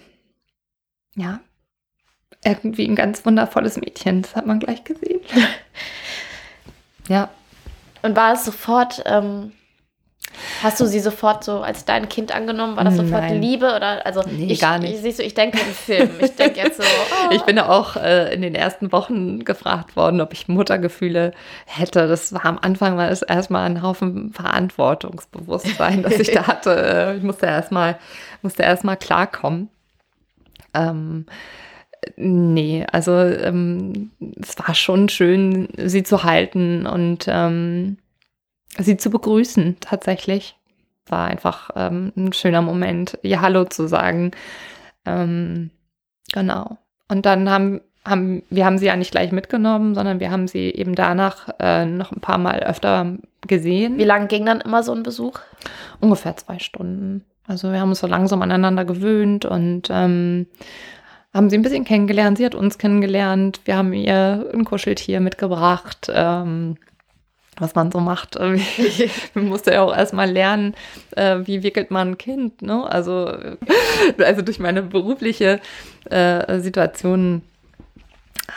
ja, 1.15 1.39
irgendwie 2.43 2.87
ein 2.87 2.95
ganz 2.95 3.25
wundervolles 3.25 3.77
Mädchen, 3.77 4.21
das 4.21 4.35
hat 4.35 4.45
man 4.45 4.59
gleich 4.59 4.83
gesehen. 4.83 5.21
ja. 7.07 7.29
Und 8.01 8.15
war 8.15 8.33
es 8.33 8.45
sofort 8.45 9.03
ähm, 9.05 9.53
Hast 10.63 10.79
du 10.79 10.85
sie 10.85 10.99
sofort 10.99 11.43
so 11.43 11.61
als 11.61 11.85
dein 11.85 12.09
Kind 12.09 12.33
angenommen? 12.33 12.75
War 12.75 12.83
das 12.83 12.95
sofort 12.95 13.21
Nein. 13.21 13.41
Liebe 13.41 13.75
oder 13.75 14.05
also 14.05 14.21
nee, 14.29 14.51
ich, 14.51 14.59
gar 14.59 14.79
nicht. 14.79 14.93
Ich, 14.93 15.01
siehst 15.01 15.19
du, 15.19 15.23
ich 15.23 15.33
denke 15.33 15.59
im 15.59 15.73
Film. 15.73 16.09
Ich 16.19 16.35
denke 16.35 16.59
jetzt 16.59 16.77
so. 16.77 16.83
Oh. 17.11 17.33
Ich 17.33 17.41
bin 17.43 17.59
auch 17.59 17.97
äh, 17.97 18.33
in 18.33 18.41
den 18.41 18.55
ersten 18.55 18.91
Wochen 18.91 19.43
gefragt 19.43 19.95
worden, 19.95 20.21
ob 20.21 20.33
ich 20.33 20.47
Muttergefühle 20.47 21.33
hätte. 21.65 22.07
Das 22.07 22.33
war 22.33 22.45
am 22.45 22.57
Anfang 22.59 22.97
war 22.97 23.09
es 23.09 23.21
erstmal 23.21 23.65
ein 23.65 23.81
Haufen 23.81 24.31
Verantwortungsbewusstsein, 24.33 26.03
das 26.03 26.13
ich 26.13 26.31
da 26.31 26.47
hatte. 26.47 27.15
Ich 27.17 27.23
musste 27.23 27.45
erstmal 27.47 27.97
musste 28.41 28.63
erstmal 28.63 28.97
klarkommen. 28.97 29.69
Ähm, 30.73 31.25
nee, 32.15 32.85
also 32.91 33.13
ähm, 33.13 34.11
es 34.41 34.57
war 34.57 34.73
schon 34.73 35.09
schön, 35.09 35.67
sie 35.77 36.03
zu 36.03 36.23
halten 36.23 36.85
und 36.87 37.25
ähm, 37.27 37.97
sie 38.77 38.97
zu 38.97 39.09
begrüßen, 39.09 39.77
tatsächlich. 39.79 40.55
War 41.07 41.27
einfach 41.27 41.71
ähm, 41.75 42.13
ein 42.15 42.33
schöner 42.33 42.61
Moment, 42.61 43.17
ihr 43.21 43.41
Hallo 43.41 43.65
zu 43.65 43.87
sagen. 43.87 44.31
Ähm, 45.05 45.71
genau. 46.31 46.77
Und 47.07 47.25
dann 47.25 47.49
haben, 47.49 47.81
haben, 48.05 48.43
wir 48.49 48.65
haben 48.65 48.77
sie 48.77 48.85
ja 48.85 48.95
nicht 48.95 49.11
gleich 49.11 49.31
mitgenommen, 49.31 49.95
sondern 49.95 50.19
wir 50.19 50.31
haben 50.31 50.47
sie 50.47 50.69
eben 50.69 50.95
danach 50.95 51.49
äh, 51.59 51.85
noch 51.85 52.11
ein 52.11 52.21
paar 52.21 52.37
Mal 52.37 52.59
öfter 52.63 53.17
gesehen. 53.47 53.97
Wie 53.97 54.03
lange 54.03 54.27
ging 54.27 54.45
dann 54.45 54.61
immer 54.61 54.83
so 54.83 54.93
ein 54.93 55.03
Besuch? 55.03 55.39
Ungefähr 55.99 56.37
zwei 56.37 56.59
Stunden. 56.59 57.25
Also 57.47 57.71
wir 57.71 57.81
haben 57.81 57.89
uns 57.89 57.99
so 57.99 58.07
langsam 58.07 58.41
aneinander 58.41 58.85
gewöhnt 58.85 59.45
und 59.45 59.89
ähm, 59.89 60.47
haben 61.33 61.49
sie 61.49 61.57
ein 61.57 61.61
bisschen 61.63 61.85
kennengelernt. 61.85 62.37
Sie 62.37 62.45
hat 62.45 62.55
uns 62.55 62.77
kennengelernt. 62.77 63.61
Wir 63.65 63.75
haben 63.75 63.93
ihr 63.93 64.49
ein 64.53 64.65
Kuscheltier 64.65 65.19
mitgebracht. 65.19 66.09
Ähm, 66.13 66.77
was 67.61 67.75
man 67.75 67.91
so 67.91 67.99
macht. 67.99 68.37
Man 69.33 69.47
musste 69.47 69.71
ja 69.71 69.81
auch 69.83 69.95
erstmal 69.95 70.29
lernen, 70.29 70.75
äh, 71.11 71.39
wie 71.45 71.63
wickelt 71.63 71.91
man 71.91 72.11
ein 72.11 72.17
Kind. 72.17 72.61
Ne? 72.61 72.85
Also, 72.91 73.33
also 74.17 74.41
durch 74.41 74.59
meine 74.59 74.81
berufliche 74.81 75.59
äh, 76.09 76.59
Situation 76.59 77.43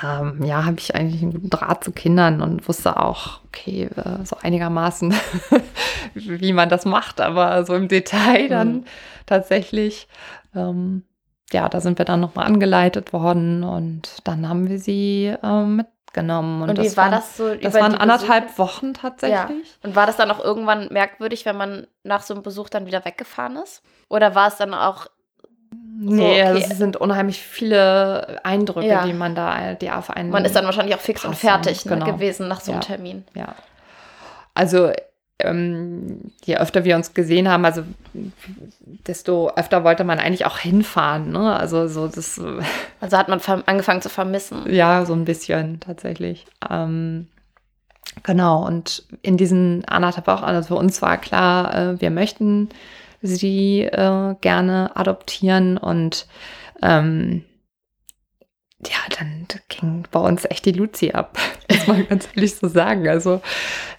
ähm, 0.02 0.42
ja, 0.44 0.64
habe 0.64 0.78
ich 0.78 0.94
eigentlich 0.94 1.22
einen 1.22 1.32
guten 1.32 1.50
Draht 1.50 1.84
zu 1.84 1.92
Kindern 1.92 2.40
und 2.40 2.66
wusste 2.66 2.98
auch, 2.98 3.40
okay, 3.46 3.88
äh, 3.96 4.24
so 4.24 4.36
einigermaßen, 4.40 5.14
wie 6.14 6.52
man 6.52 6.68
das 6.68 6.84
macht, 6.84 7.20
aber 7.20 7.64
so 7.64 7.74
im 7.74 7.88
Detail 7.88 8.48
dann 8.48 8.72
mhm. 8.72 8.84
tatsächlich. 9.26 10.08
Ähm, 10.54 11.04
ja, 11.52 11.68
da 11.68 11.80
sind 11.80 11.98
wir 11.98 12.04
dann 12.04 12.20
nochmal 12.20 12.46
angeleitet 12.46 13.12
worden 13.12 13.62
und 13.62 14.18
dann 14.24 14.48
haben 14.48 14.68
wir 14.68 14.78
sie 14.78 15.32
ähm, 15.42 15.76
mit 15.76 15.86
genommen. 16.14 16.62
Und, 16.62 16.70
und 16.70 16.78
wie 16.78 16.96
war 16.96 17.04
waren, 17.04 17.12
das 17.12 17.36
so? 17.36 17.54
Das 17.54 17.74
waren 17.74 17.94
anderthalb 17.94 18.46
Besuche? 18.46 18.58
Wochen 18.58 18.94
tatsächlich. 18.94 19.68
Ja. 19.68 19.78
Und 19.82 19.94
war 19.94 20.06
das 20.06 20.16
dann 20.16 20.30
auch 20.30 20.42
irgendwann 20.42 20.88
merkwürdig, 20.90 21.44
wenn 21.44 21.56
man 21.56 21.86
nach 22.02 22.22
so 22.22 22.32
einem 22.32 22.42
Besuch 22.42 22.70
dann 22.70 22.86
wieder 22.86 23.04
weggefahren 23.04 23.56
ist? 23.56 23.82
Oder 24.08 24.34
war 24.34 24.48
es 24.48 24.56
dann 24.56 24.72
auch 24.72 25.08
Nee, 25.96 26.44
so, 26.44 26.50
okay. 26.50 26.66
es 26.70 26.78
sind 26.78 26.96
unheimlich 26.96 27.40
viele 27.40 28.40
Eindrücke, 28.44 28.86
ja. 28.86 29.04
die 29.04 29.12
man 29.12 29.34
da, 29.34 29.74
die 29.74 29.90
auf 29.90 30.10
einen. 30.10 30.30
Man 30.30 30.44
ist 30.44 30.54
dann 30.56 30.64
wahrscheinlich 30.64 30.94
auch 30.94 31.00
fix 31.00 31.22
passen. 31.22 31.30
und 31.30 31.36
fertig 31.36 31.84
ne, 31.84 31.92
genau. 31.92 32.06
gewesen 32.06 32.48
nach 32.48 32.60
so 32.60 32.72
einem 32.72 32.80
ja. 32.80 32.86
Termin. 32.86 33.24
Ja. 33.34 33.54
Also 34.54 34.92
ähm, 35.40 36.32
je 36.44 36.56
öfter 36.56 36.84
wir 36.84 36.96
uns 36.96 37.14
gesehen 37.14 37.48
haben, 37.48 37.64
also 37.64 37.82
desto 39.06 39.50
öfter 39.56 39.82
wollte 39.82 40.04
man 40.04 40.18
eigentlich 40.18 40.46
auch 40.46 40.58
hinfahren. 40.58 41.32
Ne? 41.32 41.54
Also 41.56 41.88
so 41.88 42.08
das. 42.08 42.40
Also 43.00 43.18
hat 43.18 43.28
man 43.28 43.40
angefangen 43.66 44.00
zu 44.00 44.08
vermissen. 44.08 44.62
Ja, 44.72 45.04
so 45.04 45.12
ein 45.12 45.26
bisschen 45.26 45.78
tatsächlich. 45.80 46.46
Ähm, 46.70 47.28
genau. 48.22 48.64
Und 48.64 49.06
in 49.20 49.36
diesen 49.36 49.84
anderthalb 49.84 50.26
Wochen, 50.26 50.44
also 50.44 50.68
für 50.68 50.76
uns 50.76 51.02
war 51.02 51.18
klar, 51.18 51.74
äh, 51.74 52.00
wir 52.00 52.10
möchten 52.10 52.70
sie 53.20 53.82
äh, 53.82 54.34
gerne 54.40 54.92
adoptieren 54.94 55.76
und 55.76 56.26
ähm, 56.82 57.44
ja, 58.88 59.16
dann 59.18 59.46
ging 59.68 60.04
bei 60.10 60.20
uns 60.20 60.44
echt 60.44 60.64
die 60.66 60.72
Luzi 60.72 61.10
ab, 61.12 61.38
muss 61.70 61.86
man 61.86 62.08
ganz 62.08 62.28
ehrlich 62.34 62.56
so 62.56 62.68
sagen. 62.68 63.08
Also 63.08 63.40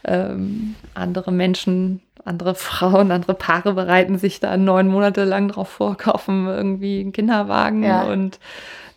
ähm, 0.03 0.75
andere 0.93 1.31
Menschen, 1.31 2.01
andere 2.23 2.55
Frauen, 2.55 3.11
andere 3.11 3.33
Paare 3.35 3.73
bereiten 3.73 4.17
sich 4.17 4.39
da 4.39 4.57
neun 4.57 4.87
Monate 4.87 5.23
lang 5.23 5.47
drauf 5.49 5.69
vor, 5.69 5.97
kaufen 5.97 6.47
irgendwie 6.47 7.01
einen 7.01 7.11
Kinderwagen 7.13 7.83
Ja. 7.83 8.03
und 8.03 8.39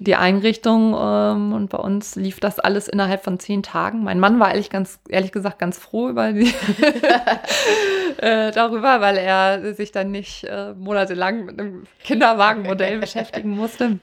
die 0.01 0.15
Einrichtung. 0.15 0.95
Ähm, 0.99 1.53
und 1.53 1.71
bei 1.71 1.79
uns 1.79 2.15
lief 2.17 2.39
das 2.41 2.59
alles 2.61 2.87
innerhalb 2.89 3.25
von 3.25 3.39
zehn 3.41 3.63
Tagen. 3.63 4.05
Mein 4.05 4.21
Mann 4.21 4.39
war 4.39 4.51
ehrlich, 4.51 4.71
ganz, 4.71 5.01
ehrlich 5.09 5.33
gesagt 5.33 5.59
ganz 5.59 5.77
froh 5.79 6.09
über 6.09 6.33
die, 6.33 6.55
äh, 8.19 8.53
darüber, 8.53 9.01
weil 9.01 9.17
er 9.17 9.75
sich 9.75 9.93
dann 9.93 10.11
nicht 10.11 10.45
äh, 10.45 10.73
monatelang 10.75 11.45
mit 11.47 11.61
einem 11.61 11.85
Kinderwagenmodell 12.05 12.99
beschäftigen 12.99 13.51
musste. 13.51 13.99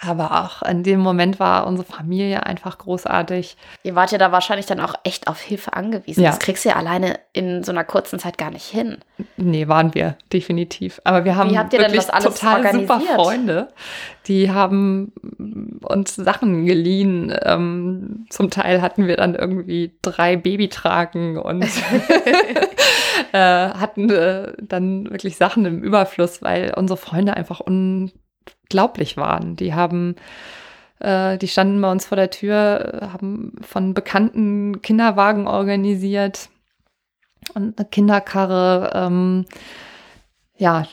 Aber 0.00 0.44
auch 0.44 0.68
in 0.68 0.82
dem 0.82 0.98
Moment 0.98 1.38
war 1.38 1.64
unsere 1.64 1.86
Familie 1.86 2.44
einfach 2.44 2.76
großartig. 2.78 3.56
Ihr 3.84 3.94
wart 3.94 4.10
ja 4.10 4.18
da 4.18 4.32
wahrscheinlich 4.32 4.66
dann 4.66 4.80
auch 4.80 4.94
echt 5.04 5.28
auf 5.28 5.40
Hilfe 5.40 5.74
angewiesen. 5.74 6.24
Ja. 6.24 6.30
Das 6.30 6.40
kriegst 6.40 6.64
du 6.64 6.70
ja 6.70 6.76
alleine 6.76 7.20
in 7.32 7.62
so 7.62 7.70
einer 7.70 7.84
kurzen 7.84 8.18
Zeit 8.18 8.36
gar 8.36 8.50
nicht 8.50 8.66
hin. 8.66 8.98
Nee, 9.36 9.68
waren 9.68 9.94
wir, 9.94 10.16
definitiv. 10.32 11.00
Aber 11.04 11.24
wir 11.24 11.36
haben 11.36 11.50
Wie 11.50 11.58
habt 11.58 11.72
ihr 11.72 11.78
denn 11.78 11.92
wirklich 11.92 12.06
das 12.06 12.10
alles 12.10 12.40
total 12.40 12.72
super? 12.72 13.00
Freunde. 13.00 13.68
Die 14.26 14.50
haben 14.50 15.12
uns 15.82 16.16
Sachen 16.16 16.66
geliehen. 16.66 17.32
Ähm, 17.44 18.26
zum 18.28 18.50
Teil 18.50 18.82
hatten 18.82 19.06
wir 19.06 19.16
dann 19.16 19.36
irgendwie 19.36 19.92
drei 20.02 20.36
Babytragen 20.36 21.38
und 21.38 21.62
äh, 23.32 23.38
hatten 23.38 24.10
äh, 24.10 24.52
dann 24.60 25.10
wirklich 25.10 25.36
Sachen 25.36 25.64
im 25.64 25.80
Überfluss, 25.80 26.42
weil 26.42 26.74
unsere 26.76 26.96
Freunde 26.96 27.34
einfach 27.34 27.60
unglaublich 28.66 29.16
waren. 29.16 29.56
Die 29.56 29.74
haben 29.74 30.16
äh, 30.98 31.38
die 31.38 31.48
standen 31.48 31.80
bei 31.80 31.90
uns 31.90 32.06
vor 32.06 32.16
der 32.16 32.30
Tür, 32.30 33.10
haben 33.12 33.52
von 33.62 33.94
Bekannten 33.94 34.82
Kinderwagen 34.82 35.46
organisiert 35.46 36.48
und 37.54 37.78
eine 37.78 37.88
Kinderkarre. 37.88 38.92
Ähm, 38.94 39.44
ja, 40.56 40.86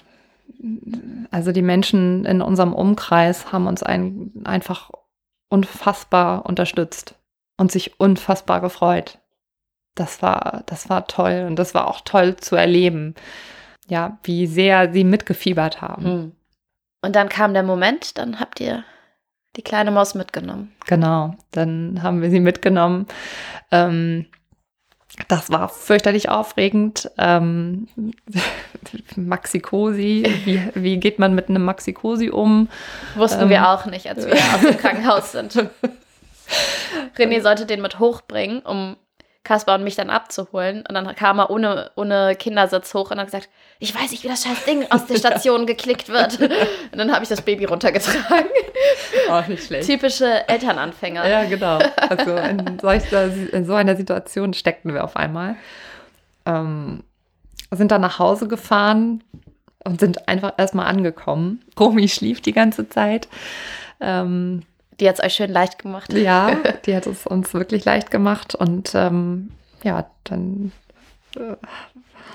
also 1.31 1.51
die 1.51 1.61
Menschen 1.61 2.25
in 2.25 2.41
unserem 2.41 2.73
Umkreis 2.73 3.51
haben 3.51 3.67
uns 3.67 3.81
ein, 3.83 4.31
einfach 4.43 4.91
unfassbar 5.49 6.45
unterstützt 6.45 7.15
und 7.57 7.71
sich 7.71 7.99
unfassbar 7.99 8.61
gefreut. 8.61 9.19
Das 9.95 10.21
war, 10.21 10.63
das 10.65 10.89
war 10.89 11.07
toll 11.07 11.45
und 11.47 11.57
das 11.57 11.73
war 11.75 11.87
auch 11.87 12.01
toll 12.01 12.35
zu 12.37 12.55
erleben, 12.55 13.13
ja, 13.87 14.17
wie 14.23 14.47
sehr 14.47 14.91
sie 14.91 15.03
mitgefiebert 15.03 15.81
haben. 15.81 16.05
Und 17.03 17.17
dann 17.17 17.27
kam 17.27 17.53
der 17.53 17.63
Moment, 17.63 18.17
dann 18.17 18.39
habt 18.39 18.61
ihr 18.61 18.85
die 19.57 19.61
kleine 19.61 19.91
Maus 19.91 20.15
mitgenommen. 20.15 20.73
Genau, 20.87 21.35
dann 21.51 22.01
haben 22.01 22.21
wir 22.21 22.29
sie 22.29 22.39
mitgenommen. 22.39 23.07
Ähm, 23.71 24.25
das 25.27 25.51
war 25.51 25.67
fürchterlich 25.67 26.29
aufregend. 26.29 27.11
Ähm, 27.17 27.87
Maxi-Cosi, 29.17 30.23
wie, 30.45 30.61
wie 30.75 30.97
geht 30.97 31.19
man 31.19 31.35
mit 31.35 31.49
einem 31.49 31.65
Maxi-Cosi 31.65 32.29
um? 32.29 32.69
Wussten 33.15 33.43
Ähm. 33.43 33.49
wir 33.49 33.69
auch 33.69 33.85
nicht, 33.85 34.07
als 34.07 34.25
wir 34.25 34.33
aus 34.33 34.61
dem 34.61 34.77
Krankenhaus 34.77 35.33
sind. 35.33 35.55
René 37.17 37.41
sollte 37.41 37.65
den 37.65 37.81
mit 37.81 37.99
hochbringen, 37.99 38.61
um 38.61 38.95
Kaspar 39.43 39.75
und 39.75 39.83
mich 39.83 39.95
dann 39.95 40.09
abzuholen. 40.09 40.85
Und 40.87 40.93
dann 40.93 41.15
kam 41.15 41.39
er 41.39 41.49
ohne, 41.49 41.91
ohne 41.95 42.35
Kindersitz 42.35 42.93
hoch 42.93 43.11
und 43.11 43.19
hat 43.19 43.25
gesagt, 43.25 43.49
ich 43.79 43.93
weiß 43.93 44.11
nicht, 44.11 44.23
wie 44.23 44.29
das 44.29 44.43
scheiß 44.43 44.65
Ding 44.65 44.85
aus 44.89 45.05
der 45.05 45.15
Station 45.17 45.65
geklickt 45.65 46.09
wird. 46.09 46.39
Und 46.39 46.97
dann 46.97 47.11
habe 47.11 47.23
ich 47.23 47.29
das 47.29 47.41
Baby 47.41 47.65
runtergetragen. 47.65 48.47
Auch 49.29 49.47
nicht 49.47 49.65
schlecht. 49.65 49.87
Typische 49.87 50.47
Elternanfänger. 50.47 51.27
Ja, 51.27 51.43
genau. 51.43 51.79
Also 51.97 52.35
in, 52.35 52.79
solcher, 52.79 53.25
in 53.51 53.65
so 53.65 53.73
einer 53.73 53.95
Situation 53.95 54.53
steckten 54.53 54.93
wir 54.93 55.03
auf 55.03 55.17
einmal. 55.17 55.55
Ähm, 56.45 57.03
sind 57.71 57.91
dann 57.91 58.01
nach 58.01 58.19
Hause 58.19 58.47
gefahren 58.47 59.23
und 59.83 59.99
sind 59.99 60.27
einfach 60.29 60.53
erstmal 60.57 60.87
angekommen. 60.87 61.63
Romy 61.77 62.07
schlief 62.07 62.41
die 62.41 62.53
ganze 62.53 62.87
Zeit. 62.87 63.27
Ähm, 63.99 64.63
Die 64.99 65.07
hat 65.07 65.19
es 65.19 65.23
euch 65.25 65.33
schön 65.33 65.51
leicht 65.51 65.79
gemacht. 65.79 66.13
ja, 66.13 66.57
die 66.85 66.95
hat 66.95 67.07
es 67.07 67.25
uns 67.25 67.53
wirklich 67.53 67.85
leicht 67.85 68.11
gemacht. 68.11 68.55
Und 68.55 68.93
ähm, 68.95 69.51
ja, 69.83 70.05
dann 70.23 70.71
äh, 71.35 71.55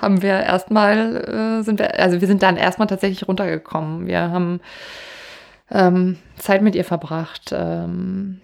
haben 0.01 0.23
wir 0.23 0.41
erstmal, 0.41 1.59
äh, 1.61 1.63
sind 1.63 1.79
wir, 1.79 1.99
also 1.99 2.21
wir 2.21 2.29
sind 2.29 2.43
dann 2.43 2.57
erstmal 2.57 2.89
tatsächlich 2.89 3.27
runtergekommen. 3.27 4.07
Wir 4.07 4.31
haben 4.31 4.61
ähm, 5.71 6.19
Zeit 6.37 6.63
mit 6.63 6.75
ihr 6.75 6.85
verbracht. 6.85 7.51
Ähm, 7.53 8.41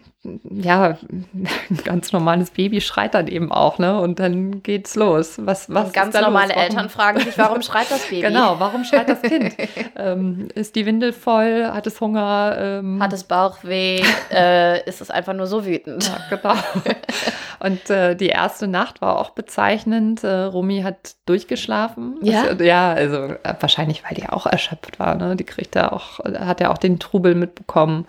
ja, 0.51 0.97
ein 1.33 1.79
ganz 1.85 2.13
normales 2.13 2.51
Baby 2.51 2.81
schreit 2.81 3.15
dann 3.15 3.29
eben 3.29 3.53
auch, 3.53 3.79
ne? 3.79 4.01
Und 4.01 4.19
dann 4.19 4.63
geht's 4.63 4.95
los. 4.97 5.35
Was, 5.39 5.73
was 5.73 5.87
Und 5.87 5.93
ganz 5.93 6.15
normale 6.19 6.55
los? 6.55 6.63
Eltern 6.63 6.89
fragen 6.89 7.21
sich, 7.21 7.37
warum 7.37 7.63
schreit 7.63 7.91
das 7.91 8.07
Baby? 8.07 8.23
Genau, 8.23 8.59
warum 8.59 8.85
schreit 8.85 9.09
das 9.09 9.23
Kind? 9.23 9.55
ähm, 9.97 10.49
ist 10.55 10.77
die 10.77 10.87
Windel 10.87 11.13
voll? 11.13 11.67
Hat 11.67 11.87
es 11.87 12.01
Hunger? 12.01 12.57
Ähm, 12.59 13.03
Hat 13.03 13.13
es 13.13 13.25
Bauchweh? 13.25 14.03
äh, 14.33 14.89
ist 14.89 15.01
es 15.01 15.11
einfach 15.11 15.35
nur 15.35 15.47
so 15.47 15.67
wütend? 15.67 16.09
Ja, 16.09 16.37
genau. 16.37 16.55
Und 17.61 17.89
äh, 17.89 18.15
die 18.15 18.29
erste 18.29 18.69
Nacht 18.69 19.01
war 19.01 19.19
auch 19.19 19.31
bezeichnend. 19.31 20.23
Äh, 20.25 20.43
Romy 20.45 20.83
hat 20.83 21.15
durchgeschlafen. 21.27 22.19
Ja? 22.23 22.53
Das, 22.53 22.67
ja, 22.67 22.93
also 22.93 23.17
äh, 23.17 23.55
wahrscheinlich, 23.59 24.03
weil 24.05 24.15
die 24.17 24.29
auch 24.29 24.47
erschöpft 24.47 24.99
war. 24.99 25.15
Ne? 25.15 25.37
Die 25.37 25.45
kriegt 25.45 25.75
ja 25.75 25.93
auch, 25.93 26.19
hat 26.19 26.61
ja 26.61 26.71
auch 26.71 26.79
den 26.79 26.99
Trubel 26.99 27.35
mitbekommen. 27.35 28.07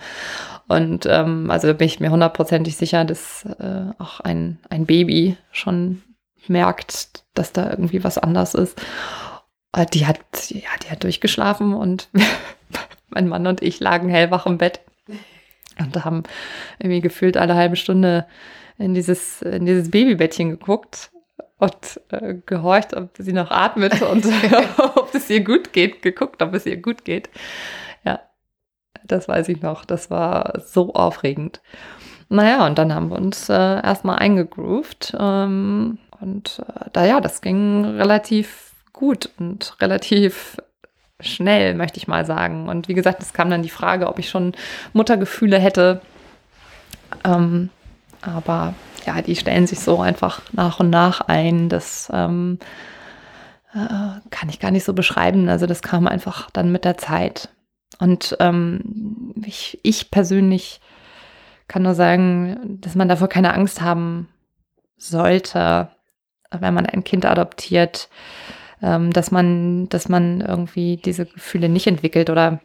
Und 0.68 1.06
ähm, 1.06 1.52
also 1.52 1.74
bin 1.74 1.88
ich 1.88 2.00
mir 2.00 2.12
hundertprozentig 2.12 2.76
sicher, 2.76 3.06
dass 3.06 3.46
äh, 3.60 3.86
auch 4.00 4.20
ein, 4.20 4.60
ein 4.70 4.86
Baby 4.86 5.38
schon 5.52 6.02
merkt, 6.48 7.24
dass 7.34 7.52
da 7.52 7.70
irgendwie 7.70 8.04
was 8.04 8.18
anders 8.18 8.56
ist. 8.56 8.82
Äh, 9.74 9.86
Die 9.94 10.08
hat, 10.08 10.20
ja, 10.50 10.70
die 10.84 10.90
hat 10.90 11.04
durchgeschlafen 11.04 11.74
und 11.74 12.10
mein 13.10 13.28
Mann 13.28 13.46
und 13.48 13.62
ich 13.62 13.80
lagen 13.80 14.10
hellwach 14.10 14.46
im 14.46 14.58
Bett 14.58 14.82
und 15.80 16.04
haben 16.04 16.24
irgendwie 16.80 17.02
gefühlt 17.02 17.38
alle 17.38 17.56
halbe 17.56 17.76
Stunde 17.76 18.26
in 18.78 18.94
dieses, 18.94 19.42
in 19.42 19.66
dieses 19.66 19.92
Babybettchen 19.92 20.52
geguckt 20.52 21.12
und 21.58 22.02
äh, 22.10 22.36
gehorcht, 22.46 22.94
ob 22.96 23.10
sie 23.18 23.34
noch 23.34 23.52
atmet 23.52 24.02
und 24.02 24.26
ob 24.96 25.14
es 25.14 25.30
ihr 25.30 25.44
gut 25.44 25.74
geht, 25.74 26.02
geguckt, 26.02 26.42
ob 26.42 26.54
es 26.54 26.66
ihr 26.66 26.78
gut 26.78 27.06
geht. 27.06 27.30
Das 29.08 29.28
weiß 29.28 29.50
ich 29.50 29.62
noch. 29.62 29.86
Das 29.86 30.10
war 30.10 30.60
so 30.60 30.94
aufregend. 30.94 31.62
Naja, 32.30 32.66
und 32.66 32.78
dann 32.78 32.94
haben 32.94 33.10
wir 33.10 33.18
uns 33.18 33.50
äh, 33.50 33.54
erstmal 33.54 34.18
eingegroovt. 34.18 35.16
Ähm, 35.20 36.00
und 36.20 36.62
äh, 36.68 36.90
da 36.92 37.06
ja, 37.06 37.22
das 37.22 37.42
ging 37.42 37.86
relativ 37.86 38.74
gut 38.94 39.30
und 39.38 39.76
relativ 39.82 40.58
schnell, 41.20 41.76
möchte 41.76 41.98
ich 41.98 42.08
mal 42.08 42.26
sagen. 42.26 42.68
Und 42.68 42.88
wie 42.88 42.94
gesagt, 42.94 43.22
es 43.22 43.34
kam 43.34 43.50
dann 43.50 43.64
die 43.64 43.70
Frage, 43.70 44.08
ob 44.08 44.20
ich 44.20 44.30
schon 44.30 44.54
Muttergefühle 44.94 45.60
hätte. 45.60 46.02
Ähm, 47.24 47.70
aber 48.22 48.74
ja, 49.06 49.22
die 49.22 49.36
stellen 49.36 49.68
sich 49.68 49.80
so 49.80 50.02
einfach 50.02 50.42
nach 50.52 50.80
und 50.80 50.90
nach 50.90 51.22
ein. 51.22 51.70
Das 51.70 52.10
ähm, 52.14 52.60
äh, 53.74 54.20
kann 54.30 54.50
ich 54.50 54.60
gar 54.60 54.72
nicht 54.72 54.84
so 54.84 54.94
beschreiben. 54.94 55.48
Also 55.48 55.68
das 55.68 55.82
kam 55.82 56.08
einfach 56.08 56.50
dann 56.52 56.72
mit 56.72 56.86
der 56.86 56.98
Zeit. 56.98 57.50
Und 58.00 58.36
ähm, 58.40 59.34
ich, 59.46 59.80
ich 59.84 60.12
persönlich 60.12 60.82
kann 61.68 61.84
nur 61.84 61.96
sagen, 61.96 62.80
dass 62.82 62.96
man 62.96 63.10
davor 63.10 63.28
keine 63.28 63.54
Angst 63.54 63.82
haben 63.82 64.28
sollte, 64.98 65.90
wenn 66.52 66.74
man 66.74 66.86
ein 66.86 67.04
Kind 67.04 67.26
adoptiert, 67.26 68.10
ähm, 68.82 69.12
dass 69.12 69.32
man, 69.32 69.90
dass 69.90 70.10
man 70.10 70.42
irgendwie 70.42 70.98
diese 70.98 71.26
Gefühle 71.26 71.70
nicht 71.70 71.88
entwickelt 71.88 72.30
oder 72.30 72.60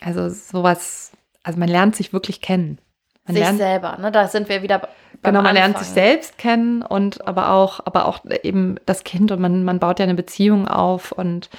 also 0.00 0.28
sowas, 0.28 1.12
also 1.42 1.58
man 1.58 1.68
lernt 1.68 1.96
sich 1.96 2.12
wirklich 2.12 2.40
kennen. 2.40 2.78
Man 3.26 3.34
sich 3.34 3.44
lernt, 3.44 3.58
selber, 3.58 3.98
ne? 3.98 4.12
Da 4.12 4.28
sind 4.28 4.48
wir 4.48 4.62
wieder 4.62 4.88
beim 5.22 5.32
genau, 5.32 5.42
man 5.42 5.54
lernt 5.54 5.76
Anfang. 5.76 5.84
sich 5.84 5.94
selbst 5.94 6.38
kennen 6.38 6.82
und 6.82 7.26
aber 7.26 7.50
auch, 7.52 7.80
aber 7.84 8.06
auch 8.06 8.20
eben 8.42 8.76
das 8.86 9.04
Kind 9.04 9.32
und 9.32 9.40
man, 9.40 9.64
man 9.64 9.78
baut 9.80 9.98
ja 9.98 10.04
eine 10.04 10.14
Beziehung 10.14 10.68
auf 10.68 11.12
und 11.12 11.50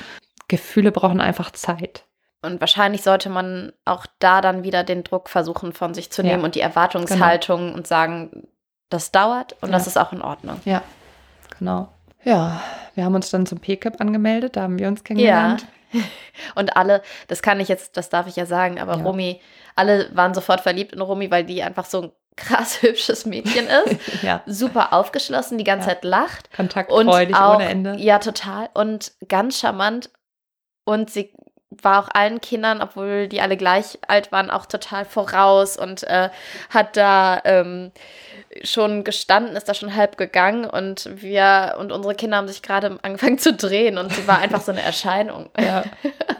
Gefühle 0.48 0.92
brauchen 0.92 1.20
einfach 1.20 1.52
Zeit. 1.52 2.06
Und 2.42 2.62
wahrscheinlich 2.62 3.02
sollte 3.04 3.30
man 3.30 3.74
auch 3.86 4.06
da 4.20 4.40
dann 4.42 4.64
wieder 4.64 4.84
den 4.84 5.04
Druck 5.04 5.30
versuchen 5.30 5.74
von 5.74 5.94
sich 5.94 6.10
zu 6.12 6.22
Ja. 6.22 6.30
nehmen 6.30 6.44
und 6.44 6.56
die 6.56 6.62
Erwartungshaltung 6.62 7.74
und 7.74 7.86
sagen, 7.88 8.48
das 8.90 9.12
dauert 9.12 9.54
und 9.62 9.70
Ja. 9.70 9.74
das 9.78 9.88
ist 9.88 9.98
auch 9.98 10.14
in 10.14 10.22
Ordnung. 10.22 10.60
Ja, 10.66 10.82
genau. 11.58 11.90
Ja, 12.24 12.62
wir 12.96 13.04
haben 13.06 13.16
uns 13.16 13.30
dann 13.30 13.46
zum 13.46 13.60
PCAP 13.60 14.00
angemeldet, 14.02 14.56
da 14.56 14.62
haben 14.64 14.80
wir 14.80 14.88
uns 14.88 15.04
kennengelernt. 15.04 15.66
Und 16.54 16.78
alle, 16.78 17.02
das 17.28 17.42
kann 17.42 17.60
ich 17.60 17.68
jetzt, 17.68 17.98
das 17.98 18.10
darf 18.10 18.28
ich 18.28 18.36
ja 18.36 18.46
sagen, 18.46 18.80
aber 18.80 18.98
Ja. 18.98 19.04
Romy, 19.04 19.42
alle 19.76 20.08
waren 20.16 20.36
sofort 20.36 20.62
verliebt 20.62 20.94
in 20.94 21.02
Romy, 21.02 21.32
weil 21.32 21.44
die 21.44 21.64
einfach 21.64 21.86
so 21.86 22.02
ein 22.04 22.12
krass 22.36 22.82
hübsches 22.84 23.26
Mädchen 23.26 23.68
ist. 23.68 24.00
Ja, 24.24 24.44
Super 24.46 24.94
aufgeschlossen, 24.94 25.58
die 25.58 25.64
ganze 25.64 25.88
Ja. 25.90 25.96
Zeit 25.96 26.04
lacht. 26.04 26.50
Und 26.52 26.56
kontaktfreudig 26.58 27.36
auch, 27.36 27.56
ohne 27.56 27.70
Ende. 27.70 27.96
Ja, 27.98 28.20
total. 28.20 28.70
Und 28.76 29.14
ganz 29.30 29.58
charmant. 29.60 30.12
Und 30.86 31.10
sie 31.10 31.34
war 31.72 32.04
auch 32.04 32.10
allen 32.12 32.42
Kindern, 32.42 32.82
obwohl 32.82 33.28
die 33.28 33.42
alle 33.42 33.56
gleich 33.56 34.00
alt 34.08 34.32
waren, 34.32 34.50
auch 34.50 34.66
total 34.66 35.06
voraus 35.06 35.78
und 35.78 36.04
äh, 36.04 36.30
hat 36.72 36.98
da 36.98 37.42
ähm, 37.46 37.92
schon 38.64 39.04
gestanden, 39.04 39.56
ist 39.56 39.70
da 39.70 39.76
schon 39.76 39.96
halb 39.96 40.18
gegangen 40.18 40.66
und 40.66 41.10
wir 41.14 41.76
und 41.80 41.92
unsere 41.92 42.16
Kinder 42.16 42.38
haben 42.38 42.48
sich 42.48 42.64
gerade 42.64 42.98
angefangen 43.04 43.38
zu 43.38 43.54
drehen 43.54 44.00
und 44.00 44.12
sie 44.12 44.28
war 44.28 44.40
einfach 44.40 44.62
so 44.62 44.72
eine 44.72 44.82
Erscheinung. 44.82 45.50
Ja, 45.60 45.84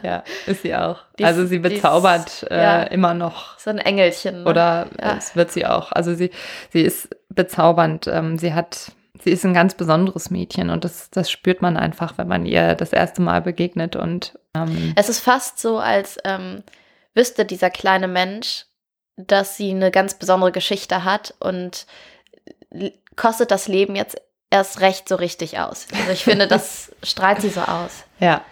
ja 0.02 0.24
ist 0.46 0.62
sie 0.62 0.74
auch. 0.74 1.00
Die 1.18 1.24
also 1.24 1.46
sie 1.46 1.58
bezaubert 1.58 2.42
ist, 2.42 2.50
äh, 2.50 2.60
ja, 2.60 2.82
immer 2.84 3.14
noch. 3.14 3.58
So 3.58 3.70
ein 3.70 3.78
Engelchen. 3.78 4.42
Ne? 4.42 4.48
Oder 4.48 4.86
ja. 4.98 5.16
es 5.16 5.36
wird 5.36 5.52
sie 5.52 5.66
auch. 5.66 5.92
Also 5.92 6.14
sie, 6.14 6.30
sie 6.70 6.80
ist 6.80 7.10
bezaubernd. 7.28 8.06
Ähm, 8.08 8.38
sie 8.38 8.54
hat 8.54 8.92
sie 9.22 9.30
ist 9.30 9.44
ein 9.44 9.54
ganz 9.54 9.74
besonderes 9.74 10.30
Mädchen 10.30 10.70
und 10.70 10.84
das, 10.84 11.10
das 11.10 11.30
spürt 11.30 11.62
man 11.62 11.76
einfach, 11.76 12.18
wenn 12.18 12.28
man 12.28 12.46
ihr 12.46 12.74
das 12.74 12.92
erste 12.92 13.22
Mal 13.22 13.42
begegnet. 13.42 13.96
Und 13.96 14.38
ähm 14.54 14.92
es 14.96 15.08
ist 15.08 15.20
fast 15.20 15.58
so, 15.58 15.78
als 15.78 16.18
ähm, 16.24 16.62
wüsste 17.14 17.44
dieser 17.44 17.70
kleine 17.70 18.08
Mensch, 18.08 18.66
dass 19.16 19.56
sie 19.56 19.70
eine 19.70 19.90
ganz 19.90 20.14
besondere 20.14 20.52
Geschichte 20.52 21.04
hat 21.04 21.34
und 21.40 21.86
kostet 23.16 23.50
das 23.50 23.68
Leben 23.68 23.96
jetzt 23.96 24.20
erst 24.50 24.80
recht 24.80 25.08
so 25.08 25.16
richtig 25.16 25.58
aus. 25.58 25.86
Also 25.92 26.12
ich 26.12 26.24
finde, 26.24 26.46
das 26.48 26.92
strahlt 27.02 27.40
sie 27.40 27.50
so 27.50 27.60
aus. 27.60 28.04
Ja, 28.18 28.42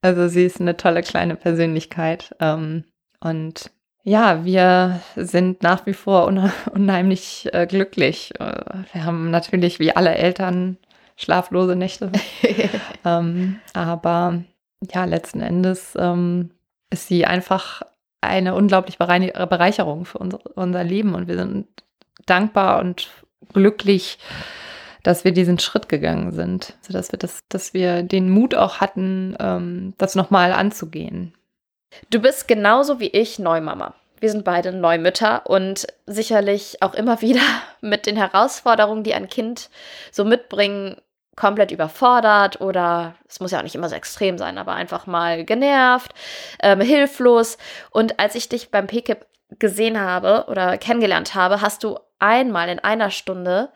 also 0.00 0.28
sie 0.28 0.44
ist 0.44 0.60
eine 0.60 0.76
tolle 0.76 1.02
kleine 1.02 1.36
Persönlichkeit 1.36 2.34
ähm, 2.40 2.84
und 3.20 3.70
ja, 4.08 4.44
wir 4.44 5.00
sind 5.16 5.62
nach 5.62 5.84
wie 5.84 5.92
vor 5.92 6.26
unheimlich 6.72 7.48
äh, 7.52 7.66
glücklich. 7.66 8.32
Äh, 8.40 8.62
wir 8.92 9.04
haben 9.04 9.30
natürlich 9.30 9.78
wie 9.78 9.94
alle 9.94 10.14
Eltern 10.14 10.78
schlaflose 11.16 11.76
Nächte. 11.76 12.10
ähm, 13.04 13.60
aber 13.74 14.42
ja, 14.92 15.04
letzten 15.04 15.40
Endes 15.40 15.94
ähm, 15.98 16.50
ist 16.90 17.08
sie 17.08 17.26
einfach 17.26 17.82
eine 18.20 18.54
unglaubliche 18.54 18.98
Bereicherung 18.98 20.04
für 20.04 20.18
unser, 20.18 20.40
unser 20.56 20.84
Leben 20.84 21.14
und 21.14 21.28
wir 21.28 21.36
sind 21.36 21.66
dankbar 22.26 22.80
und 22.80 23.10
glücklich, 23.52 24.18
dass 25.02 25.24
wir 25.24 25.32
diesen 25.32 25.58
Schritt 25.58 25.88
gegangen 25.88 26.32
sind, 26.32 26.74
also 26.80 26.92
dass 26.92 27.12
wir 27.12 27.18
das, 27.18 27.44
dass 27.48 27.74
wir 27.74 28.02
den 28.02 28.30
Mut 28.30 28.54
auch 28.54 28.80
hatten, 28.80 29.36
ähm, 29.38 29.94
das 29.98 30.14
nochmal 30.14 30.52
anzugehen. 30.52 31.34
Du 32.10 32.20
bist 32.20 32.48
genauso 32.48 33.00
wie 33.00 33.08
ich 33.08 33.38
Neumama. 33.38 33.94
Wir 34.20 34.30
sind 34.30 34.44
beide 34.44 34.72
Neumütter 34.72 35.46
und 35.46 35.86
sicherlich 36.06 36.82
auch 36.82 36.94
immer 36.94 37.20
wieder 37.20 37.40
mit 37.80 38.06
den 38.06 38.16
Herausforderungen, 38.16 39.04
die 39.04 39.14
ein 39.14 39.28
Kind 39.28 39.70
so 40.10 40.24
mitbringen, 40.24 40.96
komplett 41.36 41.70
überfordert 41.70 42.60
oder 42.60 43.14
es 43.28 43.38
muss 43.38 43.52
ja 43.52 43.58
auch 43.58 43.62
nicht 43.62 43.76
immer 43.76 43.88
so 43.88 43.94
extrem 43.94 44.38
sein, 44.38 44.58
aber 44.58 44.72
einfach 44.72 45.06
mal 45.06 45.44
genervt, 45.44 46.12
ähm, 46.60 46.80
hilflos. 46.80 47.58
Und 47.90 48.18
als 48.18 48.34
ich 48.34 48.48
dich 48.48 48.72
beim 48.72 48.88
PKIP 48.88 49.24
gesehen 49.58 50.00
habe 50.00 50.46
oder 50.48 50.76
kennengelernt 50.78 51.36
habe, 51.36 51.60
hast 51.60 51.84
du 51.84 51.98
einmal 52.18 52.68
in 52.68 52.80
einer 52.80 53.10
Stunde 53.10 53.70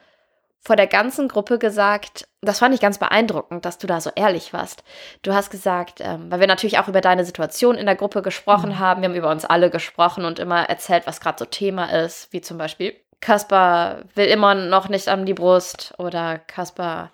vor 0.65 0.77
der 0.77 0.87
ganzen 0.87 1.27
Gruppe 1.27 1.59
gesagt, 1.59 2.29
das 2.41 2.61
fand 2.61 2.73
ich 2.73 2.81
ganz 2.81 2.99
beeindruckend, 2.99 3.65
dass 3.65 3.79
du 3.79 3.89
da 3.89 4.01
so 4.01 4.11
ehrlich 4.15 4.53
warst. 4.53 4.85
Du 5.23 5.35
hast 5.35 5.51
gesagt, 5.51 6.01
ähm, 6.01 6.31
weil 6.31 6.39
wir 6.39 6.47
natürlich 6.47 6.79
auch 6.79 6.87
über 6.87 7.01
deine 7.01 7.25
Situation 7.25 7.77
in 7.77 7.87
der 7.87 7.97
Gruppe 7.97 8.23
gesprochen 8.23 8.71
mhm. 8.71 8.79
haben, 8.79 9.03
wir 9.03 9.09
haben 9.09 9.17
über 9.17 9.31
uns 9.31 9.45
alle 9.45 9.71
gesprochen 9.71 10.25
und 10.25 10.39
immer 10.39 10.69
erzählt, 10.69 11.07
was 11.07 11.21
gerade 11.21 11.39
so 11.41 11.45
Thema 11.47 11.87
ist, 11.87 12.33
wie 12.33 12.41
zum 12.41 12.59
Beispiel 12.59 12.95
Kaspar 13.21 14.03
will 14.15 14.27
immer 14.27 14.55
noch 14.55 14.89
nicht 14.89 15.09
an 15.09 15.27
die 15.27 15.35
Brust 15.35 15.95
oder 15.99 16.39
Kaspar 16.39 17.11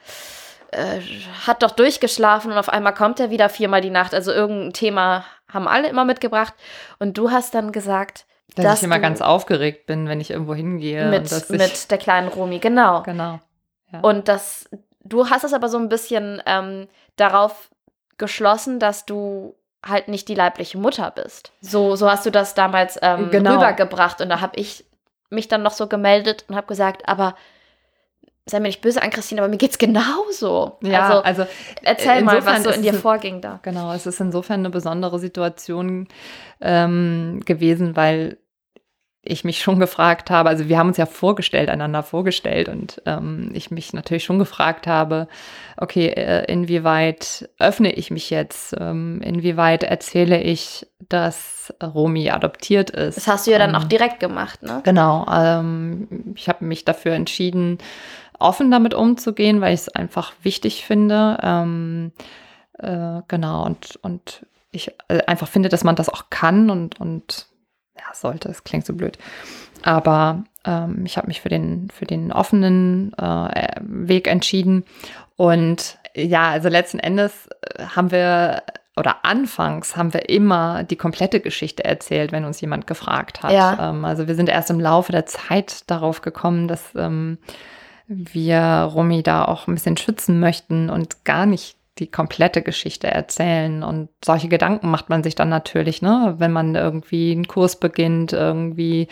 äh, 0.70 1.00
hat 1.46 1.62
doch 1.62 1.70
durchgeschlafen 1.70 2.52
und 2.52 2.58
auf 2.58 2.68
einmal 2.68 2.94
kommt 2.94 3.18
er 3.20 3.30
wieder 3.30 3.48
viermal 3.48 3.80
die 3.80 3.90
Nacht. 3.90 4.14
Also 4.14 4.32
irgendein 4.32 4.72
Thema 4.74 5.24
haben 5.50 5.68
alle 5.68 5.88
immer 5.88 6.04
mitgebracht 6.04 6.52
und 6.98 7.16
du 7.16 7.30
hast 7.30 7.54
dann 7.54 7.72
gesagt, 7.72 8.26
dass, 8.54 8.64
dass 8.64 8.78
ich 8.78 8.84
immer 8.84 8.98
ganz 8.98 9.20
aufgeregt 9.20 9.86
bin, 9.86 10.08
wenn 10.08 10.20
ich 10.20 10.30
irgendwo 10.30 10.54
hingehe. 10.54 11.08
Mit, 11.08 11.50
mit 11.50 11.90
der 11.90 11.98
kleinen 11.98 12.28
Romi, 12.28 12.58
genau. 12.58 13.02
Genau. 13.02 13.40
Ja. 13.92 14.00
Und 14.00 14.28
das, 14.28 14.68
du 15.04 15.28
hast 15.30 15.44
es 15.44 15.52
aber 15.52 15.68
so 15.68 15.78
ein 15.78 15.88
bisschen 15.88 16.42
ähm, 16.46 16.88
darauf 17.16 17.70
geschlossen, 18.16 18.78
dass 18.78 19.06
du 19.06 19.54
halt 19.84 20.08
nicht 20.08 20.28
die 20.28 20.34
leibliche 20.34 20.78
Mutter 20.78 21.10
bist. 21.10 21.52
So, 21.60 21.94
so 21.96 22.10
hast 22.10 22.26
du 22.26 22.30
das 22.30 22.54
damals 22.54 22.98
ähm, 23.00 23.30
genau. 23.30 23.54
rübergebracht 23.54 24.20
und 24.20 24.28
da 24.28 24.40
habe 24.40 24.58
ich 24.58 24.84
mich 25.30 25.48
dann 25.48 25.62
noch 25.62 25.72
so 25.72 25.86
gemeldet 25.86 26.44
und 26.48 26.56
habe 26.56 26.66
gesagt, 26.66 27.08
aber 27.08 27.36
sei 28.48 28.60
mir 28.60 28.68
nicht 28.68 28.80
böse 28.80 29.02
an 29.02 29.10
Christine, 29.10 29.40
aber 29.40 29.48
mir 29.48 29.56
geht's 29.56 29.78
genauso. 29.78 30.78
Ja, 30.82 31.20
also, 31.20 31.22
also 31.22 31.46
erzähl 31.82 32.22
mal, 32.22 32.44
was 32.44 32.64
so 32.64 32.70
in 32.70 32.82
dir 32.82 32.94
vorging 32.94 33.40
da. 33.40 33.60
Genau, 33.62 33.92
es 33.92 34.06
ist 34.06 34.20
insofern 34.20 34.60
eine 34.60 34.70
besondere 34.70 35.18
Situation 35.18 36.08
ähm, 36.60 37.40
gewesen, 37.44 37.96
weil 37.96 38.38
ich 39.28 39.44
mich 39.44 39.60
schon 39.60 39.78
gefragt 39.78 40.30
habe, 40.30 40.48
also 40.48 40.68
wir 40.68 40.78
haben 40.78 40.88
uns 40.88 40.96
ja 40.96 41.04
vorgestellt, 41.04 41.68
einander 41.68 42.02
vorgestellt 42.02 42.68
und 42.68 43.02
ähm, 43.04 43.50
ich 43.52 43.70
mich 43.70 43.92
natürlich 43.92 44.24
schon 44.24 44.38
gefragt 44.38 44.86
habe, 44.86 45.28
okay, 45.76 46.06
äh, 46.08 46.50
inwieweit 46.50 47.48
öffne 47.58 47.92
ich 47.92 48.10
mich 48.10 48.30
jetzt, 48.30 48.74
ähm, 48.78 49.20
inwieweit 49.22 49.82
erzähle 49.82 50.40
ich, 50.40 50.86
dass 51.08 51.74
Romy 51.82 52.30
adoptiert 52.30 52.90
ist. 52.90 53.16
Das 53.16 53.26
hast 53.26 53.46
du 53.46 53.50
ja 53.50 53.58
dann 53.58 53.74
auch 53.74 53.82
ähm, 53.82 53.88
direkt 53.88 54.20
gemacht, 54.20 54.62
ne? 54.62 54.80
Genau, 54.84 55.26
ähm, 55.30 56.34
ich 56.34 56.48
habe 56.48 56.64
mich 56.64 56.84
dafür 56.84 57.12
entschieden, 57.12 57.78
offen 58.38 58.70
damit 58.70 58.94
umzugehen, 58.94 59.60
weil 59.60 59.74
ich 59.74 59.80
es 59.80 59.88
einfach 59.88 60.32
wichtig 60.42 60.84
finde. 60.84 61.38
Ähm, 61.42 62.12
äh, 62.78 63.22
genau, 63.28 63.64
und, 63.64 63.98
und 64.02 64.46
ich 64.70 64.92
äh, 65.08 65.22
einfach 65.26 65.48
finde, 65.48 65.68
dass 65.68 65.84
man 65.84 65.96
das 65.96 66.08
auch 66.08 66.30
kann 66.30 66.70
und, 66.70 67.00
und 67.00 67.46
ja, 67.96 68.14
sollte, 68.14 68.48
es 68.48 68.64
klingt 68.64 68.86
so 68.86 68.94
blöd. 68.94 69.18
Aber 69.82 70.44
ähm, 70.64 71.04
ich 71.04 71.16
habe 71.16 71.28
mich 71.28 71.40
für 71.40 71.48
den, 71.48 71.88
für 71.90 72.04
den 72.04 72.32
offenen 72.32 73.12
äh, 73.14 73.70
Weg 73.80 74.28
entschieden. 74.28 74.84
Und 75.36 75.98
ja, 76.14 76.50
also 76.50 76.68
letzten 76.68 76.98
Endes 76.98 77.48
äh, 77.76 77.84
haben 77.84 78.10
wir 78.10 78.62
oder 78.96 79.24
anfangs 79.24 79.96
haben 79.96 80.12
wir 80.12 80.28
immer 80.28 80.82
die 80.82 80.96
komplette 80.96 81.38
Geschichte 81.38 81.84
erzählt, 81.84 82.32
wenn 82.32 82.44
uns 82.44 82.60
jemand 82.60 82.88
gefragt 82.88 83.42
hat. 83.44 83.52
Ja. 83.52 83.90
Ähm, 83.90 84.04
also 84.04 84.26
wir 84.26 84.34
sind 84.34 84.48
erst 84.48 84.70
im 84.70 84.80
Laufe 84.80 85.12
der 85.12 85.24
Zeit 85.24 85.88
darauf 85.88 86.20
gekommen, 86.20 86.66
dass 86.66 86.82
ähm, 86.96 87.38
wir 88.08 88.90
Romy 88.92 89.22
da 89.22 89.44
auch 89.44 89.68
ein 89.68 89.74
bisschen 89.74 89.96
schützen 89.96 90.40
möchten 90.40 90.90
und 90.90 91.24
gar 91.24 91.46
nicht 91.46 91.76
die 91.98 92.10
komplette 92.10 92.62
Geschichte 92.62 93.08
erzählen. 93.08 93.82
Und 93.82 94.08
solche 94.24 94.48
Gedanken 94.48 94.90
macht 94.90 95.10
man 95.10 95.22
sich 95.22 95.34
dann 95.34 95.48
natürlich, 95.48 96.00
ne, 96.00 96.34
wenn 96.38 96.52
man 96.52 96.74
irgendwie 96.74 97.32
einen 97.32 97.46
Kurs 97.46 97.78
beginnt, 97.78 98.32
irgendwie, 98.32 99.08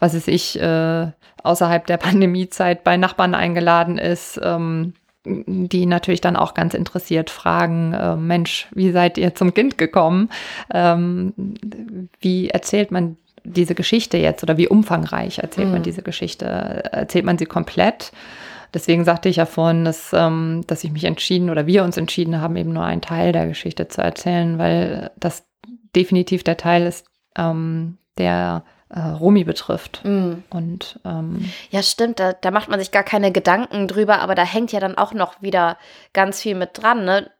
was 0.00 0.14
weiß 0.14 0.28
ich, 0.28 0.60
äh, 0.60 1.10
außerhalb 1.42 1.86
der 1.86 1.96
Pandemiezeit 1.98 2.84
bei 2.84 2.96
Nachbarn 2.96 3.34
eingeladen 3.34 3.98
ist, 3.98 4.40
ähm, 4.42 4.94
die 5.26 5.86
natürlich 5.86 6.20
dann 6.20 6.36
auch 6.36 6.52
ganz 6.52 6.74
interessiert 6.74 7.30
fragen, 7.30 7.94
äh, 7.94 8.14
Mensch, 8.16 8.68
wie 8.74 8.90
seid 8.90 9.16
ihr 9.16 9.34
zum 9.34 9.54
Kind 9.54 9.78
gekommen? 9.78 10.28
Ähm, 10.72 11.32
wie 12.20 12.50
erzählt 12.50 12.90
man 12.90 13.16
diese 13.44 13.74
Geschichte 13.74 14.16
jetzt 14.16 14.42
oder 14.42 14.56
wie 14.56 14.68
umfangreich 14.68 15.38
erzählt 15.38 15.68
mhm. 15.68 15.74
man 15.74 15.82
diese 15.82 16.02
Geschichte? 16.02 16.46
Erzählt 16.46 17.24
man 17.24 17.38
sie 17.38 17.46
komplett? 17.46 18.12
Deswegen 18.72 19.04
sagte 19.04 19.28
ich 19.28 19.36
ja 19.36 19.46
vorhin, 19.46 19.84
dass, 19.84 20.12
ähm, 20.12 20.62
dass 20.66 20.82
ich 20.82 20.90
mich 20.90 21.04
entschieden 21.04 21.50
oder 21.50 21.66
wir 21.66 21.84
uns 21.84 21.96
entschieden 21.96 22.40
haben, 22.40 22.56
eben 22.56 22.72
nur 22.72 22.84
einen 22.84 23.02
Teil 23.02 23.30
der 23.30 23.46
Geschichte 23.46 23.86
zu 23.86 24.02
erzählen, 24.02 24.58
weil 24.58 25.12
das 25.16 25.44
definitiv 25.94 26.42
der 26.42 26.56
Teil 26.56 26.86
ist, 26.86 27.06
ähm, 27.36 27.98
der 28.18 28.64
äh, 28.88 29.00
Romy 29.00 29.44
betrifft. 29.44 30.00
Mm. 30.04 30.34
Und 30.50 30.98
ähm, 31.04 31.50
ja, 31.70 31.82
stimmt, 31.82 32.18
da, 32.20 32.32
da 32.32 32.50
macht 32.50 32.68
man 32.68 32.80
sich 32.80 32.90
gar 32.90 33.04
keine 33.04 33.30
Gedanken 33.30 33.86
drüber, 33.86 34.20
aber 34.20 34.34
da 34.34 34.44
hängt 34.44 34.72
ja 34.72 34.80
dann 34.80 34.98
auch 34.98 35.12
noch 35.12 35.40
wieder 35.40 35.78
ganz 36.12 36.40
viel 36.40 36.54
mit 36.56 36.70
dran. 36.74 37.04
Ne? 37.04 37.30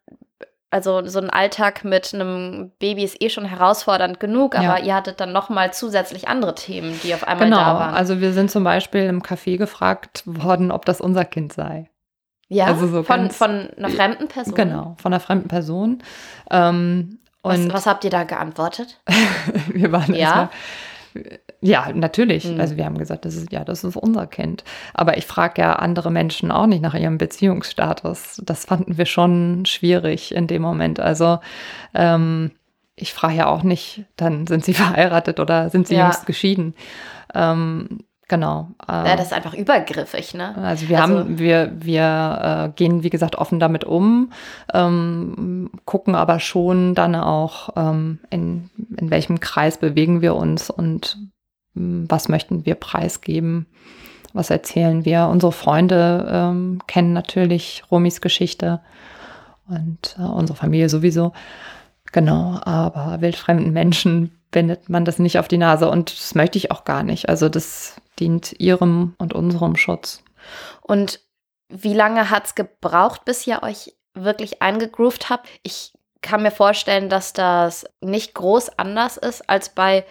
Also 0.75 1.07
so 1.07 1.21
ein 1.21 1.31
Alltag 1.31 1.85
mit 1.85 2.13
einem 2.13 2.73
Baby 2.81 3.05
ist 3.05 3.23
eh 3.23 3.31
schon 3.31 3.45
herausfordernd 3.45 4.19
genug, 4.19 4.57
aber 4.57 4.81
ja. 4.81 4.85
ihr 4.85 4.95
hattet 4.97 5.21
dann 5.21 5.31
nochmal 5.31 5.73
zusätzlich 5.73 6.27
andere 6.27 6.57
Themen, 6.57 6.99
die 7.05 7.15
auf 7.15 7.23
einmal 7.23 7.45
genau. 7.45 7.59
da 7.59 7.75
waren. 7.79 7.95
Also 7.95 8.21
wir 8.21 8.33
sind 8.33 8.51
zum 8.51 8.65
Beispiel 8.65 9.03
im 9.03 9.23
Café 9.23 9.57
gefragt 9.57 10.25
worden, 10.27 10.73
ob 10.73 10.85
das 10.85 11.01
unser 11.01 11.25
Kind 11.25 11.53
sei. 11.53 11.89
Ja, 12.49 12.65
also 12.65 12.89
so 12.89 13.05
von, 13.05 13.31
von 13.31 13.69
einer 13.77 13.89
fremden 13.89 14.27
Person? 14.27 14.55
Genau, 14.57 14.97
von 15.01 15.13
einer 15.13 15.21
fremden 15.21 15.47
Person. 15.47 16.03
Ähm, 16.51 17.21
was, 17.45 17.73
was, 17.73 17.87
habt 17.87 18.03
ihr 18.03 18.11
da 18.11 18.25
geantwortet? 18.25 19.01
wir 19.69 19.93
waren 19.93 20.13
ja. 20.13 20.51
Ja, 21.65 21.91
natürlich. 21.95 22.45
Mhm. 22.45 22.61
Also 22.61 22.77
wir 22.77 22.85
haben 22.85 22.99
gesagt, 22.99 23.25
das 23.25 23.37
ist 23.37 23.51
ja, 23.51 23.65
das 23.65 23.85
ist 23.85 23.97
unser 23.97 24.27
Kind. 24.27 24.65
Aber 24.93 25.17
ich 25.17 25.25
frage 25.25 25.63
ja 25.63 25.73
andere 25.77 26.11
Menschen 26.11 26.51
auch 26.53 26.67
nicht 26.67 26.83
nach 26.83 26.93
ihrem 26.93 27.17
Beziehungsstatus. 27.17 28.43
Das 28.45 28.67
fanden 28.67 28.99
wir 28.99 29.07
schon 29.07 29.65
schwierig 29.65 30.35
in 30.35 30.47
dem 30.47 30.61
Moment. 30.61 31.01
Also 31.01 31.39
ähm, 31.95 32.51
ich 32.97 33.15
frage 33.15 33.37
ja 33.37 33.47
auch 33.47 33.63
nicht, 33.63 34.05
dann 34.17 34.47
sind 34.47 34.63
sie 34.63 34.75
verheiratet 34.75 35.41
oder 35.41 35.71
sind 35.71 35.89
sie 35.89 35.95
ja. 35.95 36.05
jüngst 36.05 36.27
geschieden. 36.27 36.75
Ähm, 37.35 38.01
Genau. 38.27 38.71
Äh, 38.89 38.93
ja, 38.93 39.17
das 39.17 39.27
ist 39.27 39.33
einfach 39.35 39.53
übergriffig, 39.53 40.33
ne? 40.33 40.57
Also 40.57 40.89
wir 40.89 40.99
also, 40.99 41.19
haben, 41.19 41.39
wir, 41.39 41.73
wir 41.79 42.71
äh, 42.73 42.75
gehen, 42.75 43.03
wie 43.03 43.11
gesagt, 43.11 43.37
offen 43.37 43.61
damit 43.61 43.85
um, 43.85 44.33
ähm, 44.73 45.71
gucken 45.85 46.15
aber 46.15 46.41
schon 46.41 46.95
dann 46.95 47.17
auch, 47.17 47.69
ähm, 47.77 48.21
in, 48.31 48.71
in 48.97 49.11
welchem 49.11 49.41
Kreis 49.41 49.77
bewegen 49.77 50.23
wir 50.23 50.37
uns 50.37 50.71
und 50.71 51.19
was 51.75 52.29
möchten 52.29 52.65
wir 52.67 52.75
preisgeben, 52.75 53.67
was 54.33 54.51
erzählen 54.51 55.05
wir. 55.05 55.29
Unsere 55.29 55.53
Freunde 55.53 56.29
ähm, 56.31 56.81
kennen 56.87 57.13
natürlich 57.13 57.83
Romis 57.91 58.21
Geschichte 58.21 58.81
und 59.69 60.17
äh, 60.19 60.23
unsere 60.23 60.57
Familie 60.57 60.89
sowieso. 60.89 61.33
Genau, 62.13 62.61
aber 62.65 63.21
wildfremden 63.21 63.73
Menschen 63.73 64.39
bindet 64.51 64.89
man 64.89 65.05
das 65.05 65.19
nicht 65.19 65.39
auf 65.39 65.49
die 65.49 65.59
Nase 65.59 65.91
und 65.91 66.13
das 66.13 66.35
möchte 66.35 66.59
ich 66.59 66.71
auch 66.71 66.85
gar 66.85 67.03
nicht. 67.03 67.29
Also 67.29 67.49
das 67.49 67.97
dient 68.21 68.55
ihrem 68.61 69.15
und 69.19 69.33
unserem 69.33 69.77
Schutz. 69.77 70.23
Und 70.81 71.21
wie 71.69 71.95
lange 71.95 72.31
hat 72.31 72.47
es 72.47 72.55
gebraucht, 72.55 73.25
bis 73.25 73.47
ihr 73.47 73.63
euch 73.63 73.95
wirklich 74.15 74.63
eingegroovt 74.63 75.29
habt? 75.29 75.49
Ich 75.65 75.93
kann 76.23 76.43
mir 76.43 76.53
vorstellen, 76.53 77.09
dass 77.09 77.33
das 77.33 77.85
nicht 78.01 78.35
groß 78.35 78.79
anders 78.79 79.17
ist 79.17 79.49
als 79.49 79.71
bei 79.71 80.05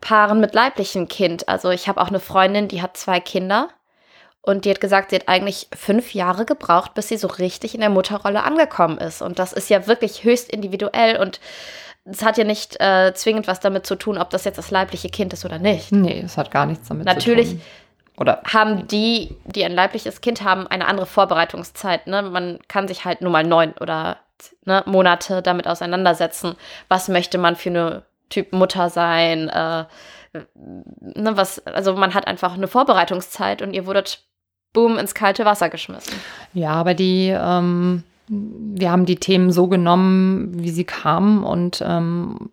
Paaren 0.00 0.40
mit 0.40 0.54
leiblichem 0.54 1.08
Kind. 1.08 1.48
Also 1.48 1.70
ich 1.70 1.88
habe 1.88 2.00
auch 2.00 2.08
eine 2.08 2.20
Freundin, 2.20 2.68
die 2.68 2.82
hat 2.82 2.96
zwei 2.96 3.20
Kinder 3.20 3.68
und 4.42 4.64
die 4.64 4.70
hat 4.70 4.80
gesagt, 4.80 5.10
sie 5.10 5.16
hat 5.16 5.28
eigentlich 5.28 5.68
fünf 5.74 6.14
Jahre 6.14 6.44
gebraucht, 6.44 6.94
bis 6.94 7.08
sie 7.08 7.16
so 7.16 7.26
richtig 7.26 7.74
in 7.74 7.80
der 7.80 7.90
Mutterrolle 7.90 8.44
angekommen 8.44 8.98
ist. 8.98 9.22
Und 9.22 9.38
das 9.38 9.52
ist 9.52 9.70
ja 9.70 9.86
wirklich 9.86 10.24
höchst 10.24 10.48
individuell 10.50 11.16
und 11.16 11.40
es 12.04 12.24
hat 12.24 12.38
ja 12.38 12.44
nicht 12.44 12.80
äh, 12.80 13.12
zwingend 13.14 13.48
was 13.48 13.58
damit 13.58 13.86
zu 13.86 13.96
tun, 13.96 14.18
ob 14.18 14.30
das 14.30 14.44
jetzt 14.44 14.58
das 14.58 14.70
leibliche 14.70 15.08
Kind 15.08 15.32
ist 15.32 15.44
oder 15.44 15.58
nicht. 15.58 15.90
Nee, 15.90 16.22
es 16.24 16.36
hat 16.36 16.50
gar 16.50 16.66
nichts 16.66 16.86
damit 16.88 17.04
Natürlich 17.04 17.48
zu 17.48 17.54
tun. 17.56 17.62
Oder 18.18 18.40
haben 18.44 18.86
die, 18.86 19.36
die 19.44 19.64
ein 19.64 19.72
leibliches 19.72 20.20
Kind 20.20 20.42
haben, 20.42 20.66
eine 20.66 20.86
andere 20.86 21.06
Vorbereitungszeit. 21.06 22.06
Ne? 22.06 22.22
Man 22.22 22.60
kann 22.68 22.88
sich 22.88 23.04
halt 23.04 23.20
nur 23.20 23.30
mal 23.30 23.44
neun 23.44 23.74
oder 23.80 24.18
ne, 24.64 24.82
Monate 24.86 25.42
damit 25.42 25.68
auseinandersetzen. 25.68 26.54
Was 26.88 27.08
möchte 27.08 27.36
man 27.36 27.56
für 27.56 27.70
eine 27.70 28.02
Typ 28.28 28.52
Mutter 28.52 28.90
sein? 28.90 29.48
Äh, 29.48 29.84
ne, 30.34 31.36
was, 31.36 31.64
also 31.66 31.94
man 31.94 32.14
hat 32.14 32.26
einfach 32.26 32.54
eine 32.54 32.68
Vorbereitungszeit 32.68 33.62
und 33.62 33.72
ihr 33.72 33.86
wurdet 33.86 34.24
boom 34.72 34.98
ins 34.98 35.14
kalte 35.14 35.44
Wasser 35.44 35.70
geschmissen. 35.70 36.14
Ja, 36.52 36.72
aber 36.72 36.94
die 36.94 37.28
ähm 37.28 38.04
wir 38.28 38.90
haben 38.90 39.06
die 39.06 39.16
Themen 39.16 39.52
so 39.52 39.68
genommen, 39.68 40.50
wie 40.62 40.70
sie 40.70 40.84
kamen 40.84 41.44
und 41.44 41.82
ähm, 41.86 42.50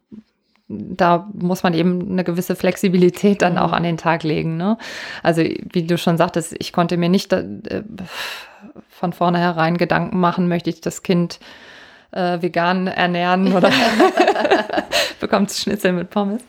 da 0.68 1.30
muss 1.34 1.64
man 1.64 1.74
eben 1.74 2.12
eine 2.12 2.24
gewisse 2.24 2.56
Flexibilität 2.56 3.41
dann 3.41 3.58
auch 3.58 3.74
an 3.74 3.84
den 3.84 3.98
Tag 3.98 4.24
legen. 4.24 4.58
Ne? 4.58 4.78
Also 5.22 5.41
wie 5.41 5.84
du 5.84 5.98
schon 5.98 6.18
sagtest, 6.18 6.56
ich 6.60 6.74
konnte 6.74 6.98
mir 6.98 7.10
nicht 7.10 7.34
äh, 7.34 7.84
von 8.88 9.14
vornherein 9.14 9.78
Gedanken 9.78 10.20
machen, 10.20 10.48
möchte 10.48 10.70
ich 10.70 10.82
das 10.82 11.04
Kind 11.04 11.40
äh, 12.14 12.41
vegan 12.41 12.88
ernähren 12.88 13.53
oder 13.53 13.72
bekommt 15.19 15.52
Schnitzel 15.52 15.94
mit 15.94 16.10
Pommes. 16.10 16.44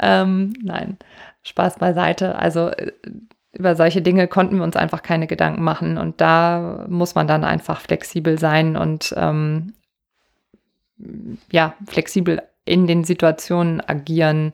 Ähm, 0.00 0.54
nein, 0.62 0.98
Spaß 1.42 1.76
beiseite. 1.78 2.36
Also 2.36 2.68
äh, 2.68 2.92
über 3.52 3.74
solche 3.74 4.02
Dinge 4.02 4.28
konnten 4.28 4.56
wir 4.56 4.64
uns 4.64 4.76
einfach 4.76 5.02
keine 5.02 5.26
Gedanken 5.26 5.62
machen. 5.62 5.98
Und 5.98 6.20
da 6.20 6.86
muss 6.88 7.14
man 7.14 7.26
dann 7.26 7.44
einfach 7.44 7.80
flexibel 7.80 8.38
sein 8.38 8.76
und 8.76 9.14
ähm, 9.16 9.72
ja, 11.50 11.74
flexibel 11.86 12.42
in 12.64 12.86
den 12.86 13.04
Situationen 13.04 13.80
agieren. 13.80 14.52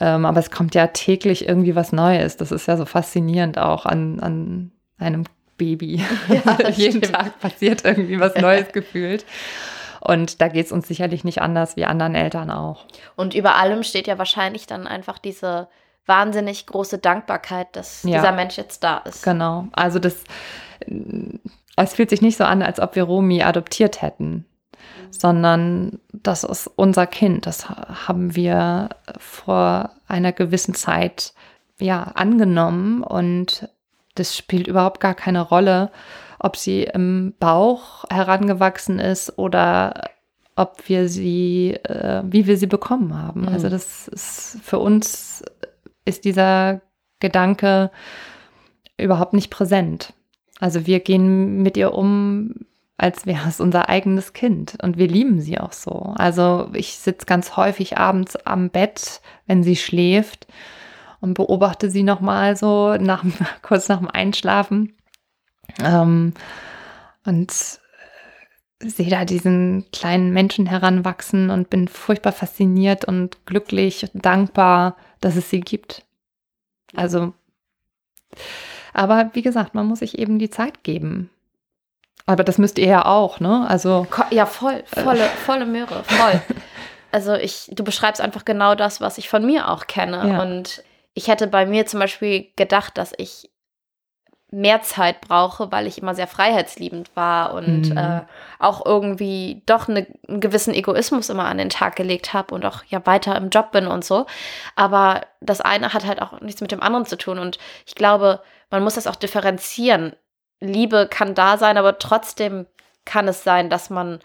Ähm, 0.00 0.24
aber 0.24 0.38
es 0.38 0.50
kommt 0.50 0.74
ja 0.74 0.86
täglich 0.88 1.48
irgendwie 1.48 1.74
was 1.74 1.92
Neues. 1.92 2.36
Das 2.36 2.52
ist 2.52 2.68
ja 2.68 2.76
so 2.76 2.84
faszinierend 2.84 3.58
auch 3.58 3.84
an, 3.84 4.20
an 4.20 4.70
einem 4.98 5.24
Baby. 5.56 6.04
Ja, 6.28 6.68
Jeden 6.70 7.02
stimmt. 7.02 7.12
Tag 7.12 7.40
passiert 7.40 7.84
irgendwie 7.84 8.20
was 8.20 8.34
Neues 8.36 8.72
gefühlt. 8.72 9.26
Und 10.00 10.40
da 10.40 10.48
geht 10.48 10.66
es 10.66 10.72
uns 10.72 10.88
sicherlich 10.88 11.24
nicht 11.24 11.40
anders 11.42 11.76
wie 11.76 11.84
anderen 11.84 12.14
Eltern 12.14 12.50
auch. 12.50 12.86
Und 13.16 13.34
über 13.34 13.56
allem 13.56 13.82
steht 13.82 14.06
ja 14.06 14.18
wahrscheinlich 14.18 14.66
dann 14.66 14.86
einfach 14.86 15.18
diese 15.18 15.68
wahnsinnig 16.06 16.66
große 16.66 16.98
Dankbarkeit, 16.98 17.68
dass 17.76 18.02
ja. 18.02 18.18
dieser 18.18 18.32
Mensch 18.32 18.56
jetzt 18.56 18.82
da 18.82 18.98
ist. 18.98 19.22
Genau. 19.22 19.66
Also 19.72 19.98
das, 19.98 20.24
es 21.76 21.94
fühlt 21.94 22.10
sich 22.10 22.22
nicht 22.22 22.38
so 22.38 22.44
an, 22.44 22.62
als 22.62 22.80
ob 22.80 22.96
wir 22.96 23.04
Romi 23.04 23.42
adoptiert 23.42 24.02
hätten, 24.02 24.32
mhm. 24.32 25.12
sondern 25.12 26.00
das 26.12 26.44
ist 26.44 26.70
unser 26.74 27.06
Kind. 27.06 27.46
Das 27.46 27.68
haben 27.68 28.34
wir 28.34 28.88
vor 29.18 29.90
einer 30.08 30.32
gewissen 30.32 30.74
Zeit 30.74 31.34
ja 31.78 32.02
angenommen 32.14 33.02
und 33.02 33.68
das 34.14 34.36
spielt 34.36 34.66
überhaupt 34.66 35.00
gar 35.00 35.14
keine 35.14 35.42
Rolle, 35.42 35.92
ob 36.38 36.56
sie 36.56 36.84
im 36.84 37.34
Bauch 37.38 38.04
herangewachsen 38.10 38.98
ist 38.98 39.38
oder 39.38 40.10
ob 40.56 40.88
wir 40.88 41.08
sie, 41.08 41.74
äh, 41.84 42.22
wie 42.26 42.46
wir 42.46 42.56
sie 42.56 42.66
bekommen 42.66 43.16
haben. 43.16 43.42
Mhm. 43.42 43.48
Also 43.48 43.68
das 43.68 44.08
ist 44.08 44.58
für 44.62 44.78
uns 44.78 45.44
ist 46.04 46.24
dieser 46.24 46.80
Gedanke 47.20 47.90
überhaupt 48.96 49.34
nicht 49.34 49.50
präsent. 49.50 50.14
Also 50.58 50.86
wir 50.86 51.00
gehen 51.00 51.62
mit 51.62 51.76
ihr 51.76 51.94
um, 51.94 52.54
als 52.96 53.26
wäre 53.26 53.48
es 53.48 53.60
unser 53.60 53.88
eigenes 53.88 54.32
Kind 54.32 54.76
und 54.82 54.98
wir 54.98 55.06
lieben 55.06 55.40
sie 55.40 55.58
auch 55.60 55.72
so. 55.72 56.14
Also 56.16 56.68
ich 56.72 56.98
sitze 56.98 57.26
ganz 57.26 57.56
häufig 57.56 57.96
abends 57.98 58.34
am 58.34 58.70
Bett, 58.70 59.20
wenn 59.46 59.62
sie 59.62 59.76
schläft 59.76 60.48
und 61.20 61.34
beobachte 61.34 61.90
sie 61.90 62.02
noch 62.02 62.20
mal 62.20 62.56
so 62.56 62.96
nach, 62.96 63.24
kurz 63.62 63.88
nach 63.88 63.98
dem 63.98 64.10
Einschlafen 64.10 64.94
ähm, 65.82 66.34
und 67.24 67.52
sehe 68.80 69.10
da 69.10 69.24
diesen 69.24 69.86
kleinen 69.92 70.32
Menschen 70.32 70.66
heranwachsen 70.66 71.50
und 71.50 71.68
bin 71.68 71.88
furchtbar 71.88 72.32
fasziniert 72.32 73.04
und 73.04 73.44
glücklich 73.44 74.06
und 74.12 74.24
dankbar, 74.24 74.96
dass 75.20 75.36
es 75.36 75.50
sie 75.50 75.60
gibt. 75.60 76.04
Also, 76.94 77.32
aber 78.92 79.30
wie 79.32 79.42
gesagt, 79.42 79.74
man 79.74 79.86
muss 79.86 79.98
sich 79.98 80.18
eben 80.18 80.38
die 80.38 80.50
Zeit 80.50 80.84
geben. 80.84 81.30
Aber 82.26 82.44
das 82.44 82.58
müsst 82.58 82.78
ihr 82.78 82.86
ja 82.86 83.06
auch, 83.06 83.40
ne? 83.40 83.66
Also 83.68 84.06
ja, 84.30 84.46
voll, 84.46 84.84
volle, 84.86 85.24
äh. 85.24 85.28
volle 85.28 85.66
Möhre, 85.66 86.04
voll. 86.04 86.42
Also 87.10 87.32
ich, 87.34 87.70
du 87.72 87.84
beschreibst 87.84 88.20
einfach 88.20 88.44
genau 88.44 88.74
das, 88.74 89.00
was 89.00 89.16
ich 89.16 89.30
von 89.30 89.44
mir 89.46 89.70
auch 89.70 89.86
kenne. 89.86 90.28
Ja. 90.28 90.42
Und 90.42 90.82
ich 91.14 91.28
hätte 91.28 91.46
bei 91.46 91.64
mir 91.64 91.86
zum 91.86 92.00
Beispiel 92.00 92.48
gedacht, 92.56 92.98
dass 92.98 93.14
ich 93.16 93.48
mehr 94.50 94.80
Zeit 94.80 95.20
brauche, 95.20 95.70
weil 95.70 95.86
ich 95.86 95.98
immer 95.98 96.14
sehr 96.14 96.26
freiheitsliebend 96.26 97.10
war 97.14 97.52
und 97.52 97.90
mhm. 97.90 97.96
äh, 97.96 98.20
auch 98.58 98.84
irgendwie 98.86 99.62
doch 99.66 99.88
eine, 99.88 100.06
einen 100.26 100.40
gewissen 100.40 100.72
Egoismus 100.72 101.28
immer 101.28 101.44
an 101.44 101.58
den 101.58 101.68
Tag 101.68 101.96
gelegt 101.96 102.32
habe 102.32 102.54
und 102.54 102.64
auch 102.64 102.82
ja 102.88 103.04
weiter 103.04 103.36
im 103.36 103.50
Job 103.50 103.72
bin 103.72 103.86
und 103.86 104.04
so. 104.04 104.26
Aber 104.74 105.22
das 105.40 105.60
eine 105.60 105.92
hat 105.92 106.06
halt 106.06 106.22
auch 106.22 106.40
nichts 106.40 106.62
mit 106.62 106.72
dem 106.72 106.82
anderen 106.82 107.04
zu 107.04 107.18
tun 107.18 107.38
und 107.38 107.58
ich 107.86 107.94
glaube, 107.94 108.40
man 108.70 108.82
muss 108.82 108.94
das 108.94 109.06
auch 109.06 109.16
differenzieren. 109.16 110.14
Liebe 110.60 111.08
kann 111.10 111.34
da 111.34 111.58
sein, 111.58 111.76
aber 111.76 111.98
trotzdem 111.98 112.66
kann 113.04 113.28
es 113.28 113.44
sein, 113.44 113.68
dass 113.68 113.90
man 113.90 114.20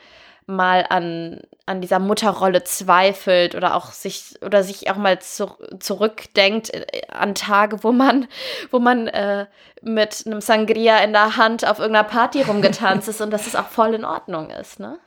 mal 0.46 0.86
an, 0.90 1.42
an 1.66 1.82
dieser 1.82 2.00
Mutterrolle 2.00 2.64
zweifelt 2.64 3.56
oder 3.56 3.76
auch 3.76 3.92
sich 3.92 4.36
oder 4.42 4.64
sich 4.64 4.90
auch 4.90 4.98
mal 4.98 5.20
zu, 5.20 5.52
zurückdenkt 5.80 6.74
äh, 6.74 6.86
an 7.12 7.36
Tage, 7.36 7.84
wo 7.84 7.92
man, 7.92 8.28
wo 8.72 8.80
man 8.80 9.08
äh, 9.08 9.46
mit 9.82 10.24
einem 10.26 10.42
Sangria 10.42 10.98
in 11.00 11.14
der 11.14 11.38
Hand 11.38 11.68
auf 11.68 11.80
irgendeiner 11.80 12.08
Party 12.08 12.42
rumgetanzt 12.42 13.08
ist 13.08 13.22
und 13.22 13.32
dass 13.32 13.48
es 13.48 13.56
auch 13.56 13.68
voll 13.68 13.94
in 13.94 14.06
Ordnung 14.06 14.50
ist, 14.50 14.80
ne? 14.80 14.98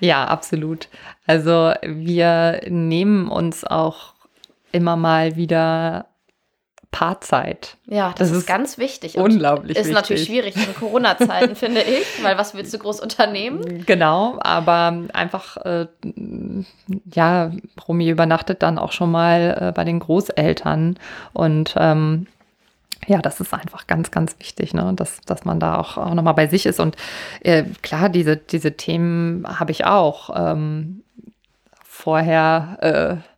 Ja, 0.00 0.24
absolut. 0.24 0.88
Also 1.26 1.72
wir 1.82 2.60
nehmen 2.66 3.30
uns 3.30 3.64
auch 3.64 4.14
immer 4.72 4.96
mal 4.96 5.36
wieder 5.36 6.06
Paarzeit. 6.90 7.76
Ja, 7.86 8.10
das, 8.10 8.18
das 8.18 8.30
ist, 8.30 8.36
ist, 8.38 8.46
ganz 8.46 8.78
wichtig. 8.78 9.16
unglaublich 9.16 9.76
ist 9.76 9.84
wichtig. 9.84 9.94
natürlich 9.94 10.24
schwierig 10.24 10.56
in 10.56 10.74
Corona-Zeiten, 10.74 11.54
finde 11.56 11.82
ich, 11.82 12.22
weil 12.22 12.36
was 12.36 12.54
willst 12.54 12.74
du 12.74 12.78
groß 12.78 13.00
unternehmen? 13.00 13.84
Genau, 13.86 14.38
aber 14.40 15.04
einfach, 15.12 15.56
äh, 15.58 15.86
ja, 17.12 17.52
Romy 17.86 18.08
übernachtet 18.08 18.62
dann 18.62 18.78
auch 18.78 18.92
schon 18.92 19.10
mal 19.10 19.56
äh, 19.60 19.72
bei 19.72 19.84
den 19.84 20.00
Großeltern 20.00 20.98
und 21.32 21.74
ähm, 21.76 22.26
ja, 23.06 23.22
das 23.22 23.40
ist 23.40 23.54
einfach 23.54 23.86
ganz, 23.86 24.10
ganz 24.10 24.36
wichtig, 24.38 24.74
ne? 24.74 24.92
dass, 24.94 25.20
dass 25.22 25.44
man 25.44 25.58
da 25.58 25.78
auch, 25.78 25.96
auch 25.96 26.14
nochmal 26.14 26.34
bei 26.34 26.48
sich 26.48 26.66
ist. 26.66 26.80
Und 26.80 26.96
äh, 27.40 27.64
klar, 27.82 28.08
diese, 28.08 28.36
diese 28.36 28.76
Themen 28.76 29.46
habe 29.58 29.72
ich 29.72 29.86
auch 29.86 30.30
ähm, 30.36 31.02
vorher 31.82 33.22
äh, 33.22 33.30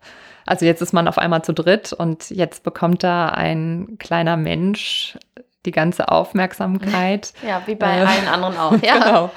also 0.52 0.66
jetzt 0.66 0.82
ist 0.82 0.92
man 0.92 1.08
auf 1.08 1.16
einmal 1.16 1.42
zu 1.42 1.54
dritt 1.54 1.94
und 1.94 2.28
jetzt 2.28 2.62
bekommt 2.62 3.02
da 3.02 3.30
ein 3.30 3.96
kleiner 3.98 4.36
Mensch 4.36 5.16
die 5.64 5.70
ganze 5.70 6.10
Aufmerksamkeit. 6.10 7.32
Ja, 7.42 7.62
wie 7.64 7.74
bei 7.74 7.86
äh, 7.86 8.00
allen 8.04 8.28
anderen 8.28 8.58
auch. 8.58 8.72
Ja. 8.82 8.98
genau. 9.02 9.30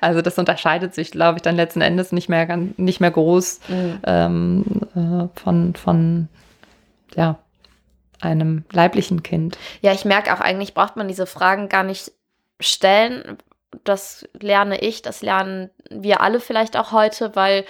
Also 0.00 0.22
das 0.22 0.38
unterscheidet 0.38 0.94
sich, 0.94 1.10
glaube 1.10 1.38
ich, 1.38 1.42
dann 1.42 1.56
letzten 1.56 1.80
Endes 1.80 2.12
nicht 2.12 2.28
mehr 2.28 2.56
nicht 2.76 3.00
mehr 3.00 3.10
groß 3.10 3.58
mhm. 3.66 3.98
ähm, 4.04 4.64
äh, 4.94 5.40
von 5.40 5.74
von 5.74 6.28
ja 7.16 7.36
einem 8.20 8.62
leiblichen 8.70 9.24
Kind. 9.24 9.58
Ja, 9.80 9.90
ich 9.90 10.04
merke 10.04 10.32
auch, 10.32 10.40
eigentlich 10.40 10.72
braucht 10.72 10.94
man 10.94 11.08
diese 11.08 11.26
Fragen 11.26 11.68
gar 11.68 11.82
nicht 11.82 12.12
stellen. 12.60 13.38
Das 13.84 14.28
lerne 14.40 14.80
ich, 14.80 15.02
das 15.02 15.22
lernen 15.22 15.70
wir 15.90 16.20
alle 16.20 16.40
vielleicht 16.40 16.76
auch 16.76 16.90
heute, 16.92 17.36
weil 17.36 17.64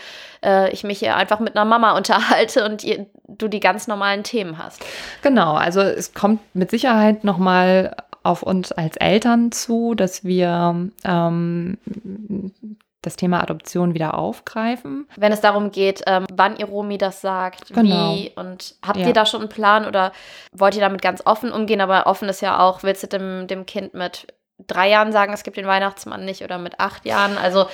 äh, 0.44 0.70
ich 0.72 0.82
mich 0.82 0.98
hier 1.00 1.16
einfach 1.16 1.40
mit 1.40 1.56
einer 1.56 1.64
Mama 1.66 1.92
unterhalte 1.96 2.64
und 2.64 2.84
ihr, 2.84 3.06
du 3.28 3.48
die 3.48 3.60
ganz 3.60 3.86
normalen 3.86 4.22
Themen 4.24 4.58
hast. 4.58 4.82
Genau, 5.22 5.54
also 5.54 5.80
es 5.80 6.14
kommt 6.14 6.40
mit 6.54 6.70
Sicherheit 6.70 7.22
nochmal 7.24 7.94
auf 8.22 8.42
uns 8.42 8.72
als 8.72 8.96
Eltern 8.98 9.50
zu, 9.52 9.94
dass 9.94 10.24
wir 10.24 10.90
ähm, 11.04 11.78
das 13.02 13.16
Thema 13.16 13.42
Adoption 13.42 13.94
wieder 13.94 14.16
aufgreifen. 14.18 15.06
Wenn 15.16 15.32
es 15.32 15.40
darum 15.40 15.70
geht, 15.70 16.02
ähm, 16.06 16.26
wann 16.32 16.56
ihr 16.56 16.66
Romi 16.66 16.98
das 16.98 17.20
sagt, 17.22 17.72
Genau. 17.72 18.14
wie 18.14 18.30
und 18.36 18.74
habt 18.86 18.98
Ja. 18.98 19.06
ihr 19.06 19.12
da 19.14 19.24
schon 19.24 19.40
einen 19.40 19.48
Plan 19.48 19.86
oder 19.86 20.12
wollt 20.52 20.74
ihr 20.74 20.82
damit 20.82 21.00
ganz 21.00 21.22
offen 21.24 21.50
umgehen? 21.50 21.80
Aber 21.80 22.06
offen 22.06 22.28
ist 22.28 22.42
ja 22.42 22.58
auch, 22.60 22.82
willst 22.82 23.02
du 23.02 23.06
dem, 23.06 23.46
dem 23.46 23.64
Kind 23.64 23.94
mit 23.94 24.26
drei 24.66 24.90
Jahren 24.90 25.12
sagen, 25.12 25.32
es 25.32 25.42
gibt 25.42 25.56
den 25.56 25.66
Weihnachtsmann 25.66 26.24
nicht 26.24 26.42
oder 26.42 26.58
mit 26.58 26.78
acht 26.80 27.04
Jahren? 27.06 27.36
Also 27.38 27.66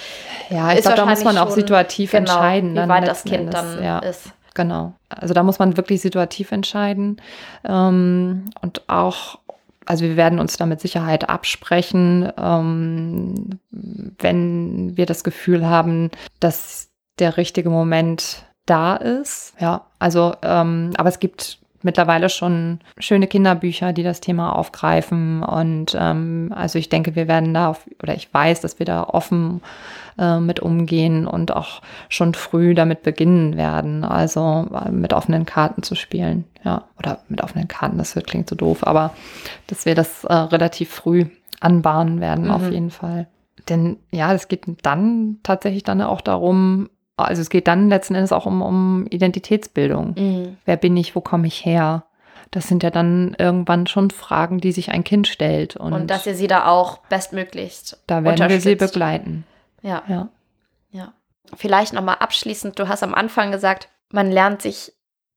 Ja, 0.51 0.73
ich 0.73 0.79
ist 0.79 0.85
glaube, 0.85 0.97
da 0.99 1.07
muss 1.07 1.25
man 1.25 1.39
auch 1.39 1.51
situativ 1.51 2.13
genau, 2.13 2.33
entscheiden. 2.33 2.75
wie 2.75 2.89
weit 2.89 3.07
das 3.07 3.25
Kind 3.25 3.55
Endes, 3.55 3.55
dann 3.55 3.83
ja. 3.83 3.99
ist. 4.01 4.33
Genau. 4.55 4.95
Also 5.09 5.35
da 5.35 5.43
muss 5.43 5.59
man 5.59 5.77
wirklich 5.77 6.01
situativ 6.01 6.51
entscheiden. 6.51 7.21
Ähm, 7.65 8.47
und 8.63 8.89
auch, 8.89 9.39
also 9.85 10.05
wir 10.05 10.17
werden 10.17 10.39
uns 10.39 10.57
da 10.57 10.67
mit 10.67 10.81
Sicherheit 10.81 11.29
absprechen, 11.29 12.33
ähm, 12.39 13.61
wenn 13.71 14.97
wir 14.97 15.07
das 15.07 15.25
Gefühl 15.25 15.67
haben, 15.67 16.11
dass 16.41 16.89
der 17.19 17.37
richtige 17.37 17.71
Moment 17.71 18.45
da 18.65 18.97
ist. 18.97 19.55
Ja, 19.61 19.87
also, 19.99 20.35
ähm, 20.43 20.91
aber 20.97 21.09
es 21.09 21.21
gibt 21.21 21.59
mittlerweile 21.87 22.29
schon 22.29 22.81
schöne 22.99 23.27
Kinderbücher, 23.27 23.95
die 23.95 24.03
das 24.03 24.21
Thema 24.21 24.55
aufgreifen. 24.55 25.43
Und 25.43 25.97
ähm, 25.99 26.53
also 26.55 26.79
ich 26.79 26.91
denke, 26.91 27.17
wir 27.17 27.29
werden 27.29 27.55
da, 27.55 27.69
auf, 27.71 27.89
oder 28.03 28.15
ich 28.15 28.33
weiß, 28.33 28.61
dass 28.61 28.79
wir 28.79 28.85
da 28.85 29.05
offen 29.05 29.63
äh, 30.19 30.39
mit 30.39 30.61
umgehen 30.61 31.27
und 31.27 31.57
auch 31.57 31.81
schon 32.11 32.35
früh 32.35 32.75
damit 32.75 33.03
beginnen 33.03 33.57
werden. 33.57 34.05
Also 34.05 34.67
äh, 34.85 34.91
mit 34.91 35.15
offenen 35.15 35.47
Karten 35.47 35.83
zu 35.83 35.95
spielen. 35.95 36.45
Ja, 36.65 36.85
oder 36.99 37.21
mit 37.29 37.43
offenen 37.43 37.69
Karten, 37.69 37.97
das 37.97 38.17
wird, 38.17 38.27
klingt 38.27 38.49
so 38.51 38.57
doof, 38.57 38.87
aber 38.87 39.15
dass 39.69 39.87
wir 39.87 39.95
das 39.95 40.25
äh, 40.25 40.35
relativ 40.35 40.91
früh 40.91 41.27
anbahnen 41.61 42.21
werden, 42.21 42.51
auf 42.51 42.63
Mhm. 42.63 42.73
jeden 42.73 42.91
Fall. 42.91 43.29
Denn 43.69 43.97
ja, 44.11 44.33
es 44.35 44.49
geht 44.49 44.65
dann 44.83 45.39
tatsächlich 45.43 45.85
dann 45.85 46.03
auch 46.03 46.21
darum, 46.21 46.89
also 47.17 47.41
es 47.43 47.51
geht 47.51 47.67
dann 47.69 47.89
letzten 47.89 48.15
Endes 48.15 48.33
auch 48.33 48.47
um, 48.47 48.63
um 48.63 49.07
Identitätsbildung. 49.09 50.15
Mhm. 50.17 50.57
Wer 50.65 50.77
bin 50.77 50.97
ich, 50.97 51.15
wo 51.17 51.21
komme 51.21 51.47
ich 51.47 51.65
her? 51.65 52.05
Das 52.51 52.69
sind 52.69 52.83
ja 52.83 52.91
dann 52.91 53.35
irgendwann 53.39 53.87
schon 53.87 54.11
Fragen, 54.11 54.59
die 54.61 54.71
sich 54.73 54.91
ein 54.91 55.03
Kind 55.03 55.27
stellt. 55.27 55.77
Und, 55.77 55.93
Und, 55.93 56.11
dass 56.11 56.27
ihr 56.27 56.35
sie 56.35 56.47
da 56.47 56.67
auch 56.67 56.99
bestmöglichst 57.09 57.99
da 58.07 58.23
werden 58.23 58.49
wir 58.49 58.61
sie 58.61 58.77
begleiten. 58.77 59.45
Ja. 59.83 60.03
Ja. 60.09 60.29
Ja. 60.91 61.13
Vielleicht 61.55 61.93
nochmal 61.93 62.17
abschließend, 62.21 62.79
du 62.79 62.89
hast 62.89 63.03
am 63.03 63.15
Anfang 63.15 63.51
gesagt, 63.51 63.89
man 64.11 64.31
lernt 64.31 64.63
sich 64.63 64.93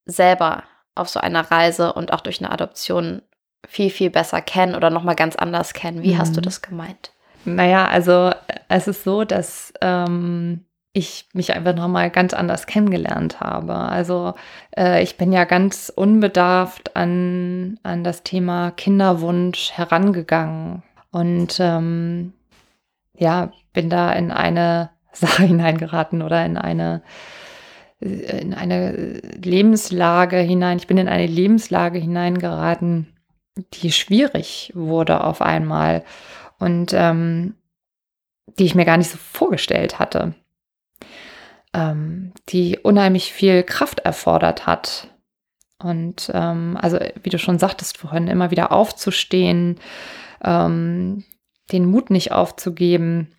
selber 0.05 0.63
auf 0.95 1.09
so 1.09 1.19
einer 1.19 1.49
Reise 1.51 1.93
und 1.93 2.13
auch 2.13 2.21
durch 2.21 2.39
eine 2.39 2.51
Adoption 2.51 3.21
viel, 3.67 3.89
viel 3.89 4.09
besser 4.09 4.41
kennen 4.41 4.75
oder 4.75 4.89
nochmal 4.89 5.15
ganz 5.15 5.35
anders 5.35 5.73
kennen. 5.73 6.03
Wie 6.03 6.17
hast 6.17 6.35
du 6.35 6.41
Mhm. 6.41 6.45
das 6.45 6.61
gemeint? 6.61 7.11
Naja, 7.45 7.85
also 7.87 8.31
es 8.67 8.87
ist 8.87 9.03
so, 9.03 9.23
dass 9.23 9.73
ähm, 9.81 10.65
ich 10.93 11.27
mich 11.33 11.53
einfach 11.53 11.75
nochmal 11.75 12.09
ganz 12.09 12.33
anders 12.33 12.65
kennengelernt 12.65 13.39
habe. 13.39 13.75
Also 13.75 14.33
äh, 14.75 15.03
ich 15.03 15.17
bin 15.17 15.31
ja 15.31 15.45
ganz 15.45 15.91
unbedarft 15.95 16.95
an, 16.95 17.79
an 17.83 18.03
das 18.03 18.23
Thema 18.23 18.71
Kinderwunsch 18.71 19.71
herangegangen 19.71 20.83
und 21.11 21.57
ähm, 21.59 22.33
ja, 23.15 23.51
bin 23.73 23.89
da 23.89 24.11
in 24.13 24.31
eine 24.31 24.89
Sache 25.11 25.43
hineingeraten 25.43 26.21
oder 26.21 26.45
in 26.45 26.57
eine 26.57 27.01
in 28.01 28.53
eine 28.53 28.93
Lebenslage 29.43 30.37
hinein. 30.37 30.77
Ich 30.77 30.87
bin 30.87 30.97
in 30.97 31.09
eine 31.09 31.25
Lebenslage 31.25 31.99
hineingeraten, 31.99 33.07
die 33.73 33.91
schwierig 33.91 34.71
wurde 34.73 35.21
auf 35.21 35.41
einmal 35.41 36.05
und 36.59 36.93
ähm, 36.93 37.55
die 38.57 38.63
ich 38.63 38.73
mir 38.73 38.85
gar 38.85 38.95
nicht 38.95 39.09
so 39.09 39.17
vorgestellt 39.17 39.99
hatte, 39.99 40.33
ähm, 41.73 42.33
die 42.49 42.79
unheimlich 42.79 43.33
viel 43.33 43.63
Kraft 43.63 43.99
erfordert 43.99 44.65
hat. 44.65 45.07
Und 45.81 46.29
ähm, 46.33 46.77
also, 46.81 46.99
wie 47.23 47.29
du 47.29 47.39
schon 47.39 47.59
sagtest 47.59 47.97
vorhin, 47.97 48.27
immer 48.27 48.51
wieder 48.51 48.71
aufzustehen, 48.71 49.79
ähm, 50.43 51.23
den 51.71 51.85
Mut 51.85 52.09
nicht 52.09 52.31
aufzugeben 52.31 53.31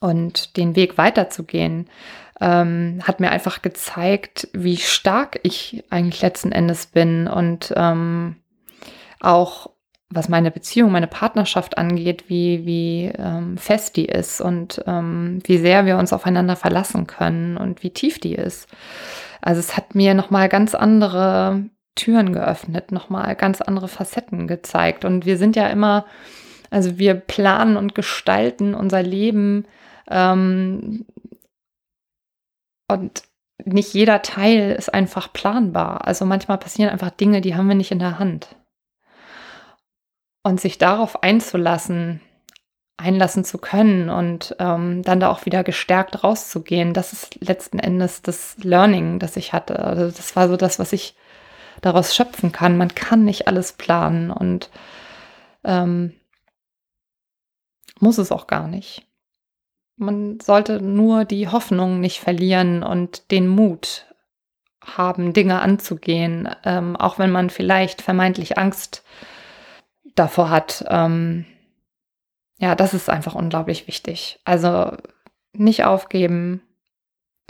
und 0.00 0.56
den 0.56 0.76
Weg 0.76 0.96
weiterzugehen, 0.96 1.90
ähm, 2.40 3.00
hat 3.02 3.20
mir 3.20 3.30
einfach 3.30 3.62
gezeigt, 3.62 4.48
wie 4.52 4.76
stark 4.76 5.40
ich 5.42 5.84
eigentlich 5.90 6.22
letzten 6.22 6.52
Endes 6.52 6.86
bin 6.86 7.26
und 7.26 7.74
ähm, 7.76 8.36
auch 9.20 9.70
was 10.10 10.28
meine 10.28 10.50
Beziehung, 10.50 10.90
meine 10.90 11.06
Partnerschaft 11.06 11.76
angeht, 11.76 12.24
wie, 12.28 12.64
wie 12.64 13.12
ähm, 13.18 13.58
fest 13.58 13.96
die 13.96 14.06
ist 14.06 14.40
und 14.40 14.82
ähm, 14.86 15.40
wie 15.44 15.58
sehr 15.58 15.84
wir 15.84 15.98
uns 15.98 16.12
aufeinander 16.12 16.56
verlassen 16.56 17.06
können 17.06 17.58
und 17.58 17.82
wie 17.82 17.90
tief 17.90 18.18
die 18.18 18.34
ist. 18.34 18.68
Also 19.42 19.60
es 19.60 19.76
hat 19.76 19.94
mir 19.94 20.14
nochmal 20.14 20.48
ganz 20.48 20.74
andere 20.74 21.64
Türen 21.94 22.32
geöffnet, 22.32 22.90
nochmal 22.90 23.36
ganz 23.36 23.60
andere 23.60 23.88
Facetten 23.88 24.46
gezeigt. 24.46 25.04
Und 25.04 25.26
wir 25.26 25.36
sind 25.36 25.56
ja 25.56 25.68
immer, 25.68 26.06
also 26.70 26.98
wir 26.98 27.14
planen 27.14 27.76
und 27.76 27.94
gestalten 27.94 28.74
unser 28.74 29.02
Leben 29.02 29.66
ähm, 30.10 31.04
und 32.90 33.22
nicht 33.64 33.92
jeder 33.92 34.22
Teil 34.22 34.72
ist 34.72 34.92
einfach 34.94 35.32
planbar. 35.32 36.06
Also 36.06 36.24
manchmal 36.24 36.58
passieren 36.58 36.90
einfach 36.90 37.10
Dinge, 37.10 37.40
die 37.40 37.54
haben 37.54 37.68
wir 37.68 37.74
nicht 37.74 37.90
in 37.90 37.98
der 37.98 38.18
Hand. 38.18 38.56
Und 40.48 40.62
sich 40.62 40.78
darauf 40.78 41.22
einzulassen, 41.22 42.22
einlassen 42.96 43.44
zu 43.44 43.58
können 43.58 44.08
und 44.08 44.56
ähm, 44.58 45.02
dann 45.02 45.20
da 45.20 45.28
auch 45.28 45.44
wieder 45.44 45.62
gestärkt 45.62 46.24
rauszugehen, 46.24 46.94
das 46.94 47.12
ist 47.12 47.38
letzten 47.44 47.78
Endes 47.78 48.22
das 48.22 48.56
Learning, 48.56 49.18
das 49.18 49.36
ich 49.36 49.52
hatte. 49.52 49.78
Also 49.78 50.06
das 50.06 50.36
war 50.36 50.48
so 50.48 50.56
das, 50.56 50.78
was 50.78 50.94
ich 50.94 51.16
daraus 51.82 52.16
schöpfen 52.16 52.50
kann. 52.50 52.78
Man 52.78 52.94
kann 52.94 53.26
nicht 53.26 53.46
alles 53.46 53.74
planen 53.74 54.30
und 54.30 54.70
ähm, 55.64 56.14
muss 58.00 58.16
es 58.16 58.32
auch 58.32 58.46
gar 58.46 58.68
nicht. 58.68 59.06
Man 59.96 60.40
sollte 60.40 60.80
nur 60.80 61.26
die 61.26 61.48
Hoffnung 61.48 62.00
nicht 62.00 62.20
verlieren 62.20 62.82
und 62.82 63.30
den 63.32 63.48
Mut 63.48 64.06
haben, 64.82 65.34
Dinge 65.34 65.60
anzugehen, 65.60 66.48
ähm, 66.64 66.96
auch 66.96 67.18
wenn 67.18 67.32
man 67.32 67.50
vielleicht 67.50 68.00
vermeintlich 68.00 68.56
Angst 68.56 69.04
davor 70.18 70.50
hat. 70.50 70.84
Ähm, 70.88 71.44
ja, 72.58 72.74
das 72.74 72.94
ist 72.94 73.08
einfach 73.08 73.34
unglaublich 73.34 73.86
wichtig. 73.86 74.40
Also 74.44 74.92
nicht 75.52 75.84
aufgeben, 75.84 76.62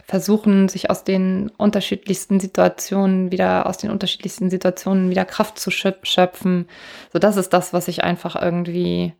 versuchen, 0.04 0.68
sich 0.68 0.90
aus 0.90 1.04
den 1.04 1.50
unterschiedlichsten 1.56 2.40
Situationen 2.40 3.30
wieder, 3.30 3.66
aus 3.66 3.78
den 3.78 3.90
unterschiedlichsten 3.90 4.48
Situationen 4.50 5.10
wieder 5.10 5.24
Kraft 5.24 5.58
zu 5.58 5.70
schöp- 5.70 6.04
schöpfen. 6.06 6.68
So, 7.12 7.18
das 7.18 7.36
ist 7.36 7.52
das, 7.52 7.72
was 7.72 7.88
ich 7.88 8.04
einfach 8.04 8.40
irgendwie 8.40 9.12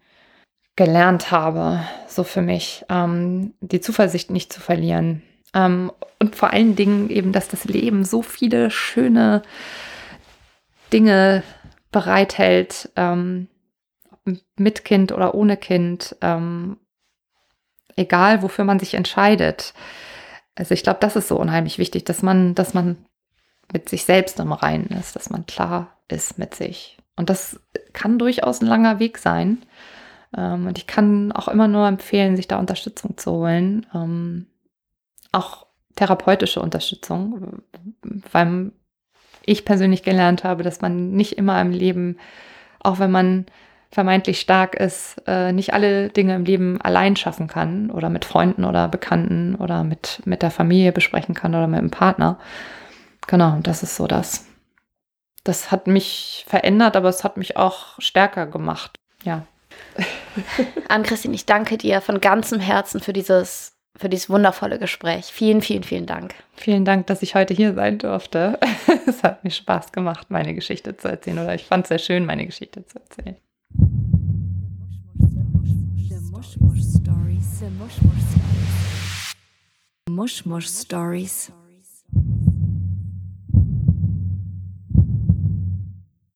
gelernt 0.76 1.30
habe, 1.30 1.80
so 2.06 2.22
für 2.24 2.40
mich, 2.40 2.84
ähm, 2.88 3.54
die 3.60 3.80
Zuversicht 3.80 4.30
nicht 4.30 4.52
zu 4.52 4.60
verlieren. 4.60 5.22
Ähm, 5.52 5.90
und 6.20 6.36
vor 6.36 6.52
allen 6.52 6.76
Dingen 6.76 7.10
eben, 7.10 7.32
dass 7.32 7.48
das 7.48 7.64
Leben 7.64 8.04
so 8.04 8.22
viele 8.22 8.70
schöne 8.70 9.42
Dinge 10.92 11.42
bereithält, 11.90 12.90
ähm, 12.96 13.48
mit 14.56 14.84
Kind 14.84 15.12
oder 15.12 15.34
ohne 15.34 15.56
Kind, 15.56 16.16
ähm, 16.20 16.78
egal 17.96 18.42
wofür 18.42 18.64
man 18.64 18.78
sich 18.78 18.94
entscheidet. 18.94 19.74
Also 20.54 20.74
ich 20.74 20.82
glaube, 20.82 20.98
das 21.00 21.16
ist 21.16 21.28
so 21.28 21.38
unheimlich 21.38 21.78
wichtig, 21.78 22.04
dass 22.04 22.22
man, 22.22 22.54
dass 22.54 22.74
man 22.74 22.96
mit 23.72 23.88
sich 23.88 24.04
selbst 24.04 24.40
im 24.40 24.52
Reinen 24.52 24.88
ist, 24.98 25.16
dass 25.16 25.30
man 25.30 25.46
klar 25.46 25.98
ist 26.08 26.38
mit 26.38 26.54
sich. 26.54 26.98
Und 27.16 27.30
das 27.30 27.60
kann 27.92 28.18
durchaus 28.18 28.60
ein 28.60 28.66
langer 28.66 28.98
Weg 28.98 29.18
sein. 29.18 29.58
Ähm, 30.36 30.66
und 30.66 30.78
ich 30.78 30.86
kann 30.86 31.32
auch 31.32 31.48
immer 31.48 31.68
nur 31.68 31.86
empfehlen, 31.86 32.36
sich 32.36 32.48
da 32.48 32.58
Unterstützung 32.58 33.16
zu 33.16 33.32
holen. 33.32 33.86
Ähm, 33.94 34.46
auch 35.32 35.66
therapeutische 35.96 36.60
Unterstützung, 36.60 37.62
weil 38.32 38.72
ich 39.48 39.64
persönlich 39.64 40.02
gelernt 40.02 40.44
habe, 40.44 40.62
dass 40.62 40.80
man 40.80 41.12
nicht 41.12 41.32
immer 41.32 41.60
im 41.60 41.70
Leben, 41.70 42.18
auch 42.80 42.98
wenn 42.98 43.10
man 43.10 43.46
vermeintlich 43.90 44.40
stark 44.40 44.74
ist, 44.74 45.16
äh, 45.26 45.52
nicht 45.52 45.72
alle 45.72 46.10
Dinge 46.10 46.34
im 46.34 46.44
Leben 46.44 46.80
allein 46.82 47.16
schaffen 47.16 47.46
kann 47.48 47.90
oder 47.90 48.10
mit 48.10 48.24
Freunden 48.24 48.64
oder 48.64 48.86
Bekannten 48.88 49.54
oder 49.54 49.82
mit, 49.82 50.20
mit 50.26 50.42
der 50.42 50.50
Familie 50.50 50.92
besprechen 50.92 51.34
kann 51.34 51.54
oder 51.54 51.66
mit 51.66 51.80
dem 51.80 51.90
Partner. 51.90 52.38
Genau, 53.26 53.58
das 53.62 53.82
ist 53.82 53.96
so 53.96 54.06
das, 54.06 54.46
das 55.44 55.70
hat 55.70 55.86
mich 55.86 56.44
verändert, 56.48 56.96
aber 56.96 57.08
es 57.08 57.24
hat 57.24 57.38
mich 57.38 57.56
auch 57.56 57.98
stärker 57.98 58.46
gemacht. 58.46 58.98
Ja. 59.22 59.46
Ann-Christine, 60.88 61.34
ich 61.34 61.46
danke 61.46 61.78
dir 61.78 62.00
von 62.00 62.20
ganzem 62.20 62.60
Herzen 62.60 63.00
für 63.00 63.14
dieses, 63.14 63.77
für 63.98 64.08
dieses 64.08 64.30
wundervolle 64.30 64.78
Gespräch. 64.78 65.26
Vielen, 65.26 65.60
vielen, 65.60 65.82
vielen 65.82 66.06
Dank. 66.06 66.34
Vielen 66.54 66.84
Dank, 66.84 67.08
dass 67.08 67.22
ich 67.22 67.34
heute 67.34 67.52
hier 67.52 67.74
sein 67.74 67.98
durfte. 67.98 68.58
es 69.06 69.22
hat 69.22 69.44
mir 69.44 69.50
Spaß 69.50 69.92
gemacht, 69.92 70.30
meine 70.30 70.54
Geschichte 70.54 70.96
zu 70.96 71.08
erzählen 71.08 71.40
oder 71.40 71.54
ich 71.54 71.64
fand 71.64 71.84
es 71.84 71.88
sehr 71.88 71.98
schön, 71.98 72.24
meine 72.24 72.46
Geschichte 72.46 72.86
zu 72.86 72.98
erzählen. 72.98 73.36
Mushmush 80.08 80.68
Stories. 80.68 81.52